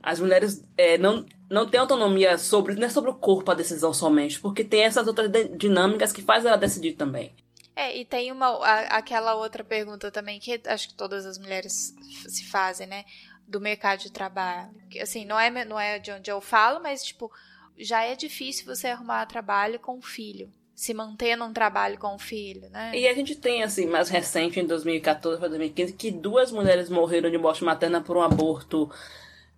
as 0.05 0.19
mulheres 0.19 0.63
é, 0.77 0.99
não, 0.99 1.25
não 1.49 1.67
têm 1.67 1.79
autonomia 1.79 2.37
sobre, 2.37 2.75
não 2.75 2.85
é 2.85 2.89
sobre 2.89 3.09
o 3.09 3.15
corpo 3.15 3.49
a 3.49 3.55
decisão 3.55 3.91
somente, 3.91 4.39
porque 4.39 4.63
tem 4.63 4.83
essas 4.83 5.07
outras 5.07 5.31
dinâmicas 5.57 6.13
que 6.13 6.21
fazem 6.21 6.47
ela 6.47 6.59
decidir 6.59 6.93
também. 6.93 7.33
É, 7.75 7.97
e 7.97 8.05
tem 8.05 8.31
uma, 8.31 8.47
a, 8.63 8.97
aquela 8.97 9.33
outra 9.33 9.63
pergunta 9.63 10.11
também 10.11 10.39
que 10.39 10.61
acho 10.67 10.89
que 10.89 10.93
todas 10.93 11.25
as 11.25 11.39
mulheres 11.39 11.95
se 12.27 12.45
fazem, 12.45 12.85
né? 12.85 13.03
Do 13.47 13.59
mercado 13.59 14.01
de 14.01 14.11
trabalho. 14.11 14.69
Assim, 15.01 15.25
não 15.25 15.39
é, 15.39 15.65
não 15.65 15.79
é 15.79 15.97
de 15.97 16.11
onde 16.11 16.31
eu 16.31 16.39
falo, 16.39 16.79
mas, 16.79 17.03
tipo, 17.03 17.31
já 17.75 18.03
é 18.03 18.15
difícil 18.15 18.65
você 18.65 18.87
arrumar 18.87 19.25
trabalho 19.25 19.79
com 19.79 19.99
filho. 20.01 20.49
Se 20.75 20.93
manter 20.93 21.35
num 21.35 21.53
trabalho 21.53 21.97
com 21.97 22.17
filho, 22.19 22.69
né? 22.69 22.91
E 22.93 23.07
a 23.07 23.13
gente 23.13 23.35
tem, 23.35 23.63
assim, 23.63 23.87
mais 23.87 24.09
recente, 24.09 24.59
em 24.59 24.67
2014 24.67 25.39
para 25.39 25.49
2015, 25.49 25.93
que 25.93 26.11
duas 26.11 26.51
mulheres 26.51 26.89
morreram 26.89 27.31
de 27.31 27.37
morte 27.37 27.63
materna 27.63 28.01
por 28.01 28.17
um 28.17 28.21
aborto 28.21 28.89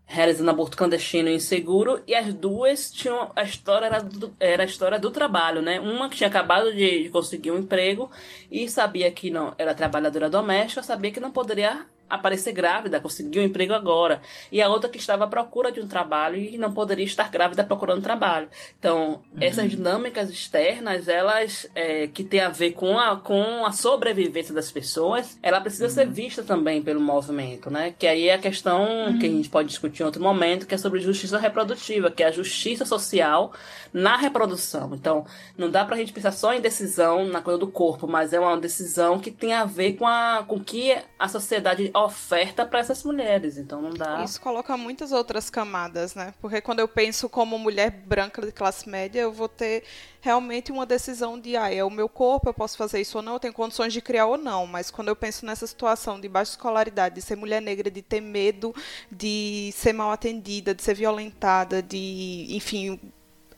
realizando 0.08 0.50
aborto 0.50 0.78
clandestino 0.78 1.28
e 1.30 1.36
inseguro, 1.36 2.02
e 2.08 2.16
as 2.16 2.34
duas 2.34 2.90
tinham. 2.90 3.30
A 3.36 3.44
história 3.44 3.86
era, 3.88 4.00
do, 4.00 4.34
era 4.40 4.64
a 4.64 4.66
história 4.66 4.98
do 4.98 5.12
trabalho, 5.12 5.62
né? 5.62 5.80
Uma 5.82 6.10
que 6.10 6.16
tinha 6.16 6.30
acabado 6.30 6.74
de, 6.74 7.04
de 7.04 7.10
conseguir 7.10 7.52
um 7.52 7.58
emprego 7.58 8.10
e 8.50 8.70
sabia 8.70 9.12
que 9.12 9.30
não 9.30 9.54
era 9.58 9.76
trabalhadora 9.76 10.30
doméstica, 10.30 10.82
sabia 10.82 11.12
que 11.12 11.20
não 11.20 11.30
poderia 11.30 11.86
aparecer 12.10 12.52
grávida, 12.52 13.00
conseguir 13.00 13.40
um 13.40 13.44
emprego 13.44 13.74
agora. 13.74 14.22
E 14.52 14.62
a 14.62 14.70
outra 14.70 14.90
que 14.90 14.98
estava 14.98 15.26
à 15.26 15.28
procura 15.28 15.72
de 15.72 15.80
um 15.80 15.88
trabalho 15.88 16.38
e 16.38 16.58
não 16.58 16.72
poderia 16.74 17.06
estar 17.06 17.30
grávida 17.30 17.64
procurando 17.64 18.02
trabalho. 18.02 18.48
Então, 18.80 19.22
uhum. 19.34 19.42
essas 19.42 19.70
dinâmicas 19.70 20.30
externas, 20.30 21.08
elas 21.08 21.70
é, 21.76 22.08
que 22.08 22.24
tem 22.24 22.40
a 22.40 22.50
ver 22.50 22.72
com 22.72 22.98
a, 22.98 23.18
com 23.18 23.66
a 23.66 23.72
sobrevivência 23.72 24.54
das 24.54 24.72
pessoas, 24.72 25.38
ela 25.42 25.60
precisa 25.62 25.86
uhum. 25.86 25.92
ser 25.92 26.08
vista 26.08 26.44
também 26.44 26.82
pelo 26.82 27.00
movimento, 27.00 27.70
né? 27.70 27.94
Que 27.98 28.08
aí 28.08 28.30
é 28.30 28.34
a 28.34 28.40
questão 28.40 29.08
uhum. 29.08 29.20
que 29.20 29.26
a 29.26 29.30
gente 29.30 29.50
pode 29.50 29.68
discutir 29.68 30.04
em 30.04 30.06
outro 30.06 30.22
momento, 30.22 30.66
que 30.66 30.76
é 30.76 30.78
sobre 30.78 31.00
justiça 31.00 31.38
reprodutiva, 31.38 32.12
que 32.12 32.24
é 32.24 32.28
a 32.28 32.32
justiça 32.32 32.86
social 32.86 33.54
na 33.94 34.16
reprodução. 34.16 34.94
Então, 34.94 35.26
não 35.58 35.70
dá 35.70 35.84
pra 35.84 35.98
gente 35.98 36.14
pensar 36.14 36.32
só 36.32 36.54
em 36.54 36.62
decisão 36.62 37.26
na 37.26 37.42
coisa 37.42 37.60
do 37.60 37.68
corpo, 37.68 38.08
mas 38.08 38.34
é 38.34 38.40
uma 38.40 38.58
decisão 38.58 39.20
que 39.20 39.32
tem 39.32 39.54
a 39.54 39.66
ver 39.66 39.94
com 39.94 40.08
a 40.08 40.44
com 40.48 40.60
que 40.60 40.96
a 41.18 41.28
sociedade 41.28 41.90
oferta 42.04 42.66
para 42.66 42.80
essas 42.80 43.04
mulheres. 43.04 43.58
Então 43.58 43.82
não 43.82 43.92
dá. 43.92 44.24
Isso 44.24 44.40
coloca 44.40 44.76
muitas 44.78 45.12
outras 45.12 45.50
camadas, 45.50 46.16
né? 46.16 46.34
Porque 46.42 46.62
quando 46.62 46.80
eu 46.80 46.88
penso 46.88 47.30
como 47.30 47.58
mulher 47.58 47.92
branca 47.92 48.42
de 48.42 48.52
classe 48.52 48.90
média, 48.90 49.22
eu 49.22 49.32
vou 49.32 49.50
ter 49.50 49.84
realmente 50.22 50.72
uma 50.72 50.86
decisão 50.86 51.40
de, 51.40 51.56
ah, 51.56 51.74
é 51.74 51.84
o 51.84 51.90
meu 51.90 52.10
corpo, 52.10 52.50
eu 52.50 52.54
posso 52.54 52.78
fazer 52.78 53.00
isso 53.00 53.18
ou 53.18 53.24
não, 53.24 53.34
eu 53.34 53.40
tenho 53.40 53.54
condições 53.54 53.94
de 53.94 54.02
criar 54.02 54.26
ou 54.26 54.38
não. 54.38 54.66
Mas 54.68 54.92
quando 54.92 55.08
eu 55.08 55.16
penso 55.16 55.46
nessa 55.46 55.66
situação 55.66 56.20
de 56.20 56.28
baixa 56.28 56.52
escolaridade, 56.52 57.16
de 57.16 57.22
ser 57.22 57.36
mulher 57.36 57.62
negra, 57.62 57.90
de 57.90 58.02
ter 58.02 58.22
medo 58.22 58.74
de 59.12 59.72
ser 59.74 59.94
mal 59.94 60.12
atendida, 60.12 60.74
de 60.74 60.84
ser 60.84 60.96
violentada, 60.96 61.82
de, 61.82 62.48
enfim, 62.50 63.00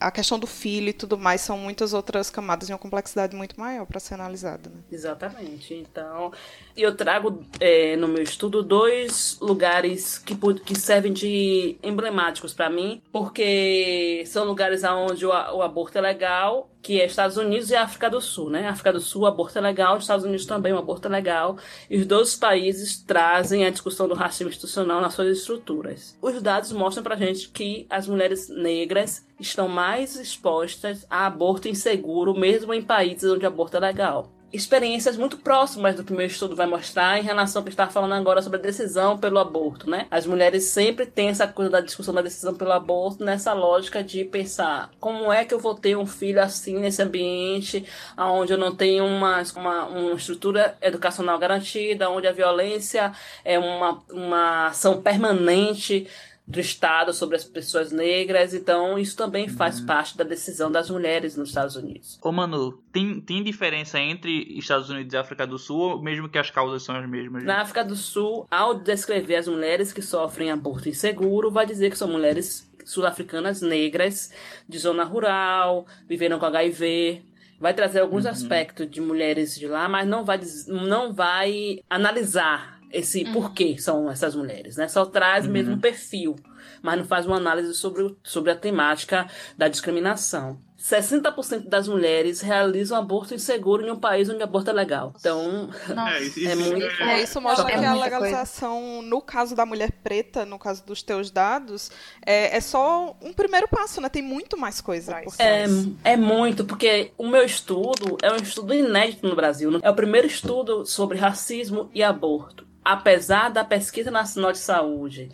a 0.00 0.10
questão 0.10 0.38
do 0.38 0.46
filho 0.46 0.88
e 0.88 0.92
tudo 0.92 1.18
mais 1.18 1.42
são 1.42 1.58
muitas 1.58 1.92
outras 1.92 2.30
camadas 2.30 2.66
de 2.66 2.72
uma 2.72 2.78
complexidade 2.78 3.36
muito 3.36 3.60
maior 3.60 3.84
para 3.86 4.00
ser 4.00 4.14
analisada. 4.14 4.70
Né? 4.70 4.80
Exatamente. 4.90 5.74
Então, 5.74 6.32
eu 6.76 6.96
trago 6.96 7.44
é, 7.60 7.96
no 7.96 8.08
meu 8.08 8.22
estudo 8.22 8.62
dois 8.62 9.38
lugares 9.40 10.18
que, 10.18 10.34
que 10.64 10.74
servem 10.74 11.12
de 11.12 11.76
emblemáticos 11.82 12.54
para 12.54 12.70
mim, 12.70 13.02
porque 13.12 14.24
são 14.26 14.44
lugares 14.46 14.82
onde 14.84 15.26
o, 15.26 15.28
o 15.28 15.62
aborto 15.62 15.98
é 15.98 16.00
legal 16.00 16.70
que 16.82 17.00
é 17.00 17.06
Estados 17.06 17.36
Unidos 17.36 17.70
e 17.70 17.76
África 17.76 18.08
do 18.08 18.20
Sul, 18.20 18.50
né? 18.50 18.66
África 18.68 18.92
do 18.92 19.00
Sul, 19.00 19.26
aborto 19.26 19.58
é 19.58 19.60
legal, 19.60 19.98
Estados 19.98 20.24
Unidos 20.24 20.46
também, 20.46 20.72
o 20.72 20.78
aborto 20.78 21.08
é 21.08 21.10
legal. 21.10 21.56
E 21.90 21.98
os 21.98 22.06
dois 22.06 22.36
países 22.36 23.02
trazem 23.02 23.66
a 23.66 23.70
discussão 23.70 24.08
do 24.08 24.14
racismo 24.14 24.48
institucional 24.48 25.00
nas 25.00 25.14
suas 25.14 25.36
estruturas. 25.38 26.16
Os 26.22 26.40
dados 26.40 26.72
mostram 26.72 27.02
pra 27.02 27.16
gente 27.16 27.50
que 27.50 27.86
as 27.90 28.08
mulheres 28.08 28.48
negras 28.48 29.26
estão 29.40 29.68
mais 29.68 30.16
expostas 30.16 31.06
a 31.08 31.26
aborto 31.26 31.68
inseguro, 31.68 32.38
mesmo 32.38 32.74
em 32.74 32.82
países 32.82 33.30
onde 33.30 33.46
aborto 33.46 33.76
é 33.76 33.80
legal 33.80 34.30
experiências 34.52 35.16
muito 35.16 35.38
próximas 35.38 35.94
do 35.94 36.04
que 36.04 36.12
meu 36.12 36.26
estudo 36.26 36.56
vai 36.56 36.66
mostrar 36.66 37.18
em 37.18 37.22
relação 37.22 37.60
ao 37.60 37.64
que 37.64 37.70
está 37.70 37.86
falando 37.86 38.14
agora 38.14 38.42
sobre 38.42 38.58
a 38.58 38.62
decisão 38.62 39.16
pelo 39.16 39.38
aborto, 39.38 39.88
né? 39.88 40.06
As 40.10 40.26
mulheres 40.26 40.64
sempre 40.64 41.06
têm 41.06 41.28
essa 41.28 41.46
coisa 41.46 41.70
da 41.70 41.80
discussão 41.80 42.12
da 42.12 42.22
decisão 42.22 42.54
pelo 42.54 42.72
aborto 42.72 43.24
nessa 43.24 43.52
lógica 43.52 44.02
de 44.02 44.24
pensar 44.24 44.90
como 44.98 45.32
é 45.32 45.44
que 45.44 45.54
eu 45.54 45.60
vou 45.60 45.74
ter 45.74 45.96
um 45.96 46.06
filho 46.06 46.42
assim 46.42 46.78
nesse 46.78 47.00
ambiente 47.00 47.84
onde 48.18 48.52
eu 48.52 48.58
não 48.58 48.74
tenho 48.74 49.04
uma, 49.04 49.42
uma, 49.54 49.84
uma 49.86 50.12
estrutura 50.14 50.76
educacional 50.80 51.38
garantida, 51.38 52.10
onde 52.10 52.26
a 52.26 52.32
violência 52.32 53.12
é 53.44 53.58
uma, 53.58 54.02
uma 54.10 54.66
ação 54.68 55.00
permanente 55.00 56.08
do 56.50 56.58
Estado 56.58 57.12
sobre 57.12 57.36
as 57.36 57.44
pessoas 57.44 57.92
negras, 57.92 58.52
então 58.52 58.98
isso 58.98 59.16
também 59.16 59.48
faz 59.48 59.78
uhum. 59.78 59.86
parte 59.86 60.16
da 60.16 60.24
decisão 60.24 60.70
das 60.70 60.90
mulheres 60.90 61.36
nos 61.36 61.50
Estados 61.50 61.76
Unidos. 61.76 62.18
Ô 62.20 62.32
Manu, 62.32 62.72
tem, 62.92 63.20
tem 63.20 63.42
diferença 63.42 64.00
entre 64.00 64.58
Estados 64.58 64.90
Unidos 64.90 65.14
e 65.14 65.16
África 65.16 65.46
do 65.46 65.56
Sul, 65.56 66.02
mesmo 66.02 66.28
que 66.28 66.38
as 66.38 66.50
causas 66.50 66.82
são 66.82 66.96
as 66.96 67.08
mesmas? 67.08 67.44
Na 67.44 67.60
África 67.60 67.84
do 67.84 67.94
Sul, 67.94 68.48
ao 68.50 68.74
descrever 68.74 69.36
as 69.36 69.46
mulheres 69.46 69.92
que 69.92 70.02
sofrem 70.02 70.50
aborto 70.50 70.88
inseguro, 70.88 71.52
vai 71.52 71.64
dizer 71.64 71.88
que 71.88 71.96
são 71.96 72.08
mulheres 72.08 72.68
sul-africanas 72.84 73.62
negras, 73.62 74.32
de 74.68 74.76
zona 74.76 75.04
rural, 75.04 75.86
viveram 76.08 76.40
com 76.40 76.46
HIV, 76.46 77.22
vai 77.60 77.74
trazer 77.74 78.00
alguns 78.00 78.24
uhum. 78.24 78.30
aspectos 78.32 78.90
de 78.90 79.00
mulheres 79.00 79.54
de 79.54 79.68
lá, 79.68 79.88
mas 79.88 80.08
não 80.08 80.24
vai, 80.24 80.40
não 80.66 81.12
vai 81.12 81.78
analisar 81.88 82.79
esse 82.92 83.24
uhum. 83.24 83.32
porquê 83.32 83.76
são 83.78 84.10
essas 84.10 84.34
mulheres, 84.34 84.76
né? 84.76 84.88
Só 84.88 85.04
traz 85.04 85.46
uhum. 85.46 85.52
mesmo 85.52 85.74
um 85.74 85.80
perfil, 85.80 86.36
mas 86.82 86.98
não 86.98 87.04
faz 87.04 87.26
uma 87.26 87.36
análise 87.36 87.74
sobre, 87.74 88.16
sobre 88.22 88.50
a 88.50 88.56
temática 88.56 89.26
da 89.56 89.68
discriminação. 89.68 90.58
60% 90.80 91.68
das 91.68 91.86
mulheres 91.86 92.40
realizam 92.40 92.96
aborto 92.96 93.34
inseguro 93.34 93.86
em 93.86 93.90
um 93.90 94.00
país 94.00 94.30
onde 94.30 94.42
aborto 94.42 94.70
é 94.70 94.72
legal. 94.72 95.12
Então, 95.18 95.68
é, 96.08 96.22
isso, 96.22 96.48
é 96.48 96.54
muito. 96.54 97.02
É, 97.02 97.22
isso 97.22 97.38
mostra 97.40 97.66
que 97.66 97.72
a 97.74 97.94
legalização, 97.94 98.80
coisa. 98.80 99.06
no 99.06 99.20
caso 99.20 99.54
da 99.54 99.66
mulher 99.66 99.92
preta, 100.02 100.46
no 100.46 100.58
caso 100.58 100.84
dos 100.86 101.02
teus 101.02 101.30
dados, 101.30 101.90
é, 102.24 102.56
é 102.56 102.60
só 102.62 103.14
um 103.20 103.32
primeiro 103.32 103.68
passo, 103.68 104.00
né? 104.00 104.08
Tem 104.08 104.22
muito 104.22 104.56
mais 104.56 104.80
coisa. 104.80 105.20
É, 105.38 105.66
é 106.02 106.16
muito, 106.16 106.64
porque 106.64 107.12
o 107.18 107.28
meu 107.28 107.44
estudo 107.44 108.16
é 108.22 108.32
um 108.32 108.36
estudo 108.36 108.72
inédito 108.72 109.28
no 109.28 109.36
Brasil. 109.36 109.70
Né? 109.70 109.80
É 109.82 109.90
o 109.90 109.94
primeiro 109.94 110.26
estudo 110.26 110.86
sobre 110.86 111.18
racismo 111.18 111.90
e 111.92 112.02
aborto 112.02 112.69
apesar 112.84 113.50
da 113.50 113.64
pesquisa 113.64 114.10
nacional 114.10 114.52
de 114.52 114.58
saúde, 114.58 115.30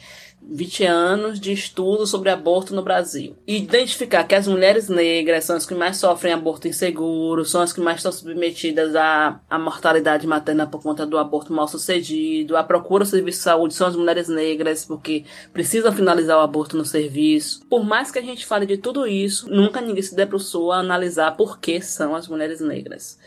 20 0.49 0.85
anos 0.85 1.41
de 1.41 1.53
estudo 1.53 2.07
sobre 2.07 2.31
aborto 2.31 2.75
no 2.75 2.83
Brasil, 2.83 3.37
identificar 3.47 4.25
que 4.25 4.35
as 4.35 4.47
mulheres 4.47 4.89
negras 4.89 5.45
são 5.45 5.57
as 5.57 5.67
que 5.67 5.75
mais 5.75 5.97
sofrem 5.97 6.33
aborto 6.33 6.69
inseguro, 6.69 7.45
são 7.45 7.63
as 7.63 7.73
que 7.73 7.81
mais 7.81 7.97
estão 7.97 8.13
submetidas 8.13 8.95
à, 8.95 9.41
à 9.51 9.59
mortalidade 9.59 10.27
materna 10.27 10.67
por 10.67 10.83
conta 10.83 11.05
do 11.05 11.19
aborto 11.19 11.53
mal 11.53 11.67
sucedido, 11.67 12.57
a 12.57 12.63
procura 12.63 13.05
do 13.05 13.11
serviço 13.11 13.39
de 13.39 13.45
saúde 13.45 13.75
são 13.75 13.89
as 13.89 13.97
mulheres 13.97 14.29
negras, 14.29 14.85
porque 14.85 15.25
precisam 15.53 15.93
finalizar 15.93 16.39
o 16.39 16.43
aborto 16.43 16.77
no 16.77 16.85
serviço. 16.85 17.65
Por 17.69 17.85
mais 17.85 18.11
que 18.11 18.19
a 18.19 18.23
gente 18.23 18.47
fale 18.47 18.67
de 18.67 18.77
tudo 18.77 19.07
isso, 19.07 19.51
nunca 19.51 19.81
ninguém 19.81 20.03
se 20.03 20.15
debruçou 20.15 20.71
a 20.71 20.79
analisar 20.79 21.37
por 21.37 21.59
que 21.59 21.81
são 21.81 22.15
as 22.15 22.29
mulheres 22.29 22.61
negras. 22.61 23.19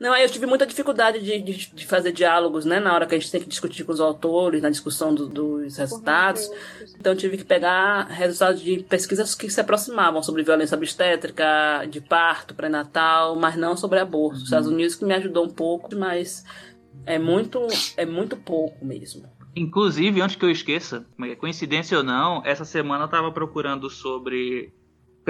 Não, 0.00 0.16
eu 0.16 0.30
tive 0.30 0.46
muita 0.46 0.66
dificuldade 0.66 1.20
de, 1.20 1.42
de, 1.42 1.74
de, 1.74 1.86
fazer 1.86 2.10
diálogos, 2.10 2.64
né? 2.64 2.80
Na 2.80 2.94
hora 2.94 3.06
que 3.06 3.14
a 3.14 3.18
gente 3.18 3.30
tem 3.30 3.42
que 3.42 3.48
discutir 3.48 3.84
com 3.84 3.92
os 3.92 4.00
autores, 4.00 4.62
na 4.62 4.70
discussão 4.70 5.14
do, 5.14 5.28
dos 5.28 5.76
resultados. 5.76 6.50
Então, 6.98 7.12
eu 7.12 7.18
tive 7.18 7.36
que 7.36 7.44
pegar 7.44 8.04
resultados 8.04 8.62
de 8.62 8.82
pesquisas 8.82 9.34
que 9.34 9.50
se 9.50 9.60
aproximavam 9.60 10.22
sobre 10.22 10.42
violência 10.42 10.74
obstétrica, 10.74 11.84
de 11.86 12.00
parto, 12.00 12.54
pré-natal, 12.54 13.36
mas 13.36 13.56
não 13.56 13.76
sobre 13.76 13.98
aborto. 13.98 14.38
Os 14.38 14.44
Estados 14.44 14.68
uhum. 14.68 14.74
Unidos 14.74 14.94
que 14.94 15.04
me 15.04 15.12
ajudou 15.12 15.44
um 15.44 15.50
pouco, 15.50 15.94
mas 15.94 16.46
é 17.04 17.18
muito, 17.18 17.66
é 17.94 18.06
muito 18.06 18.38
pouco 18.38 18.82
mesmo. 18.82 19.28
Inclusive, 19.54 20.22
antes 20.22 20.36
que 20.36 20.44
eu 20.46 20.50
esqueça, 20.50 21.04
coincidência 21.38 21.98
ou 21.98 22.04
não, 22.04 22.42
essa 22.46 22.64
semana 22.64 23.02
eu 23.02 23.06
estava 23.06 23.30
procurando 23.32 23.90
sobre 23.90 24.72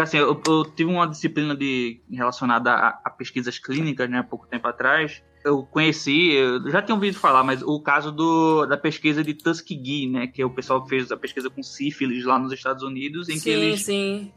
porque 0.01 0.03
assim, 0.03 0.17
eu, 0.17 0.41
eu, 0.47 0.65
tive 0.65 0.91
uma 0.91 1.07
disciplina 1.07 1.55
de, 1.55 2.01
relacionada 2.11 2.73
a, 2.73 3.01
a, 3.05 3.11
pesquisas 3.11 3.59
clínicas, 3.59 4.09
né, 4.09 4.19
há 4.19 4.25
pouco 4.25 4.47
tempo 4.47 4.67
atrás. 4.67 5.23
Eu 5.45 5.63
conheci, 5.65 6.33
eu 6.33 6.71
já 6.71 6.81
tinha 6.81 6.95
ouvido 6.95 7.19
falar, 7.19 7.45
mas 7.45 7.63
o 7.63 7.81
caso 7.81 8.11
do, 8.11 8.67
da 8.67 8.79
pesquisa 8.79 9.23
de 9.23 9.35
Tuskegee, 9.35 10.09
né, 10.09 10.27
que 10.27 10.41
é 10.41 10.47
o 10.47 10.51
pessoal 10.51 10.83
que 10.83 10.89
fez 10.89 11.13
a 11.13 11.17
pesquisa 11.17 11.51
com 11.51 11.63
sífilis 11.63 12.25
lá 12.25 12.39
nos 12.39 12.53
Estados 12.53 12.83
Unidos, 12.83 13.29
em 13.29 13.37
sim, 13.37 13.43
que 13.43 13.51
eles... 13.51 13.83
Sim, 13.83 14.33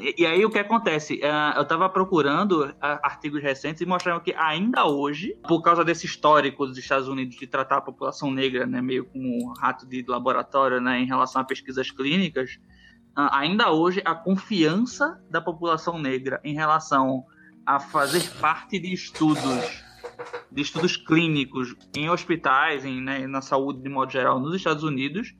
e, 0.00 0.22
e 0.22 0.26
aí 0.26 0.44
o 0.44 0.50
que 0.50 0.58
acontece? 0.58 1.14
Uh, 1.14 1.56
eu 1.56 1.62
estava 1.62 1.88
procurando 1.88 2.72
artigos 2.80 3.42
recentes 3.42 3.82
e 3.82 3.86
mostraram 3.86 4.20
que 4.20 4.32
ainda 4.34 4.86
hoje, 4.86 5.36
por 5.46 5.60
causa 5.60 5.84
desse 5.84 6.06
histórico 6.06 6.66
dos 6.66 6.78
Estados 6.78 7.08
Unidos 7.08 7.36
de 7.36 7.46
tratar 7.48 7.78
a 7.78 7.80
população 7.80 8.30
negra, 8.30 8.64
né, 8.64 8.80
meio 8.80 9.04
como 9.06 9.28
um 9.28 9.52
rato 9.54 9.86
de 9.86 10.04
laboratório, 10.06 10.80
né, 10.80 11.00
em 11.00 11.06
relação 11.06 11.42
a 11.42 11.44
pesquisas 11.44 11.90
clínicas, 11.90 12.60
ainda 13.16 13.70
hoje 13.70 14.02
a 14.04 14.14
confiança 14.14 15.20
da 15.30 15.40
população 15.40 15.98
negra 15.98 16.40
em 16.44 16.54
relação 16.54 17.24
a 17.64 17.78
fazer 17.78 18.28
parte 18.40 18.78
de 18.78 18.92
estudos 18.92 19.84
de 20.52 20.62
estudos 20.62 20.96
clínicos 20.96 21.74
em 21.96 22.10
hospitais, 22.10 22.84
em, 22.84 23.00
né, 23.00 23.26
na 23.26 23.40
saúde 23.40 23.82
de 23.82 23.88
modo 23.88 24.12
geral 24.12 24.38
nos 24.38 24.54
Estados 24.54 24.84
Unidos 24.84 25.34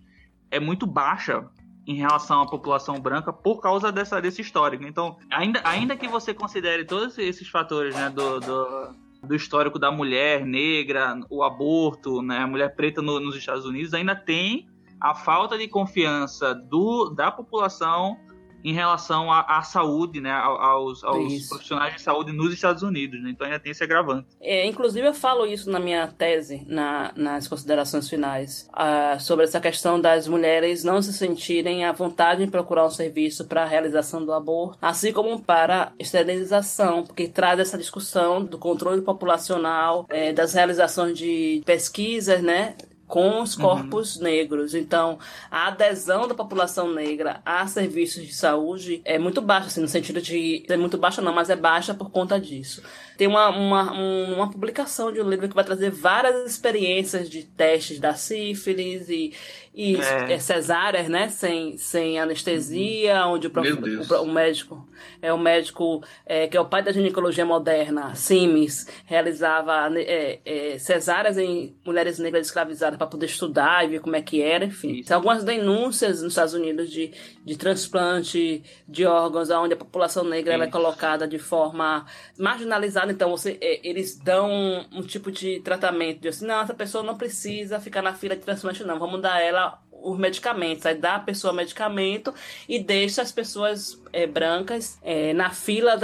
é 0.51 0.59
muito 0.59 0.87
baixa 0.87 1.45
em 1.87 1.97
relação 1.97 2.41
à 2.41 2.47
população 2.47 2.99
branca 2.99 3.33
por 3.33 3.61
causa 3.61 3.93
dessa, 3.93 4.21
desse 4.21 4.41
histórico. 4.41 4.85
Então, 4.85 5.19
ainda, 5.31 5.61
ainda 5.65 5.97
que 5.97 6.09
você 6.09 6.33
considere 6.33 6.85
todos 6.85 7.19
esses 7.19 7.49
fatores 7.49 7.95
né, 7.95 8.09
do, 8.09 8.41
do, 8.41 8.95
do 9.23 9.35
histórico 9.35 9.79
da 9.79 9.91
mulher 9.91 10.47
negra, 10.47 11.19
o 11.29 11.43
aborto, 11.43 12.23
né, 12.23 12.39
a 12.39 12.47
mulher 12.47 12.75
preta 12.75 13.03
no, 13.03 13.21
nos 13.21 13.37
Estados 13.37 13.67
Unidos, 13.67 13.93
ainda 13.93 14.17
tem 14.17 14.67
a 15.01 15.15
falta 15.15 15.59
de 15.59 15.69
confiança 15.69 16.55
do, 16.55 17.11
da 17.11 17.31
população 17.31 18.17
em 18.65 18.73
relação 18.73 19.31
à, 19.31 19.59
à 19.59 19.63
saúde, 19.63 20.23
né, 20.23 20.33
aos, 20.33 21.05
aos 21.05 21.49
profissionais 21.49 21.97
de 21.97 22.01
saúde 22.01 22.33
nos 22.33 22.53
Estados 22.53 22.83
Unidos. 22.83 23.23
Né? 23.23 23.31
Então 23.31 23.47
ainda 23.47 23.61
tem 23.61 23.73
esse 23.73 23.85
agravante. 23.85 24.27
É, 24.41 24.67
inclusive 24.67 25.07
eu 25.07 25.13
falo 25.13 25.45
isso 25.45 25.71
na 25.71 25.79
minha 25.79 26.09
tese, 26.09 26.65
na, 26.67 27.13
nas 27.15 27.47
considerações 27.47 28.09
finais, 28.09 28.67
uh, 28.73 29.21
sobre 29.21 29.45
essa 29.45 29.61
questão 29.61 30.01
das 30.01 30.27
mulheres 30.27 30.83
não 30.83 31.03
se 31.03 31.13
sentirem 31.13 31.85
à 31.85 31.93
vontade 31.93 32.43
em 32.43 32.49
procurar 32.49 32.87
um 32.87 32.91
serviço 32.91 33.45
para 33.45 33.65
a 33.65 33.67
realização 33.67 34.25
do 34.25 34.33
aborto, 34.33 34.79
assim 34.81 35.13
como 35.13 35.39
para 35.43 35.93
esterilização, 35.99 37.05
porque 37.05 37.29
traz 37.29 37.61
essa 37.61 37.77
discussão 37.77 38.43
do 38.43 38.57
controle 38.57 39.03
populacional, 39.03 40.07
é, 40.09 40.33
das 40.33 40.55
realizações 40.55 41.19
de 41.19 41.63
pesquisas, 41.67 42.43
né, 42.43 42.75
com 43.07 43.43
os 43.43 43.55
corpos 43.55 44.17
uhum. 44.17 44.23
negros. 44.25 44.75
Então, 44.75 45.19
a 45.51 45.69
adesão 45.69 46.27
da 46.27 46.35
população 46.35 46.93
negra 46.93 47.41
a 47.45 47.67
serviços 47.67 48.27
de 48.27 48.35
saúde 48.35 49.01
é 49.05 49.19
muito 49.19 49.41
baixa, 49.41 49.67
assim, 49.67 49.81
no 49.81 49.89
sentido 49.89 50.21
de. 50.21 50.65
É 50.69 50.77
muito 50.77 50.99
baixa, 50.99 51.23
não, 51.23 51.33
mas 51.33 51.51
é 51.51 51.57
baixa 51.57 51.95
por 51.95 52.11
conta 52.11 52.41
disso. 52.41 52.83
Tem 53.17 53.29
uma, 53.29 53.49
uma, 53.49 53.93
uma 53.93 54.51
publicação 54.51 55.13
de 55.13 55.21
um 55.21 55.29
livro 55.29 55.49
que 55.49 55.55
vai 55.55 55.65
trazer 55.65 55.91
várias 55.91 56.51
experiências 56.51 57.31
de 57.31 57.45
testes 57.45 58.01
da 58.01 58.15
sífilis 58.15 59.09
e, 59.09 59.33
e 59.75 59.97
é. 59.97 60.33
é 60.33 60.39
cesáreas, 60.39 61.09
né? 61.09 61.29
Sem, 61.29 61.77
sem 61.79 62.19
anestesia, 62.19 63.27
uhum. 63.27 63.35
onde 63.35 63.47
o, 63.47 63.51
o, 63.51 64.23
o, 64.23 64.27
médico 64.27 64.89
é 65.23 65.33
o 65.33 65.39
médico 65.39 66.03
é, 66.27 66.47
que 66.47 66.57
é 66.57 66.61
o 66.61 66.65
pai 66.65 66.83
da 66.83 66.93
ginecologia 66.93 67.45
moderna, 67.45 68.15
Sims, 68.15 68.87
realizava 69.05 69.91
é, 69.97 70.41
é, 70.45 70.79
cesáreas 70.79 71.39
em 71.39 71.77
mulheres 71.85 72.19
negras 72.19 72.47
escravizadas 72.47 72.99
para 72.99 73.07
poder 73.07 73.27
estudar 73.27 73.85
e 73.85 73.89
ver 73.89 74.01
como 74.01 74.17
é 74.17 74.23
que 74.23 74.43
era, 74.43 74.65
enfim. 74.65 75.03
Tem 75.03 75.15
algumas 75.15 75.45
denúncias 75.45 76.23
nos 76.23 76.33
Estados 76.33 76.55
Unidos 76.55 76.91
de, 76.91 77.13
de 77.45 77.57
transplante 77.57 78.63
de 78.89 79.05
órgãos, 79.05 79.51
onde 79.51 79.75
a 79.75 79.77
população 79.77 80.25
negra 80.25 80.55
é 80.55 80.67
colocada 80.67 81.29
de 81.29 81.39
forma 81.39 82.07
marginalizada. 82.39 83.13
Então, 83.13 83.31
você, 83.31 83.59
é, 83.61 83.87
eles 83.87 84.19
dão 84.19 84.51
um, 84.51 84.99
um 84.99 85.03
tipo 85.03 85.31
de 85.31 85.61
tratamento 85.61 86.21
de 86.21 86.29
assim, 86.29 86.47
não, 86.47 86.61
essa 86.61 86.75
pessoa 86.75 87.05
não 87.05 87.17
precisa 87.17 87.79
ficar 87.79 88.03
na 88.03 88.15
fila 88.15 88.35
de 88.35 88.43
transplante, 88.43 88.83
não. 88.83 88.99
Vamos 88.99 89.21
dar 89.21 89.41
ela 89.41 89.83
os 89.91 90.19
medicamentos. 90.19 90.85
Aí 90.87 90.95
dá 90.95 91.17
a 91.17 91.21
pessoa 91.21 91.53
medicamento 91.53 92.33
e 92.69 92.79
deixa 92.79 93.23
as 93.23 93.33
pessoas 93.33 94.01
é, 94.13 94.27
brancas 94.27 94.99
é, 95.03 95.33
na 95.33 95.51
fila 95.51 95.99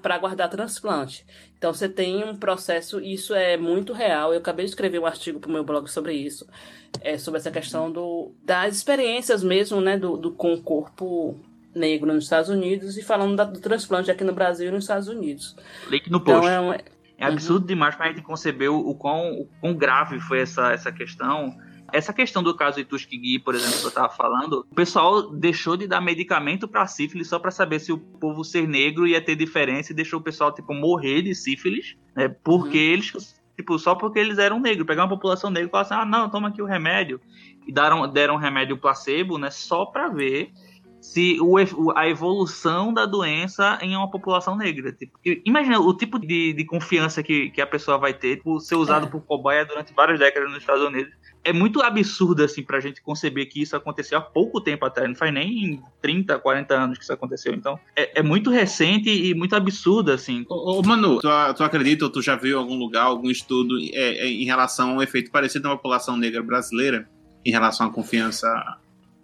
para 0.00 0.14
aguardar 0.14 0.48
transplante. 0.48 1.24
Então 1.62 1.72
você 1.72 1.88
tem 1.88 2.24
um 2.24 2.34
processo, 2.34 2.98
isso 2.98 3.32
é 3.32 3.56
muito 3.56 3.92
real. 3.92 4.32
Eu 4.32 4.40
acabei 4.40 4.64
de 4.64 4.72
escrever 4.72 4.98
um 4.98 5.06
artigo 5.06 5.38
para 5.38 5.48
o 5.48 5.52
meu 5.52 5.62
blog 5.62 5.88
sobre 5.88 6.12
isso, 6.12 6.44
é, 7.00 7.16
sobre 7.16 7.38
essa 7.38 7.52
questão 7.52 7.88
do, 7.88 8.32
das 8.44 8.74
experiências 8.74 9.44
mesmo, 9.44 9.80
né, 9.80 9.96
do, 9.96 10.16
do 10.16 10.32
com 10.32 10.54
o 10.54 10.60
corpo 10.60 11.38
negro 11.72 12.12
nos 12.12 12.24
Estados 12.24 12.50
Unidos 12.50 12.98
e 12.98 13.02
falando 13.04 13.36
da, 13.36 13.44
do 13.44 13.60
transplante 13.60 14.10
aqui 14.10 14.24
no 14.24 14.32
Brasil 14.32 14.66
e 14.66 14.70
nos 14.72 14.82
Estados 14.82 15.06
Unidos. 15.06 15.54
Link 15.88 16.10
no 16.10 16.18
post. 16.18 16.44
Então, 16.44 16.50
é, 16.50 16.60
um, 16.60 16.72
é 16.72 16.82
absurdo 17.20 17.60
uhum. 17.60 17.68
demais 17.68 17.94
para 17.94 18.06
a 18.06 18.08
gente 18.08 18.22
conceber 18.22 18.68
o, 18.68 18.80
o, 18.90 18.96
quão, 18.96 19.42
o 19.42 19.48
quão 19.60 19.72
grave 19.72 20.18
foi 20.18 20.40
essa, 20.40 20.72
essa 20.72 20.90
questão 20.90 21.56
essa 21.92 22.12
questão 22.12 22.42
do 22.42 22.54
caso 22.56 22.76
de 22.78 22.84
Tuskegee, 22.84 23.38
por 23.38 23.54
exemplo, 23.54 23.78
que 23.78 23.84
eu 23.84 23.88
estava 23.88 24.08
falando, 24.08 24.66
o 24.70 24.74
pessoal 24.74 25.30
deixou 25.30 25.76
de 25.76 25.86
dar 25.86 26.00
medicamento 26.00 26.66
para 26.66 26.86
sífilis 26.86 27.28
só 27.28 27.38
para 27.38 27.50
saber 27.50 27.80
se 27.80 27.92
o 27.92 27.98
povo 27.98 28.42
ser 28.44 28.66
negro 28.66 29.06
ia 29.06 29.20
ter 29.20 29.36
diferença 29.36 29.92
e 29.92 29.94
deixou 29.94 30.18
o 30.18 30.22
pessoal, 30.22 30.52
tipo, 30.52 30.72
morrer 30.72 31.22
de 31.22 31.34
sífilis, 31.34 31.96
né? 32.16 32.28
Porque 32.28 32.78
uhum. 32.78 32.92
eles, 32.92 33.42
tipo, 33.56 33.78
só 33.78 33.94
porque 33.94 34.18
eles 34.18 34.38
eram 34.38 34.58
negros. 34.58 34.86
Pegar 34.86 35.02
uma 35.02 35.08
população 35.08 35.50
negra 35.50 35.68
e 35.68 35.70
falar 35.70 35.82
assim, 35.82 35.94
ah, 35.94 36.04
não, 36.04 36.30
toma 36.30 36.48
aqui 36.48 36.62
o 36.62 36.66
remédio. 36.66 37.20
E 37.66 37.72
deram, 37.72 38.10
deram 38.10 38.36
remédio 38.36 38.78
placebo, 38.78 39.38
né? 39.38 39.50
Só 39.50 39.84
para 39.84 40.08
ver 40.08 40.50
se 41.02 41.36
o, 41.40 41.58
a 41.96 42.08
evolução 42.08 42.94
da 42.94 43.04
doença 43.04 43.76
em 43.82 43.96
uma 43.96 44.08
população 44.08 44.56
negra. 44.56 44.92
Tipo, 44.92 45.18
imagina 45.44 45.80
o 45.80 45.92
tipo 45.94 46.18
de, 46.18 46.52
de 46.52 46.64
confiança 46.64 47.22
que, 47.22 47.50
que 47.50 47.60
a 47.60 47.66
pessoa 47.66 47.98
vai 47.98 48.14
ter 48.14 48.40
por 48.40 48.60
ser 48.60 48.76
usado 48.76 49.06
é. 49.06 49.10
por 49.10 49.20
cobaia 49.22 49.66
durante 49.66 49.92
várias 49.92 50.20
décadas 50.20 50.48
nos 50.48 50.60
Estados 50.60 50.84
Unidos 50.84 51.12
é 51.44 51.52
muito 51.52 51.82
absurdo, 51.82 52.44
assim, 52.44 52.62
pra 52.62 52.78
gente 52.78 53.02
conceber 53.02 53.48
que 53.48 53.60
isso 53.60 53.74
aconteceu 53.74 54.16
há 54.18 54.20
pouco 54.20 54.60
tempo 54.60 54.84
atrás. 54.84 55.08
Não 55.08 55.16
faz 55.16 55.32
nem 55.34 55.82
30, 56.00 56.38
40 56.38 56.74
anos 56.74 56.98
que 56.98 57.04
isso 57.04 57.12
aconteceu. 57.12 57.52
Então, 57.52 57.78
é, 57.96 58.20
é 58.20 58.22
muito 58.22 58.48
recente 58.48 59.10
e 59.10 59.34
muito 59.34 59.56
absurdo, 59.56 60.12
assim. 60.12 60.44
Ô, 60.48 60.78
ô 60.78 60.82
Manu, 60.82 61.18
tu, 61.18 61.28
tu, 61.56 61.64
acredita 61.64 62.04
ou 62.04 62.10
tu 62.10 62.22
já 62.22 62.36
viu 62.36 62.58
em 62.58 62.60
algum 62.60 62.76
lugar, 62.76 63.04
algum 63.04 63.30
estudo 63.30 63.76
é, 63.92 64.18
é, 64.18 64.28
em 64.28 64.44
relação 64.44 64.90
a 64.90 64.94
um 64.94 65.02
efeito 65.02 65.30
parecido 65.30 65.68
na 65.68 65.74
população 65.74 66.16
negra 66.16 66.42
brasileira 66.42 67.08
em 67.44 67.50
relação 67.50 67.88
à 67.88 67.90
confiança 67.90 68.48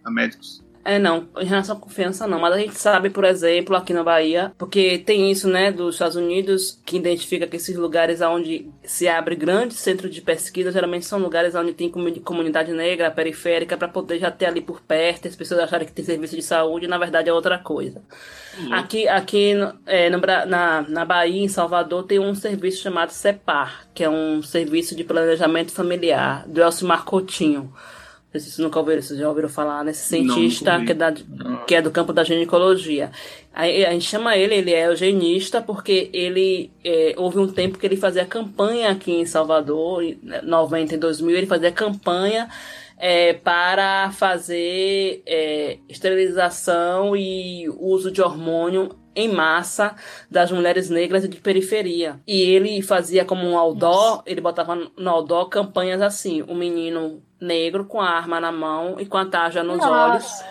a 0.05 0.11
médicos? 0.11 0.65
É, 0.89 0.99
não, 0.99 1.29
em 1.39 1.45
relação 1.45 1.77
à 1.77 1.79
confiança 1.79 2.27
não, 2.27 2.41
mas 2.41 2.55
a 2.55 2.57
gente 2.57 2.75
sabe, 2.75 3.11
por 3.11 3.23
exemplo, 3.23 3.77
aqui 3.77 3.93
na 3.93 4.03
Bahia, 4.03 4.55
porque 4.57 4.97
tem 4.97 5.31
isso, 5.31 5.47
né, 5.47 5.71
dos 5.71 5.97
Estados 5.97 6.17
Unidos, 6.17 6.81
que 6.87 6.97
identifica 6.97 7.47
que 7.47 7.57
esses 7.57 7.77
lugares 7.77 8.23
onde 8.23 8.71
se 8.83 9.07
abre 9.07 9.37
grande 9.37 9.75
centro 9.75 10.09
de 10.09 10.23
pesquisa, 10.23 10.73
geralmente 10.73 11.05
são 11.05 11.19
lugares 11.19 11.55
onde 11.55 11.75
tem 11.75 11.91
comunidade 11.91 12.73
negra, 12.73 13.11
periférica, 13.11 13.77
para 13.77 13.87
poder 13.87 14.19
já 14.19 14.31
ter 14.31 14.47
ali 14.47 14.63
por 14.63 14.81
perto, 14.81 15.29
as 15.29 15.37
pessoas 15.37 15.61
acharem 15.61 15.87
que 15.87 15.93
tem 15.93 16.03
serviço 16.03 16.35
de 16.35 16.41
saúde, 16.41 16.87
e 16.87 16.89
na 16.89 16.97
verdade 16.97 17.29
é 17.29 17.33
outra 17.35 17.59
coisa. 17.59 18.01
Uhum. 18.59 18.73
Aqui, 18.73 19.07
aqui 19.07 19.53
é, 19.85 20.09
no, 20.09 20.19
na, 20.47 20.87
na 20.89 21.05
Bahia, 21.05 21.45
em 21.45 21.49
Salvador, 21.49 22.05
tem 22.05 22.19
um 22.19 22.35
serviço 22.35 22.81
chamado 22.81 23.11
CEPAR, 23.11 23.87
que 23.93 24.03
é 24.03 24.09
um 24.09 24.43
serviço 24.43 24.97
de 24.97 25.05
planejamento 25.05 25.71
familiar, 25.71 26.49
do 26.49 26.63
Elcimar 26.63 27.05
Coutinho 27.05 27.75
não 28.39 28.43
sei 28.43 28.51
se 28.51 28.57
vocês 28.57 28.65
nunca 28.65 28.79
ouviram, 28.79 29.03
vocês 29.03 29.19
já 29.19 29.29
ouviram 29.29 29.49
falar 29.49 29.85
nesse 29.85 30.07
cientista 30.07 30.79
não, 30.79 30.85
que, 30.85 30.93
é 30.93 30.95
da, 30.95 31.13
que 31.67 31.75
é 31.75 31.83
do 31.83 31.91
campo 31.91 32.13
da 32.13 32.25
ginecologia. 32.25 33.11
A, 33.53 33.63
a 33.63 33.93
gente 33.93 34.05
chama 34.05 34.37
ele, 34.37 34.55
ele 34.55 34.73
é 34.73 34.87
eugenista, 34.87 35.61
porque 35.61 36.11
ele 36.13 36.71
é, 36.85 37.15
houve 37.17 37.39
um 37.39 37.49
tempo 37.49 37.79
que 37.79 37.87
ele 37.87 37.97
fazia 37.97 38.25
campanha 38.25 38.91
aqui 38.91 39.13
em 39.13 39.27
Salvador, 39.27 40.03
em 40.03 40.19
90 40.43 40.95
e 40.95 40.99
2000, 40.99 41.37
ele 41.37 41.47
fazia 41.47 41.73
campanha 41.73 42.49
é, 42.97 43.33
para 43.33 44.11
fazer 44.13 45.23
é, 45.27 45.79
esterilização 45.89 47.17
e 47.17 47.69
uso 47.79 48.11
de 48.11 48.23
hormônio 48.23 48.91
em 49.15 49.29
massa 49.33 49.95
das 50.31 50.51
mulheres 50.51 50.91
negras 50.91 51.29
de 51.29 51.37
periferia. 51.37 52.21
E 52.27 52.41
ele 52.41 52.83
fazia 52.83 53.25
como 53.25 53.47
um 53.47 53.59
outdoor, 53.59 54.23
ele 54.27 54.41
botava 54.41 54.75
no 54.75 55.11
outdoor 55.11 55.49
campanhas 55.49 56.01
assim, 56.01 56.43
o 56.43 56.53
um 56.53 56.55
menino 56.55 57.23
negro 57.41 57.85
com 57.85 58.01
a 58.01 58.09
arma 58.09 58.41
na 58.41 58.53
mão 58.53 58.97
e 58.99 59.07
com 59.07 59.17
a 59.17 59.27
tarja 59.27 59.63
nos 59.63 59.79
Nossa. 59.79 59.91
olhos, 59.91 60.45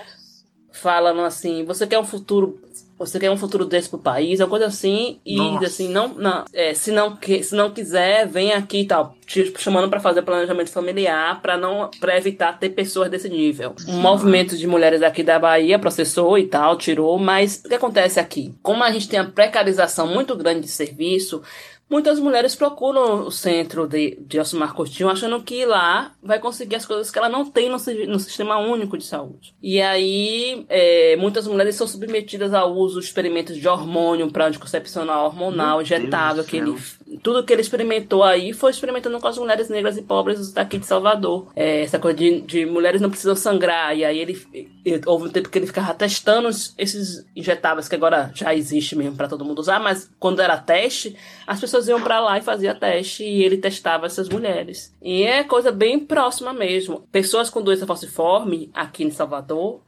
falando 0.72 1.22
assim: 1.22 1.64
você 1.64 1.86
quer 1.88 2.00
um 2.00 2.06
futuro. 2.06 2.62
Você 2.98 3.19
quer 3.19 3.30
um 3.30 3.38
futuro 3.38 3.65
desse 3.65 3.90
pro 3.90 3.99
país, 3.99 4.40
uma 4.40 4.48
coisa 4.48 4.65
assim, 4.65 5.19
e 5.26 5.36
Nossa. 5.36 5.65
assim, 5.65 5.90
não, 5.90 6.07
não, 6.10 6.45
é, 6.52 6.74
se 6.74 6.91
não, 6.91 7.18
se 7.44 7.56
não 7.56 7.69
quiser, 7.69 8.28
vem 8.28 8.53
aqui 8.53 8.82
e 8.82 8.86
tal, 8.86 9.15
te 9.26 9.53
chamando 9.57 9.90
para 9.90 9.99
fazer 9.99 10.24
planejamento 10.24 10.72
familiar, 10.72 11.41
para 11.41 11.57
não, 11.57 11.91
para 11.99 12.18
evitar 12.18 12.57
ter 12.57 12.69
pessoas 12.69 13.10
desse 13.10 13.30
nível. 13.30 13.76
Um 13.88 13.99
movimento 13.99 14.57
de 14.57 14.65
mulheres 14.65 15.02
aqui 15.02 15.22
da 15.22 15.38
Bahia 15.38 15.78
processou 15.78 16.38
e 16.38 16.48
tal, 16.48 16.78
tirou, 16.78 17.19
mas 17.19 17.61
o 17.64 17.69
que 17.69 17.76
acontece 17.76 18.19
aqui? 18.19 18.56
Como 18.64 18.84
a 18.84 18.91
gente 18.91 19.07
tem 19.07 19.19
a 19.19 19.26
precarização 19.26 20.07
muito 20.07 20.36
grande 20.36 20.61
de 20.61 20.68
serviço, 20.68 21.44
Muitas 21.89 22.19
mulheres 22.19 22.53
procuram 22.53 23.26
o 23.26 23.31
centro 23.31 23.88
de, 23.88 24.18
de 24.22 24.39
Osmar 24.39 24.73
Coutinho 24.73 25.09
achando 25.09 25.41
que 25.41 25.65
lá 25.65 26.11
vai 26.22 26.38
conseguir 26.38 26.76
as 26.76 26.85
coisas 26.85 27.09
que 27.09 27.18
ela 27.18 27.30
não 27.30 27.45
tem 27.45 27.69
no, 27.69 27.77
no 28.07 28.19
sistema 28.19 28.57
único 28.57 28.97
de 28.97 29.05
saúde. 29.05 29.55
E 29.61 29.81
aí, 29.81 30.65
é, 30.68 31.15
muitas 31.15 31.47
mulheres 31.47 31.76
são 31.76 31.88
submetidas 31.88 32.53
ao 32.53 32.76
uso 32.76 32.99
de 32.99 33.05
experimentos 33.05 33.55
de 33.55 33.68
hormônio 33.68 34.30
para 34.30 34.47
anticoncepcional 34.47 35.27
hormonal, 35.27 35.81
injetável, 35.81 36.43
que 36.43 36.57
ele, 36.57 36.76
tudo 37.24 37.44
que 37.44 37.54
ele 37.54 37.62
experimentou 37.62 38.24
aí 38.24 38.52
foi 38.52 38.72
experimentando 38.72 39.20
com 39.20 39.28
as 39.28 39.38
mulheres 39.38 39.70
negras 39.70 39.98
e 39.98 40.02
pobres 40.02 40.52
daqui 40.52 40.78
de 40.78 40.86
Salvador. 40.86 41.48
É, 41.56 41.82
essa 41.82 41.98
coisa 41.98 42.18
de, 42.18 42.42
de, 42.42 42.66
mulheres 42.66 43.00
não 43.00 43.10
precisam 43.10 43.36
sangrar, 43.36 43.96
e 43.96 44.04
aí 44.04 44.20
ele, 44.20 44.74
ele, 44.84 45.02
houve 45.06 45.28
um 45.28 45.32
tempo 45.32 45.50
que 45.50 45.58
ele 45.58 45.68
ficava 45.68 45.94
testando 45.94 46.50
esses 46.50 47.26
injetáveis, 47.36 47.88
que 47.88 47.96
agora 47.96 48.32
já 48.34 48.54
existe 48.54 48.96
mesmo 48.96 49.16
para 49.16 49.28
todo 49.28 49.46
mundo 49.46 49.60
usar, 49.60 49.80
mas 49.80 50.12
quando 50.20 50.42
era 50.42 50.58
teste, 50.58 51.16
as 51.46 51.60
pessoas 51.60 51.88
iam 51.88 52.02
para 52.02 52.20
lá 52.20 52.38
e 52.38 52.42
fazia 52.42 52.76
teste 52.76 53.24
e 53.24 53.44
ele 53.44 53.58
testava 53.58 54.06
essas 54.06 54.28
mulheres. 54.28 54.94
E 55.02 55.24
é 55.24 55.44
coisa 55.44 55.72
bem 55.72 56.00
próxima 56.00 56.52
mesmo. 56.52 57.08
Pessoas 57.12 57.50
com 57.50 57.62
doença 57.62 57.88
falciforme 57.88 58.70
aqui 58.74 59.04
em 59.04 59.12
Salvador, 59.12 59.82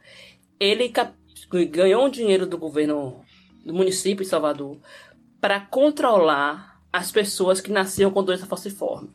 ele 0.58 0.92
ganhou 1.70 2.06
um 2.06 2.10
dinheiro 2.10 2.46
do 2.46 2.56
governo 2.56 3.20
do 3.64 3.74
município 3.74 4.24
de 4.24 4.30
Salvador 4.30 4.78
para 5.40 5.60
controlar 5.60 6.69
as 6.92 7.10
pessoas 7.10 7.60
que 7.60 7.70
nasciam 7.70 8.10
com 8.10 8.22
doença 8.22 8.46
falciforme. 8.46 9.10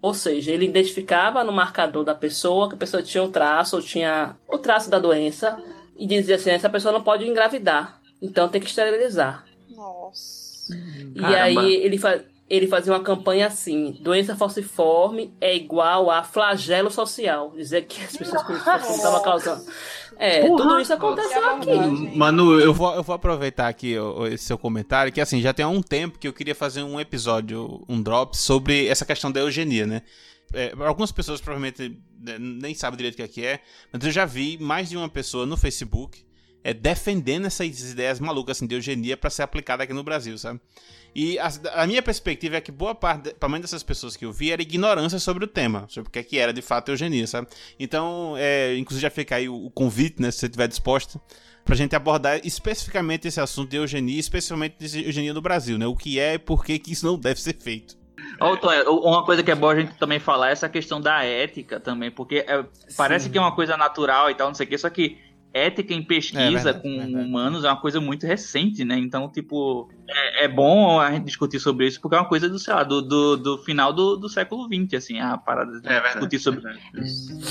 Ou 0.00 0.14
seja, 0.14 0.52
ele 0.52 0.66
identificava 0.66 1.42
no 1.42 1.52
marcador 1.52 2.04
da 2.04 2.14
pessoa 2.14 2.68
que 2.68 2.74
a 2.76 2.78
pessoa 2.78 3.02
tinha 3.02 3.22
o 3.22 3.30
traço, 3.30 3.76
ou 3.76 3.82
tinha 3.82 4.36
o 4.48 4.58
traço 4.58 4.88
da 4.88 4.98
doença, 4.98 5.60
e 5.96 6.06
dizia 6.06 6.36
assim: 6.36 6.50
essa 6.50 6.70
pessoa 6.70 6.92
não 6.92 7.02
pode 7.02 7.26
engravidar, 7.26 8.00
então 8.22 8.48
tem 8.48 8.60
que 8.60 8.68
esterilizar. 8.68 9.44
Nossa. 9.68 10.72
E 11.14 11.24
aí 11.24 11.74
ele, 11.74 11.98
fa 11.98 12.22
ele 12.48 12.66
fazia 12.66 12.92
uma 12.92 13.02
campanha 13.02 13.46
assim: 13.46 13.96
doença 14.00 14.34
falciforme 14.34 15.34
é 15.40 15.54
igual 15.54 16.10
a 16.10 16.22
flagelo 16.22 16.90
social. 16.90 17.52
Dizer 17.56 17.82
que 17.86 18.02
as 18.02 18.16
pessoas 18.16 18.42
com 18.42 18.52
isso 18.54 18.70
estavam 18.70 19.22
causando. 19.22 19.64
É, 20.16 20.40
Porra. 20.40 20.62
tudo 20.62 20.80
isso 20.80 20.92
aconteceu 20.92 21.50
aqui. 21.50 22.16
Manu, 22.16 22.58
eu 22.58 22.74
vou, 22.74 22.92
eu 22.94 23.02
vou 23.02 23.14
aproveitar 23.14 23.68
aqui 23.68 23.94
esse 24.32 24.44
seu 24.44 24.58
comentário, 24.58 25.12
que 25.12 25.20
assim, 25.20 25.40
já 25.40 25.52
tem 25.52 25.64
há 25.64 25.68
um 25.68 25.82
tempo 25.82 26.18
que 26.18 26.26
eu 26.26 26.32
queria 26.32 26.54
fazer 26.54 26.82
um 26.82 26.98
episódio, 26.98 27.84
um 27.88 28.02
drop, 28.02 28.36
sobre 28.36 28.88
essa 28.88 29.04
questão 29.04 29.30
da 29.30 29.40
eugenia, 29.40 29.86
né? 29.86 30.02
É, 30.52 30.72
algumas 30.78 31.12
pessoas 31.12 31.42
provavelmente 31.42 32.00
né, 32.18 32.38
nem 32.38 32.74
sabem 32.74 32.96
direito 32.96 33.14
o 33.14 33.16
que 33.18 33.22
é, 33.22 33.28
que 33.28 33.44
é, 33.44 33.60
mas 33.92 34.02
eu 34.02 34.10
já 34.10 34.24
vi 34.24 34.56
mais 34.58 34.88
de 34.88 34.96
uma 34.96 35.08
pessoa 35.08 35.44
no 35.44 35.58
Facebook 35.58 36.24
é, 36.62 36.74
defendendo 36.74 37.46
essas 37.46 37.90
ideias 37.90 38.20
malucas 38.20 38.56
assim, 38.56 38.66
de 38.66 38.74
eugenia 38.74 39.16
para 39.16 39.30
ser 39.30 39.42
aplicada 39.42 39.84
aqui 39.84 39.92
no 39.92 40.02
Brasil, 40.02 40.36
sabe? 40.36 40.60
E 41.14 41.38
a, 41.38 41.50
a, 41.74 41.86
minha 41.86 42.02
perspectiva 42.02 42.56
é 42.56 42.60
que 42.60 42.70
boa 42.70 42.94
parte, 42.94 43.32
pelo 43.34 43.52
menos 43.52 43.70
dessas 43.70 43.82
pessoas 43.82 44.16
que 44.16 44.24
eu 44.24 44.32
vi, 44.32 44.52
era 44.52 44.60
ignorância 44.60 45.18
sobre 45.18 45.44
o 45.44 45.48
tema, 45.48 45.86
sobre 45.88 46.08
o 46.08 46.12
que, 46.12 46.18
é 46.18 46.22
que 46.22 46.38
era 46.38 46.52
de 46.52 46.62
fato 46.62 46.90
eugenia, 46.90 47.26
sabe? 47.26 47.48
Então, 47.78 48.34
é, 48.36 48.76
inclusive 48.76 49.02
já 49.02 49.10
fica 49.10 49.36
aí 49.36 49.48
o, 49.48 49.66
o 49.66 49.70
convite, 49.70 50.20
né, 50.20 50.30
se 50.30 50.40
você 50.40 50.46
estiver 50.46 50.68
disposto, 50.68 51.20
pra 51.64 51.74
gente 51.74 51.94
abordar 51.94 52.40
especificamente 52.44 53.28
esse 53.28 53.40
assunto 53.40 53.70
de 53.70 53.76
eugenia, 53.76 54.18
especialmente 54.18 54.76
de 54.78 55.04
eugenia 55.04 55.34
no 55.34 55.42
Brasil, 55.42 55.78
né? 55.78 55.86
O 55.86 55.94
que 55.94 56.18
é 56.18 56.34
e 56.34 56.38
por 56.38 56.64
que, 56.64 56.78
que 56.78 56.92
isso 56.92 57.06
não 57.06 57.18
deve 57.18 57.40
ser 57.40 57.56
feito. 57.58 57.96
Ô, 58.40 59.08
uma 59.08 59.24
coisa 59.24 59.42
que 59.42 59.50
é 59.50 59.54
boa 59.54 59.72
a 59.72 59.80
gente 59.80 59.94
também 59.94 60.18
falar 60.18 60.48
é 60.48 60.52
essa 60.52 60.68
questão 60.68 61.00
da 61.00 61.24
ética 61.24 61.80
também, 61.80 62.10
porque 62.10 62.44
é, 62.46 62.64
parece 62.96 63.28
que 63.28 63.36
é 63.36 63.40
uma 63.40 63.54
coisa 63.54 63.76
natural 63.76 64.30
e 64.30 64.34
tal, 64.34 64.48
não 64.48 64.54
sei 64.54 64.66
o 64.66 64.68
que, 64.68 64.78
só 64.78 64.88
que 64.88 65.18
ética 65.52 65.94
em 65.94 66.02
pesquisa 66.02 66.40
é 66.40 66.50
verdade, 66.50 66.82
com 66.82 66.88
verdade. 66.88 67.14
humanos 67.14 67.64
é 67.64 67.68
uma 67.68 67.80
coisa 67.80 68.00
muito 68.00 68.26
recente, 68.26 68.84
né? 68.84 68.98
Então, 68.98 69.28
tipo, 69.28 69.88
é, 70.06 70.44
é, 70.44 70.48
bom 70.48 71.00
a 71.00 71.10
gente 71.10 71.24
discutir 71.24 71.58
sobre 71.58 71.86
isso, 71.86 72.00
porque 72.00 72.16
é 72.16 72.18
uma 72.18 72.28
coisa 72.28 72.48
do, 72.48 72.58
sei 72.58 72.74
lá, 72.74 72.84
do, 72.84 73.02
do, 73.02 73.36
do 73.36 73.58
final 73.58 73.92
do, 73.92 74.16
do 74.16 74.28
século 74.28 74.68
XX, 74.72 74.94
assim, 74.94 75.20
a 75.20 75.36
parada 75.36 75.72
de 75.80 75.86
é 75.86 75.92
verdade, 75.92 76.14
discutir 76.14 76.38
sobre 76.38 76.62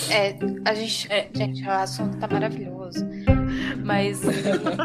É, 0.09 0.37
a 0.65 0.73
gente, 0.73 1.11
é, 1.11 1.29
gente, 1.33 1.63
o 1.63 1.71
assunto 1.71 2.17
tá 2.17 2.27
maravilhoso, 2.27 3.05
mas 3.83 4.21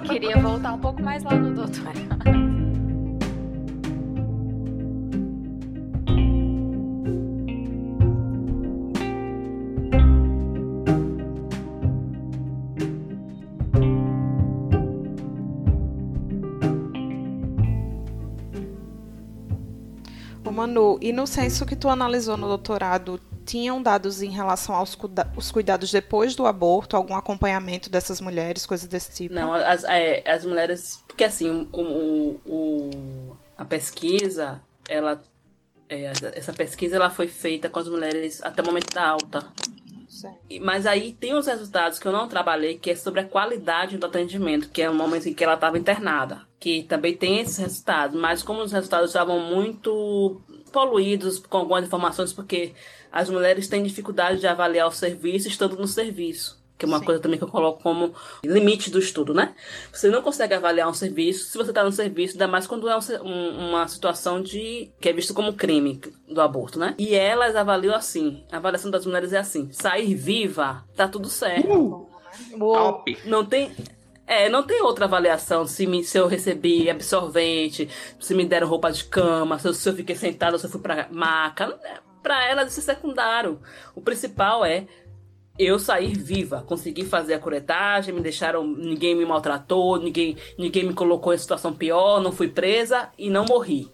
queria 0.08 0.38
voltar 0.38 0.72
um 0.72 0.78
pouco 0.78 1.02
mais 1.02 1.22
lá 1.22 1.34
no 1.34 1.54
doutorado. 1.54 2.51
Manu, 20.72 20.98
e 21.00 21.12
no 21.12 21.26
censo 21.26 21.66
que 21.66 21.76
tu 21.76 21.88
analisou 21.88 22.36
no 22.36 22.48
doutorado, 22.48 23.20
tinham 23.44 23.82
dados 23.82 24.22
em 24.22 24.30
relação 24.30 24.74
aos 24.74 24.94
cuida 24.94 25.30
os 25.36 25.50
cuidados 25.50 25.92
depois 25.92 26.34
do 26.34 26.46
aborto, 26.46 26.96
algum 26.96 27.14
acompanhamento 27.14 27.90
dessas 27.90 28.20
mulheres, 28.20 28.64
coisas 28.64 28.88
desse 28.88 29.12
tipo? 29.12 29.34
Não, 29.34 29.52
as, 29.52 29.84
é, 29.84 30.22
as 30.28 30.44
mulheres. 30.44 31.02
Porque 31.06 31.24
assim, 31.24 31.68
o, 31.72 31.80
o, 31.80 32.40
o 32.46 33.36
a 33.56 33.64
pesquisa, 33.64 34.60
ela. 34.88 35.22
É, 35.88 36.10
essa 36.34 36.54
pesquisa 36.54 36.96
ela 36.96 37.10
foi 37.10 37.28
feita 37.28 37.68
com 37.68 37.78
as 37.78 37.88
mulheres 37.88 38.42
até 38.42 38.62
o 38.62 38.66
momento 38.66 38.94
da 38.94 39.06
alta. 39.06 39.46
Mas 40.60 40.86
aí 40.86 41.12
tem 41.12 41.34
os 41.34 41.46
resultados 41.46 41.98
que 41.98 42.06
eu 42.06 42.12
não 42.12 42.28
trabalhei, 42.28 42.78
que 42.78 42.90
é 42.90 42.94
sobre 42.94 43.20
a 43.20 43.24
qualidade 43.24 43.98
do 43.98 44.06
atendimento, 44.06 44.68
que 44.68 44.80
é 44.80 44.88
o 44.88 44.94
momento 44.94 45.28
em 45.28 45.34
que 45.34 45.42
ela 45.42 45.54
estava 45.54 45.78
internada. 45.78 46.42
Que 46.60 46.84
também 46.84 47.16
tem 47.16 47.40
esses 47.40 47.58
resultados, 47.58 48.18
mas 48.18 48.42
como 48.42 48.62
os 48.62 48.72
resultados 48.72 49.10
estavam 49.10 49.40
muito 49.40 50.40
poluídos 50.72 51.38
com 51.38 51.58
algumas 51.58 51.84
informações, 51.84 52.32
porque 52.32 52.72
as 53.10 53.28
mulheres 53.28 53.68
têm 53.68 53.82
dificuldade 53.82 54.40
de 54.40 54.46
avaliar 54.46 54.88
o 54.88 54.92
serviço 54.92 55.48
estando 55.48 55.76
no 55.76 55.86
serviço 55.86 56.62
que 56.82 56.84
é 56.84 56.88
uma 56.88 56.98
Sim. 56.98 57.04
coisa 57.04 57.20
também 57.20 57.38
que 57.38 57.44
eu 57.44 57.48
coloco 57.48 57.80
como 57.80 58.12
limite 58.44 58.90
do 58.90 58.98
estudo, 58.98 59.32
né? 59.32 59.54
Você 59.92 60.10
não 60.10 60.20
consegue 60.20 60.52
avaliar 60.52 60.88
um 60.88 60.94
serviço 60.94 61.44
se 61.44 61.56
você 61.56 61.70
está 61.70 61.84
no 61.84 61.92
serviço, 61.92 62.34
ainda 62.34 62.48
mais 62.48 62.66
quando 62.66 62.88
é 62.88 62.98
um, 63.22 63.68
uma 63.68 63.86
situação 63.86 64.42
de 64.42 64.90
que 65.00 65.08
é 65.08 65.12
visto 65.12 65.32
como 65.32 65.52
crime 65.52 66.00
do 66.28 66.40
aborto, 66.40 66.80
né? 66.80 66.96
E 66.98 67.14
elas 67.14 67.54
avaliam 67.54 67.94
assim, 67.94 68.42
a 68.50 68.56
avaliação 68.56 68.90
das 68.90 69.06
mulheres 69.06 69.32
é 69.32 69.38
assim, 69.38 69.70
sair 69.70 70.12
viva, 70.16 70.84
tá 70.96 71.06
tudo 71.06 71.28
certo. 71.28 71.68
Uh, 71.72 72.08
top. 72.58 73.16
Não 73.26 73.44
tem 73.44 73.70
é, 74.26 74.48
não 74.48 74.62
tem 74.62 74.82
outra 74.82 75.04
avaliação 75.04 75.66
se, 75.66 75.86
me, 75.86 76.04
se 76.04 76.18
eu 76.18 76.26
recebi 76.26 76.88
absorvente, 76.88 77.88
se 78.20 78.34
me 78.34 78.44
deram 78.44 78.68
roupa 78.68 78.90
de 78.90 79.04
cama, 79.04 79.58
se 79.58 79.68
eu, 79.68 79.74
se 79.74 79.88
eu 79.88 79.94
fiquei 79.94 80.14
sentada, 80.14 80.58
se 80.58 80.66
eu 80.66 80.70
fui 80.70 80.80
pra 80.80 81.08
maca. 81.10 81.78
Pra 82.22 82.48
elas 82.48 82.70
isso 82.70 82.80
é 82.80 82.94
secundário. 82.94 83.60
O 83.94 84.00
principal 84.00 84.64
é 84.64 84.86
eu 85.58 85.78
sair 85.78 86.16
viva, 86.16 86.64
consegui 86.66 87.04
fazer 87.04 87.34
a 87.34 87.38
curetagem, 87.38 88.14
me 88.14 88.20
deixaram, 88.20 88.66
ninguém 88.66 89.14
me 89.14 89.24
maltratou, 89.24 89.98
ninguém, 89.98 90.36
ninguém 90.56 90.84
me 90.84 90.94
colocou 90.94 91.34
em 91.34 91.38
situação 91.38 91.72
pior, 91.72 92.20
não 92.20 92.32
fui 92.32 92.48
presa 92.48 93.10
e 93.18 93.28
não 93.28 93.44
morri. 93.44 93.90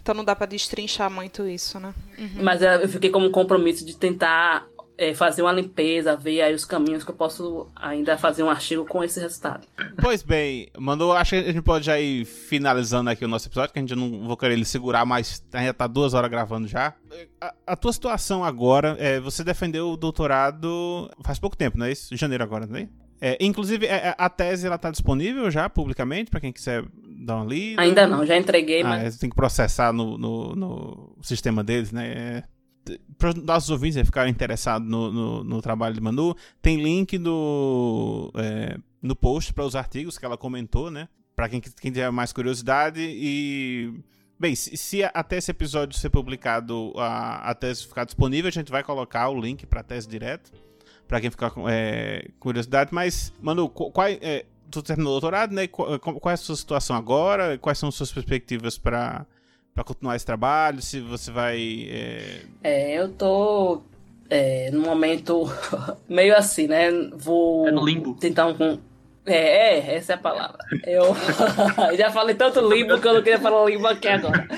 Então 0.00 0.14
não 0.14 0.24
dá 0.24 0.34
para 0.34 0.46
destrinchar 0.46 1.10
muito 1.10 1.46
isso, 1.46 1.78
né? 1.78 1.94
Uhum. 2.18 2.42
Mas 2.42 2.60
eu 2.60 2.88
fiquei 2.88 3.10
como 3.10 3.26
um 3.26 3.30
compromisso 3.30 3.84
de 3.84 3.96
tentar 3.96 4.66
é, 4.96 5.14
fazer 5.14 5.42
uma 5.42 5.52
limpeza, 5.52 6.16
ver 6.16 6.42
aí 6.42 6.54
os 6.54 6.64
caminhos 6.64 7.04
que 7.04 7.10
eu 7.10 7.14
posso 7.14 7.68
ainda 7.74 8.16
fazer 8.16 8.42
um 8.42 8.50
artigo 8.50 8.84
com 8.84 9.02
esse 9.02 9.20
resultado. 9.20 9.66
Pois 10.00 10.22
bem, 10.22 10.68
mandou, 10.78 11.12
acho 11.12 11.30
que 11.30 11.36
a 11.36 11.52
gente 11.52 11.62
pode 11.62 11.86
já 11.86 11.98
ir 11.98 12.24
finalizando 12.24 13.10
aqui 13.10 13.24
o 13.24 13.28
nosso 13.28 13.48
episódio, 13.48 13.72
que 13.72 13.78
a 13.78 13.82
gente 13.82 13.94
não 13.94 14.26
vou 14.26 14.36
querer 14.36 14.54
ele 14.54 14.64
segurar, 14.64 15.04
mas 15.04 15.42
já 15.52 15.72
tá 15.72 15.86
duas 15.86 16.14
horas 16.14 16.30
gravando 16.30 16.68
já. 16.68 16.94
A, 17.40 17.54
a 17.68 17.76
tua 17.76 17.92
situação 17.92 18.44
agora, 18.44 18.96
é, 18.98 19.20
você 19.20 19.42
defendeu 19.42 19.90
o 19.90 19.96
doutorado 19.96 21.10
faz 21.24 21.38
pouco 21.38 21.56
tempo, 21.56 21.78
não 21.78 21.86
é 21.86 21.92
isso? 21.92 22.16
Janeiro 22.16 22.44
agora, 22.44 22.66
não 22.66 22.76
é? 22.76 22.88
É, 23.24 23.38
inclusive, 23.40 23.86
é, 23.86 24.08
é, 24.08 24.14
a 24.18 24.28
tese 24.28 24.66
ela 24.66 24.76
tá 24.76 24.90
disponível 24.90 25.48
já 25.48 25.70
publicamente 25.70 26.28
para 26.28 26.40
quem 26.40 26.52
quiser 26.52 26.84
dar 27.24 27.36
uma 27.36 27.44
lida? 27.44 27.80
Ainda 27.80 28.04
não, 28.04 28.26
já 28.26 28.36
entreguei, 28.36 28.82
ah, 28.82 28.88
mas. 28.88 29.14
É, 29.14 29.18
tem 29.20 29.30
que 29.30 29.36
processar 29.36 29.92
no, 29.92 30.18
no, 30.18 30.56
no 30.56 31.16
sistema 31.22 31.62
deles, 31.62 31.92
né? 31.92 32.42
Para 33.18 33.30
os 33.30 33.34
nossos 33.36 33.70
ouvintes 33.70 34.00
ficarem 34.04 34.30
interessados 34.30 34.88
no, 34.88 35.12
no, 35.12 35.44
no, 35.44 35.62
trabalho 35.62 35.94
de 35.94 36.00
Manu, 36.00 36.36
tem 36.60 36.82
link 36.82 37.18
no, 37.18 38.32
é, 38.34 38.76
no 39.00 39.14
post 39.14 39.52
para 39.52 39.64
os 39.64 39.76
artigos 39.76 40.18
que 40.18 40.24
ela 40.24 40.36
comentou, 40.36 40.90
né? 40.90 41.08
Para 41.36 41.48
quem, 41.48 41.60
quem 41.60 41.92
tiver 41.92 42.10
mais 42.10 42.32
curiosidade. 42.32 43.00
E, 43.00 43.92
bem, 44.38 44.54
se, 44.54 44.76
se, 44.76 45.04
até 45.04 45.36
esse 45.36 45.50
episódio 45.50 45.98
ser 45.98 46.10
publicado, 46.10 46.92
a, 46.96 47.50
a 47.50 47.54
tese 47.54 47.86
ficar 47.86 48.04
disponível, 48.04 48.48
a 48.48 48.52
gente 48.52 48.72
vai 48.72 48.82
colocar 48.82 49.28
o 49.28 49.40
link 49.40 49.64
para 49.66 49.80
a 49.80 49.84
tese 49.84 50.08
direto, 50.08 50.52
para 51.06 51.20
quem 51.20 51.30
ficar 51.30 51.50
com 51.50 51.68
é, 51.68 52.28
curiosidade. 52.40 52.92
Mas, 52.92 53.32
Manu, 53.40 53.68
qual, 53.68 54.08
é, 54.08 54.44
tu 54.70 54.82
terminou 54.82 55.12
o 55.12 55.20
doutorado, 55.20 55.54
né? 55.54 55.68
Qual, 55.68 55.98
qual 55.98 56.30
é 56.30 56.34
a 56.34 56.36
sua 56.36 56.56
situação 56.56 56.96
agora? 56.96 57.56
Quais 57.58 57.78
são 57.78 57.88
as 57.88 57.94
suas 57.94 58.10
perspectivas 58.10 58.76
para 58.76 59.24
para 59.74 59.84
continuar 59.84 60.16
esse 60.16 60.26
trabalho? 60.26 60.80
Se 60.82 61.00
você 61.00 61.30
vai. 61.30 61.88
É, 61.90 62.40
é 62.62 62.98
eu 62.98 63.08
tô 63.10 63.82
é, 64.28 64.70
no 64.70 64.80
momento 64.80 65.44
meio 66.08 66.36
assim, 66.36 66.66
né? 66.66 66.90
Vou 67.16 67.68
é 67.68 67.70
no 67.70 67.84
limbo. 67.84 68.14
tentar 68.14 68.46
um. 68.46 68.78
É, 69.24 69.96
essa 69.96 70.12
é 70.12 70.16
a 70.16 70.18
palavra. 70.18 70.58
Eu 70.84 71.14
já 71.96 72.10
falei 72.10 72.34
tanto 72.34 72.60
limbo 72.60 72.98
que 73.00 73.06
eu 73.06 73.14
não 73.14 73.22
queria 73.22 73.38
falar 73.38 73.64
limbo 73.66 73.86
aqui 73.86 74.08
agora. 74.08 74.48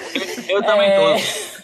Eu 0.49 0.63
também 0.63 0.89
é... 0.89 0.97
tô. 0.97 1.55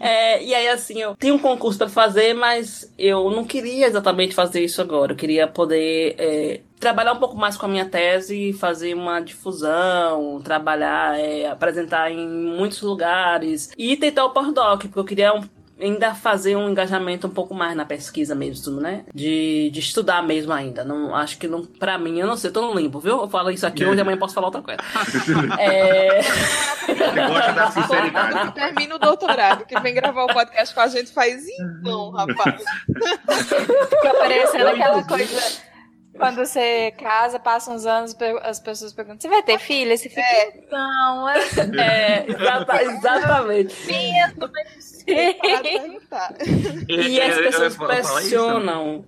É, 0.00 0.42
e 0.42 0.54
aí, 0.54 0.68
assim, 0.68 1.00
eu 1.00 1.16
tenho 1.16 1.34
um 1.34 1.38
concurso 1.38 1.78
para 1.78 1.88
fazer, 1.88 2.34
mas 2.34 2.92
eu 2.98 3.30
não 3.30 3.44
queria 3.44 3.86
exatamente 3.86 4.34
fazer 4.34 4.62
isso 4.62 4.80
agora. 4.80 5.12
Eu 5.12 5.16
queria 5.16 5.46
poder 5.46 6.14
é, 6.18 6.60
trabalhar 6.78 7.12
um 7.12 7.18
pouco 7.18 7.36
mais 7.36 7.56
com 7.56 7.66
a 7.66 7.68
minha 7.68 7.86
tese, 7.86 8.52
fazer 8.52 8.94
uma 8.94 9.20
difusão, 9.20 10.40
trabalhar, 10.42 11.18
é, 11.18 11.46
apresentar 11.46 12.10
em 12.10 12.28
muitos 12.28 12.82
lugares 12.82 13.70
e 13.78 13.96
tentar 13.96 14.26
o 14.26 14.30
pós-doc, 14.30 14.82
porque 14.82 14.98
eu 14.98 15.04
queria 15.04 15.34
um, 15.34 15.42
ainda 15.80 16.14
fazer 16.14 16.56
um 16.56 16.68
engajamento 16.68 17.26
um 17.26 17.30
pouco 17.30 17.54
mais 17.54 17.76
na 17.76 17.84
pesquisa 17.84 18.34
mesmo, 18.34 18.80
né? 18.80 19.04
De, 19.12 19.70
de 19.70 19.80
estudar 19.80 20.22
mesmo 20.22 20.52
ainda. 20.52 20.84
Não, 20.84 21.14
acho 21.14 21.38
que 21.38 21.48
não, 21.48 21.64
pra 21.64 21.98
mim, 21.98 22.18
eu 22.18 22.26
não 22.26 22.36
sei, 22.36 22.50
tô 22.50 22.62
no 22.62 22.78
limbo, 22.78 23.00
viu? 23.00 23.20
Eu 23.20 23.28
falo 23.28 23.50
isso 23.50 23.66
aqui 23.66 23.84
hoje, 23.84 24.00
amanhã 24.00 24.16
posso 24.16 24.34
falar 24.34 24.46
outra 24.48 24.62
coisa. 24.62 24.80
é... 25.58 26.22
Você 26.22 26.94
gosta 26.94 27.52
da 27.52 27.70
sinceridade. 27.70 28.52
Termina 28.52 28.96
o 28.96 28.98
doutorado, 28.98 29.64
que 29.64 29.78
vem 29.80 29.94
gravar 29.94 30.24
o 30.24 30.32
podcast 30.32 30.74
com 30.74 30.80
a 30.80 30.88
gente 30.88 31.12
faz 31.12 31.44
então, 31.48 32.10
rapaz. 32.10 32.62
Fica 32.86 34.14
parecendo 34.18 34.68
aquela 34.68 35.02
coisa 35.04 35.73
quando 36.16 36.36
você 36.36 36.92
casa, 36.92 37.38
passa 37.38 37.70
uns 37.70 37.86
anos, 37.86 38.16
as 38.42 38.60
pessoas 38.60 38.92
perguntam: 38.92 39.20
você 39.20 39.28
vai 39.28 39.42
ter 39.42 39.58
filho? 39.58 39.92
Esse 39.92 40.08
filho? 40.08 40.24
É. 40.24 40.52
Não, 40.70 41.28
é. 41.28 41.38
é 41.78 42.30
exata, 42.30 42.82
exatamente. 42.82 43.86
Medo, 43.86 44.50
mas 44.52 45.04
E 46.88 47.20
as 47.20 47.36
pessoas 47.36 47.76
pressionam. 47.76 49.04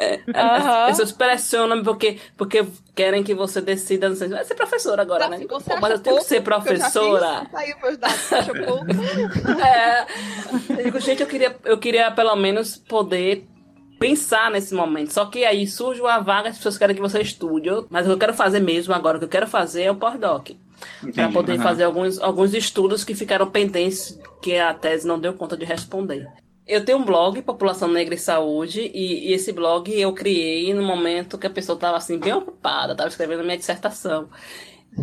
É, 0.00 0.20
As 0.32 0.90
pessoas 0.90 1.10
pressionam 1.10 1.82
porque, 1.82 2.20
porque 2.36 2.64
querem 2.94 3.24
que 3.24 3.34
você 3.34 3.60
decida. 3.60 4.08
Não 4.08 4.14
sei, 4.14 4.28
vai 4.28 4.44
ser 4.44 4.54
professora 4.54 5.02
agora, 5.02 5.28
né? 5.28 5.44
Pô, 5.48 5.60
mas 5.80 5.90
eu 5.90 5.98
tenho 5.98 6.18
que 6.18 6.24
ser 6.24 6.40
professora. 6.40 7.44
Saiu 7.50 7.76
meus 7.82 7.98
dados, 7.98 8.28
pouco. 8.64 8.86
é, 9.60 10.06
eu 10.70 10.84
digo, 10.84 11.00
gente, 11.00 11.20
eu 11.20 11.26
queria, 11.26 11.56
eu 11.64 11.78
queria 11.78 12.12
pelo 12.12 12.36
menos 12.36 12.76
poder 12.76 13.44
pensar 13.98 14.50
nesse 14.50 14.74
momento. 14.74 15.12
Só 15.12 15.26
que 15.26 15.44
aí 15.44 15.66
surge 15.66 16.00
uma 16.00 16.18
vaga, 16.20 16.48
as 16.48 16.56
pessoas 16.56 16.78
querem 16.78 16.94
que 16.94 17.02
você 17.02 17.20
estude. 17.20 17.68
Mas 17.90 18.06
o 18.06 18.08
que 18.08 18.14
eu 18.14 18.18
quero 18.18 18.34
fazer 18.34 18.60
mesmo 18.60 18.94
agora, 18.94 19.16
o 19.16 19.20
que 19.20 19.24
eu 19.26 19.30
quero 19.30 19.46
fazer 19.46 19.82
é 19.82 19.90
o 19.90 19.96
pós-doc. 19.96 20.50
Para 21.14 21.28
poder 21.30 21.56
uhum. 21.56 21.62
fazer 21.62 21.84
alguns, 21.84 22.20
alguns 22.20 22.54
estudos 22.54 23.04
que 23.04 23.14
ficaram 23.14 23.50
pendentes, 23.50 24.18
que 24.40 24.56
a 24.56 24.72
tese 24.72 25.06
não 25.06 25.18
deu 25.18 25.34
conta 25.34 25.56
de 25.56 25.64
responder. 25.64 26.28
Eu 26.66 26.84
tenho 26.84 26.98
um 26.98 27.04
blog, 27.04 27.40
População 27.42 27.88
Negra 27.88 28.14
e 28.14 28.18
Saúde, 28.18 28.90
e, 28.94 29.30
e 29.30 29.32
esse 29.32 29.52
blog 29.52 29.90
eu 29.90 30.12
criei 30.12 30.72
no 30.74 30.82
momento 30.82 31.38
que 31.38 31.46
a 31.46 31.50
pessoa 31.50 31.74
estava 31.74 31.96
assim, 31.96 32.18
bem 32.18 32.32
ocupada, 32.32 32.92
estava 32.92 33.08
escrevendo 33.08 33.42
minha 33.42 33.56
dissertação. 33.56 34.28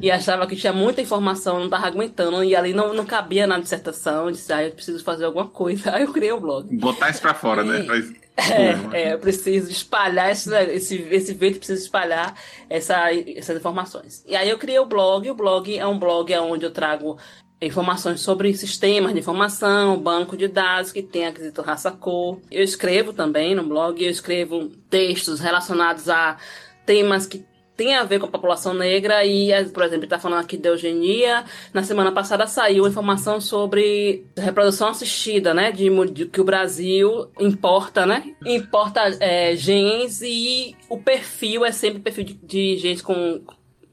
E 0.02 0.12
achava 0.12 0.45
que 0.45 0.56
tinha 0.56 0.74
muita 0.74 1.02
informação, 1.02 1.57
não 1.57 1.66
estava 1.66 1.88
aguentando, 1.88 2.44
e 2.44 2.56
ali 2.56 2.74
não, 2.74 2.94
não 2.94 3.06
cabia 3.06 3.48
na 3.48 3.60
dissertação. 3.60 4.26
Eu 4.26 4.32
disse, 4.32 4.52
ah, 4.52 4.64
eu 4.64 4.72
preciso 4.72 5.03
fazer 5.03 5.26
alguma 5.26 5.48
coisa. 5.48 5.91
Aí 5.95 6.03
eu 6.03 6.12
criei 6.12 6.32
o 6.32 6.40
blog. 6.40 6.76
Botar 6.76 7.10
isso 7.10 7.22
pra 7.22 7.34
fora, 7.34 7.64
né? 7.64 7.84
Mas, 7.88 8.12
É, 8.38 9.02
é, 9.02 9.14
eu 9.14 9.20
preciso 9.20 9.72
espalhar 9.72 10.30
esse, 10.30 10.53
esse, 10.53 10.95
esse 11.10 11.34
vento, 11.34 11.57
preciso 11.57 11.82
espalhar 11.82 12.36
essa, 12.70 13.14
essas 13.14 13.57
informações. 13.57 14.24
E 14.28 14.36
aí 14.36 14.49
eu 14.49 14.57
criei 14.57 14.78
o 14.78 14.86
blog, 14.86 15.30
o 15.30 15.34
blog 15.34 15.78
é 15.78 15.88
um 15.88 15.98
blog 15.98 16.34
onde 16.40 16.66
eu 16.66 16.72
trago 16.72 17.18
informações 17.62 18.20
sobre 18.20 18.53
sistemas 18.53 19.14
de 19.14 19.20
informação, 19.20 19.98
banco 19.98 20.36
de 20.36 20.48
dados 20.48 20.91
que 20.91 21.02
tem 21.02 21.26
a 21.26 21.32
quesito 21.32 21.62
raça-cor. 21.62 22.40
Eu 22.52 22.64
escrevo 22.64 23.14
também 23.14 23.56
no 23.56 23.64
blog, 23.64 24.03
eu 24.03 24.12
escrevo 24.12 24.70
textos 24.90 25.40
relacionados 25.40 26.10
a 26.10 26.38
temas 26.86 27.26
que 27.26 27.45
tem 27.76 27.95
a 27.95 28.03
ver 28.03 28.19
com 28.19 28.26
a 28.26 28.31
população 28.31 28.73
negra 28.73 29.26
e, 29.26 29.49
por 29.69 29.84
exemplo, 29.84 30.06
está 30.06 30.18
falando 30.18 30.41
aqui 30.41 30.57
de 30.57 30.68
eugenia. 30.68 31.43
Na 31.73 31.84
semana 31.84 32.11
passada 32.11 32.47
saiu 32.47 32.88
informação 32.88 33.41
sobre 33.41 34.26
reprodução 34.38 34.89
assistida, 34.89 35.53
né? 35.53 35.72
De, 35.72 35.89
de 36.11 36.26
que 36.26 36.39
o 36.39 36.45
Brasil 36.45 37.30
importa, 37.39 38.06
né? 38.06 38.35
Importa 38.45 39.02
é, 39.19 39.56
genes 39.56 40.22
e 40.22 40.76
o 40.89 40.97
perfil 40.97 41.65
é 41.65 41.72
sempre 41.72 41.99
perfil 41.99 42.23
de, 42.23 42.34
de 42.34 42.77
gente 42.77 43.03
com 43.03 43.41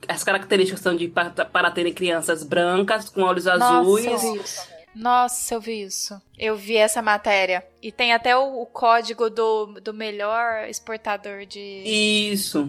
as 0.09 0.25
características 0.25 0.81
são 0.81 0.97
de 0.97 1.09
para, 1.09 1.31
para 1.31 1.71
terem 1.71 1.93
crianças 1.93 2.43
brancas 2.43 3.09
com 3.09 3.23
olhos 3.23 3.47
azuis. 3.47 4.05
Nossa. 4.05 4.73
Nossa, 4.95 5.55
eu 5.55 5.61
vi 5.61 5.83
isso. 5.83 6.21
Eu 6.39 6.55
vi 6.55 6.77
essa 6.77 7.01
matéria. 7.01 7.67
E 7.83 7.91
tem 7.91 8.13
até 8.13 8.37
o, 8.37 8.61
o 8.61 8.67
código 8.67 9.31
do, 9.31 9.81
do 9.81 9.95
melhor 9.95 10.69
exportador 10.69 11.47
de. 11.47 11.61
Isso. 11.61 12.69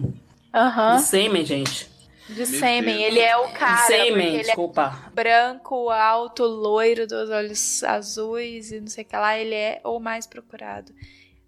De 0.96 1.02
sêmen, 1.02 1.44
gente. 1.44 1.88
De 2.28 2.46
sêmen. 2.46 3.02
Ele 3.02 3.20
é 3.20 3.36
o 3.36 3.48
cara. 3.52 3.86
sêmen, 3.86 4.38
é 4.38 4.42
desculpa. 4.42 5.10
branco, 5.12 5.90
alto, 5.90 6.44
loiro, 6.44 7.06
dos 7.06 7.28
olhos 7.28 7.82
azuis 7.84 8.70
e 8.70 8.80
não 8.80 8.88
sei 8.88 9.04
o 9.04 9.06
que 9.06 9.16
lá. 9.16 9.36
Ele 9.36 9.54
é 9.54 9.80
o 9.84 9.98
mais 9.98 10.26
procurado. 10.26 10.92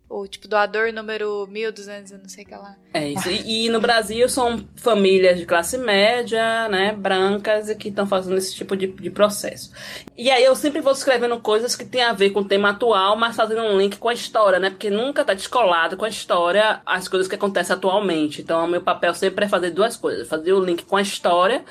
O 0.09 0.27
tipo 0.29 0.47
doador 0.47 0.93
número 0.93 1.49
1200 1.49 2.13
e 2.13 2.17
não 2.17 2.29
sei 2.29 2.45
o 2.45 2.47
que 2.47 2.55
lá. 2.55 2.77
É 2.95 3.09
isso. 3.09 3.29
E, 3.29 3.67
e 3.67 3.69
no 3.69 3.81
Brasil 3.81 4.29
são 4.29 4.65
famílias 4.77 5.37
de 5.37 5.45
classe 5.45 5.77
média, 5.77 6.69
né, 6.69 6.93
brancas, 6.93 7.69
e 7.69 7.75
que 7.75 7.89
estão 7.89 8.07
fazendo 8.07 8.37
esse 8.37 8.55
tipo 8.55 8.77
de, 8.77 8.87
de 8.87 9.11
processo. 9.11 9.73
E 10.17 10.31
aí 10.31 10.45
eu 10.45 10.55
sempre 10.55 10.81
vou 10.81 10.93
escrevendo 10.93 11.39
coisas 11.41 11.75
que 11.75 11.85
tem 11.85 12.03
a 12.03 12.13
ver 12.13 12.31
com 12.31 12.41
o 12.41 12.45
tema 12.45 12.71
atual, 12.71 13.17
mas 13.17 13.35
fazendo 13.35 13.63
um 13.63 13.79
link 13.79 13.99
com 13.99 14.09
a 14.09 14.15
história, 14.15 14.61
né? 14.61 14.71
Porque 14.71 14.91
nunca 14.91 15.25
tá 15.25 15.35
descolado 15.35 15.97
com 15.97 16.05
a 16.05 16.09
história 16.09 16.81
as 16.87 17.09
coisas 17.09 17.29
que 17.29 17.35
acontecem 17.35 17.75
atualmente. 17.75 18.43
Então 18.43 18.65
o 18.65 18.69
meu 18.69 18.81
papel 18.81 19.13
sempre 19.13 19.45
é 19.45 19.49
fazer 19.49 19.71
duas 19.71 19.97
coisas: 19.97 20.29
fazer 20.29 20.53
o 20.53 20.65
link 20.65 20.85
com 20.85 20.97
a 20.97 21.03
história 21.03 21.65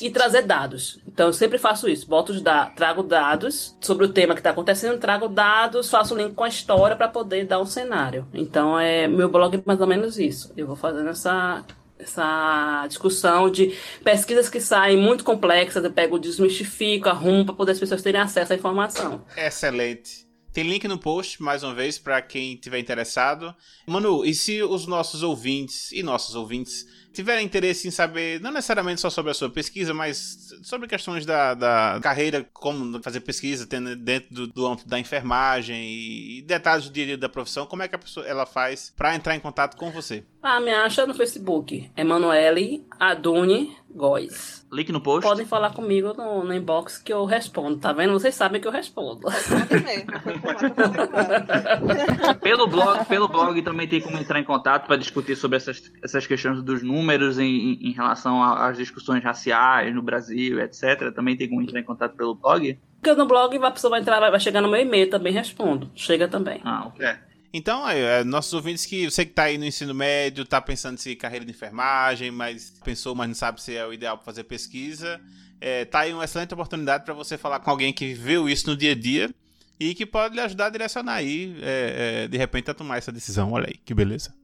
e 0.00 0.10
trazer 0.10 0.42
dados. 0.42 0.98
Então 1.06 1.28
eu 1.28 1.32
sempre 1.32 1.58
faço 1.58 1.88
isso. 1.88 2.06
Boto 2.06 2.32
os 2.32 2.42
da 2.42 2.66
trago 2.66 3.02
dados 3.02 3.76
sobre 3.80 4.04
o 4.04 4.08
tema 4.08 4.34
que 4.34 4.40
está 4.40 4.50
acontecendo, 4.50 4.98
trago 4.98 5.28
dados, 5.28 5.90
faço 5.90 6.14
o 6.14 6.18
link 6.18 6.34
com 6.34 6.44
a 6.44 6.48
história 6.48 6.96
para 6.96 7.08
poder 7.08 7.46
dar 7.46 7.60
um 7.60 7.66
cenário. 7.78 8.26
Então 8.34 8.78
é 8.78 9.06
meu 9.06 9.28
blog 9.28 9.56
é 9.56 9.62
mais 9.64 9.80
ou 9.80 9.86
menos 9.86 10.18
isso. 10.18 10.52
Eu 10.56 10.66
vou 10.66 10.76
fazendo 10.76 11.08
essa 11.08 11.64
essa 11.98 12.86
discussão 12.86 13.50
de 13.50 13.76
pesquisas 14.04 14.48
que 14.48 14.60
saem 14.60 14.96
muito 14.96 15.24
complexas, 15.24 15.82
eu 15.82 15.90
pego, 15.90 16.16
desmistifico, 16.16 17.08
arrumo 17.08 17.44
para 17.44 17.54
poder 17.54 17.72
as 17.72 17.80
pessoas 17.80 18.02
terem 18.02 18.20
acesso 18.20 18.52
à 18.52 18.56
informação. 18.56 19.24
Excelente. 19.36 20.28
Tem 20.52 20.62
link 20.62 20.86
no 20.86 20.96
post, 20.96 21.42
mais 21.42 21.62
uma 21.62 21.74
vez, 21.74 21.98
para 21.98 22.22
quem 22.22 22.56
tiver 22.56 22.78
interessado. 22.78 23.54
Manu, 23.86 24.24
e 24.24 24.32
se 24.32 24.62
os 24.62 24.86
nossos 24.86 25.22
ouvintes 25.22 25.90
e 25.92 26.02
nossos 26.02 26.36
ouvintes 26.36 26.86
tiverem 27.12 27.44
interesse 27.44 27.88
em 27.88 27.90
saber, 27.90 28.40
não 28.40 28.50
necessariamente 28.50 29.00
só 29.00 29.10
sobre 29.10 29.30
a 29.30 29.34
sua 29.34 29.50
pesquisa, 29.50 29.92
mas 29.94 30.50
sobre 30.62 30.86
questões 30.86 31.24
da, 31.24 31.54
da 31.54 31.98
carreira, 32.02 32.46
como 32.52 33.02
fazer 33.02 33.20
pesquisa 33.20 33.66
dentro 33.66 34.34
do, 34.34 34.46
do 34.46 34.66
âmbito 34.66 34.88
da 34.88 34.98
enfermagem 34.98 35.84
e, 35.84 36.38
e 36.38 36.42
detalhes 36.42 36.86
do 36.86 36.92
dia 36.92 37.04
a 37.04 37.06
dia 37.06 37.18
da 37.18 37.28
profissão, 37.28 37.66
como 37.66 37.82
é 37.82 37.88
que 37.88 37.94
a 37.94 37.98
pessoa 37.98 38.26
ela 38.26 38.46
faz 38.46 38.92
para 38.96 39.14
entrar 39.14 39.34
em 39.34 39.40
contato 39.40 39.76
com 39.76 39.90
você? 39.90 40.24
Ah, 40.42 40.60
me 40.60 40.70
acha 40.70 41.06
no 41.06 41.14
Facebook, 41.14 41.90
Emanuele 41.96 42.86
Adune 42.98 43.76
Góes. 43.90 44.66
Link 44.70 44.92
no 44.92 45.00
post. 45.00 45.26
Podem 45.26 45.46
falar 45.46 45.72
comigo 45.72 46.12
no, 46.16 46.44
no 46.44 46.54
inbox 46.54 46.98
que 46.98 47.12
eu 47.12 47.24
respondo, 47.24 47.78
tá 47.78 47.92
vendo? 47.92 48.12
Vocês 48.12 48.34
sabem 48.34 48.60
que 48.60 48.68
eu 48.68 48.72
respondo. 48.72 49.26
Pelo 52.40 52.66
blog, 52.66 53.04
pelo 53.06 53.28
blog 53.28 53.60
também 53.62 53.86
tem 53.88 54.00
como 54.00 54.18
entrar 54.18 54.38
em 54.40 54.44
contato 54.44 54.86
para 54.86 54.96
discutir 54.96 55.36
sobre 55.36 55.56
essas, 55.56 55.90
essas 56.02 56.26
questões 56.26 56.62
dos 56.62 56.82
números 56.82 57.38
em, 57.38 57.74
em- 57.80 57.92
relação 57.92 58.42
às 58.42 58.76
discussões 58.76 59.22
raciais 59.24 59.94
no 59.94 60.02
Brasil, 60.02 60.60
etc. 60.60 61.12
Também 61.14 61.36
tem 61.36 61.48
como 61.48 61.62
entrar 61.62 61.80
em 61.80 61.84
contato 61.84 62.14
pelo 62.16 62.34
blog. 62.34 62.78
Porque 63.00 63.14
no 63.18 63.26
blog 63.26 63.56
a 63.56 63.70
pessoa 63.70 63.92
vai 63.92 64.00
entrar, 64.00 64.18
vai 64.30 64.40
chegar 64.40 64.60
no 64.60 64.68
meu 64.68 64.80
e-mail, 64.80 65.08
também 65.10 65.32
respondo. 65.32 65.90
Chega 65.94 66.28
também. 66.28 66.60
Ah, 66.64 66.86
ok. 66.86 67.06
É. 67.52 67.56
Então, 67.56 67.84
aí, 67.84 68.00
é, 68.00 68.24
nossos 68.24 68.52
ouvintes 68.52 68.84
que 68.84 69.10
você 69.10 69.24
que 69.24 69.32
tá 69.32 69.44
aí 69.44 69.58
no 69.58 69.64
ensino 69.64 69.94
médio, 69.94 70.44
tá 70.44 70.60
pensando 70.60 70.98
seguir 70.98 71.16
carreira 71.16 71.44
de 71.44 71.50
enfermagem, 71.50 72.30
mas 72.30 72.72
pensou, 72.84 73.14
mas 73.14 73.28
não 73.28 73.34
sabe 73.34 73.62
se 73.62 73.74
é 73.74 73.86
o 73.86 73.92
ideal 73.92 74.16
para 74.16 74.24
fazer 74.24 74.44
pesquisa, 74.44 75.20
é, 75.60 75.84
tá 75.84 76.00
aí 76.00 76.12
uma 76.12 76.24
excelente 76.24 76.54
oportunidade 76.54 77.04
para 77.04 77.14
você 77.14 77.36
falar 77.36 77.60
com 77.60 77.70
alguém 77.70 77.92
que 77.92 78.06
viveu 78.06 78.48
isso 78.48 78.68
no 78.68 78.76
dia 78.76 78.92
a 78.92 78.94
dia 78.94 79.34
e 79.80 79.94
que 79.94 80.04
pode 80.04 80.34
lhe 80.34 80.40
ajudar 80.40 80.66
a 80.66 80.70
direcionar 80.70 81.14
aí, 81.14 81.56
é, 81.62 82.24
é, 82.24 82.28
de 82.28 82.36
repente, 82.36 82.70
a 82.70 82.74
tomar 82.74 82.98
essa 82.98 83.12
decisão. 83.12 83.52
Olha 83.52 83.66
aí, 83.68 83.76
que 83.76 83.94
beleza. 83.94 84.34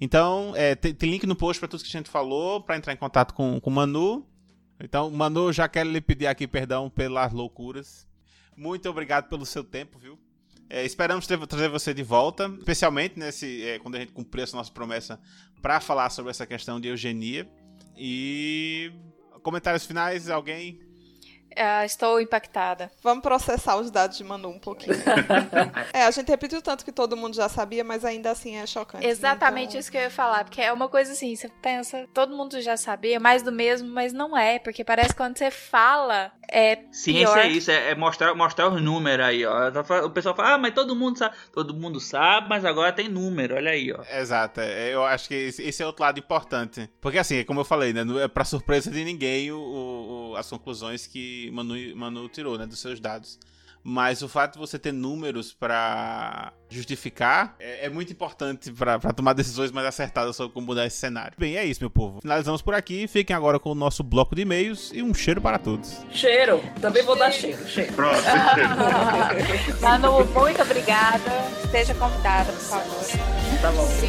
Então, 0.00 0.52
é, 0.56 0.74
tem, 0.74 0.94
tem 0.94 1.10
link 1.10 1.26
no 1.26 1.36
post 1.36 1.60
para 1.60 1.68
tudo 1.68 1.82
que 1.82 1.88
a 1.88 1.98
gente 1.98 2.10
falou, 2.10 2.62
para 2.62 2.76
entrar 2.76 2.92
em 2.92 2.96
contato 2.96 3.34
com 3.34 3.60
com 3.60 3.70
o 3.70 3.72
Manu. 3.72 4.26
Então, 4.82 5.10
Manu, 5.10 5.52
já 5.52 5.68
quero 5.68 5.90
lhe 5.90 6.00
pedir 6.00 6.26
aqui 6.26 6.46
perdão 6.46 6.88
pelas 6.88 7.32
loucuras. 7.32 8.08
Muito 8.56 8.88
obrigado 8.88 9.28
pelo 9.28 9.44
seu 9.44 9.62
tempo, 9.62 9.98
viu? 9.98 10.18
É, 10.72 10.84
esperamos 10.84 11.26
ter- 11.26 11.44
trazer 11.48 11.68
você 11.68 11.92
de 11.92 12.04
volta, 12.04 12.46
especialmente 12.58 13.18
nesse, 13.18 13.62
é, 13.64 13.78
quando 13.80 13.96
a 13.96 13.98
gente 13.98 14.12
cumprir 14.12 14.42
essa 14.42 14.56
nossa 14.56 14.70
promessa 14.70 15.20
para 15.60 15.80
falar 15.80 16.08
sobre 16.10 16.30
essa 16.30 16.46
questão 16.46 16.80
de 16.80 16.86
eugenia. 16.88 17.50
E 17.96 18.92
comentários 19.42 19.84
finais, 19.84 20.30
alguém? 20.30 20.80
Ah, 21.56 21.84
estou 21.84 22.20
impactada. 22.20 22.90
Vamos 23.02 23.22
processar 23.22 23.76
os 23.76 23.90
dados 23.90 24.16
de 24.16 24.24
Manu 24.24 24.48
um 24.50 24.58
pouquinho. 24.58 24.96
é, 25.92 26.04
a 26.04 26.10
gente 26.10 26.28
repetiu 26.28 26.62
tanto 26.62 26.84
que 26.84 26.92
todo 26.92 27.16
mundo 27.16 27.34
já 27.34 27.48
sabia, 27.48 27.82
mas 27.84 28.04
ainda 28.04 28.30
assim 28.30 28.56
é 28.56 28.66
chocante. 28.66 29.04
né? 29.04 29.10
Exatamente 29.10 29.70
Então, 29.70 29.80
isso 29.80 29.90
que 29.90 29.96
eu 29.98 30.02
ia 30.02 30.10
falar, 30.10 30.44
porque 30.44 30.60
é 30.60 30.72
uma 30.72 30.88
coisa 30.88 31.12
assim, 31.12 31.34
você 31.34 31.48
pensa, 31.60 32.06
todo 32.14 32.36
mundo 32.36 32.60
já 32.60 32.76
sabia, 32.76 33.18
mais 33.18 33.42
do 33.42 33.52
mesmo, 33.52 33.88
mas 33.88 34.12
não 34.12 34.36
é, 34.36 34.58
porque 34.58 34.84
parece 34.84 35.10
que 35.10 35.16
quando 35.16 35.36
você 35.36 35.50
fala, 35.50 36.32
é 36.50 36.78
Ciência 36.92 37.26
pior. 37.34 37.38
é 37.38 37.48
isso, 37.48 37.70
é, 37.70 37.90
é 37.90 37.94
mostrar, 37.94 38.34
mostrar 38.34 38.68
os 38.68 38.80
números 38.82 39.24
aí, 39.26 39.44
ó. 39.44 39.68
O 40.04 40.10
pessoal 40.10 40.34
fala, 40.34 40.54
ah, 40.54 40.58
mas 40.58 40.74
todo 40.74 40.94
mundo 40.96 41.18
sabe. 41.18 41.34
Todo 41.52 41.74
mundo 41.74 42.00
sabe, 42.00 42.48
mas 42.48 42.64
agora 42.64 42.92
tem 42.92 43.08
número, 43.08 43.54
olha 43.56 43.70
aí, 43.72 43.92
ó. 43.92 44.02
Exato, 44.16 44.60
é, 44.60 44.94
eu 44.94 45.04
acho 45.04 45.28
que 45.28 45.34
esse, 45.34 45.82
é 45.82 45.86
outro 45.86 46.02
lado 46.04 46.18
importante. 46.18 46.88
Porque 47.00 47.18
assim, 47.18 47.44
como 47.44 47.60
eu 47.60 47.64
falei, 47.64 47.92
né, 47.92 48.02
é 48.22 48.28
pra 48.28 48.44
surpresa 48.44 48.90
de 48.90 49.04
ninguém 49.04 49.50
o- 49.52 49.58
o- 50.32 50.36
as 50.36 50.48
conclusões 50.48 51.06
que 51.06 51.39
Manu, 51.52 51.74
Manu 51.94 52.28
tirou, 52.28 52.58
né, 52.58 52.66
dos 52.66 52.80
seus 52.80 52.98
dados. 52.98 53.38
Mas 53.82 54.20
o 54.20 54.28
fato 54.28 54.54
de 54.54 54.58
você 54.58 54.78
ter 54.78 54.92
números 54.92 55.54
pra 55.54 56.52
justificar 56.68 57.56
é, 57.58 57.86
é 57.86 57.88
muito 57.88 58.12
importante 58.12 58.70
pra 58.70 58.98
pra 58.98 59.12
tomar 59.12 59.32
decisões 59.32 59.70
mais 59.72 59.86
acertadas 59.86 60.36
sobre 60.36 60.52
como 60.52 60.66
mudar 60.66 60.86
esse 60.86 60.98
cenário. 60.98 61.32
Bem, 61.38 61.56
é 61.56 61.64
isso, 61.64 61.80
meu 61.80 61.88
povo. 61.88 62.20
Finalizamos 62.20 62.60
por 62.60 62.74
aqui. 62.74 63.08
Fiquem 63.08 63.34
agora 63.34 63.58
com 63.58 63.72
o 63.72 63.74
nosso 63.74 64.02
bloco 64.02 64.34
de 64.34 64.42
e-mails 64.42 64.92
e 64.92 65.02
um 65.02 65.14
cheiro 65.14 65.40
para 65.40 65.58
todos. 65.58 66.04
Cheiro. 66.12 66.62
Também 66.80 67.02
vou 67.02 67.16
dar 67.16 67.32
cheiro. 67.32 67.66
Cheiro. 67.66 67.92
Pronto. 67.94 68.20
Manu, 69.80 70.26
muito 70.26 70.60
obrigada. 70.60 71.30
Esteja 71.64 71.94
convidada, 71.94 72.52
por 72.52 72.60
favor. 72.60 73.04
Tá 73.62 73.72
bom. 73.72 73.86
Se 73.86 74.06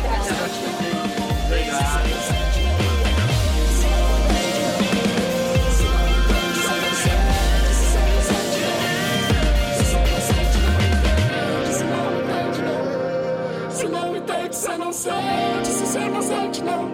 sente. 14.94 15.68
Se 15.68 15.86
você 15.86 16.00
não 16.00 16.22
sente, 16.22 16.64
não. 16.64 16.90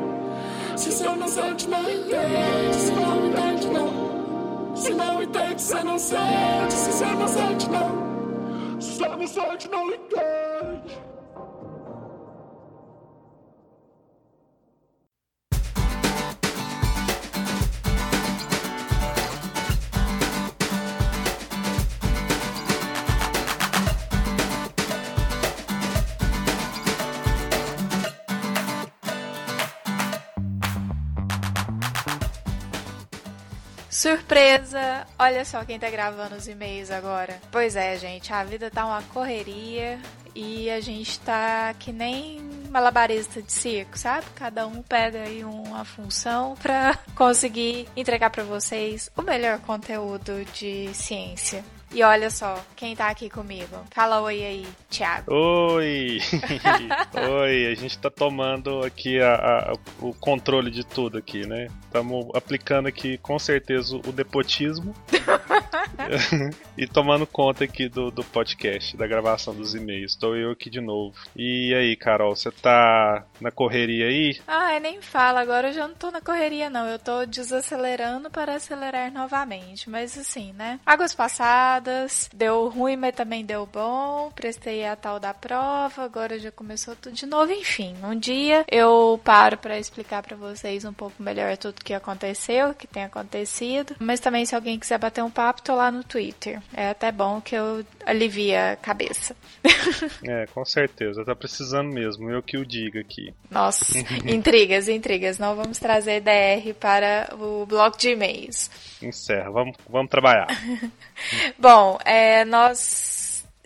Se 0.76 0.92
você 0.92 1.10
não 1.10 1.28
sente, 1.28 1.68
não 1.70 1.82
entende. 1.82 2.76
Se 2.76 2.92
não 2.92 3.28
entende, 3.28 3.68
não. 3.70 4.76
Se 4.76 4.94
não 4.94 5.24
entende, 5.24 5.62
você 5.62 5.84
não 5.84 5.98
sente. 6.00 6.74
Se 6.74 6.92
você 6.92 7.06
não 7.06 7.28
sente, 7.28 7.70
não. 7.70 8.82
Se 8.82 8.92
você 8.92 9.08
não 9.08 9.28
sente, 9.28 9.70
não 9.70 9.88
entende. 9.88 11.07
Surpresa! 34.08 35.06
Olha 35.20 35.44
só 35.44 35.66
quem 35.66 35.78
tá 35.78 35.90
gravando 35.90 36.36
os 36.36 36.48
e-mails 36.48 36.90
agora. 36.90 37.42
Pois 37.52 37.76
é, 37.76 37.98
gente, 37.98 38.32
a 38.32 38.42
vida 38.42 38.72
tá 38.72 38.86
uma 38.86 39.02
correria 39.04 40.00
e 40.34 40.70
a 40.70 40.80
gente 40.80 41.20
tá 41.20 41.76
que 41.78 41.92
nem 41.92 42.40
malabarista 42.70 43.42
de 43.42 43.52
circo, 43.52 43.98
sabe? 43.98 44.26
Cada 44.34 44.66
um 44.66 44.82
pega 44.82 45.24
aí 45.24 45.44
uma 45.44 45.84
função 45.84 46.56
pra 46.56 46.98
conseguir 47.16 47.90
entregar 47.98 48.30
pra 48.30 48.44
vocês 48.44 49.12
o 49.18 49.22
melhor 49.22 49.60
conteúdo 49.60 50.46
de 50.54 50.90
ciência. 50.94 51.66
E 51.94 52.04
olha 52.04 52.30
só, 52.30 52.64
quem 52.76 52.96
tá 52.96 53.08
aqui 53.08 53.30
comigo? 53.30 53.76
Fala 53.92 54.20
oi 54.22 54.44
aí, 54.44 54.68
Thiago. 54.90 55.34
Oi! 55.34 56.20
Oi, 57.42 57.68
a 57.72 57.76
gente 57.76 57.98
tá 57.98 58.10
tomando 58.10 58.84
aqui 58.86 59.20
a, 59.22 59.34
a- 59.36 59.74
o 60.02 60.14
controle 60.14 60.70
de 60.70 60.84
tudo 60.86 61.18
aqui, 61.18 61.48
né? 61.48 61.70
Estamos 61.86 62.28
aplicando 62.36 62.88
aqui 62.88 63.18
com 63.18 63.40
certeza 63.40 63.96
o 63.96 64.12
depotismo 64.12 64.94
e 66.78 66.86
tomando 66.88 67.26
conta 67.26 67.64
aqui 67.64 67.88
do, 67.90 68.12
do 68.12 68.24
podcast, 68.24 68.96
da 68.96 69.08
gravação 69.08 69.56
dos 69.56 69.74
e-mails. 69.74 70.12
Estou 70.12 70.36
eu 70.36 70.52
aqui 70.52 70.70
de 70.70 70.80
novo. 70.82 71.16
E 71.36 71.74
aí, 71.74 71.96
Carol, 71.96 72.36
você 72.36 72.52
tá 72.52 73.26
na 73.42 73.50
correria 73.50 74.08
aí? 74.08 74.40
Ai, 74.48 74.80
nem 74.80 75.02
fala, 75.02 75.40
agora 75.42 75.70
eu 75.70 75.74
já 75.74 75.88
não 75.88 75.96
tô 75.96 76.12
na 76.12 76.22
correria, 76.22 76.70
não. 76.70 76.86
Eu 76.88 77.00
tô 77.00 77.26
desacelerando 77.26 78.30
para 78.30 78.56
acelerar 78.56 79.12
novamente. 79.12 79.90
Mas 79.90 80.18
assim, 80.18 80.54
né? 80.54 80.80
Águas 80.86 81.16
passadas, 81.16 81.77
deu 82.34 82.70
ruim, 82.70 82.96
mas 82.96 83.16
também 83.16 83.46
deu 83.46 83.66
bom. 83.66 84.32
Prestei 84.36 84.86
a 84.86 84.96
tal 84.96 85.20
da 85.20 85.34
prova, 85.34 86.04
agora 86.04 86.40
já 86.40 86.52
começou 86.52 86.96
tudo 86.96 87.16
de 87.16 87.26
novo. 87.26 87.52
Enfim, 87.52 87.96
um 88.04 88.18
dia 88.18 88.66
eu 88.70 89.20
paro 89.24 89.58
para 89.58 89.80
explicar 89.80 90.24
para 90.24 90.36
vocês 90.36 90.86
um 90.86 90.94
pouco 90.94 91.22
melhor 91.22 91.56
tudo 91.58 91.84
que 91.84 91.94
aconteceu, 91.94 92.70
o 92.70 92.74
que 92.74 92.88
tem 92.88 93.04
acontecido. 93.04 93.96
Mas 94.00 94.20
também, 94.20 94.46
se 94.46 94.56
alguém 94.56 94.80
quiser 94.80 94.98
bater 94.98 95.24
um 95.24 95.30
papo, 95.30 95.62
tô 95.62 95.76
lá 95.76 95.92
no 95.92 96.04
Twitter. 96.04 96.62
É 96.74 96.90
até 96.90 97.12
bom 97.12 97.42
que 97.42 97.56
eu 97.56 97.86
alivia 98.06 98.74
a 98.74 98.76
cabeça. 98.76 99.36
É, 100.28 100.46
com 100.48 100.66
certeza, 100.66 101.24
tá 101.24 101.36
precisando 101.36 101.90
mesmo, 101.90 102.30
eu 102.30 102.42
que 102.42 102.58
o 102.58 102.66
diga 102.66 103.00
aqui. 103.00 103.34
Nossa, 103.50 103.86
intrigas, 104.26 104.90
intrigas. 104.90 105.38
Não 105.38 105.56
vamos 105.56 105.80
trazer 105.80 106.22
DR 106.22 106.74
para 106.80 107.34
o 107.40 107.66
bloco 107.66 107.98
de 107.98 108.10
e-mails. 108.10 108.70
Encerra, 109.02 109.50
vamos, 109.52 109.78
vamos 109.88 110.10
trabalhar. 110.10 110.48
Bom, 111.70 111.98
é, 112.06 112.46
nós 112.46 112.80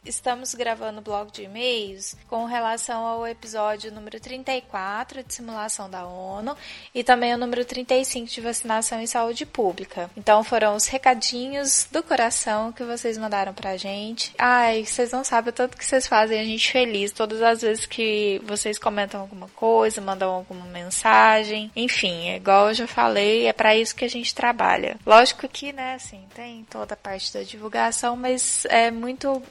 estamos 0.04 0.56
gravando 0.56 1.00
o 1.00 1.04
bloco 1.04 1.32
de 1.32 1.44
e-mails 1.44 2.16
com 2.28 2.46
relação 2.46 3.06
ao 3.06 3.28
episódio 3.28 3.92
número 3.92 4.20
34 4.20 5.24
de 5.24 5.34
simulação 5.34 5.90
da 5.90 6.06
ONU 6.06 6.56
e 6.94 7.04
também 7.04 7.34
o 7.34 7.38
número 7.38 7.64
35 7.64 8.28
de 8.28 8.42
vacinação 8.42 9.02
e 9.02 9.08
saúde 9.08 9.46
pública. 9.46 10.10
Então 10.18 10.44
foram 10.44 10.76
os 10.76 10.88
recadinhos 10.88 11.88
do 11.92 12.02
coração 12.02 12.72
que 12.72 12.84
vocês 12.84 13.18
mandaram 13.18 13.54
pra 13.54 13.78
gente. 13.78 14.34
Ai, 14.38 14.86
vocês 14.86 15.12
não 15.12 15.24
sabem 15.24 15.52
o 15.52 15.54
tanto 15.54 15.78
que 15.78 15.86
vocês 15.86 16.08
fazem 16.08 16.40
a 16.40 16.44
gente 16.44 16.72
feliz 16.72 17.12
todas 17.12 17.42
as 17.42 17.62
vezes 17.62 17.86
que 17.86 18.42
vocês 18.44 18.80
comentam 18.80 19.22
alguma 19.22 19.48
coisa, 19.50 20.02
mandam 20.02 20.32
alguma 20.32 20.66
mensagem. 20.66 21.72
Enfim, 21.76 22.30
é 22.30 22.38
igual 22.38 22.70
eu 22.70 22.74
já 22.74 22.88
falei, 22.88 23.46
é 23.46 23.54
pra 23.54 23.76
isso 23.76 23.96
que 23.96 24.06
a 24.06 24.10
gente 24.10 24.34
trabalha. 24.34 24.98
Lógico 25.06 25.48
que, 25.48 25.72
né, 25.72 25.94
assim, 25.94 26.26
tem 26.34 26.66
toda 26.70 26.96
a 26.96 26.98
parte 26.98 27.32
da 27.34 27.44
divulgação, 27.44 28.16
mas 28.16 28.66
é 28.66 28.90
muito 28.90 29.42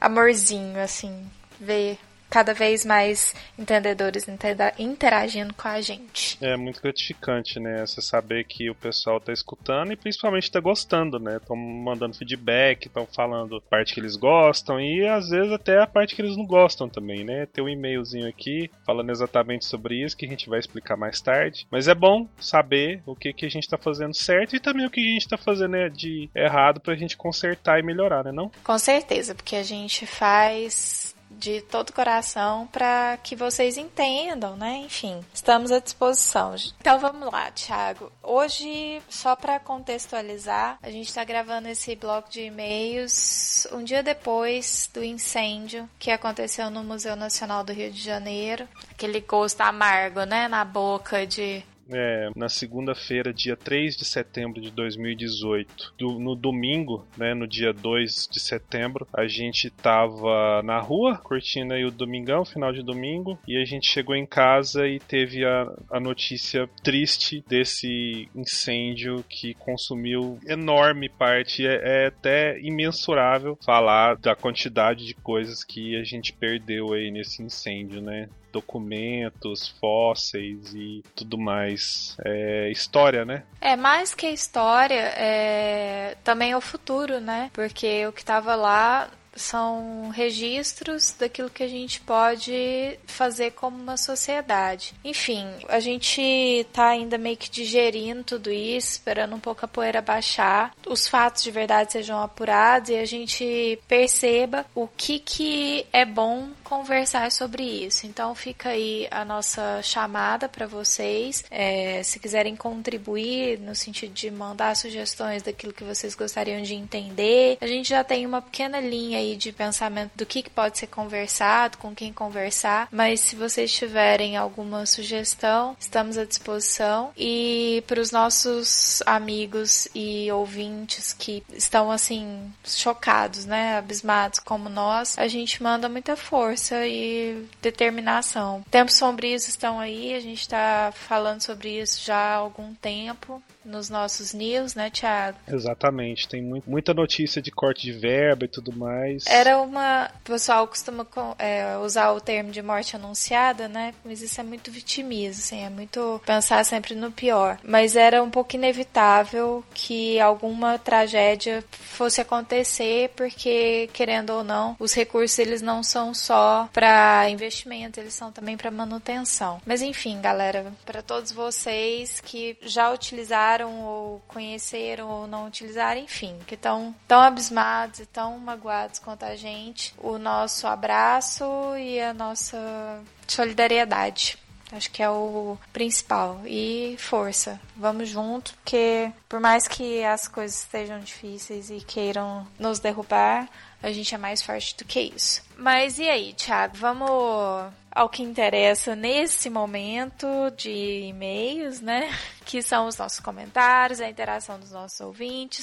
amorzinho, 0.00 0.80
assim, 0.80 1.28
ver 1.60 1.98
cada 2.30 2.54
vez 2.54 2.84
mais 2.84 3.34
entendedores 3.58 4.28
intera- 4.28 4.72
interagindo 4.78 5.52
com 5.54 5.68
a 5.68 5.80
gente. 5.80 6.38
É 6.40 6.56
muito 6.56 6.80
gratificante, 6.80 7.58
né? 7.58 7.84
Você 7.86 8.00
saber 8.00 8.44
que 8.44 8.70
o 8.70 8.74
pessoal 8.74 9.20
tá 9.20 9.32
escutando 9.32 9.92
e 9.92 9.96
principalmente 9.96 10.50
tá 10.50 10.60
gostando, 10.60 11.18
né? 11.18 11.36
Estão 11.36 11.56
mandando 11.56 12.16
feedback, 12.16 12.86
estão 12.86 13.06
falando 13.06 13.56
a 13.56 13.60
parte 13.60 13.92
que 13.92 14.00
eles 14.00 14.16
gostam 14.16 14.80
e 14.80 15.06
às 15.06 15.30
vezes 15.30 15.52
até 15.52 15.80
a 15.80 15.86
parte 15.86 16.14
que 16.14 16.22
eles 16.22 16.36
não 16.36 16.46
gostam 16.46 16.88
também, 16.88 17.24
né? 17.24 17.46
Tem 17.46 17.64
um 17.64 17.68
e-mailzinho 17.68 18.28
aqui 18.28 18.70
falando 18.86 19.10
exatamente 19.10 19.64
sobre 19.64 20.02
isso 20.02 20.16
que 20.16 20.26
a 20.26 20.28
gente 20.28 20.48
vai 20.48 20.58
explicar 20.58 20.96
mais 20.96 21.20
tarde. 21.20 21.66
Mas 21.70 21.88
é 21.88 21.94
bom 21.94 22.28
saber 22.38 23.02
o 23.06 23.16
que, 23.16 23.32
que 23.32 23.46
a 23.46 23.50
gente 23.50 23.68
tá 23.68 23.76
fazendo 23.76 24.14
certo 24.14 24.54
e 24.54 24.60
também 24.60 24.86
o 24.86 24.90
que 24.90 25.00
a 25.00 25.12
gente 25.14 25.28
tá 25.28 25.36
fazendo 25.36 25.70
né, 25.70 25.88
de 25.88 26.28
errado 26.34 26.80
pra 26.80 26.94
gente 26.94 27.16
consertar 27.16 27.78
e 27.78 27.82
melhorar, 27.82 28.24
né? 28.24 28.32
Não? 28.32 28.50
Com 28.64 28.78
certeza, 28.78 29.34
porque 29.34 29.56
a 29.56 29.62
gente 29.62 30.06
faz 30.06 31.09
de 31.30 31.60
todo 31.62 31.90
o 31.90 31.92
coração 31.92 32.66
para 32.66 33.18
que 33.22 33.36
vocês 33.36 33.76
entendam, 33.76 34.56
né? 34.56 34.78
Enfim, 34.84 35.24
estamos 35.32 35.70
à 35.70 35.78
disposição. 35.78 36.54
Então 36.80 36.98
vamos 36.98 37.30
lá, 37.32 37.50
Thiago. 37.52 38.10
Hoje, 38.22 39.00
só 39.08 39.36
para 39.36 39.60
contextualizar, 39.60 40.78
a 40.82 40.90
gente 40.90 41.08
está 41.08 41.24
gravando 41.24 41.68
esse 41.68 41.94
bloco 41.94 42.30
de 42.30 42.42
e-mails 42.42 43.66
um 43.72 43.84
dia 43.84 44.02
depois 44.02 44.90
do 44.92 45.04
incêndio 45.04 45.88
que 45.98 46.10
aconteceu 46.10 46.70
no 46.70 46.82
Museu 46.82 47.14
Nacional 47.14 47.62
do 47.62 47.72
Rio 47.72 47.90
de 47.90 48.02
Janeiro. 48.02 48.68
Aquele 48.90 49.20
gosto 49.20 49.60
amargo, 49.60 50.24
né, 50.24 50.48
na 50.48 50.64
boca 50.64 51.26
de 51.26 51.62
É, 51.92 52.30
na 52.36 52.48
segunda-feira, 52.48 53.32
dia 53.32 53.56
3 53.56 53.96
de 53.96 54.04
setembro 54.04 54.60
de 54.60 54.70
2018. 54.70 55.94
Do- 55.98 56.18
no 56.20 56.36
domingo, 56.36 57.06
né, 57.16 57.34
no 57.34 57.46
dia 57.48 57.72
2 57.72 58.28
de 58.30 58.38
setembro, 58.38 59.06
a 59.12 59.26
gente 59.26 59.68
tava 59.70 60.62
na 60.62 60.78
rua, 60.78 61.18
curtindo 61.18 61.74
aí 61.74 61.84
o 61.84 61.90
domingão, 61.90 62.44
final 62.44 62.72
de 62.72 62.82
domingo, 62.82 63.38
e 63.46 63.60
a 63.60 63.64
gente 63.64 63.88
chegou 63.90 64.14
em 64.14 64.26
casa 64.26 64.86
e 64.86 65.00
teve 65.00 65.44
a, 65.44 65.66
a 65.90 65.98
notícia 65.98 66.68
triste 66.82 67.44
desse 67.48 68.28
incêndio 68.34 69.24
que 69.28 69.54
consumiu 69.54 70.38
enorme 70.46 71.08
parte, 71.08 71.66
é, 71.66 72.04
é 72.04 72.06
até 72.06 72.60
imensurável 72.60 73.58
falar 73.64 74.16
da 74.16 74.34
quantidade 74.36 75.04
de 75.06 75.14
coisas 75.14 75.64
que 75.64 75.96
a 75.96 76.04
gente 76.04 76.32
perdeu 76.32 76.92
aí 76.92 77.10
nesse 77.10 77.42
incêndio, 77.42 78.00
né? 78.00 78.28
Documentos, 78.52 79.68
fósseis 79.80 80.74
e 80.74 81.02
tudo 81.14 81.38
mais. 81.38 82.16
É 82.24 82.70
história, 82.70 83.24
né? 83.24 83.44
É, 83.60 83.76
mais 83.76 84.14
que 84.14 84.28
história, 84.28 85.12
é 85.16 86.16
também 86.24 86.54
o 86.54 86.60
futuro, 86.60 87.20
né? 87.20 87.50
Porque 87.52 88.06
o 88.06 88.12
que 88.12 88.24
tava 88.24 88.54
lá 88.54 89.08
são 89.36 90.10
registros 90.10 91.14
daquilo 91.18 91.50
que 91.50 91.62
a 91.62 91.68
gente 91.68 92.00
pode 92.00 92.98
fazer 93.06 93.52
como 93.52 93.76
uma 93.76 93.96
sociedade. 93.96 94.94
Enfim, 95.04 95.46
a 95.68 95.80
gente 95.80 96.66
tá 96.72 96.88
ainda 96.88 97.18
meio 97.18 97.36
que 97.36 97.50
digerindo 97.50 98.24
tudo 98.24 98.50
isso, 98.50 98.92
esperando 98.92 99.34
um 99.34 99.40
pouco 99.40 99.64
a 99.64 99.68
poeira 99.68 100.02
baixar, 100.02 100.74
os 100.86 101.06
fatos 101.08 101.42
de 101.42 101.50
verdade 101.50 101.92
sejam 101.92 102.20
apurados 102.22 102.90
e 102.90 102.96
a 102.96 103.04
gente 103.04 103.78
perceba 103.86 104.66
o 104.74 104.88
que 104.88 105.18
que 105.18 105.86
é 105.92 106.04
bom 106.04 106.48
conversar 106.64 107.30
sobre 107.32 107.62
isso. 107.62 108.06
Então 108.06 108.34
fica 108.34 108.70
aí 108.70 109.06
a 109.10 109.24
nossa 109.24 109.82
chamada 109.82 110.48
para 110.48 110.66
vocês, 110.66 111.44
é, 111.50 112.02
se 112.02 112.18
quiserem 112.18 112.56
contribuir 112.56 113.58
no 113.58 113.74
sentido 113.74 114.12
de 114.12 114.30
mandar 114.30 114.76
sugestões 114.76 115.42
daquilo 115.42 115.72
que 115.72 115.84
vocês 115.84 116.14
gostariam 116.14 116.62
de 116.62 116.74
entender. 116.74 117.58
A 117.60 117.66
gente 117.66 117.88
já 117.88 118.04
tem 118.04 118.26
uma 118.26 118.42
pequena 118.42 118.80
linha 118.80 119.19
aí 119.20 119.36
de 119.36 119.52
pensamento 119.52 120.12
do 120.16 120.26
que, 120.26 120.42
que 120.42 120.50
pode 120.50 120.78
ser 120.78 120.86
conversado, 120.86 121.78
com 121.78 121.94
quem 121.94 122.12
conversar, 122.12 122.88
mas 122.90 123.20
se 123.20 123.36
vocês 123.36 123.72
tiverem 123.72 124.36
alguma 124.36 124.84
sugestão, 124.86 125.76
estamos 125.78 126.18
à 126.18 126.24
disposição. 126.24 127.12
E 127.16 127.84
para 127.86 128.00
os 128.00 128.10
nossos 128.10 129.02
amigos 129.06 129.88
e 129.94 130.30
ouvintes 130.32 131.12
que 131.12 131.42
estão 131.52 131.90
assim 131.90 132.52
chocados, 132.64 133.44
né, 133.44 133.78
abismados 133.78 134.40
como 134.40 134.68
nós, 134.68 135.16
a 135.18 135.28
gente 135.28 135.62
manda 135.62 135.88
muita 135.88 136.16
força 136.16 136.86
e 136.86 137.46
determinação. 137.60 138.64
Tempos 138.70 138.94
sombrios 138.94 139.46
estão 139.46 139.78
aí, 139.78 140.14
a 140.14 140.20
gente 140.20 140.40
está 140.40 140.92
falando 140.94 141.42
sobre 141.42 141.80
isso 141.80 142.04
já 142.04 142.16
há 142.16 142.34
algum 142.34 142.74
tempo 142.74 143.42
nos 143.64 143.90
nossos 143.90 144.32
news, 144.32 144.74
né, 144.74 144.90
Thiago? 144.90 145.36
Exatamente, 145.48 146.28
tem 146.28 146.42
mu- 146.42 146.62
muita 146.66 146.94
notícia 146.94 147.42
de 147.42 147.50
corte 147.50 147.82
de 147.82 147.92
verba 147.92 148.44
e 148.44 148.48
tudo 148.48 148.72
mais. 148.72 149.24
Era 149.26 149.58
uma. 149.58 150.10
O 150.20 150.24
pessoal 150.24 150.66
costuma 150.66 151.04
co- 151.04 151.34
é, 151.38 151.76
usar 151.78 152.12
o 152.12 152.20
termo 152.20 152.50
de 152.50 152.62
morte 152.62 152.96
anunciada, 152.96 153.68
né? 153.68 153.92
Mas 154.04 154.22
isso 154.22 154.40
é 154.40 154.44
muito 154.44 154.70
vitimismo, 154.70 155.42
assim, 155.42 155.64
é 155.64 155.68
muito 155.70 156.20
pensar 156.24 156.64
sempre 156.64 156.94
no 156.94 157.10
pior. 157.12 157.58
Mas 157.62 157.96
era 157.96 158.22
um 158.22 158.30
pouco 158.30 158.56
inevitável 158.56 159.64
que 159.74 160.18
alguma 160.20 160.78
tragédia 160.78 161.62
fosse 161.70 162.20
acontecer, 162.20 163.10
porque, 163.16 163.88
querendo 163.92 164.30
ou 164.30 164.44
não, 164.44 164.76
os 164.78 164.94
recursos 164.94 165.38
eles 165.38 165.60
não 165.62 165.82
são 165.82 166.14
só 166.14 166.68
para 166.72 167.28
investimento, 167.28 168.00
eles 168.00 168.14
são 168.14 168.32
também 168.32 168.56
para 168.56 168.70
manutenção. 168.70 169.60
Mas 169.66 169.82
enfim, 169.82 170.20
galera, 170.20 170.72
para 170.86 171.02
todos 171.02 171.30
vocês 171.32 172.20
que 172.20 172.56
já 172.62 172.90
utilizaram 172.90 173.49
ou 173.58 174.22
conheceram 174.28 175.08
ou 175.08 175.26
não 175.26 175.46
utilizaram, 175.46 176.00
enfim, 176.00 176.38
que 176.46 176.54
estão 176.54 176.94
tão 177.06 177.20
abismados 177.20 178.00
e 178.00 178.06
tão 178.06 178.38
magoados 178.38 178.98
quanto 178.98 179.24
a 179.24 179.36
gente, 179.36 179.94
o 179.98 180.18
nosso 180.18 180.66
abraço 180.66 181.44
e 181.76 182.00
a 182.00 182.14
nossa 182.14 183.02
solidariedade. 183.26 184.38
Acho 184.72 184.90
que 184.90 185.02
é 185.02 185.10
o 185.10 185.58
principal. 185.72 186.40
E 186.46 186.96
força. 186.98 187.60
Vamos 187.76 188.08
junto, 188.08 188.54
porque 188.54 189.12
por 189.28 189.40
mais 189.40 189.66
que 189.66 190.04
as 190.04 190.28
coisas 190.28 190.60
estejam 190.60 191.00
difíceis 191.00 191.70
e 191.70 191.80
queiram 191.80 192.46
nos 192.58 192.78
derrubar, 192.78 193.48
a 193.82 193.90
gente 193.90 194.14
é 194.14 194.18
mais 194.18 194.42
forte 194.42 194.76
do 194.76 194.84
que 194.84 195.00
isso. 195.00 195.42
Mas 195.56 195.98
e 195.98 196.08
aí, 196.08 196.32
Thiago? 196.34 196.76
Vamos 196.76 197.72
ao 197.90 198.08
que 198.08 198.22
interessa 198.22 198.94
nesse 198.94 199.50
momento 199.50 200.26
de 200.56 201.06
e-mails, 201.08 201.80
né? 201.80 202.10
Que 202.44 202.62
são 202.62 202.88
os 202.88 202.96
nossos 202.96 203.20
comentários, 203.20 204.00
a 204.00 204.08
interação 204.08 204.58
dos 204.58 204.72
nossos 204.72 205.00
ouvintes. 205.00 205.62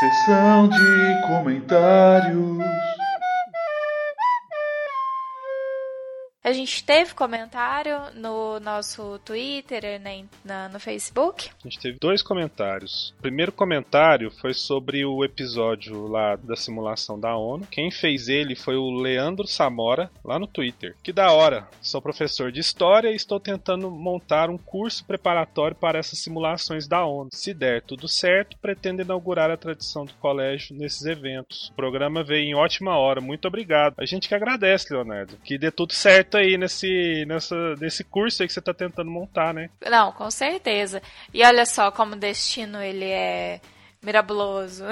Sessão 0.00 0.68
de 0.68 1.26
comentários. 1.26 2.58
A 6.46 6.52
gente 6.52 6.84
teve 6.84 7.12
comentário 7.12 7.98
no 8.14 8.60
nosso 8.60 9.18
Twitter, 9.24 10.00
nem 10.00 10.30
na, 10.44 10.68
no 10.68 10.78
Facebook. 10.78 11.50
A 11.50 11.68
gente 11.68 11.80
teve 11.80 11.98
dois 11.98 12.22
comentários. 12.22 13.12
O 13.18 13.22
primeiro 13.22 13.50
comentário 13.50 14.30
foi 14.30 14.54
sobre 14.54 15.04
o 15.04 15.24
episódio 15.24 16.06
lá 16.06 16.36
da 16.36 16.54
simulação 16.54 17.18
da 17.18 17.36
ONU. 17.36 17.66
Quem 17.68 17.90
fez 17.90 18.28
ele 18.28 18.54
foi 18.54 18.76
o 18.76 18.92
Leandro 18.92 19.44
Samora, 19.44 20.08
lá 20.24 20.38
no 20.38 20.46
Twitter. 20.46 20.94
Que 21.02 21.12
da 21.12 21.32
hora! 21.32 21.66
Sou 21.82 22.00
professor 22.00 22.52
de 22.52 22.60
história 22.60 23.10
e 23.10 23.16
estou 23.16 23.40
tentando 23.40 23.90
montar 23.90 24.48
um 24.48 24.56
curso 24.56 25.04
preparatório 25.04 25.76
para 25.76 25.98
essas 25.98 26.20
simulações 26.20 26.86
da 26.86 27.04
ONU. 27.04 27.30
Se 27.32 27.52
der 27.52 27.82
tudo 27.82 28.06
certo, 28.06 28.56
pretendo 28.58 29.02
inaugurar 29.02 29.50
a 29.50 29.56
tradição 29.56 30.04
do 30.04 30.14
colégio 30.14 30.76
nesses 30.76 31.06
eventos. 31.06 31.70
O 31.70 31.74
programa 31.74 32.22
veio 32.22 32.44
em 32.44 32.54
ótima 32.54 32.96
hora. 32.96 33.20
Muito 33.20 33.48
obrigado. 33.48 33.96
A 33.98 34.06
gente 34.06 34.28
que 34.28 34.34
agradece, 34.36 34.94
Leonardo. 34.94 35.36
Que 35.38 35.58
dê 35.58 35.72
tudo 35.72 35.92
certo 35.92 36.35
aí 36.36 36.56
nesse, 36.56 37.24
nessa, 37.26 37.74
nesse 37.80 38.04
curso 38.04 38.42
aí 38.42 38.46
que 38.46 38.52
você 38.52 38.60
está 38.60 38.74
tentando 38.74 39.10
montar, 39.10 39.52
né? 39.52 39.70
Não, 39.88 40.12
com 40.12 40.30
certeza. 40.30 41.02
E 41.32 41.44
olha 41.44 41.66
só 41.66 41.90
como 41.90 42.14
o 42.14 42.18
destino 42.18 42.82
ele 42.82 43.06
é 43.06 43.60
mirabuloso. 44.02 44.84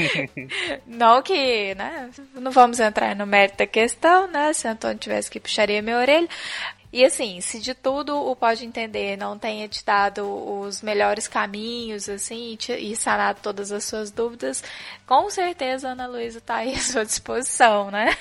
não 0.86 1.22
que, 1.22 1.74
né? 1.74 2.10
Não 2.34 2.52
vamos 2.52 2.78
entrar 2.78 3.16
no 3.16 3.26
mérito 3.26 3.58
da 3.58 3.66
questão, 3.66 4.28
né? 4.28 4.52
Se 4.52 4.68
Antônio 4.68 4.98
tivesse 4.98 5.30
que 5.30 5.40
puxaria 5.40 5.82
minha 5.82 5.98
orelha. 5.98 6.28
E 6.92 7.04
assim, 7.06 7.40
se 7.40 7.58
de 7.58 7.74
tudo 7.74 8.14
o 8.14 8.36
Pode 8.36 8.66
Entender 8.66 9.16
não 9.16 9.38
tenha 9.38 9.66
te 9.66 9.82
dado 9.82 10.26
os 10.60 10.82
melhores 10.82 11.26
caminhos, 11.26 12.06
assim, 12.06 12.58
e 12.78 12.94
sanado 12.94 13.40
todas 13.42 13.72
as 13.72 13.84
suas 13.84 14.10
dúvidas, 14.10 14.62
com 15.06 15.30
certeza 15.30 15.88
a 15.88 15.92
Ana 15.92 16.06
Luísa 16.06 16.36
está 16.36 16.56
aí 16.56 16.74
à 16.74 16.78
sua 16.78 17.04
disposição, 17.04 17.90
né? 17.90 18.14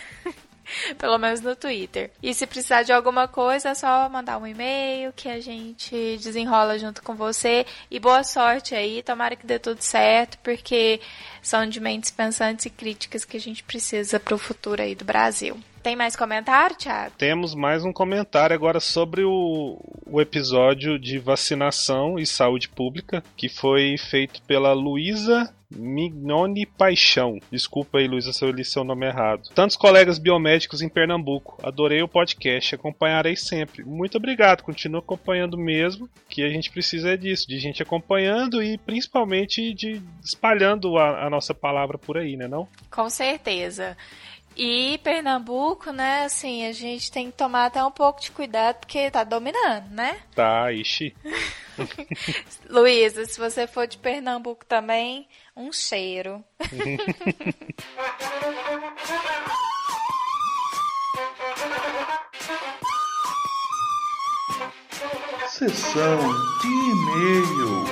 Pelo 0.97 1.17
menos 1.17 1.41
no 1.41 1.55
Twitter. 1.55 2.11
E 2.21 2.33
se 2.33 2.47
precisar 2.47 2.83
de 2.83 2.91
alguma 2.91 3.27
coisa, 3.27 3.69
é 3.69 3.75
só 3.75 4.07
mandar 4.09 4.37
um 4.37 4.47
e-mail 4.47 5.13
que 5.13 5.29
a 5.29 5.39
gente 5.39 6.17
desenrola 6.17 6.77
junto 6.77 7.01
com 7.03 7.15
você. 7.15 7.65
E 7.89 7.99
boa 7.99 8.23
sorte 8.23 8.75
aí, 8.75 9.01
tomara 9.03 9.35
que 9.35 9.45
dê 9.45 9.59
tudo 9.59 9.81
certo, 9.81 10.37
porque 10.39 10.99
são 11.41 11.67
de 11.67 11.79
mentes 11.79 12.11
pensantes 12.11 12.65
e 12.65 12.69
críticas 12.69 13.25
que 13.25 13.37
a 13.37 13.39
gente 13.39 13.63
precisa 13.63 14.19
para 14.19 14.35
o 14.35 14.37
futuro 14.37 14.81
aí 14.81 14.95
do 14.95 15.05
Brasil. 15.05 15.59
Tem 15.81 15.95
mais 15.95 16.15
comentário, 16.15 16.75
Thiago? 16.75 17.15
Temos 17.17 17.55
mais 17.55 17.83
um 17.83 17.91
comentário 17.91 18.55
agora 18.55 18.79
sobre 18.79 19.23
o, 19.23 19.79
o 20.05 20.21
episódio 20.21 20.99
de 20.99 21.17
vacinação 21.17 22.19
e 22.19 22.25
saúde 22.25 22.69
pública, 22.69 23.23
que 23.35 23.49
foi 23.49 23.97
feito 23.97 24.43
pela 24.43 24.73
Luísa 24.73 25.51
Mignone 25.75 26.65
Paixão. 26.65 27.39
Desculpa 27.51 27.97
aí, 27.97 28.07
Luísa, 28.07 28.33
se 28.33 28.43
eu 28.43 28.51
li 28.51 28.63
seu 28.65 28.83
nome 28.83 29.05
errado. 29.05 29.49
Tantos 29.53 29.75
colegas 29.75 30.17
biomédicos 30.17 30.81
em 30.81 30.89
Pernambuco. 30.89 31.57
Adorei 31.63 32.01
o 32.01 32.07
podcast. 32.07 32.75
Acompanharei 32.75 33.35
sempre. 33.35 33.83
Muito 33.83 34.17
obrigado. 34.17 34.63
Continua 34.63 34.99
acompanhando 34.99 35.57
mesmo. 35.57 36.09
Que 36.29 36.43
a 36.43 36.49
gente 36.49 36.71
precisa 36.71 37.11
é 37.11 37.17
disso, 37.17 37.47
de 37.47 37.59
gente 37.59 37.81
acompanhando 37.81 38.61
e 38.61 38.77
principalmente 38.77 39.73
de 39.73 40.01
espalhando 40.23 40.97
a, 40.97 41.25
a 41.25 41.29
nossa 41.29 41.53
palavra 41.53 41.97
por 41.97 42.17
aí, 42.17 42.35
né? 42.35 42.47
Não? 42.47 42.67
Com 42.89 43.09
certeza. 43.09 43.97
E 44.55 44.99
Pernambuco, 45.03 45.91
né, 45.91 46.25
assim, 46.25 46.65
a 46.65 46.73
gente 46.73 47.11
tem 47.11 47.31
que 47.31 47.37
tomar 47.37 47.65
até 47.65 47.83
um 47.83 47.91
pouco 47.91 48.21
de 48.21 48.31
cuidado 48.31 48.79
porque 48.79 49.09
tá 49.09 49.23
dominando, 49.23 49.89
né? 49.91 50.19
Tá, 50.35 50.71
ixi. 50.71 51.15
Luísa, 52.69 53.25
se 53.25 53.39
você 53.39 53.65
for 53.65 53.87
de 53.87 53.97
Pernambuco 53.97 54.65
também, 54.65 55.27
um 55.55 55.71
cheiro. 55.71 56.43
Sessão 65.47 66.19
de 66.61 66.67
e-mail. 66.67 67.85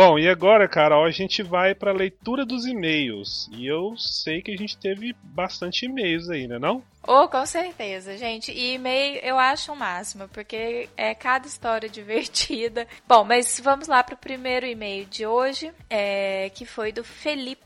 Bom, 0.00 0.16
e 0.16 0.28
agora, 0.28 0.68
Carol, 0.68 1.04
a 1.04 1.10
gente 1.10 1.42
vai 1.42 1.74
para 1.74 1.90
a 1.90 1.92
leitura 1.92 2.46
dos 2.46 2.64
e-mails. 2.64 3.50
E 3.50 3.66
eu 3.66 3.96
sei 3.96 4.40
que 4.40 4.52
a 4.52 4.56
gente 4.56 4.78
teve 4.78 5.12
bastante 5.24 5.86
e-mails 5.86 6.30
aí, 6.30 6.46
né, 6.46 6.56
não? 6.56 6.84
Oh, 7.02 7.26
com 7.26 7.44
certeza, 7.44 8.16
gente. 8.16 8.52
E 8.52 8.74
e-mail 8.74 9.18
eu 9.24 9.36
acho 9.36 9.72
o 9.72 9.76
máximo, 9.76 10.28
porque 10.28 10.88
é 10.96 11.16
cada 11.16 11.48
história 11.48 11.88
divertida. 11.90 12.86
Bom, 13.08 13.24
mas 13.24 13.58
vamos 13.58 13.88
lá 13.88 14.04
para 14.04 14.14
o 14.14 14.18
primeiro 14.18 14.66
e-mail 14.66 15.04
de 15.06 15.26
hoje, 15.26 15.72
é, 15.90 16.48
que 16.50 16.64
foi 16.64 16.92
do 16.92 17.02
Felipe. 17.02 17.58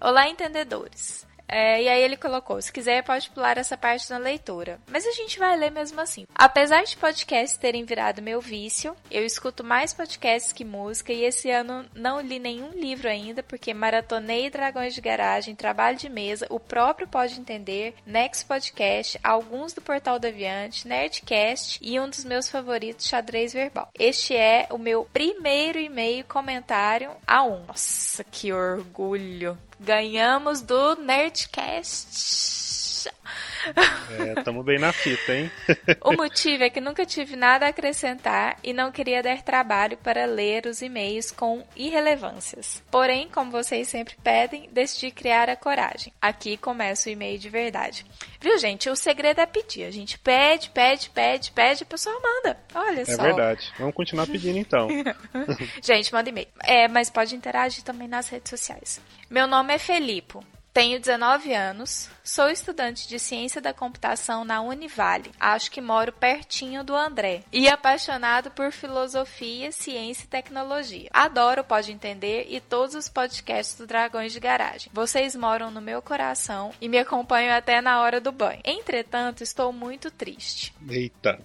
Olá, 0.00 0.28
entendedores. 0.28 1.26
É, 1.50 1.82
e 1.82 1.88
aí 1.88 2.02
ele 2.02 2.16
colocou: 2.16 2.62
se 2.62 2.72
quiser, 2.72 3.02
pode 3.02 3.28
pular 3.30 3.58
essa 3.58 3.76
parte 3.76 4.08
na 4.08 4.18
leitura. 4.18 4.78
Mas 4.86 5.04
a 5.04 5.12
gente 5.12 5.38
vai 5.38 5.56
ler 5.56 5.70
mesmo 5.70 6.00
assim. 6.00 6.26
Apesar 6.34 6.84
de 6.84 6.96
podcasts 6.96 7.58
terem 7.58 7.84
virado 7.84 8.22
meu 8.22 8.40
vício, 8.40 8.94
eu 9.10 9.24
escuto 9.24 9.64
mais 9.64 9.92
podcasts 9.92 10.52
que 10.52 10.64
música 10.64 11.12
e 11.12 11.24
esse 11.24 11.50
ano 11.50 11.84
não 11.94 12.20
li 12.20 12.38
nenhum 12.38 12.70
livro 12.70 13.08
ainda, 13.08 13.42
porque 13.42 13.74
maratonei 13.74 14.48
Dragões 14.48 14.94
de 14.94 15.00
Garagem, 15.00 15.56
Trabalho 15.56 15.96
de 15.96 16.08
Mesa, 16.08 16.46
o 16.48 16.60
próprio 16.60 17.08
Pode 17.08 17.40
Entender, 17.40 17.94
Next 18.06 18.44
Podcast, 18.44 19.18
alguns 19.22 19.72
do 19.72 19.80
Portal 19.80 20.18
Deviante, 20.18 20.86
Nerdcast 20.86 21.80
e 21.82 21.98
um 21.98 22.08
dos 22.08 22.24
meus 22.24 22.48
favoritos, 22.48 23.08
Xadrez 23.08 23.52
Verbal. 23.52 23.90
Este 23.98 24.36
é 24.36 24.68
o 24.70 24.78
meu 24.78 25.08
primeiro 25.12 25.78
e-mail 25.78 26.24
comentário 26.24 27.10
a 27.26 27.42
um. 27.42 27.64
Nossa, 27.66 28.22
que 28.24 28.52
orgulho! 28.52 29.58
Ganhamos 29.82 30.60
do 30.60 30.94
Nerdcast. 30.96 32.69
É, 33.06 34.42
tamo 34.42 34.62
bem 34.62 34.78
na 34.78 34.92
fita, 34.92 35.32
hein? 35.32 35.50
o 36.02 36.12
motivo 36.12 36.64
é 36.64 36.70
que 36.70 36.80
nunca 36.80 37.06
tive 37.06 37.36
nada 37.36 37.66
a 37.66 37.68
acrescentar 37.68 38.58
e 38.62 38.72
não 38.72 38.90
queria 38.90 39.22
dar 39.22 39.42
trabalho 39.42 39.96
para 39.98 40.24
ler 40.24 40.66
os 40.66 40.82
e-mails 40.82 41.30
com 41.30 41.64
irrelevâncias. 41.76 42.82
Porém, 42.90 43.28
como 43.28 43.50
vocês 43.50 43.88
sempre 43.88 44.16
pedem, 44.22 44.68
decidi 44.72 45.10
criar 45.10 45.48
a 45.48 45.56
coragem. 45.56 46.12
Aqui 46.20 46.56
começa 46.56 47.08
o 47.08 47.12
e-mail 47.12 47.38
de 47.38 47.48
verdade. 47.48 48.04
Viu, 48.40 48.58
gente? 48.58 48.88
O 48.88 48.96
segredo 48.96 49.40
é 49.40 49.46
pedir. 49.46 49.84
A 49.84 49.90
gente 49.90 50.18
pede, 50.18 50.70
pede, 50.70 51.10
pede, 51.10 51.52
pede, 51.52 51.82
a 51.82 51.86
pessoa 51.86 52.18
manda. 52.20 52.58
Olha 52.74 53.02
é 53.02 53.04
só. 53.04 53.12
É 53.12 53.16
verdade. 53.16 53.72
Vamos 53.78 53.94
continuar 53.94 54.26
pedindo 54.26 54.58
então. 54.58 54.88
gente, 55.82 56.12
manda 56.12 56.28
e-mail. 56.28 56.48
É, 56.62 56.88
mas 56.88 57.10
pode 57.10 57.34
interagir 57.34 57.84
também 57.84 58.08
nas 58.08 58.28
redes 58.28 58.50
sociais. 58.50 59.00
Meu 59.28 59.46
nome 59.46 59.74
é 59.74 59.78
Felipe. 59.78 60.38
Tenho 60.80 60.98
19 60.98 61.52
anos, 61.52 62.08
sou 62.24 62.48
estudante 62.48 63.06
de 63.06 63.18
ciência 63.18 63.60
da 63.60 63.70
computação 63.70 64.46
na 64.46 64.62
Univale. 64.62 65.30
Acho 65.38 65.70
que 65.70 65.78
moro 65.78 66.10
pertinho 66.10 66.82
do 66.82 66.96
André. 66.96 67.42
E 67.52 67.68
apaixonado 67.68 68.50
por 68.50 68.72
filosofia, 68.72 69.70
ciência 69.72 70.24
e 70.24 70.28
tecnologia. 70.28 71.10
Adoro 71.12 71.62
Pode 71.62 71.92
Entender 71.92 72.46
e 72.48 72.62
todos 72.62 72.94
os 72.94 73.10
podcasts 73.10 73.76
do 73.76 73.86
Dragões 73.86 74.32
de 74.32 74.40
Garagem. 74.40 74.90
Vocês 74.90 75.36
moram 75.36 75.70
no 75.70 75.82
meu 75.82 76.00
coração 76.00 76.72
e 76.80 76.88
me 76.88 76.96
acompanham 76.96 77.54
até 77.54 77.82
na 77.82 78.00
hora 78.00 78.18
do 78.18 78.32
banho. 78.32 78.62
Entretanto, 78.64 79.42
estou 79.42 79.74
muito 79.74 80.10
triste. 80.10 80.74
Eita. 80.88 81.44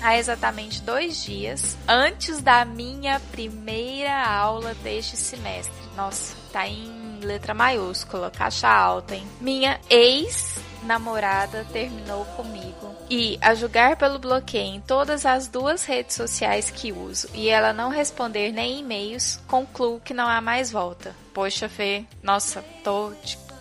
há 0.00 0.16
exatamente 0.16 0.80
dois 0.80 1.22
dias, 1.22 1.76
antes 1.86 2.40
da 2.40 2.64
minha 2.64 3.20
primeira 3.32 4.26
aula 4.26 4.72
deste 4.74 5.16
semestre. 5.16 5.87
Nossa, 5.98 6.36
tá 6.52 6.68
em 6.68 7.18
letra 7.24 7.52
maiúscula, 7.52 8.30
caixa 8.30 8.68
alta, 8.68 9.16
hein? 9.16 9.26
Minha 9.40 9.80
ex 9.90 10.60
namorada 10.84 11.66
terminou 11.72 12.24
comigo. 12.36 12.94
E, 13.10 13.36
a 13.40 13.52
julgar 13.52 13.96
pelo 13.96 14.16
bloqueio 14.16 14.76
em 14.76 14.80
todas 14.80 15.26
as 15.26 15.48
duas 15.48 15.84
redes 15.84 16.14
sociais 16.14 16.70
que 16.70 16.92
uso 16.92 17.28
e 17.34 17.48
ela 17.48 17.72
não 17.72 17.90
responder 17.90 18.52
nem 18.52 18.78
e-mails, 18.78 19.40
concluo 19.48 19.98
que 19.98 20.14
não 20.14 20.28
há 20.28 20.40
mais 20.40 20.70
volta. 20.70 21.16
Poxa, 21.34 21.68
Fê, 21.68 22.04
nossa, 22.22 22.62
tô 22.84 23.12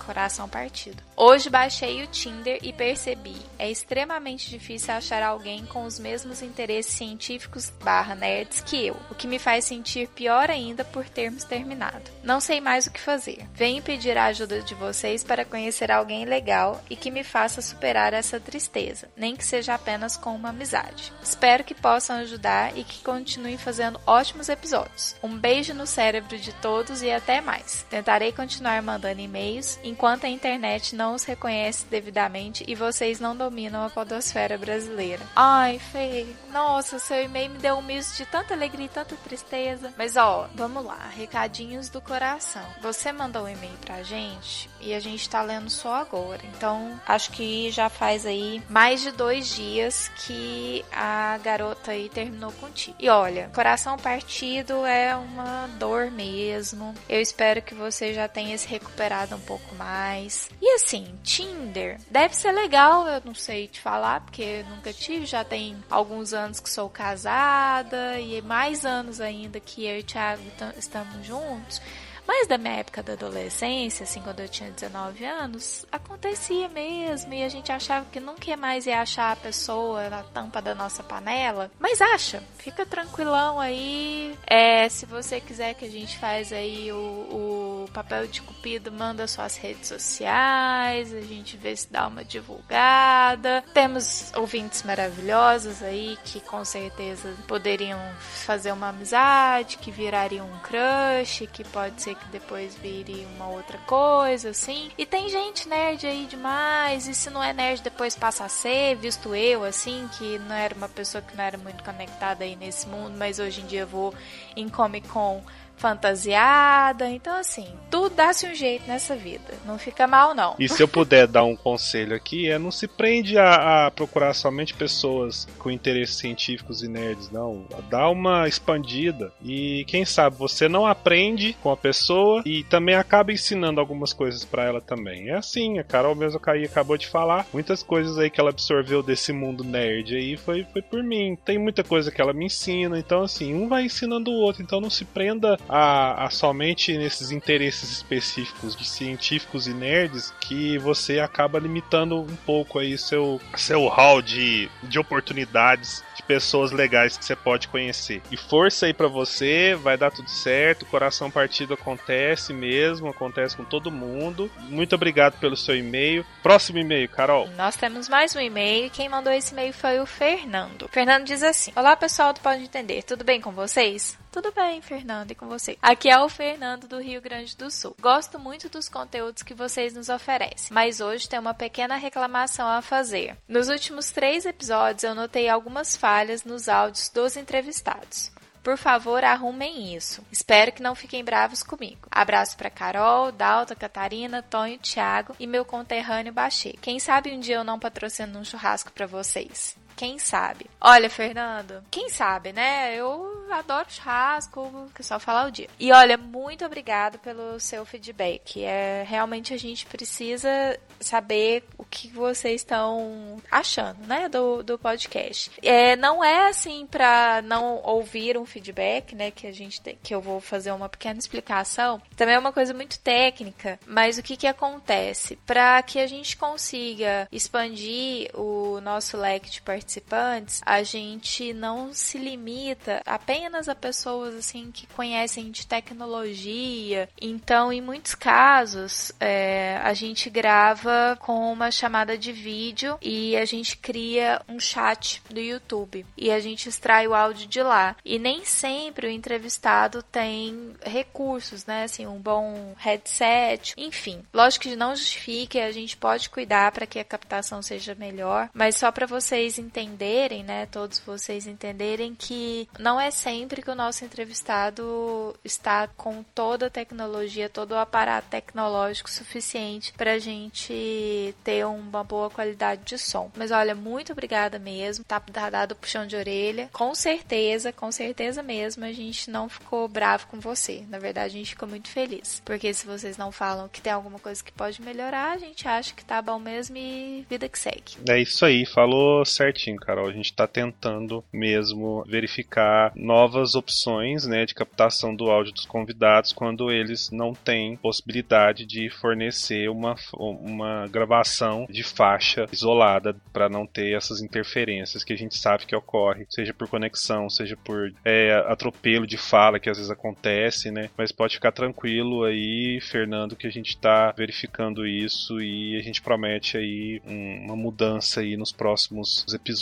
coração 0.06 0.48
partido. 0.48 1.07
Hoje 1.20 1.50
baixei 1.50 2.04
o 2.04 2.08
Tinder 2.08 2.60
e 2.62 2.72
percebi, 2.72 3.36
é 3.58 3.72
extremamente 3.72 4.52
difícil 4.52 4.94
achar 4.94 5.24
alguém 5.24 5.66
com 5.66 5.84
os 5.84 5.98
mesmos 5.98 6.44
interesses 6.44 6.94
científicos 6.94 7.72
barra 7.84 8.14
nerds 8.14 8.62
que 8.62 8.86
eu, 8.86 8.96
o 9.10 9.16
que 9.16 9.26
me 9.26 9.40
faz 9.40 9.66
sentir 9.66 10.08
pior 10.10 10.52
ainda 10.52 10.86
por 10.86 11.10
termos 11.10 11.44
terminado. 11.44 12.12
Não 12.22 12.40
sei 12.40 12.62
mais 12.62 12.86
o 12.86 12.92
que 12.92 13.02
fazer. 13.02 13.48
Venho 13.52 13.82
pedir 13.82 14.16
a 14.16 14.26
ajuda 14.26 14.62
de 14.62 14.76
vocês 14.76 15.24
para 15.24 15.44
conhecer 15.44 15.92
alguém 15.92 16.24
legal 16.24 16.80
e 16.88 16.96
que 16.96 17.10
me 17.10 17.24
faça 17.24 17.64
superar 17.64 18.14
essa 18.14 18.40
tristeza, 18.40 19.10
nem 19.18 19.36
que 19.36 19.44
seja 19.44 19.74
apenas 19.74 20.16
com 20.16 20.36
uma 20.36 20.50
amizade. 20.50 21.12
Espero 21.24 21.64
que 21.64 21.74
possam 21.74 22.18
ajudar 22.18 22.78
e 22.78 22.84
que 22.84 23.04
continuem 23.04 23.58
fazendo 23.58 24.00
ótimos 24.06 24.50
episódios. 24.50 25.16
Um 25.24 25.36
beijo 25.36 25.74
no 25.74 25.88
cérebro 25.88 26.38
de 26.38 26.54
todos 26.54 27.02
e 27.02 27.10
até 27.10 27.42
mais. 27.42 27.88
Tentarei 27.90 28.32
continuar 28.32 28.84
mandando 28.84 29.20
e-mails 29.20 29.80
enquanto 29.84 30.26
a 30.26 30.30
internet 30.30 30.96
não 30.96 31.07
os 31.14 31.24
reconhece 31.24 31.86
devidamente 31.86 32.64
e 32.68 32.76
vocês 32.76 33.20
não 33.20 33.36
dominam 33.36 33.86
a 33.86 33.90
podosfera 33.90 34.58
brasileira. 34.58 35.24
Ai, 35.36 35.80
Fê, 35.80 36.26
nossa, 36.52 37.00
seu 37.00 37.24
e-mail 37.24 37.52
me 37.52 37.58
deu 37.58 37.76
um 37.76 37.82
misto 37.82 38.18
de 38.18 38.26
tanta 38.26 38.54
alegria 38.54 38.86
e 38.86 38.90
tanta 38.90 39.16
tristeza. 39.16 39.94
Mas 39.98 40.16
ó, 40.16 40.50
vamos 40.56 40.84
lá, 40.84 41.10
recadinhos 41.16 41.90
do 41.90 42.02
coração. 42.02 42.66
Você 42.82 43.12
mandou 43.12 43.44
um 43.44 43.50
e-mail 43.50 43.78
pra 43.82 44.04
gente 44.04 44.70
e 44.82 44.94
a 44.94 45.00
gente 45.00 45.30
tá 45.30 45.42
lendo 45.42 45.70
só 45.70 45.96
agora. 45.96 46.42
Então, 46.56 47.00
acho 47.06 47.32
que 47.32 47.72
já 47.72 47.90
faz 47.90 48.26
aí 48.26 48.62
mais 48.70 49.02
de 49.02 49.12
dois 49.12 49.56
dias 49.56 50.10
que 50.26 50.84
a 50.92 51.38
garota 51.44 51.92
aí 51.92 52.10
terminou 52.10 52.52
contigo. 52.54 52.96
E 53.00 53.10
olha, 53.10 53.50
coração 53.54 53.98
partido 53.98 54.86
é 54.86 55.16
uma 55.16 55.68
dor 55.80 56.12
mesmo. 56.12 56.94
Eu 57.08 57.22
espero 57.22 57.62
que 57.62 57.74
você 57.74 58.14
já 58.14 58.28
tenha 58.28 58.58
se 58.58 58.68
recuperado 58.68 59.36
um 59.36 59.40
pouco 59.40 59.76
mais. 59.76 60.50
E 60.62 60.76
assim, 60.76 61.18
Tinder 61.24 62.00
deve 62.10 62.36
ser 62.36 62.52
legal, 62.52 63.08
eu 63.08 63.22
não 63.24 63.36
sei 63.36 63.68
te 63.68 63.80
falar, 63.80 64.22
porque 64.22 64.64
nunca 64.70 64.94
tive, 64.94 65.26
já 65.26 65.44
tem 65.44 65.78
alguns 65.90 66.34
anos 66.34 66.60
que 66.60 66.70
sou 66.70 66.90
casada 66.90 68.20
e 68.20 68.42
mais 68.42 68.86
anos 68.86 69.20
ainda 69.22 69.60
que 69.60 69.86
eu 69.86 69.98
e 69.98 70.00
o 70.02 70.04
Thiago 70.04 70.44
estamos 70.78 71.26
juntos. 71.26 71.82
Mas 72.28 72.46
da 72.46 72.58
minha 72.58 72.76
época 72.76 73.02
da 73.02 73.14
adolescência, 73.14 74.04
assim, 74.04 74.22
quando 74.22 74.42
eu 74.42 74.50
tinha 74.50 74.70
19 74.70 75.24
anos, 75.24 75.86
acontecia 75.90 76.68
mesmo 76.68 77.34
e 77.34 77.42
a 77.42 77.48
gente 77.48 77.72
achava 77.72 78.06
que 78.12 78.20
nunca 78.20 78.58
mais 78.58 78.86
ia 78.86 79.02
achar 79.02 79.32
a 79.32 79.36
pessoa 79.36 80.10
na 80.10 80.24
tampa 80.24 80.62
da 80.62 80.76
nossa 80.76 81.02
panela. 81.02 81.72
Mas 81.80 82.02
acha, 82.02 82.44
fica 82.58 82.86
tranquilão 82.86 83.60
aí. 83.60 84.38
É, 84.46 84.90
se 84.90 85.06
você 85.06 85.40
quiser 85.40 85.74
que 85.74 85.86
a 85.86 85.90
gente 85.90 86.18
faz 86.18 86.52
aí 86.52 86.92
o, 86.92 87.86
o 87.86 87.90
papel 87.94 88.28
de 88.28 88.42
cupido, 88.42 88.92
manda 88.92 89.28
suas 89.28 89.56
redes 89.56 89.88
sociais, 89.88 91.14
a 91.14 91.22
gente 91.22 91.56
vê 91.56 91.76
se 91.76 91.92
dá 91.92 92.08
uma 92.08 92.26
divulgada. 92.26 93.64
Temos 93.74 94.34
ouvintes 94.36 94.84
maravilhosos 94.84 95.82
aí 95.82 96.18
que 96.26 96.42
com 96.42 96.66
certeza 96.66 97.34
poderiam 97.48 98.00
fazer 98.20 98.72
uma 98.72 98.90
amizade, 98.90 99.78
que 99.78 99.92
virariam 99.92 100.46
um 100.46 100.60
crush, 100.60 101.48
que 101.48 101.64
pode 101.64 102.02
ser 102.02 102.17
que 102.18 102.28
depois 102.28 102.76
vire 102.76 103.26
uma 103.36 103.48
outra 103.48 103.78
coisa, 103.80 104.50
assim. 104.50 104.92
E 104.98 105.06
tem 105.06 105.30
gente 105.30 105.68
nerd 105.68 106.06
aí 106.06 106.26
demais, 106.26 107.08
e 107.08 107.16
se 107.16 107.30
não 107.30 107.44
é 107.44 107.54
nerd, 107.54 107.82
depois 107.82 108.16
passa 108.16 108.46
a 108.46 108.50
ser, 108.50 108.96
visto 108.96 109.34
eu, 109.34 109.64
assim, 109.64 110.10
que 110.18 110.40
não 110.40 110.56
era 110.56 110.76
uma 110.76 110.90
pessoa 110.90 111.22
que 111.22 111.36
não 111.36 111.44
era 111.44 111.58
muito 111.58 111.84
conectada 111.84 112.44
aí 112.44 112.56
nesse 112.56 112.88
mundo, 112.88 113.18
mas 113.18 113.40
hoje 113.40 113.62
em 113.62 113.66
dia 113.66 113.86
vou 113.86 114.14
em 114.56 114.68
Comic 114.68 115.08
Con 115.08 115.44
fantasiada. 115.78 117.10
Então, 117.10 117.40
assim, 117.40 117.68
tudo 117.90 118.16
dá-se 118.16 118.46
um 118.48 118.54
jeito 118.54 118.88
nessa 118.88 119.16
vida. 119.16 119.54
Não 119.66 119.78
fica 119.78 120.08
mal, 120.08 120.34
não. 120.34 120.56
E 120.60 120.68
se 120.68 120.82
eu 120.82 120.88
puder 120.88 121.28
dar 121.28 121.44
um 121.44 121.56
conselho 121.56 122.16
aqui, 122.16 122.50
é 122.50 122.58
não 122.58 122.72
se 122.72 122.88
prende 122.88 123.38
a, 123.38 123.86
a 123.86 123.92
procurar 123.92 124.34
somente 124.34 124.74
pessoas 124.74 125.48
com 125.60 125.72
interesses 125.72 126.18
científicos 126.18 126.84
e 126.84 126.88
nerds, 126.88 127.30
não. 127.32 127.66
Dá 127.90 128.10
uma 128.10 128.48
expandida. 128.48 129.32
E 129.44 129.86
quem 129.88 130.04
sabe 130.04 130.36
você 130.36 130.68
não 130.68 130.86
aprende 130.86 131.54
com 131.62 131.72
a 131.72 131.78
pessoa 131.78 132.42
e 132.46 132.64
também 132.64 132.96
acaba 132.96 133.32
ensinando 133.32 133.80
algumas 133.80 134.12
coisas 134.12 134.44
para 134.44 134.66
ela 134.66 134.82
também. 134.82 135.30
É 135.30 135.36
assim, 135.36 135.80
a 135.80 135.84
Carol 135.84 136.16
mesmo 136.16 136.40
acabou 136.66 136.98
de 136.98 137.08
falar. 137.08 137.46
Muitas 137.54 137.84
coisas 137.84 138.18
aí 138.18 138.30
que 138.30 138.40
ela 138.40 138.50
absorveu 138.50 139.04
desse 139.04 139.32
mundo 139.32 139.64
nerd 139.64 140.16
aí 140.16 140.36
foi, 140.36 140.66
foi 140.74 140.82
por 140.82 141.04
mim. 141.04 141.38
Tem 141.46 141.58
muita 141.58 141.84
coisa 141.84 142.12
que 142.12 142.20
ela 142.20 142.34
me 142.34 142.46
ensina. 142.46 142.98
Então, 142.98 143.24
assim, 143.24 143.54
um 143.54 143.68
vai 143.68 143.84
ensinando 143.84 144.32
o 144.32 144.36
outro. 144.36 144.64
Então 144.64 144.82
não 144.82 144.90
se 144.90 145.06
prenda 145.06 145.58
a, 145.70 146.26
a 146.26 146.30
somente 146.30 146.98
nesses 146.98 147.32
interesses 147.32 147.92
específicos 147.92 148.76
de 148.76 148.86
científicos 148.86 149.68
e 149.68 149.74
nerds 149.74 150.34
que 150.40 150.78
você 150.78 151.20
acaba 151.20 151.60
limitando 151.60 152.22
um 152.22 152.36
pouco 152.46 152.80
aí 152.80 152.98
seu, 152.98 153.42
seu 153.56 153.88
hall 153.88 154.22
de, 154.22 154.70
de 154.84 154.98
oportunidades 155.00 156.04
de 156.18 156.24
pessoas 156.24 156.72
legais 156.72 157.16
que 157.16 157.24
você 157.24 157.36
pode 157.36 157.68
conhecer. 157.68 158.22
E 158.32 158.36
força 158.36 158.88
aí 158.88 158.94
para 158.94 159.08
você, 159.08 159.76
vai 159.76 159.98
dar 159.98 160.12
tudo 160.12 160.30
certo, 160.30 160.86
coração 160.86 161.30
partido 161.30 161.76
acontece 161.76 162.52
mesmo, 162.52 163.08
acontece 163.08 163.56
com 163.56 163.64
todo 163.64 163.92
mundo. 163.92 164.52
Muito 164.64 164.96
obrigado 164.96 165.40
pelo 165.40 165.56
seu 165.56 165.76
e-mail. 165.76 166.26
Próximo 166.42 166.80
e-mail, 166.80 167.08
Carol. 167.08 167.48
Nós 167.56 167.76
temos 167.76 168.10
mais 168.10 168.36
um 168.36 168.40
e-mail. 168.40 168.90
Quem 168.90 169.08
mandou 169.08 169.32
esse 169.32 169.54
e-mail 169.54 169.74
foi 169.74 170.00
o 170.00 170.06
Fernando. 170.06 170.90
Fernando 170.92 171.26
diz 171.26 171.44
assim: 171.44 171.72
Olá 171.76 171.96
pessoal 171.96 172.34
do 172.34 172.40
Pode 172.40 172.64
Entender, 172.64 173.04
tudo 173.04 173.24
bem 173.24 173.40
com 173.40 173.52
vocês? 173.52 174.18
Tudo 174.32 174.52
bem, 174.52 174.82
Fernando, 174.82 175.32
e 175.32 175.36
com 175.36 175.48
você? 175.48 175.78
Aqui 175.82 176.10
é 176.10 176.20
o 176.20 176.30
Fernando 176.30 176.88
do 176.88 177.00
Rio 177.00 177.20
Grande 177.20 177.58
do 177.58 177.72
Sul. 177.72 177.96
Gosto 178.00 178.38
muito 178.38 178.70
dos 178.70 178.88
conteúdos 178.88 179.42
que 179.42 179.54
vocês 179.54 179.96
nos 179.96 180.10
oferecem, 180.10 180.68
mas 180.70 181.02
hoje 181.02 181.28
tem 181.28 181.40
uma 181.40 181.56
pequena 181.56 181.96
reclamação 181.96 182.68
a 182.68 182.82
fazer. 182.82 183.36
Nos 183.48 183.68
últimos 183.68 184.12
três 184.12 184.46
episódios 184.46 185.04
eu 185.04 185.16
notei 185.16 185.50
algumas 185.50 185.96
falhas 185.96 186.07
nos 186.46 186.70
áudios 186.70 187.10
dos 187.10 187.36
entrevistados. 187.36 188.32
Por 188.64 188.78
favor, 188.78 189.24
arrumem 189.24 189.96
isso. 189.96 190.22
Espero 190.32 190.72
que 190.72 190.82
não 190.82 190.94
fiquem 190.94 191.24
bravos 191.24 191.64
comigo. 191.64 192.08
Abraço 192.12 192.58
para 192.58 192.70
Carol, 192.70 193.32
Dalta, 193.32 193.76
Catarina, 193.76 194.42
Tonho, 194.42 194.78
Thiago 194.78 195.36
e 195.40 195.48
meu 195.48 195.64
conterrâneo 195.64 196.34
Bachê. 196.34 196.76
Quem 196.82 197.00
sabe 197.00 197.32
um 197.32 197.40
dia 197.40 197.56
eu 197.56 197.64
não 197.64 197.80
patrocino 197.80 198.40
um 198.40 198.44
churrasco 198.44 198.92
para 198.92 199.06
vocês. 199.06 199.78
Quem 199.98 200.20
sabe? 200.20 200.68
Olha, 200.80 201.10
Fernando, 201.10 201.84
quem 201.90 202.08
sabe, 202.08 202.54
né? 202.54 202.96
Eu 202.96 203.52
adoro 203.52 203.90
churrasco, 203.90 204.92
que 204.94 205.02
só 205.02 205.20
falar 205.20 205.48
o 205.48 205.52
dia. 205.52 205.68
E 205.80 205.92
olha, 205.92 206.18
muito 206.18 206.64
obrigado 206.64 207.18
pelo 207.18 207.60
seu 207.60 207.84
feedback. 207.84 208.64
É, 208.64 209.04
realmente 209.08 209.56
a 209.56 209.58
gente 209.58 209.88
precisa 209.88 210.80
saber 211.00 211.64
o 211.80 211.84
que 211.84 212.10
vocês 212.10 212.62
estão 212.62 213.42
achando, 213.50 214.06
né, 214.06 214.30
do, 214.30 214.62
do 214.62 214.78
podcast. 214.78 215.52
É, 215.64 215.96
não 215.96 216.24
é 216.24 216.48
assim 216.50 216.86
para 216.86 217.42
não 217.42 217.82
ouvir 217.84 218.38
um 218.38 218.46
feedback, 218.46 219.16
né, 219.16 219.32
que 219.32 219.48
a 219.48 219.52
gente 219.52 219.82
tem, 219.82 219.98
que 220.04 220.14
eu 220.14 220.22
vou 220.22 220.40
fazer 220.40 220.72
uma 220.72 220.90
pequena 220.90 221.18
explicação. 221.18 222.00
Também 222.16 222.36
é 222.36 222.40
uma 222.40 222.54
coisa 222.54 222.72
muito 222.72 223.00
técnica, 223.00 223.80
mas 223.88 224.20
o 224.20 224.24
que 224.24 224.38
que 224.38 224.48
acontece? 224.48 225.38
Para 225.38 225.82
que 225.82 225.98
a 225.98 226.06
gente 226.06 226.38
consiga 226.38 227.28
expandir 227.32 228.30
o 228.36 228.80
nosso 228.82 229.18
leque 229.18 229.50
de 229.50 229.62
participantes 229.62 229.87
participantes, 229.88 230.62
a 230.66 230.84
gente 230.84 231.54
não 231.54 231.94
se 231.94 232.18
limita 232.18 233.02
apenas 233.06 233.70
a 233.70 233.76
pessoas 233.76 234.36
assim 234.36 234.70
que 234.72 234.86
conhecem 234.88 235.50
de 235.50 235.66
tecnologia. 235.66 237.08
Então, 237.20 237.72
em 237.72 237.82
muitos 237.82 238.14
casos, 238.14 239.14
é, 239.20 239.80
a 239.82 239.94
gente 239.94 240.30
grava 240.30 241.18
com 241.22 241.52
uma 241.52 241.72
chamada 241.72 242.18
de 242.18 242.34
vídeo 242.34 242.98
e 243.02 243.38
a 243.38 243.46
gente 243.46 243.78
cria 243.78 244.42
um 244.48 244.60
chat 244.60 245.22
do 245.30 245.40
YouTube 245.40 246.06
e 246.18 246.30
a 246.30 246.40
gente 246.40 246.68
extrai 246.68 247.08
o 247.08 247.14
áudio 247.14 247.48
de 247.48 247.64
lá. 247.64 247.96
E 248.04 248.20
nem 248.20 248.44
sempre 248.44 249.08
o 249.08 249.12
entrevistado 249.12 250.04
tem 250.04 250.76
recursos, 250.84 251.66
né? 251.66 251.84
Assim, 251.84 252.06
um 252.06 252.20
bom 252.20 252.74
headset, 252.78 253.74
enfim. 253.78 254.22
Lógico 254.34 254.64
que 254.64 254.76
não 254.76 254.96
justifique, 254.96 255.60
a 255.60 255.72
gente 255.72 255.96
pode 255.96 256.30
cuidar 256.30 256.72
para 256.74 256.86
que 256.86 257.00
a 257.00 257.06
captação 257.06 257.62
seja 257.62 257.96
melhor, 257.96 258.50
mas 258.54 258.76
só 258.76 258.92
para 258.92 259.06
vocês 259.06 259.58
entenderem 259.58 259.77
entenderem, 259.78 260.44
né, 260.44 260.66
todos 260.66 261.00
vocês 261.00 261.46
entenderem 261.46 262.16
que 262.16 262.68
não 262.80 263.00
é 263.00 263.12
sempre 263.12 263.62
que 263.62 263.70
o 263.70 263.76
nosso 263.76 264.04
entrevistado 264.04 265.36
está 265.44 265.88
com 265.88 266.24
toda 266.24 266.66
a 266.66 266.70
tecnologia, 266.70 267.48
todo 267.48 267.72
o 267.72 267.78
aparato 267.78 268.30
tecnológico 268.30 269.10
suficiente 269.10 269.94
para 269.94 270.14
a 270.14 270.20
gente 270.20 271.36
ter 271.44 271.66
uma 271.66 272.04
boa 272.04 272.30
qualidade 272.30 272.82
de 272.84 272.98
som. 272.98 273.32
Mas 273.36 273.52
olha, 273.52 273.76
muito 273.76 274.12
obrigada 274.12 274.58
mesmo, 274.58 275.06
tá, 275.06 275.22
dado 275.50 275.76
puxão 275.76 276.08
de 276.08 276.16
orelha. 276.16 276.70
Com 276.74 276.96
certeza, 276.96 277.72
com 277.72 277.92
certeza 277.92 278.42
mesmo, 278.42 278.84
a 278.84 278.92
gente 278.92 279.30
não 279.30 279.48
ficou 279.48 279.88
bravo 279.88 280.28
com 280.28 280.40
você. 280.40 280.84
Na 280.90 280.98
verdade, 280.98 281.36
a 281.36 281.38
gente 281.38 281.52
ficou 281.52 281.70
muito 281.70 281.90
feliz. 281.90 282.42
Porque 282.44 282.74
se 282.74 282.86
vocês 282.86 283.18
não 283.18 283.32
falam 283.32 283.70
que 283.70 283.82
tem 283.82 283.94
alguma 283.94 284.20
coisa 284.20 284.44
que 284.44 284.52
pode 284.52 284.82
melhorar, 284.82 285.34
a 285.34 285.38
gente 285.38 285.68
acha 285.68 285.94
que 285.94 286.04
tá 286.04 286.22
bom 286.22 286.40
mesmo 286.40 286.78
e 286.78 287.26
vida 287.30 287.48
que 287.48 287.60
segue. 287.60 287.98
É 288.10 288.20
isso 288.20 288.46
aí, 288.46 288.66
falou 288.66 289.24
certinho 289.26 289.67
certinho, 289.68 289.78
Carol. 289.78 290.08
A 290.08 290.14
gente 290.14 290.26
está 290.26 290.48
tentando 290.48 291.24
mesmo 291.32 292.04
verificar 292.08 292.92
novas 292.96 293.56
opções 293.56 294.26
né, 294.26 294.46
de 294.46 294.56
captação 294.56 295.14
do 295.14 295.30
áudio 295.30 295.54
dos 295.54 295.66
convidados 295.66 296.32
quando 296.32 296.72
eles 296.72 297.10
não 297.12 297.34
têm 297.34 297.78
possibilidade 297.78 298.66
de 298.66 298.90
fornecer 298.90 299.70
uma, 299.70 299.96
uma 300.14 300.88
gravação 300.88 301.68
de 301.70 301.84
faixa 301.84 302.46
isolada 302.52 303.16
para 303.34 303.50
não 303.50 303.66
ter 303.66 303.96
essas 303.96 304.22
interferências 304.22 305.04
que 305.04 305.14
a 305.14 305.18
gente 305.18 305.38
sabe 305.38 305.66
que 305.66 305.76
ocorre, 305.76 306.26
seja 306.30 306.54
por 306.54 306.68
conexão, 306.68 307.30
seja 307.30 307.58
por 307.58 307.94
é, 308.06 308.34
atropelo 308.48 309.06
de 309.06 309.18
fala 309.18 309.60
que 309.60 309.70
às 309.70 309.78
vezes 309.78 309.92
acontece, 309.92 310.72
né? 310.72 310.90
Mas 310.98 311.12
pode 311.12 311.36
ficar 311.36 311.52
tranquilo 311.52 312.24
aí, 312.24 312.80
Fernando, 312.82 313.36
que 313.36 313.48
a 313.48 313.52
gente 313.52 313.70
está 313.70 314.12
verificando 314.12 314.86
isso 314.86 315.42
e 315.42 315.78
a 315.78 315.82
gente 315.82 316.02
promete 316.02 316.58
aí 316.58 317.02
um, 317.06 317.46
uma 317.46 317.56
mudança 317.56 318.22
aí 318.22 318.38
nos 318.38 318.52
próximos 318.52 319.26
episódios. 319.34 319.57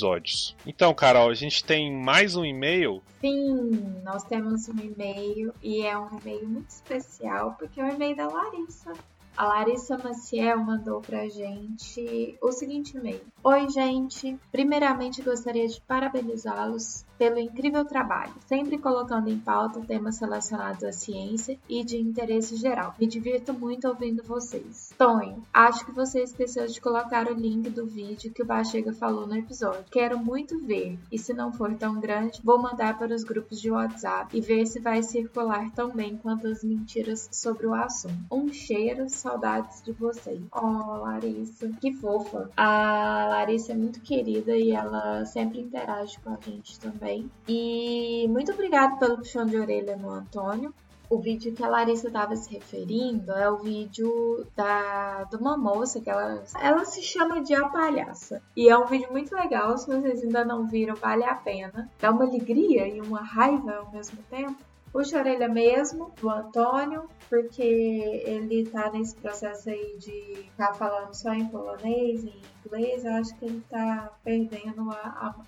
Então, 0.66 0.94
Carol, 0.94 1.30
a 1.30 1.34
gente 1.34 1.64
tem 1.64 1.92
mais 1.92 2.36
um 2.36 2.44
e-mail. 2.46 3.02
Sim, 3.22 4.02
nós 4.04 4.24
temos 4.24 4.68
um 4.68 4.80
e-mail 4.80 5.54
e 5.62 5.82
é 5.82 5.98
um 5.98 6.20
e-mail 6.20 6.48
muito 6.48 6.70
especial 6.70 7.56
porque 7.58 7.80
é 7.80 7.84
o 7.84 7.88
um 7.88 7.92
e-mail 7.92 8.16
da 8.16 8.28
Larissa. 8.28 8.94
A 9.38 9.48
Larissa 9.48 9.98
Maciel 9.98 10.60
mandou 10.60 11.02
pra 11.02 11.28
gente 11.28 12.38
o 12.42 12.52
seguinte 12.52 12.96
e-mail: 12.96 13.22
Oi, 13.44 13.70
gente. 13.70 14.38
Primeiramente 14.52 15.22
gostaria 15.22 15.68
de 15.68 15.82
parabenizá-los 15.82 17.05
pelo 17.18 17.40
incrível 17.40 17.86
trabalho, 17.86 18.34
sempre 18.48 18.78
colocando 18.78 19.30
em 19.30 19.40
pauta 19.40 19.82
temas 19.82 20.20
relacionados 20.20 20.84
à 20.84 20.92
ciência 20.92 21.58
e 21.70 21.84
de 21.84 21.98
interesse 21.98 22.56
geral. 22.56 22.94
Me 23.00 23.08
divirto 23.08 23.54
muito 23.54 23.88
ouvindo 23.88 24.24
vocês. 24.24 24.94
Tonho, 24.98 25.44
acho 25.54 25.86
que 25.86 25.92
você 25.92 26.22
esqueceu 26.22 26.68
de 26.68 26.82
colocar 26.82 27.28
o 27.28 27.34
link 27.34 27.70
do 27.70 27.86
vídeo 27.86 28.32
que 28.32 28.42
o 28.42 28.46
Bachega 28.46 28.94
falou 28.94 29.26
no 29.28 29.38
episódio. 29.38 29.86
Quero 29.92 30.18
muito 30.18 30.60
ver, 30.60 30.98
e 31.12 31.18
se 31.18 31.34
não 31.34 31.52
for 31.52 31.74
tão 31.76 32.00
grande, 32.00 32.42
vou 32.44 32.62
mandar 32.62 32.98
para 32.98 33.14
os 33.14 33.24
grupos 33.24 33.62
de 33.62 33.72
WhatsApp 33.72 34.36
e 34.36 34.42
ver 34.42 34.66
se 34.66 34.80
vai 34.80 35.02
circular 35.04 35.72
tão 35.72 35.92
bem 35.92 36.18
quanto 36.18 36.48
as 36.48 36.64
mentiras 36.64 37.30
sobre 37.32 37.68
o 37.68 37.74
assunto. 37.74 38.16
Um 38.32 38.52
cheiro, 38.52 39.10
saudades 39.10 39.82
de 39.82 39.92
vocês. 39.92 40.42
Oh, 40.52 40.98
Larissa, 40.98 41.70
que 41.80 41.94
fofa. 41.94 42.50
A 42.58 43.28
Larissa 43.30 43.72
é 43.72 43.76
muito 43.76 44.02
querida 44.02 44.56
e 44.58 44.72
ela 44.72 45.26
sempre 45.26 45.62
interage 45.62 46.20
com 46.20 46.32
a 46.32 46.38
gente 46.46 46.80
também. 46.80 47.05
E 47.48 48.28
muito 48.30 48.52
obrigada 48.52 48.96
pelo 48.98 49.18
puxão 49.18 49.46
de 49.46 49.58
orelha 49.58 49.96
no 49.96 50.10
Antônio. 50.10 50.74
O 51.08 51.20
vídeo 51.20 51.54
que 51.54 51.64
a 51.64 51.68
Larissa 51.68 52.08
estava 52.08 52.36
se 52.36 52.52
referindo 52.52 53.32
é 53.32 53.50
o 53.50 53.58
vídeo 53.58 54.46
da, 54.56 55.24
de 55.26 55.36
uma 55.36 55.56
moça 55.56 56.02
que 56.02 56.10
ela, 56.10 56.44
ela 56.60 56.84
se 56.84 57.04
chama 57.04 57.44
de 57.44 57.54
A 57.54 57.70
Palhaça. 57.70 58.42
E 58.56 58.68
é 58.68 58.78
um 58.78 58.88
vídeo 58.88 59.12
muito 59.12 59.36
legal, 59.36 59.78
se 59.78 59.86
vocês 59.86 60.24
ainda 60.24 60.44
não 60.44 60.68
viram, 60.68 60.96
vale 60.96 61.24
a 61.24 61.36
pena. 61.36 61.90
Dá 62.00 62.10
uma 62.10 62.26
alegria 62.26 62.88
e 62.88 63.00
uma 63.00 63.22
raiva 63.22 63.76
ao 63.76 63.92
mesmo 63.92 64.18
tempo. 64.30 64.58
Puxa 64.92 65.18
a 65.18 65.20
orelha 65.20 65.48
mesmo 65.48 66.12
do 66.20 66.30
Antônio, 66.30 67.04
porque 67.30 67.62
ele 67.62 68.66
tá 68.68 68.90
nesse 68.90 69.16
processo 69.16 69.70
aí 69.70 69.98
de 70.00 70.48
ficar 70.50 70.74
falando 70.74 71.14
só 71.14 71.34
em 71.34 71.46
polonês, 71.48 72.24
em 72.24 72.42
inglês, 72.66 73.06
eu 73.06 73.14
acho 73.14 73.36
que 73.38 73.46
ele 73.46 73.64
tá 73.70 74.12
perdendo 74.24 74.90
a, 74.92 74.96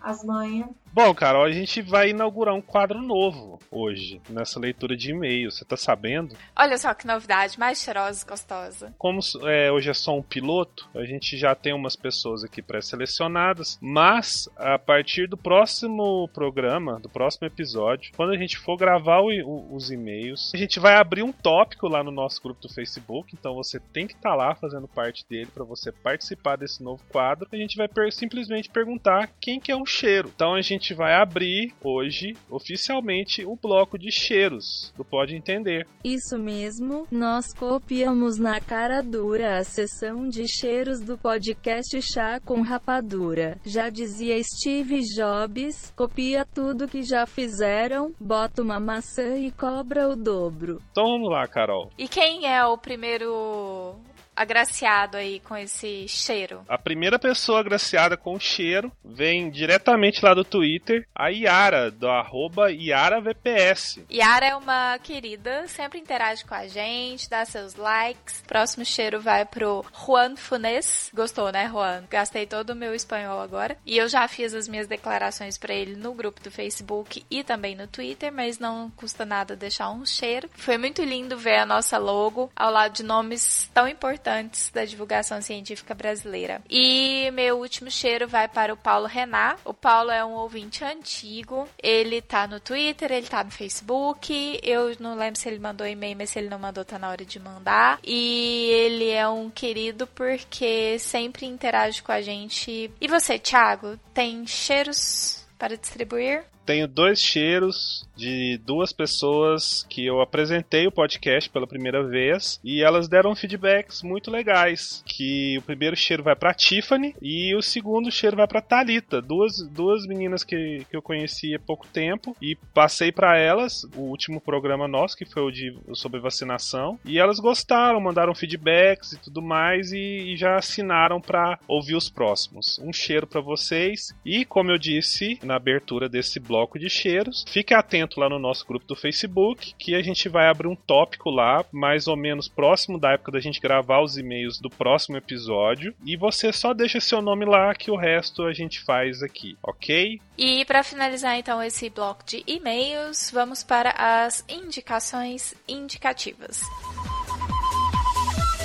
a, 0.01 0.11
as 0.11 0.23
manhas. 0.23 0.67
Bom, 0.93 1.13
Carol, 1.13 1.43
a 1.43 1.51
gente 1.51 1.81
vai 1.81 2.09
inaugurar 2.09 2.55
um 2.55 2.61
quadro 2.61 2.99
novo 3.01 3.59
hoje, 3.69 4.19
nessa 4.29 4.59
leitura 4.59 4.97
de 4.97 5.11
e-mail. 5.11 5.51
Você 5.51 5.63
tá 5.63 5.77
sabendo? 5.77 6.35
Olha 6.55 6.77
só 6.77 6.91
que 6.93 7.05
novidade, 7.05 7.59
mais 7.59 7.79
cheirosa 7.79 8.23
e 8.25 8.27
gostosa. 8.27 8.95
Como 8.97 9.19
é, 9.43 9.71
hoje 9.71 9.91
é 9.91 9.93
só 9.93 10.17
um 10.17 10.23
piloto, 10.23 10.89
a 10.95 11.05
gente 11.05 11.37
já 11.37 11.53
tem 11.53 11.73
umas 11.73 11.95
pessoas 11.95 12.43
aqui 12.43 12.63
pré-selecionadas, 12.63 13.77
mas 13.79 14.49
a 14.55 14.79
partir 14.79 15.27
do 15.27 15.37
próximo 15.37 16.27
programa, 16.33 16.99
do 16.99 17.09
próximo 17.09 17.45
episódio, 17.45 18.11
quando 18.15 18.31
a 18.31 18.37
gente 18.37 18.57
for 18.57 18.75
gravar 18.75 19.19
o, 19.19 19.29
o, 19.29 19.75
os 19.75 19.91
e-mails, 19.91 20.51
a 20.55 20.57
gente 20.57 20.79
vai 20.79 20.95
abrir 20.95 21.21
um 21.21 21.31
tópico 21.31 21.87
lá 21.87 22.03
no 22.03 22.11
nosso 22.11 22.41
grupo 22.41 22.61
do 22.61 22.73
Facebook, 22.73 23.35
então 23.37 23.53
você 23.53 23.79
tem 23.79 24.07
que 24.07 24.13
estar 24.13 24.31
tá 24.31 24.35
lá 24.35 24.55
fazendo 24.55 24.87
parte 24.87 25.23
dele 25.29 25.49
para 25.53 25.63
você 25.63 25.91
participar 25.91 26.55
desse 26.55 26.81
novo 26.81 27.03
quadro. 27.07 27.47
A 27.51 27.55
gente 27.55 27.77
vai 27.77 27.87
per 27.87 28.11
simplesmente 28.11 28.69
perguntar 28.69 29.29
quem 29.39 29.59
que 29.59 29.71
é 29.71 29.75
um 29.75 29.85
cheiro. 29.85 30.31
Então 30.33 30.53
a 30.53 30.61
gente 30.61 30.93
vai 30.93 31.13
abrir 31.13 31.73
hoje 31.83 32.35
oficialmente 32.49 33.45
o 33.45 33.55
bloco 33.55 33.97
de 33.97 34.11
cheiros 34.11 34.93
do 34.95 35.03
Pode 35.03 35.35
Entender. 35.35 35.87
Isso 36.03 36.37
mesmo, 36.37 37.07
nós 37.11 37.53
copiamos 37.53 38.37
na 38.37 38.59
cara 38.59 39.01
dura 39.01 39.57
a 39.57 39.63
sessão 39.63 40.27
de 40.27 40.47
cheiros 40.47 40.99
do 40.99 41.17
podcast 41.17 42.01
Chá 42.01 42.39
com 42.39 42.61
Rapadura. 42.61 43.57
Já 43.65 43.89
dizia 43.89 44.41
Steve 44.43 45.01
Jobs, 45.15 45.91
copia 45.95 46.45
tudo 46.45 46.87
que 46.87 47.03
já 47.03 47.25
fizeram, 47.25 48.13
bota 48.19 48.61
uma 48.61 48.79
maçã 48.79 49.37
e 49.37 49.51
cobra 49.51 50.09
o 50.09 50.15
dobro. 50.15 50.81
Então 50.91 51.05
vamos 51.05 51.29
lá, 51.29 51.47
Carol. 51.47 51.89
E 51.97 52.07
quem 52.07 52.45
é 52.45 52.65
o 52.65 52.77
primeiro 52.77 53.95
agraciado 54.37 55.17
aí 55.17 55.39
com 55.39 55.57
esse 55.57 56.07
cheiro? 56.07 56.63
A 56.69 56.77
primeira 56.77 57.17
pessoa 57.17 57.59
agraciada 57.59 58.15
com 58.15 58.39
cheiro 58.39 58.91
vem 59.03 59.49
diretamente 59.49 60.23
lá 60.23 60.33
do 60.35 60.43
Twitter, 60.43 61.07
a 61.15 61.29
Yara, 61.29 61.89
do 61.89 62.07
arroba 62.07 62.71
YaraVPS. 62.71 64.01
Yara 64.11 64.45
é 64.45 64.55
uma 64.55 64.99
querida, 64.99 65.67
sempre 65.67 65.99
interage 65.99 66.45
com 66.45 66.53
a 66.53 66.67
gente, 66.67 67.29
dá 67.29 67.43
seus 67.45 67.75
likes. 67.75 68.43
Próximo 68.45 68.85
cheiro 68.85 69.19
vai 69.19 69.43
pro 69.43 69.83
Juan 70.05 70.35
Funes. 70.35 71.09
Gostou, 71.13 71.51
né, 71.51 71.67
Juan? 71.67 72.03
Gastei 72.09 72.45
todo 72.45 72.69
o 72.71 72.75
meu 72.75 72.93
espanhol 72.93 73.41
agora. 73.41 73.75
E 73.85 73.97
eu 73.97 74.07
já 74.07 74.27
fiz 74.27 74.53
as 74.53 74.67
minhas 74.67 74.87
declarações 74.87 75.57
para 75.57 75.73
ele 75.73 75.95
no 75.95 76.13
grupo 76.13 76.41
do 76.41 76.51
Facebook 76.51 77.25
e 77.31 77.43
também 77.43 77.75
no 77.75 77.87
Twitter, 77.87 78.31
mas 78.31 78.59
não 78.59 78.91
custa 78.91 79.25
nada 79.25 79.55
deixar 79.55 79.89
um 79.89 80.05
cheiro. 80.05 80.49
Foi 80.53 80.77
muito 80.77 81.01
lindo 81.01 81.37
ver 81.37 81.57
a 81.57 81.65
nossa 81.65 81.97
logo 81.97 82.51
ao 82.55 82.71
lado 82.71 82.93
de 82.93 83.03
nomes 83.03 83.69
tão 83.73 83.87
importantes 83.87 84.26
importantes 84.27 84.69
da 84.73 84.83
divulgação 84.83 85.41
científica 85.41 85.95
brasileira. 85.95 86.61
E 86.69 87.29
meu 87.33 87.57
último 87.57 87.89
cheiro 87.89 88.27
vai 88.27 88.47
para 88.47 88.73
o 88.73 88.77
Paulo 88.77 89.07
Renat. 89.07 89.59
O 89.63 89.73
Paulo 89.73 90.11
é 90.11 90.23
um 90.23 90.33
ouvinte 90.33 90.83
antigo. 90.83 91.67
Ele 91.81 92.21
tá 92.21 92.45
no 92.47 92.59
Twitter, 92.59 93.11
ele 93.11 93.27
tá 93.27 93.43
no 93.43 93.51
Facebook. 93.51 94.59
Eu 94.61 94.95
não 94.99 95.15
lembro 95.15 95.39
se 95.39 95.47
ele 95.47 95.59
mandou 95.59 95.87
e-mail, 95.87 96.17
mas 96.17 96.31
se 96.31 96.39
ele 96.39 96.49
não 96.49 96.59
mandou, 96.59 96.83
tá 96.83 96.99
na 96.99 97.09
hora 97.09 97.23
de 97.25 97.39
mandar. 97.39 97.99
E 98.03 98.69
ele 98.71 99.09
é 99.09 99.27
um 99.27 99.49
querido 99.49 100.05
porque 100.07 100.99
sempre 100.99 101.45
interage 101.45 102.03
com 102.03 102.11
a 102.11 102.21
gente. 102.21 102.91
E 102.99 103.07
você, 103.07 103.39
Thiago, 103.39 103.97
tem 104.13 104.45
cheiros 104.45 105.45
para 105.57 105.77
distribuir? 105.77 106.43
Tenho 106.67 106.85
dois 106.85 107.21
cheiros 107.21 108.05
de 108.13 108.59
duas 108.65 108.91
pessoas 108.91 109.85
que 109.89 110.05
eu 110.05 110.19
apresentei 110.19 110.85
o 110.85 110.91
podcast 110.91 111.49
pela 111.49 111.65
primeira 111.65 112.03
vez 112.03 112.59
e 112.61 112.83
elas 112.83 113.07
deram 113.07 113.33
feedbacks 113.35 114.03
muito 114.03 114.29
legais. 114.29 115.01
Que 115.05 115.57
o 115.57 115.61
primeiro 115.61 115.95
cheiro 115.95 116.23
vai 116.23 116.35
para 116.35 116.53
Tiffany 116.53 117.15
e 117.21 117.55
o 117.55 117.61
segundo 117.61 118.11
cheiro 118.11 118.35
vai 118.35 118.45
para 118.45 118.61
Talita, 118.61 119.21
duas, 119.21 119.65
duas 119.69 120.05
meninas 120.05 120.43
que, 120.43 120.85
que 120.89 120.97
eu 120.97 121.01
conheci 121.01 121.55
há 121.55 121.59
pouco 121.59 121.87
tempo 121.87 122.35
e 122.41 122.57
passei 122.73 123.13
para 123.13 123.37
elas 123.37 123.85
o 123.95 124.01
último 124.01 124.41
programa 124.41 124.89
nosso 124.89 125.15
que 125.15 125.25
foi 125.25 125.43
o 125.43 125.51
de 125.51 125.73
sobre 125.93 126.19
vacinação 126.19 126.99
e 127.05 127.17
elas 127.17 127.39
gostaram, 127.39 128.01
mandaram 128.01 128.35
feedbacks 128.35 129.13
e 129.13 129.17
tudo 129.19 129.41
mais 129.41 129.93
e, 129.93 130.33
e 130.33 130.35
já 130.35 130.57
assinaram 130.57 131.21
para 131.21 131.57
ouvir 131.65 131.95
os 131.95 132.09
próximos. 132.09 132.77
Um 132.79 132.91
cheiro 132.91 133.25
para 133.25 133.39
vocês 133.39 134.13
e 134.25 134.43
como 134.43 134.69
eu 134.69 134.77
disse 134.77 135.39
na 135.43 135.55
abertura 135.55 136.09
desse 136.09 136.41
blog 136.41 136.56
bloco 136.57 136.79
de 136.79 136.89
cheiros. 136.89 137.45
Fique 137.47 137.73
atento 137.73 138.19
lá 138.19 138.27
no 138.27 138.39
nosso 138.39 138.65
grupo 138.65 138.87
do 138.87 138.95
Facebook, 138.95 139.75
que 139.77 139.93
a 139.93 140.01
gente 140.01 140.27
vai 140.27 140.47
abrir 140.47 140.67
um 140.67 140.75
tópico 140.75 141.29
lá, 141.29 141.63
mais 141.71 142.07
ou 142.07 142.17
menos 142.17 142.47
próximo 142.47 142.99
da 142.99 143.11
época 143.11 143.31
da 143.31 143.39
gente 143.39 143.61
gravar 143.61 144.01
os 144.01 144.17
e-mails 144.17 144.59
do 144.59 144.69
próximo 144.69 145.17
episódio. 145.17 145.93
E 146.03 146.17
você 146.17 146.51
só 146.51 146.73
deixa 146.73 146.99
seu 146.99 147.21
nome 147.21 147.45
lá, 147.45 147.73
que 147.75 147.91
o 147.91 147.95
resto 147.95 148.43
a 148.43 148.53
gente 148.53 148.79
faz 148.79 149.21
aqui, 149.21 149.55
ok? 149.61 150.19
E 150.35 150.65
para 150.65 150.83
finalizar 150.83 151.37
então 151.37 151.61
esse 151.61 151.89
bloco 151.89 152.25
de 152.25 152.43
e-mails, 152.47 153.29
vamos 153.31 153.63
para 153.63 153.91
as 153.91 154.43
indicações 154.49 155.53
indicativas. 155.67 156.61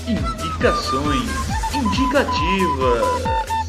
Indicações 0.08 1.30
indicativas. 1.74 3.61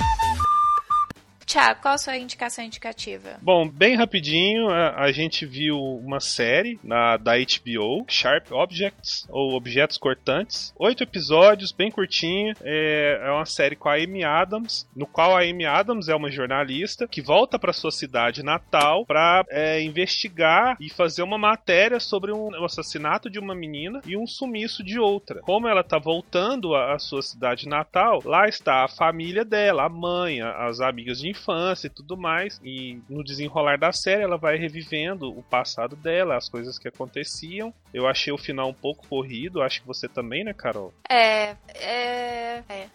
Tiago, 1.54 1.82
qual 1.84 1.94
a 1.94 1.98
sua 2.00 2.18
indicação 2.18 2.66
indicativa? 2.66 3.38
Bom, 3.40 3.70
bem 3.70 3.96
rapidinho, 3.96 4.70
a, 4.70 5.04
a, 5.04 5.12
gente 5.12 5.46
viu 5.46 5.78
uma 5.78 6.20
série 6.20 6.80
na, 6.84 7.16
da 7.16 7.34
HBO, 7.34 8.04
Sharp 8.08 8.52
Objects, 8.52 9.28
ou 9.30 9.54
Objetos 9.54 10.00
Cortantes. 10.00 10.74
Oito 10.80 11.04
episódios, 11.04 11.72
bem 11.72 11.92
curtinho. 11.92 12.56
É, 12.64 13.22
é 13.24 13.32
uma 13.32 13.46
série 13.46 13.76
com 13.76 13.88
a 13.88 13.98
Amy 13.98 14.24
Adams, 14.24 14.90
no 14.96 15.06
qual 15.06 15.38
a 15.38 15.42
Amy 15.42 15.64
Adams 15.64 16.10
é 16.10 16.16
uma 16.16 16.32
jornalista 16.32 17.08
que 17.08 17.22
volta 17.22 17.60
para 17.60 17.72
sua 17.72 17.92
cidade 17.92 18.42
natal 18.42 19.06
para 19.06 19.46
é, 19.50 19.80
investigar 19.84 20.76
e 20.80 20.90
fazer 20.90 21.22
uma 21.22 21.38
matéria 21.38 22.00
sobre 22.00 22.32
um, 22.32 22.50
o 22.50 22.66
assassinato 22.66 23.30
de 23.30 23.38
uma 23.38 23.54
menina 23.54 24.02
e 24.08 24.18
um 24.18 24.26
sumiço 24.26 24.84
de 24.84 24.98
outra. 24.98 25.42
Como 25.42 25.68
ela 25.68 25.82
está 25.82 26.00
voltando 26.00 26.74
à 26.74 26.98
sua 26.98 27.22
cidade 27.22 27.70
natal, 27.70 28.24
lá 28.26 28.48
está 28.48 28.84
a 28.84 28.88
família 28.88 29.46
dela, 29.46 29.86
a 29.86 29.90
mãe, 29.90 30.42
as 30.42 30.82
amigas 30.82 31.20
de 31.20 31.30
infância 31.30 31.43
infância 31.44 31.88
e 31.88 31.90
tudo 31.90 32.18
mais. 32.18 32.60
E 32.64 33.00
no 33.10 33.24
desenrolar 33.24 33.78
da 33.78 33.92
série, 33.92 34.24
ela 34.24 34.38
vai 34.38 34.58
revivendo 34.58 35.30
o 35.30 35.44
passado 35.44 35.96
dela, 35.96 36.38
as 36.38 36.48
coisas 36.48 36.80
que 36.80 36.88
aconteciam. 36.88 37.74
Eu 37.94 38.08
achei 38.08 38.32
o 38.32 38.38
final 38.38 38.70
um 38.70 38.74
pouco 38.74 39.08
corrido, 39.08 39.62
acho 39.62 39.82
que 39.82 39.88
você 39.88 40.08
também, 40.08 40.44
né, 40.44 40.54
Carol? 40.54 40.94
É. 41.10 41.56
É. 41.76 42.64
É. 42.70 42.88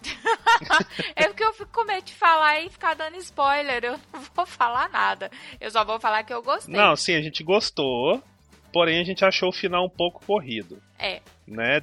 é 1.14 1.28
porque 1.28 1.44
eu 1.44 1.52
fico 1.52 1.72
com 1.72 1.84
medo 1.84 2.04
de 2.04 2.14
falar 2.14 2.60
e 2.60 2.70
ficar 2.70 2.94
dando 2.94 3.16
spoiler. 3.18 3.84
Eu 3.84 4.00
não 4.12 4.20
vou 4.34 4.46
falar 4.46 4.88
nada. 4.88 5.30
Eu 5.60 5.70
só 5.70 5.84
vou 5.84 6.00
falar 6.00 6.24
que 6.24 6.32
eu 6.32 6.42
gostei. 6.42 6.74
Não, 6.74 6.96
sim, 6.96 7.14
a 7.14 7.20
gente 7.20 7.44
gostou. 7.44 8.22
Porém, 8.72 9.00
a 9.00 9.04
gente 9.04 9.24
achou 9.24 9.48
o 9.48 9.52
final 9.52 9.84
um 9.86 9.88
pouco 9.90 10.24
corrido. 10.26 10.80
É. 10.98 11.20
Né? 11.46 11.80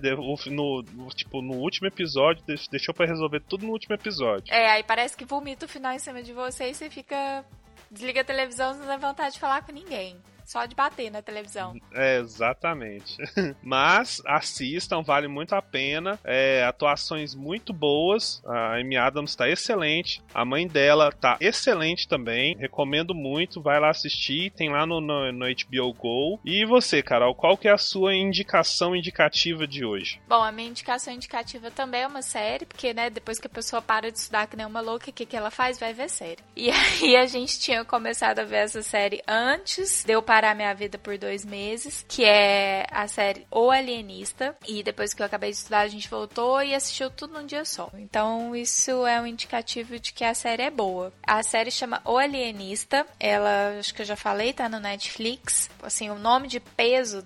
No, 0.52 0.84
no- 0.94 1.10
tipo, 1.10 1.42
no 1.42 1.56
último 1.56 1.88
episódio, 1.88 2.44
deix- 2.46 2.68
deixou 2.68 2.94
pra 2.94 3.06
resolver 3.08 3.40
tudo 3.42 3.66
no 3.66 3.72
último 3.72 3.96
episódio. 3.96 4.54
É, 4.54 4.70
aí 4.72 4.84
parece 4.84 5.18
que 5.18 5.26
vomita 5.26 5.66
o 5.66 5.70
final 5.70 5.94
em 5.94 6.00
cima 6.00 6.22
de 6.22 6.32
você 6.34 6.70
e 6.70 6.74
você 6.74 6.90
fica. 6.90 7.44
Desliga 7.90 8.22
a 8.22 8.24
televisão 8.26 8.74
e 8.76 8.78
não 8.80 8.88
dá 8.88 8.98
vontade 8.98 9.36
de 9.36 9.40
falar 9.40 9.64
com 9.66 9.72
ninguém. 9.72 10.16
Só 10.46 10.66
de 10.66 10.76
bater 10.76 11.12
na 11.12 11.22
televisão. 11.22 11.76
É, 11.94 12.20
exatamente. 12.20 13.18
Mas 13.62 14.22
assistam, 14.26 15.02
vale 15.02 15.28
muito 15.28 15.54
a 15.54 15.62
pena. 15.62 16.20
É, 16.24 16.64
atuações 16.64 17.34
muito 17.34 17.74
boas. 17.74 18.42
A 18.46 18.76
Amy 18.76 18.96
Adams 18.96 19.36
tá 19.36 19.50
excelente. 19.50 20.22
A 20.34 20.46
mãe 20.46 20.68
dela 20.68 21.12
tá 21.12 21.38
excelente 21.40 22.08
também. 22.08 22.56
Recomendo 22.58 23.14
muito. 23.16 23.62
Vai 23.62 23.80
lá 23.80 23.90
assistir. 23.90 24.52
Tem 24.52 24.70
lá 24.70 24.86
no, 24.86 25.02
no, 25.02 25.32
no 25.32 25.46
HBO 25.46 25.94
Go. 25.94 26.40
E 26.46 26.66
você, 26.66 27.02
Carol, 27.02 27.34
qual 27.34 27.58
que 27.58 27.68
é 27.68 27.72
a 27.72 27.78
sua 27.78 28.14
indicação 28.14 28.96
indicativa 28.96 29.68
de 29.68 29.84
hoje? 29.84 30.22
Bom, 30.28 30.42
a 30.42 30.52
minha 30.52 30.70
indicação 30.70 31.14
indicativa 31.14 31.72
também 31.72 32.02
é 32.02 32.08
uma 32.08 32.22
série, 32.22 32.66
porque, 32.66 32.94
né, 32.94 33.10
depois 33.10 33.40
que 33.40 33.48
a 33.48 33.50
pessoa 33.50 33.82
para 33.82 34.12
de 34.12 34.18
estudar 34.18 34.48
que 34.48 34.56
nem 34.56 34.66
uma 34.66 34.82
louca, 34.82 35.10
o 35.10 35.14
que, 35.14 35.26
que 35.26 35.36
ela 35.36 35.50
faz? 35.50 35.80
Vai 35.80 35.94
ver 35.94 36.10
série. 36.10 36.38
E 36.56 36.70
aí 36.72 37.16
a 37.16 37.26
gente 37.26 37.60
tinha 37.60 37.84
começado 37.84 38.40
a 38.40 38.44
ver 38.44 38.58
essa 38.58 38.82
série 38.82 39.22
antes 39.28 40.04
de 40.04 40.14
eu 40.14 40.22
parar 40.36 40.54
minha 40.54 40.74
vida 40.74 40.98
por 40.98 41.18
dois 41.18 41.46
meses, 41.46 42.04
que 42.10 42.26
é 42.26 42.86
a 42.92 43.08
série 43.08 43.48
O 43.50 43.72
Alienista. 43.72 44.54
E 44.68 44.84
depois 44.84 45.14
que 45.14 45.22
eu 45.22 45.26
acabei 45.26 45.50
de 45.50 45.56
estudar, 45.56 45.80
a 45.80 45.88
gente 45.88 46.10
voltou 46.10 46.62
e 46.62 46.76
assistiu 46.76 47.10
tudo 47.10 47.36
num 47.36 47.46
dia 47.46 47.64
só. 47.64 47.90
Então, 47.94 48.54
isso 48.54 49.06
é 49.08 49.22
um 49.22 49.26
indicativo 49.26 49.98
de 49.98 50.12
que 50.12 50.26
a 50.26 50.34
série 50.34 50.64
é 50.64 50.70
boa. 50.70 51.14
A 51.26 51.42
série 51.42 51.72
chama 51.72 52.02
O 52.04 52.18
Alienista. 52.18 53.06
Ela, 53.18 53.78
acho 53.80 53.94
que 53.94 54.02
eu 54.02 54.06
já 54.06 54.18
falei, 54.18 54.52
tá 54.52 54.68
no 54.68 54.78
Netflix. 54.78 55.70
Assim, 55.82 56.10
o 56.10 56.20
nome 56.20 56.50
de 56.50 56.60
peso 56.60 57.24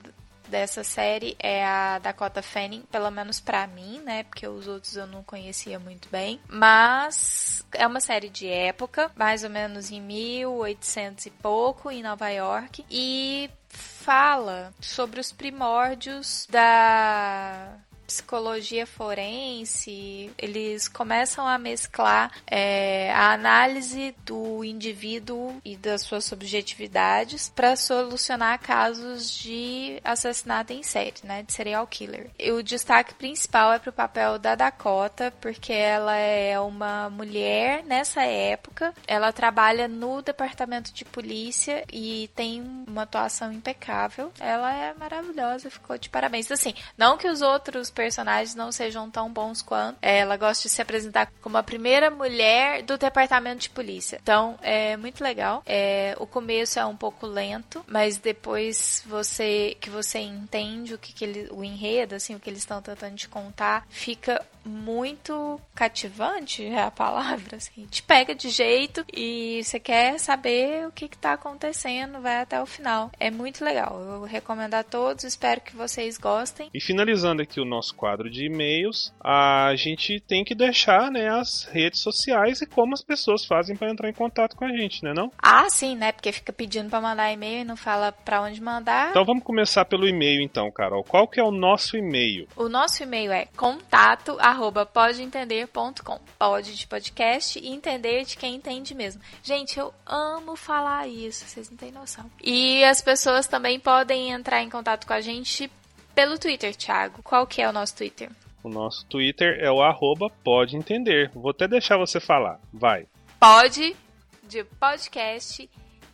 dessa 0.50 0.84
série 0.84 1.36
é 1.40 1.64
a 1.64 2.00
Dakota 2.00 2.42
Fanning, 2.42 2.84
pelo 2.92 3.10
menos 3.10 3.40
pra 3.40 3.68
mim, 3.68 4.02
né? 4.04 4.24
Porque 4.24 4.48
os 4.48 4.68
outros 4.68 4.96
eu 4.96 5.08
não 5.08 5.24
conhecia 5.24 5.80
muito 5.80 6.10
bem. 6.10 6.40
Mas 6.48 7.64
é 7.72 7.86
uma 7.88 8.02
série 8.02 8.30
de 8.30 8.48
época, 8.48 9.12
mais 9.16 9.44
ou 9.44 9.50
menos 9.50 9.92
em 9.92 10.02
1800 10.02 11.28
e 11.28 11.30
pouco, 11.30 11.90
em 11.90 12.04
Nova 12.04 12.30
York. 12.30 12.86
E 12.90 13.50
fala 13.70 14.74
sobre 14.82 15.20
os 15.20 15.32
primórdios 15.32 16.48
da 16.50 17.78
psicologia 18.10 18.88
forense, 18.88 20.31
eles 20.36 20.88
começam 20.88 21.48
a 21.48 21.60
mesclar 21.60 22.31
é, 22.48 23.14
a 23.14 23.34
análise 23.34 24.15
do 24.26 24.64
indivíduo 24.64 25.61
e 25.64 25.77
das 25.77 26.02
suas 26.02 26.26
subjetividades 26.26 27.49
para 27.49 27.76
solucionar 27.76 28.60
casos 28.60 29.31
de 29.31 30.02
assassinato 30.03 30.73
em 30.73 30.81
série, 30.81 31.14
né, 31.23 31.44
de 31.44 31.53
serial 31.53 31.86
killer. 31.86 32.31
E 32.40 32.52
o 32.52 32.64
destaque 32.64 33.14
principal 33.14 33.73
é 33.73 33.77
pro 33.77 33.94
papel 33.94 34.40
da 34.40 34.56
Dakota, 34.56 35.31
porque 35.40 35.72
ela 35.72 36.15
é 36.15 36.60
uma 36.60 37.11
mulher 37.11 37.84
nessa 37.84 38.23
época, 38.23 38.91
ela 39.06 39.31
trabalha 39.31 39.88
no 39.88 40.23
departamento 40.23 40.91
de 40.91 41.06
polícia 41.06 41.84
e 41.94 42.27
tem 42.36 42.84
uma 42.88 43.03
atuação 43.03 43.53
impecável. 43.53 44.31
Ela 44.40 44.73
é 44.73 44.94
maravilhosa, 44.95 45.69
ficou 45.69 45.95
de 45.95 46.10
parabéns. 46.10 46.52
Assim, 46.52 46.73
não 46.98 47.18
que 47.18 47.27
os 47.27 47.44
outros 47.44 47.91
personagens 48.00 48.56
não 48.56 48.72
sejam 48.72 49.12
tão 49.12 49.30
bons 49.30 49.62
quanto. 49.62 49.98
Ela 50.02 50.38
gosta 50.38 50.64
de 50.64 50.74
se 50.74 50.82
apresentar 50.82 51.30
como 51.42 51.58
a 51.58 51.64
primeira 51.64 52.10
mulher 52.10 52.82
do 52.82 52.98
departamento 52.98 53.64
de 53.64 53.70
polícia. 53.70 54.22
Então, 54.24 54.58
é 54.62 54.96
muito 54.96 55.22
legal. 55.22 55.62
É, 55.66 56.16
o 56.18 56.26
começo 56.26 56.80
é 56.80 56.86
um 56.86 56.96
pouco 56.96 57.28
lento, 57.28 57.84
mas 57.86 58.18
depois 58.18 59.04
você 59.06 59.76
que 59.82 59.90
você 59.90 60.20
entende 60.20 60.94
o 60.94 60.98
que, 60.98 61.12
que 61.12 61.26
ele, 61.26 61.50
o 61.52 61.62
enredo, 61.62 62.16
assim, 62.16 62.36
o 62.36 62.40
que 62.40 62.50
eles 62.50 62.60
estão 62.60 62.82
tentando 62.82 63.18
te 63.18 63.28
contar, 63.28 63.86
fica 63.90 64.42
muito 64.65 65.60
cativante, 65.73 66.65
é 66.65 66.84
a 66.84 66.91
palavra, 66.91 67.57
assim. 67.57 67.86
Te 67.90 68.03
pega 68.03 68.36
de 68.36 68.49
jeito 68.49 69.03
e 69.14 69.61
você 69.64 69.80
quer 69.80 70.19
saber 70.19 70.88
o 70.88 70.91
que, 70.91 71.07
que 71.07 71.18
tá 71.18 71.34
acontecendo, 71.34 72.22
vai 72.22 72.41
até 72.41 72.61
o 72.61 72.65
final. 72.65 73.11
É 73.19 73.31
muito 73.31 73.64
legal. 73.64 73.99
Eu 73.99 74.23
recomendo 74.23 74.73
a 74.73 74.84
todos, 74.84 75.23
espero 75.23 75.61
que 75.61 75.76
vocês 75.76 76.18
gostem. 76.18 76.69
E 76.73 76.81
finalizando 76.81 77.41
aqui 77.41 77.60
o 77.60 77.65
nosso 77.65 77.95
quadro 77.95 78.30
de 78.30 78.45
e-mails, 78.45 79.14
a 79.23 79.73
gente 79.76 80.19
tem 80.19 80.44
que 80.44 80.56
deixar 80.56 81.11
né, 81.11 81.30
as 81.30 81.64
redes 81.65 82.02
sociais 82.02 82.61
e 82.61 82.65
como 82.65 82.94
as 82.94 83.03
pessoas 83.03 83.45
fazem 83.45 83.76
para 83.76 83.90
entrar 83.90 84.10
em 84.10 84.14
contato 84.14 84.56
com 84.56 84.65
a 84.65 84.76
gente, 84.76 85.03
né 85.03 85.14
não? 85.14 85.31
Ah, 85.38 85.69
sim, 85.69 85.95
né? 85.95 86.11
Porque 86.11 86.31
fica 86.31 86.52
pedindo 86.52 86.90
pra 86.90 87.02
mandar 87.02 87.31
e-mail 87.31 87.61
e 87.61 87.65
não 87.65 87.77
fala 87.77 88.11
pra 88.11 88.41
onde 88.41 88.61
mandar. 88.61 89.11
Então 89.11 89.26
vamos 89.26 89.44
começar 89.44 89.86
pelo 89.86 90.07
e-mail 90.07 90.41
então, 90.41 90.72
Carol. 90.72 91.03
Qual 91.03 91.27
que 91.27 91.40
é 91.40 91.44
o 91.44 91.52
nosso 91.52 91.98
e-mail? 91.98 92.48
O 92.56 92.68
nosso 92.68 93.03
e-mail 93.03 93.31
é 93.31 93.45
contato 93.56 94.38
arroba 94.60 94.86
podeentender.com. 94.86 96.19
Pode 96.38 96.76
de 96.76 96.86
podcast 96.86 97.57
e 97.57 97.69
entender 97.69 98.26
de 98.26 98.36
quem 98.36 98.56
entende 98.56 98.94
mesmo. 98.94 99.22
Gente, 99.41 99.80
eu 99.80 99.94
amo 100.06 100.57
falar 100.57 101.07
isso, 101.07 101.45
vocês 101.45 101.69
não 101.69 101.77
têm 101.77 101.91
noção. 101.91 102.30
E 102.44 102.84
as 102.84 103.02
pessoas 103.02 103.48
também 103.48 103.80
podem 103.80 104.31
entrar 104.31 104.61
em 104.61 104.69
contato 104.69 105.07
com 105.07 105.14
a 105.14 105.22
gente 105.22 105.72
pelo 106.14 106.38
Twitter, 106.38 106.76
Thiago. 106.76 107.23
Qual 107.23 107.48
que 107.48 107.61
é 107.61 107.69
o 107.69 107.72
nosso 107.72 107.95
Twitter? 107.95 108.30
O 108.61 108.68
nosso 108.68 109.06
Twitter 109.06 109.57
é 109.61 109.72
o 109.72 109.81
arroba 109.81 110.30
pode 110.44 110.76
entender. 110.76 111.31
Vou 111.34 111.52
até 111.52 111.65
deixar 111.65 111.98
você 111.98 112.19
falar. 112.19 112.60
Vai. 112.73 113.07
Pode 113.40 113.95
de 114.44 114.65
podcast 114.65 115.69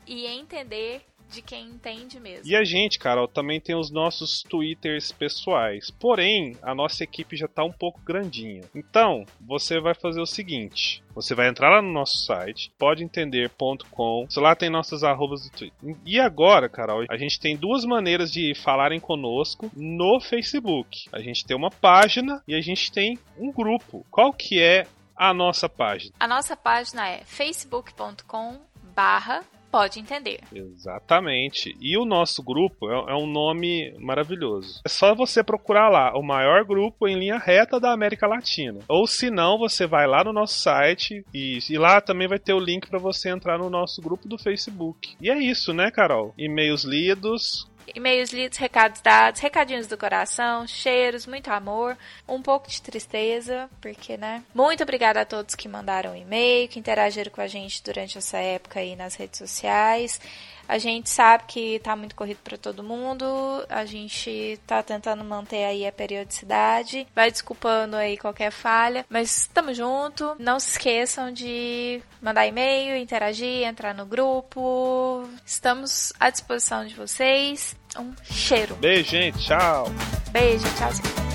e 0.05 0.27
entender 0.27 1.01
de 1.35 1.41
quem 1.41 1.67
entende 1.67 2.19
mesmo. 2.19 2.49
E 2.49 2.55
a 2.55 2.63
gente, 2.63 2.97
Carol, 2.97 3.27
também 3.27 3.59
tem 3.59 3.75
os 3.75 3.91
nossos 3.91 4.41
Twitters 4.43 5.11
pessoais. 5.11 5.91
Porém, 5.91 6.57
a 6.61 6.73
nossa 6.73 7.03
equipe 7.03 7.35
já 7.35 7.47
tá 7.47 7.63
um 7.63 7.71
pouco 7.71 8.01
grandinha. 8.01 8.63
Então, 8.73 9.25
você 9.39 9.79
vai 9.79 9.93
fazer 9.93 10.21
o 10.21 10.25
seguinte: 10.25 11.03
você 11.13 11.35
vai 11.35 11.49
entrar 11.49 11.69
lá 11.69 11.81
no 11.81 11.91
nosso 11.91 12.17
site, 12.25 12.71
podeentender.com. 12.79 14.27
Lá 14.37 14.55
tem 14.55 14.69
nossas 14.69 15.03
arrobas 15.03 15.43
do 15.43 15.49
Twitter. 15.55 15.97
E 16.05 16.19
agora, 16.19 16.69
Carol, 16.69 17.05
a 17.09 17.17
gente 17.17 17.39
tem 17.39 17.57
duas 17.57 17.83
maneiras 17.83 18.31
de 18.31 18.53
falarem 18.55 18.99
conosco 18.99 19.69
no 19.75 20.19
Facebook. 20.21 21.09
A 21.11 21.19
gente 21.19 21.45
tem 21.45 21.55
uma 21.55 21.69
página 21.69 22.41
e 22.47 22.55
a 22.55 22.61
gente 22.61 22.91
tem 22.91 23.19
um 23.37 23.51
grupo. 23.51 24.05
Qual 24.09 24.31
que 24.31 24.61
é 24.61 24.87
a 25.15 25.33
nossa 25.33 25.67
página? 25.67 26.13
A 26.19 26.27
nossa 26.27 26.55
página 26.55 27.07
é 27.07 27.23
facebook.com 27.25 28.59
barra 28.95 29.43
pode 29.75 29.99
entender. 29.99 30.39
Exatamente. 30.53 31.75
E 31.81 31.97
o 31.97 32.05
nosso 32.05 32.41
grupo 32.41 32.89
é, 32.89 33.11
é 33.11 33.15
um 33.15 33.27
nome 33.27 33.93
maravilhoso. 33.99 34.79
É 34.85 34.87
só 34.89 35.13
você 35.13 35.43
procurar 35.43 35.89
lá 35.89 36.17
o 36.17 36.23
maior 36.23 36.63
grupo 36.63 37.09
em 37.09 37.19
linha 37.19 37.37
reta 37.37 37.77
da 37.77 37.91
América 37.91 38.25
Latina. 38.25 38.79
Ou 38.87 39.05
se 39.05 39.29
não, 39.29 39.57
você 39.57 39.85
vai 39.85 40.07
lá 40.07 40.23
no 40.23 40.31
nosso 40.31 40.57
site 40.61 41.25
e, 41.33 41.59
e 41.69 41.77
lá 41.77 41.99
também 41.99 42.25
vai 42.25 42.39
ter 42.39 42.53
o 42.53 42.59
link 42.59 42.87
para 42.87 42.99
você 42.99 43.29
entrar 43.29 43.57
no 43.57 43.69
nosso 43.69 44.01
grupo 44.01 44.29
do 44.29 44.37
Facebook. 44.37 45.13
E 45.19 45.29
é 45.29 45.37
isso, 45.37 45.73
né, 45.73 45.91
Carol? 45.91 46.33
E-mails 46.37 46.85
lidos, 46.85 47.67
E-mails 47.93 48.31
lidos, 48.31 48.57
recados 48.57 49.01
dados, 49.01 49.41
recadinhos 49.41 49.87
do 49.87 49.97
coração, 49.97 50.65
cheiros, 50.65 51.25
muito 51.25 51.49
amor, 51.49 51.97
um 52.27 52.41
pouco 52.41 52.69
de 52.69 52.81
tristeza, 52.81 53.69
porque, 53.79 54.17
né? 54.17 54.43
Muito 54.53 54.83
obrigada 54.83 55.21
a 55.21 55.25
todos 55.25 55.55
que 55.55 55.67
mandaram 55.67 56.15
e-mail, 56.15 56.67
que 56.67 56.79
interagiram 56.79 57.31
com 57.31 57.41
a 57.41 57.47
gente 57.47 57.83
durante 57.83 58.17
essa 58.17 58.37
época 58.37 58.79
aí 58.79 58.95
nas 58.95 59.15
redes 59.15 59.37
sociais. 59.37 60.19
A 60.67 60.77
gente 60.77 61.09
sabe 61.09 61.43
que 61.47 61.79
tá 61.79 61.95
muito 61.95 62.15
corrido 62.15 62.39
para 62.43 62.57
todo 62.57 62.83
mundo, 62.83 63.25
a 63.69 63.85
gente 63.85 64.59
tá 64.65 64.81
tentando 64.81 65.23
manter 65.23 65.63
aí 65.63 65.85
a 65.85 65.91
periodicidade, 65.91 67.07
vai 67.15 67.31
desculpando 67.31 67.95
aí 67.95 68.17
qualquer 68.17 68.51
falha, 68.51 69.05
mas 69.09 69.41
estamos 69.41 69.77
junto. 69.77 70.35
Não 70.39 70.59
se 70.59 70.71
esqueçam 70.71 71.31
de 71.31 72.01
mandar 72.21 72.47
e-mail, 72.47 72.97
interagir, 72.97 73.67
entrar 73.67 73.93
no 73.93 74.05
grupo. 74.05 75.27
Estamos 75.45 76.11
à 76.19 76.29
disposição 76.29 76.85
de 76.85 76.95
vocês. 76.95 77.75
Um 77.97 78.13
cheiro. 78.23 78.75
Beijo, 78.75 79.09
gente. 79.11 79.45
Tchau. 79.45 79.85
Beijo, 80.31 80.65
tchau. 80.75 81.34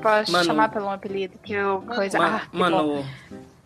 Posso 0.00 0.32
Manu. 0.32 0.44
chamar 0.44 0.68
pelo 0.70 0.86
um 0.86 0.90
apelido, 0.90 1.34
que 1.42 1.52
eu 1.52 1.82
coisa. 1.82 2.18
Ma- 2.18 2.42
ah. 2.42 2.48
Manu. 2.52 3.04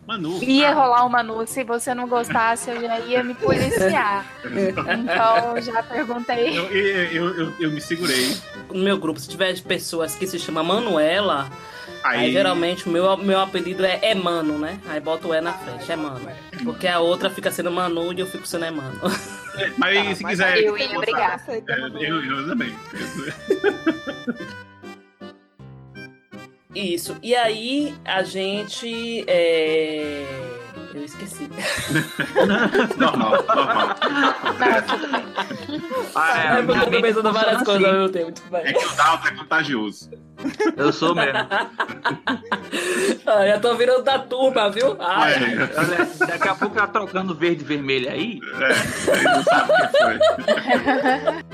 Manu. 0.07 0.43
Ia 0.43 0.71
rolar 0.71 1.03
um 1.05 1.09
Manu, 1.09 1.47
se 1.47 1.63
você 1.63 1.93
não 1.95 2.07
gostasse, 2.07 2.69
eu 2.69 2.79
já 2.79 2.99
ia 2.99 3.23
me 3.23 3.33
policiar. 3.33 4.25
Então, 4.45 5.59
já 5.61 5.81
perguntei. 5.81 6.57
Eu, 6.57 6.65
eu, 6.65 7.11
eu, 7.11 7.39
eu, 7.39 7.53
eu 7.59 7.71
me 7.71 7.81
segurei. 7.81 8.37
No 8.71 8.83
meu 8.83 8.97
grupo, 8.99 9.19
se 9.19 9.27
tiver 9.27 9.59
pessoas 9.61 10.13
que 10.15 10.27
se 10.27 10.37
chamam 10.37 10.63
Manuela, 10.63 11.49
aí, 12.03 12.25
Aí, 12.25 12.31
geralmente 12.31 12.87
o 12.87 12.91
meu, 12.91 13.17
meu 13.17 13.39
apelido 13.39 13.83
é, 13.83 13.99
é 14.03 14.13
Mano, 14.13 14.59
né? 14.59 14.79
Aí 14.87 14.99
boto 14.99 15.29
o 15.29 15.33
E 15.33 15.41
na 15.41 15.53
frente, 15.53 15.91
é 15.91 15.95
Mano. 15.95 16.29
Porque 16.63 16.87
a 16.87 16.99
outra 16.99 17.29
fica 17.31 17.51
sendo 17.51 17.71
Manu 17.71 18.13
e 18.13 18.19
eu 18.19 18.27
fico 18.27 18.45
sendo 18.45 18.65
é 18.65 18.71
Mano. 18.71 18.99
mas 19.77 20.17
se 20.17 20.23
mas 20.23 20.31
quiser. 20.33 20.59
eu 20.59 20.77
ia 20.77 20.99
brigar. 20.99 21.43
É, 21.49 21.79
eu, 21.79 22.23
eu 22.23 22.47
também. 22.47 22.75
Isso. 26.75 27.15
E 27.23 27.33
aí 27.35 27.95
a 28.03 28.21
gente. 28.23 29.23
É... 29.27 30.25
Eu 30.93 31.03
esqueci. 31.03 31.49
Normal, 32.97 33.31
normal. 33.43 33.95
Ah, 36.15 36.55
É 36.55 36.59
eu 36.61 36.65
tô 36.91 37.01
pensando 37.01 37.33
várias 37.33 37.57
funciona 37.59 37.65
coisas 37.65 37.83
ao 37.85 37.91
assim. 37.91 37.91
mesmo 37.91 38.09
tempo. 38.09 38.31
Tipo, 38.31 38.55
É 38.55 38.71
que 38.73 38.85
o 38.85 38.95
Dalton 38.95 39.27
é 39.27 39.31
contagioso. 39.31 40.09
Eu 40.77 40.93
sou 40.93 41.13
mesmo. 41.13 41.37
ah, 43.27 43.47
já 43.47 43.59
tô 43.59 43.75
virando 43.75 44.03
da 44.03 44.19
turma, 44.19 44.69
viu? 44.71 44.95
Ah, 44.99 45.29
É, 45.29 45.35
Olha, 45.37 46.05
daqui 46.27 46.47
a 46.47 46.55
pouco 46.55 46.75
tá 46.75 46.87
trocando 46.87 47.35
verde 47.35 47.61
e 47.63 47.65
vermelho 47.67 48.09
aí. 48.09 48.39
é, 48.61 49.11
ele 49.15 49.23
não 49.23 49.43
sabe 49.43 49.71
o 49.73 49.75
que 49.75 49.97
foi. 49.97 50.19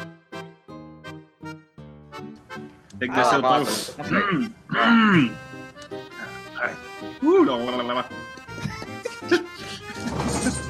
Tem 3.02 3.10
que 3.10 3.15
descer 3.15 3.40
o 3.40 3.45
Ah, 3.48 3.49
tom. 3.49 3.60
massa. 3.61 3.95
Hum, 4.14 4.52
hum. 4.69 5.34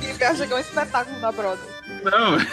Ele 0.02 0.24
acha 0.24 0.48
que 0.48 0.54
é 0.54 0.56
um 0.56 0.60
espetáculo 0.60 1.20
da 1.20 1.30
Broadway. 1.30 1.68
Não. 2.06 2.38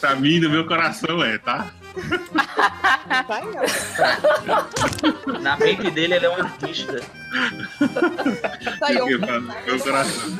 Pra 0.00 0.16
mim, 0.16 0.40
no 0.40 0.50
meu 0.50 0.66
coração 0.66 1.22
é, 1.22 1.38
tá? 1.38 1.66
Tá. 3.26 3.40
Na 5.40 5.56
mente 5.56 5.90
dele, 5.90 6.14
ele 6.14 6.26
é 6.26 6.30
um 6.30 6.34
artista. 6.42 7.00
Tá 8.78 8.86
ó. 8.86 9.08
Eu- 9.08 9.20
meu 9.20 9.78
coração. 9.80 10.38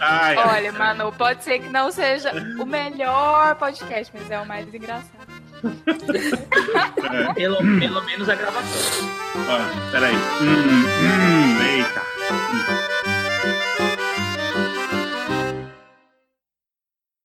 Ai, 0.00 0.36
ai. 0.36 0.48
Olha, 0.56 0.72
Manu, 0.72 1.12
pode 1.12 1.44
ser 1.44 1.58
que 1.60 1.68
não 1.68 1.90
seja 1.90 2.32
o 2.58 2.64
melhor 2.66 3.54
podcast, 3.56 4.12
mas 4.16 4.30
é 4.30 4.38
o 4.40 4.46
mais 4.46 4.72
engraçado. 4.72 5.06
É. 7.12 7.32
Pelo, 7.34 7.56
pelo 7.78 8.02
menos 8.04 8.28
a 8.28 8.34
gravação. 8.34 9.08
Ó, 9.48 9.90
peraí. 9.90 10.14
Hum, 10.14 10.84
hum, 11.02 11.62
eita. 11.62 12.95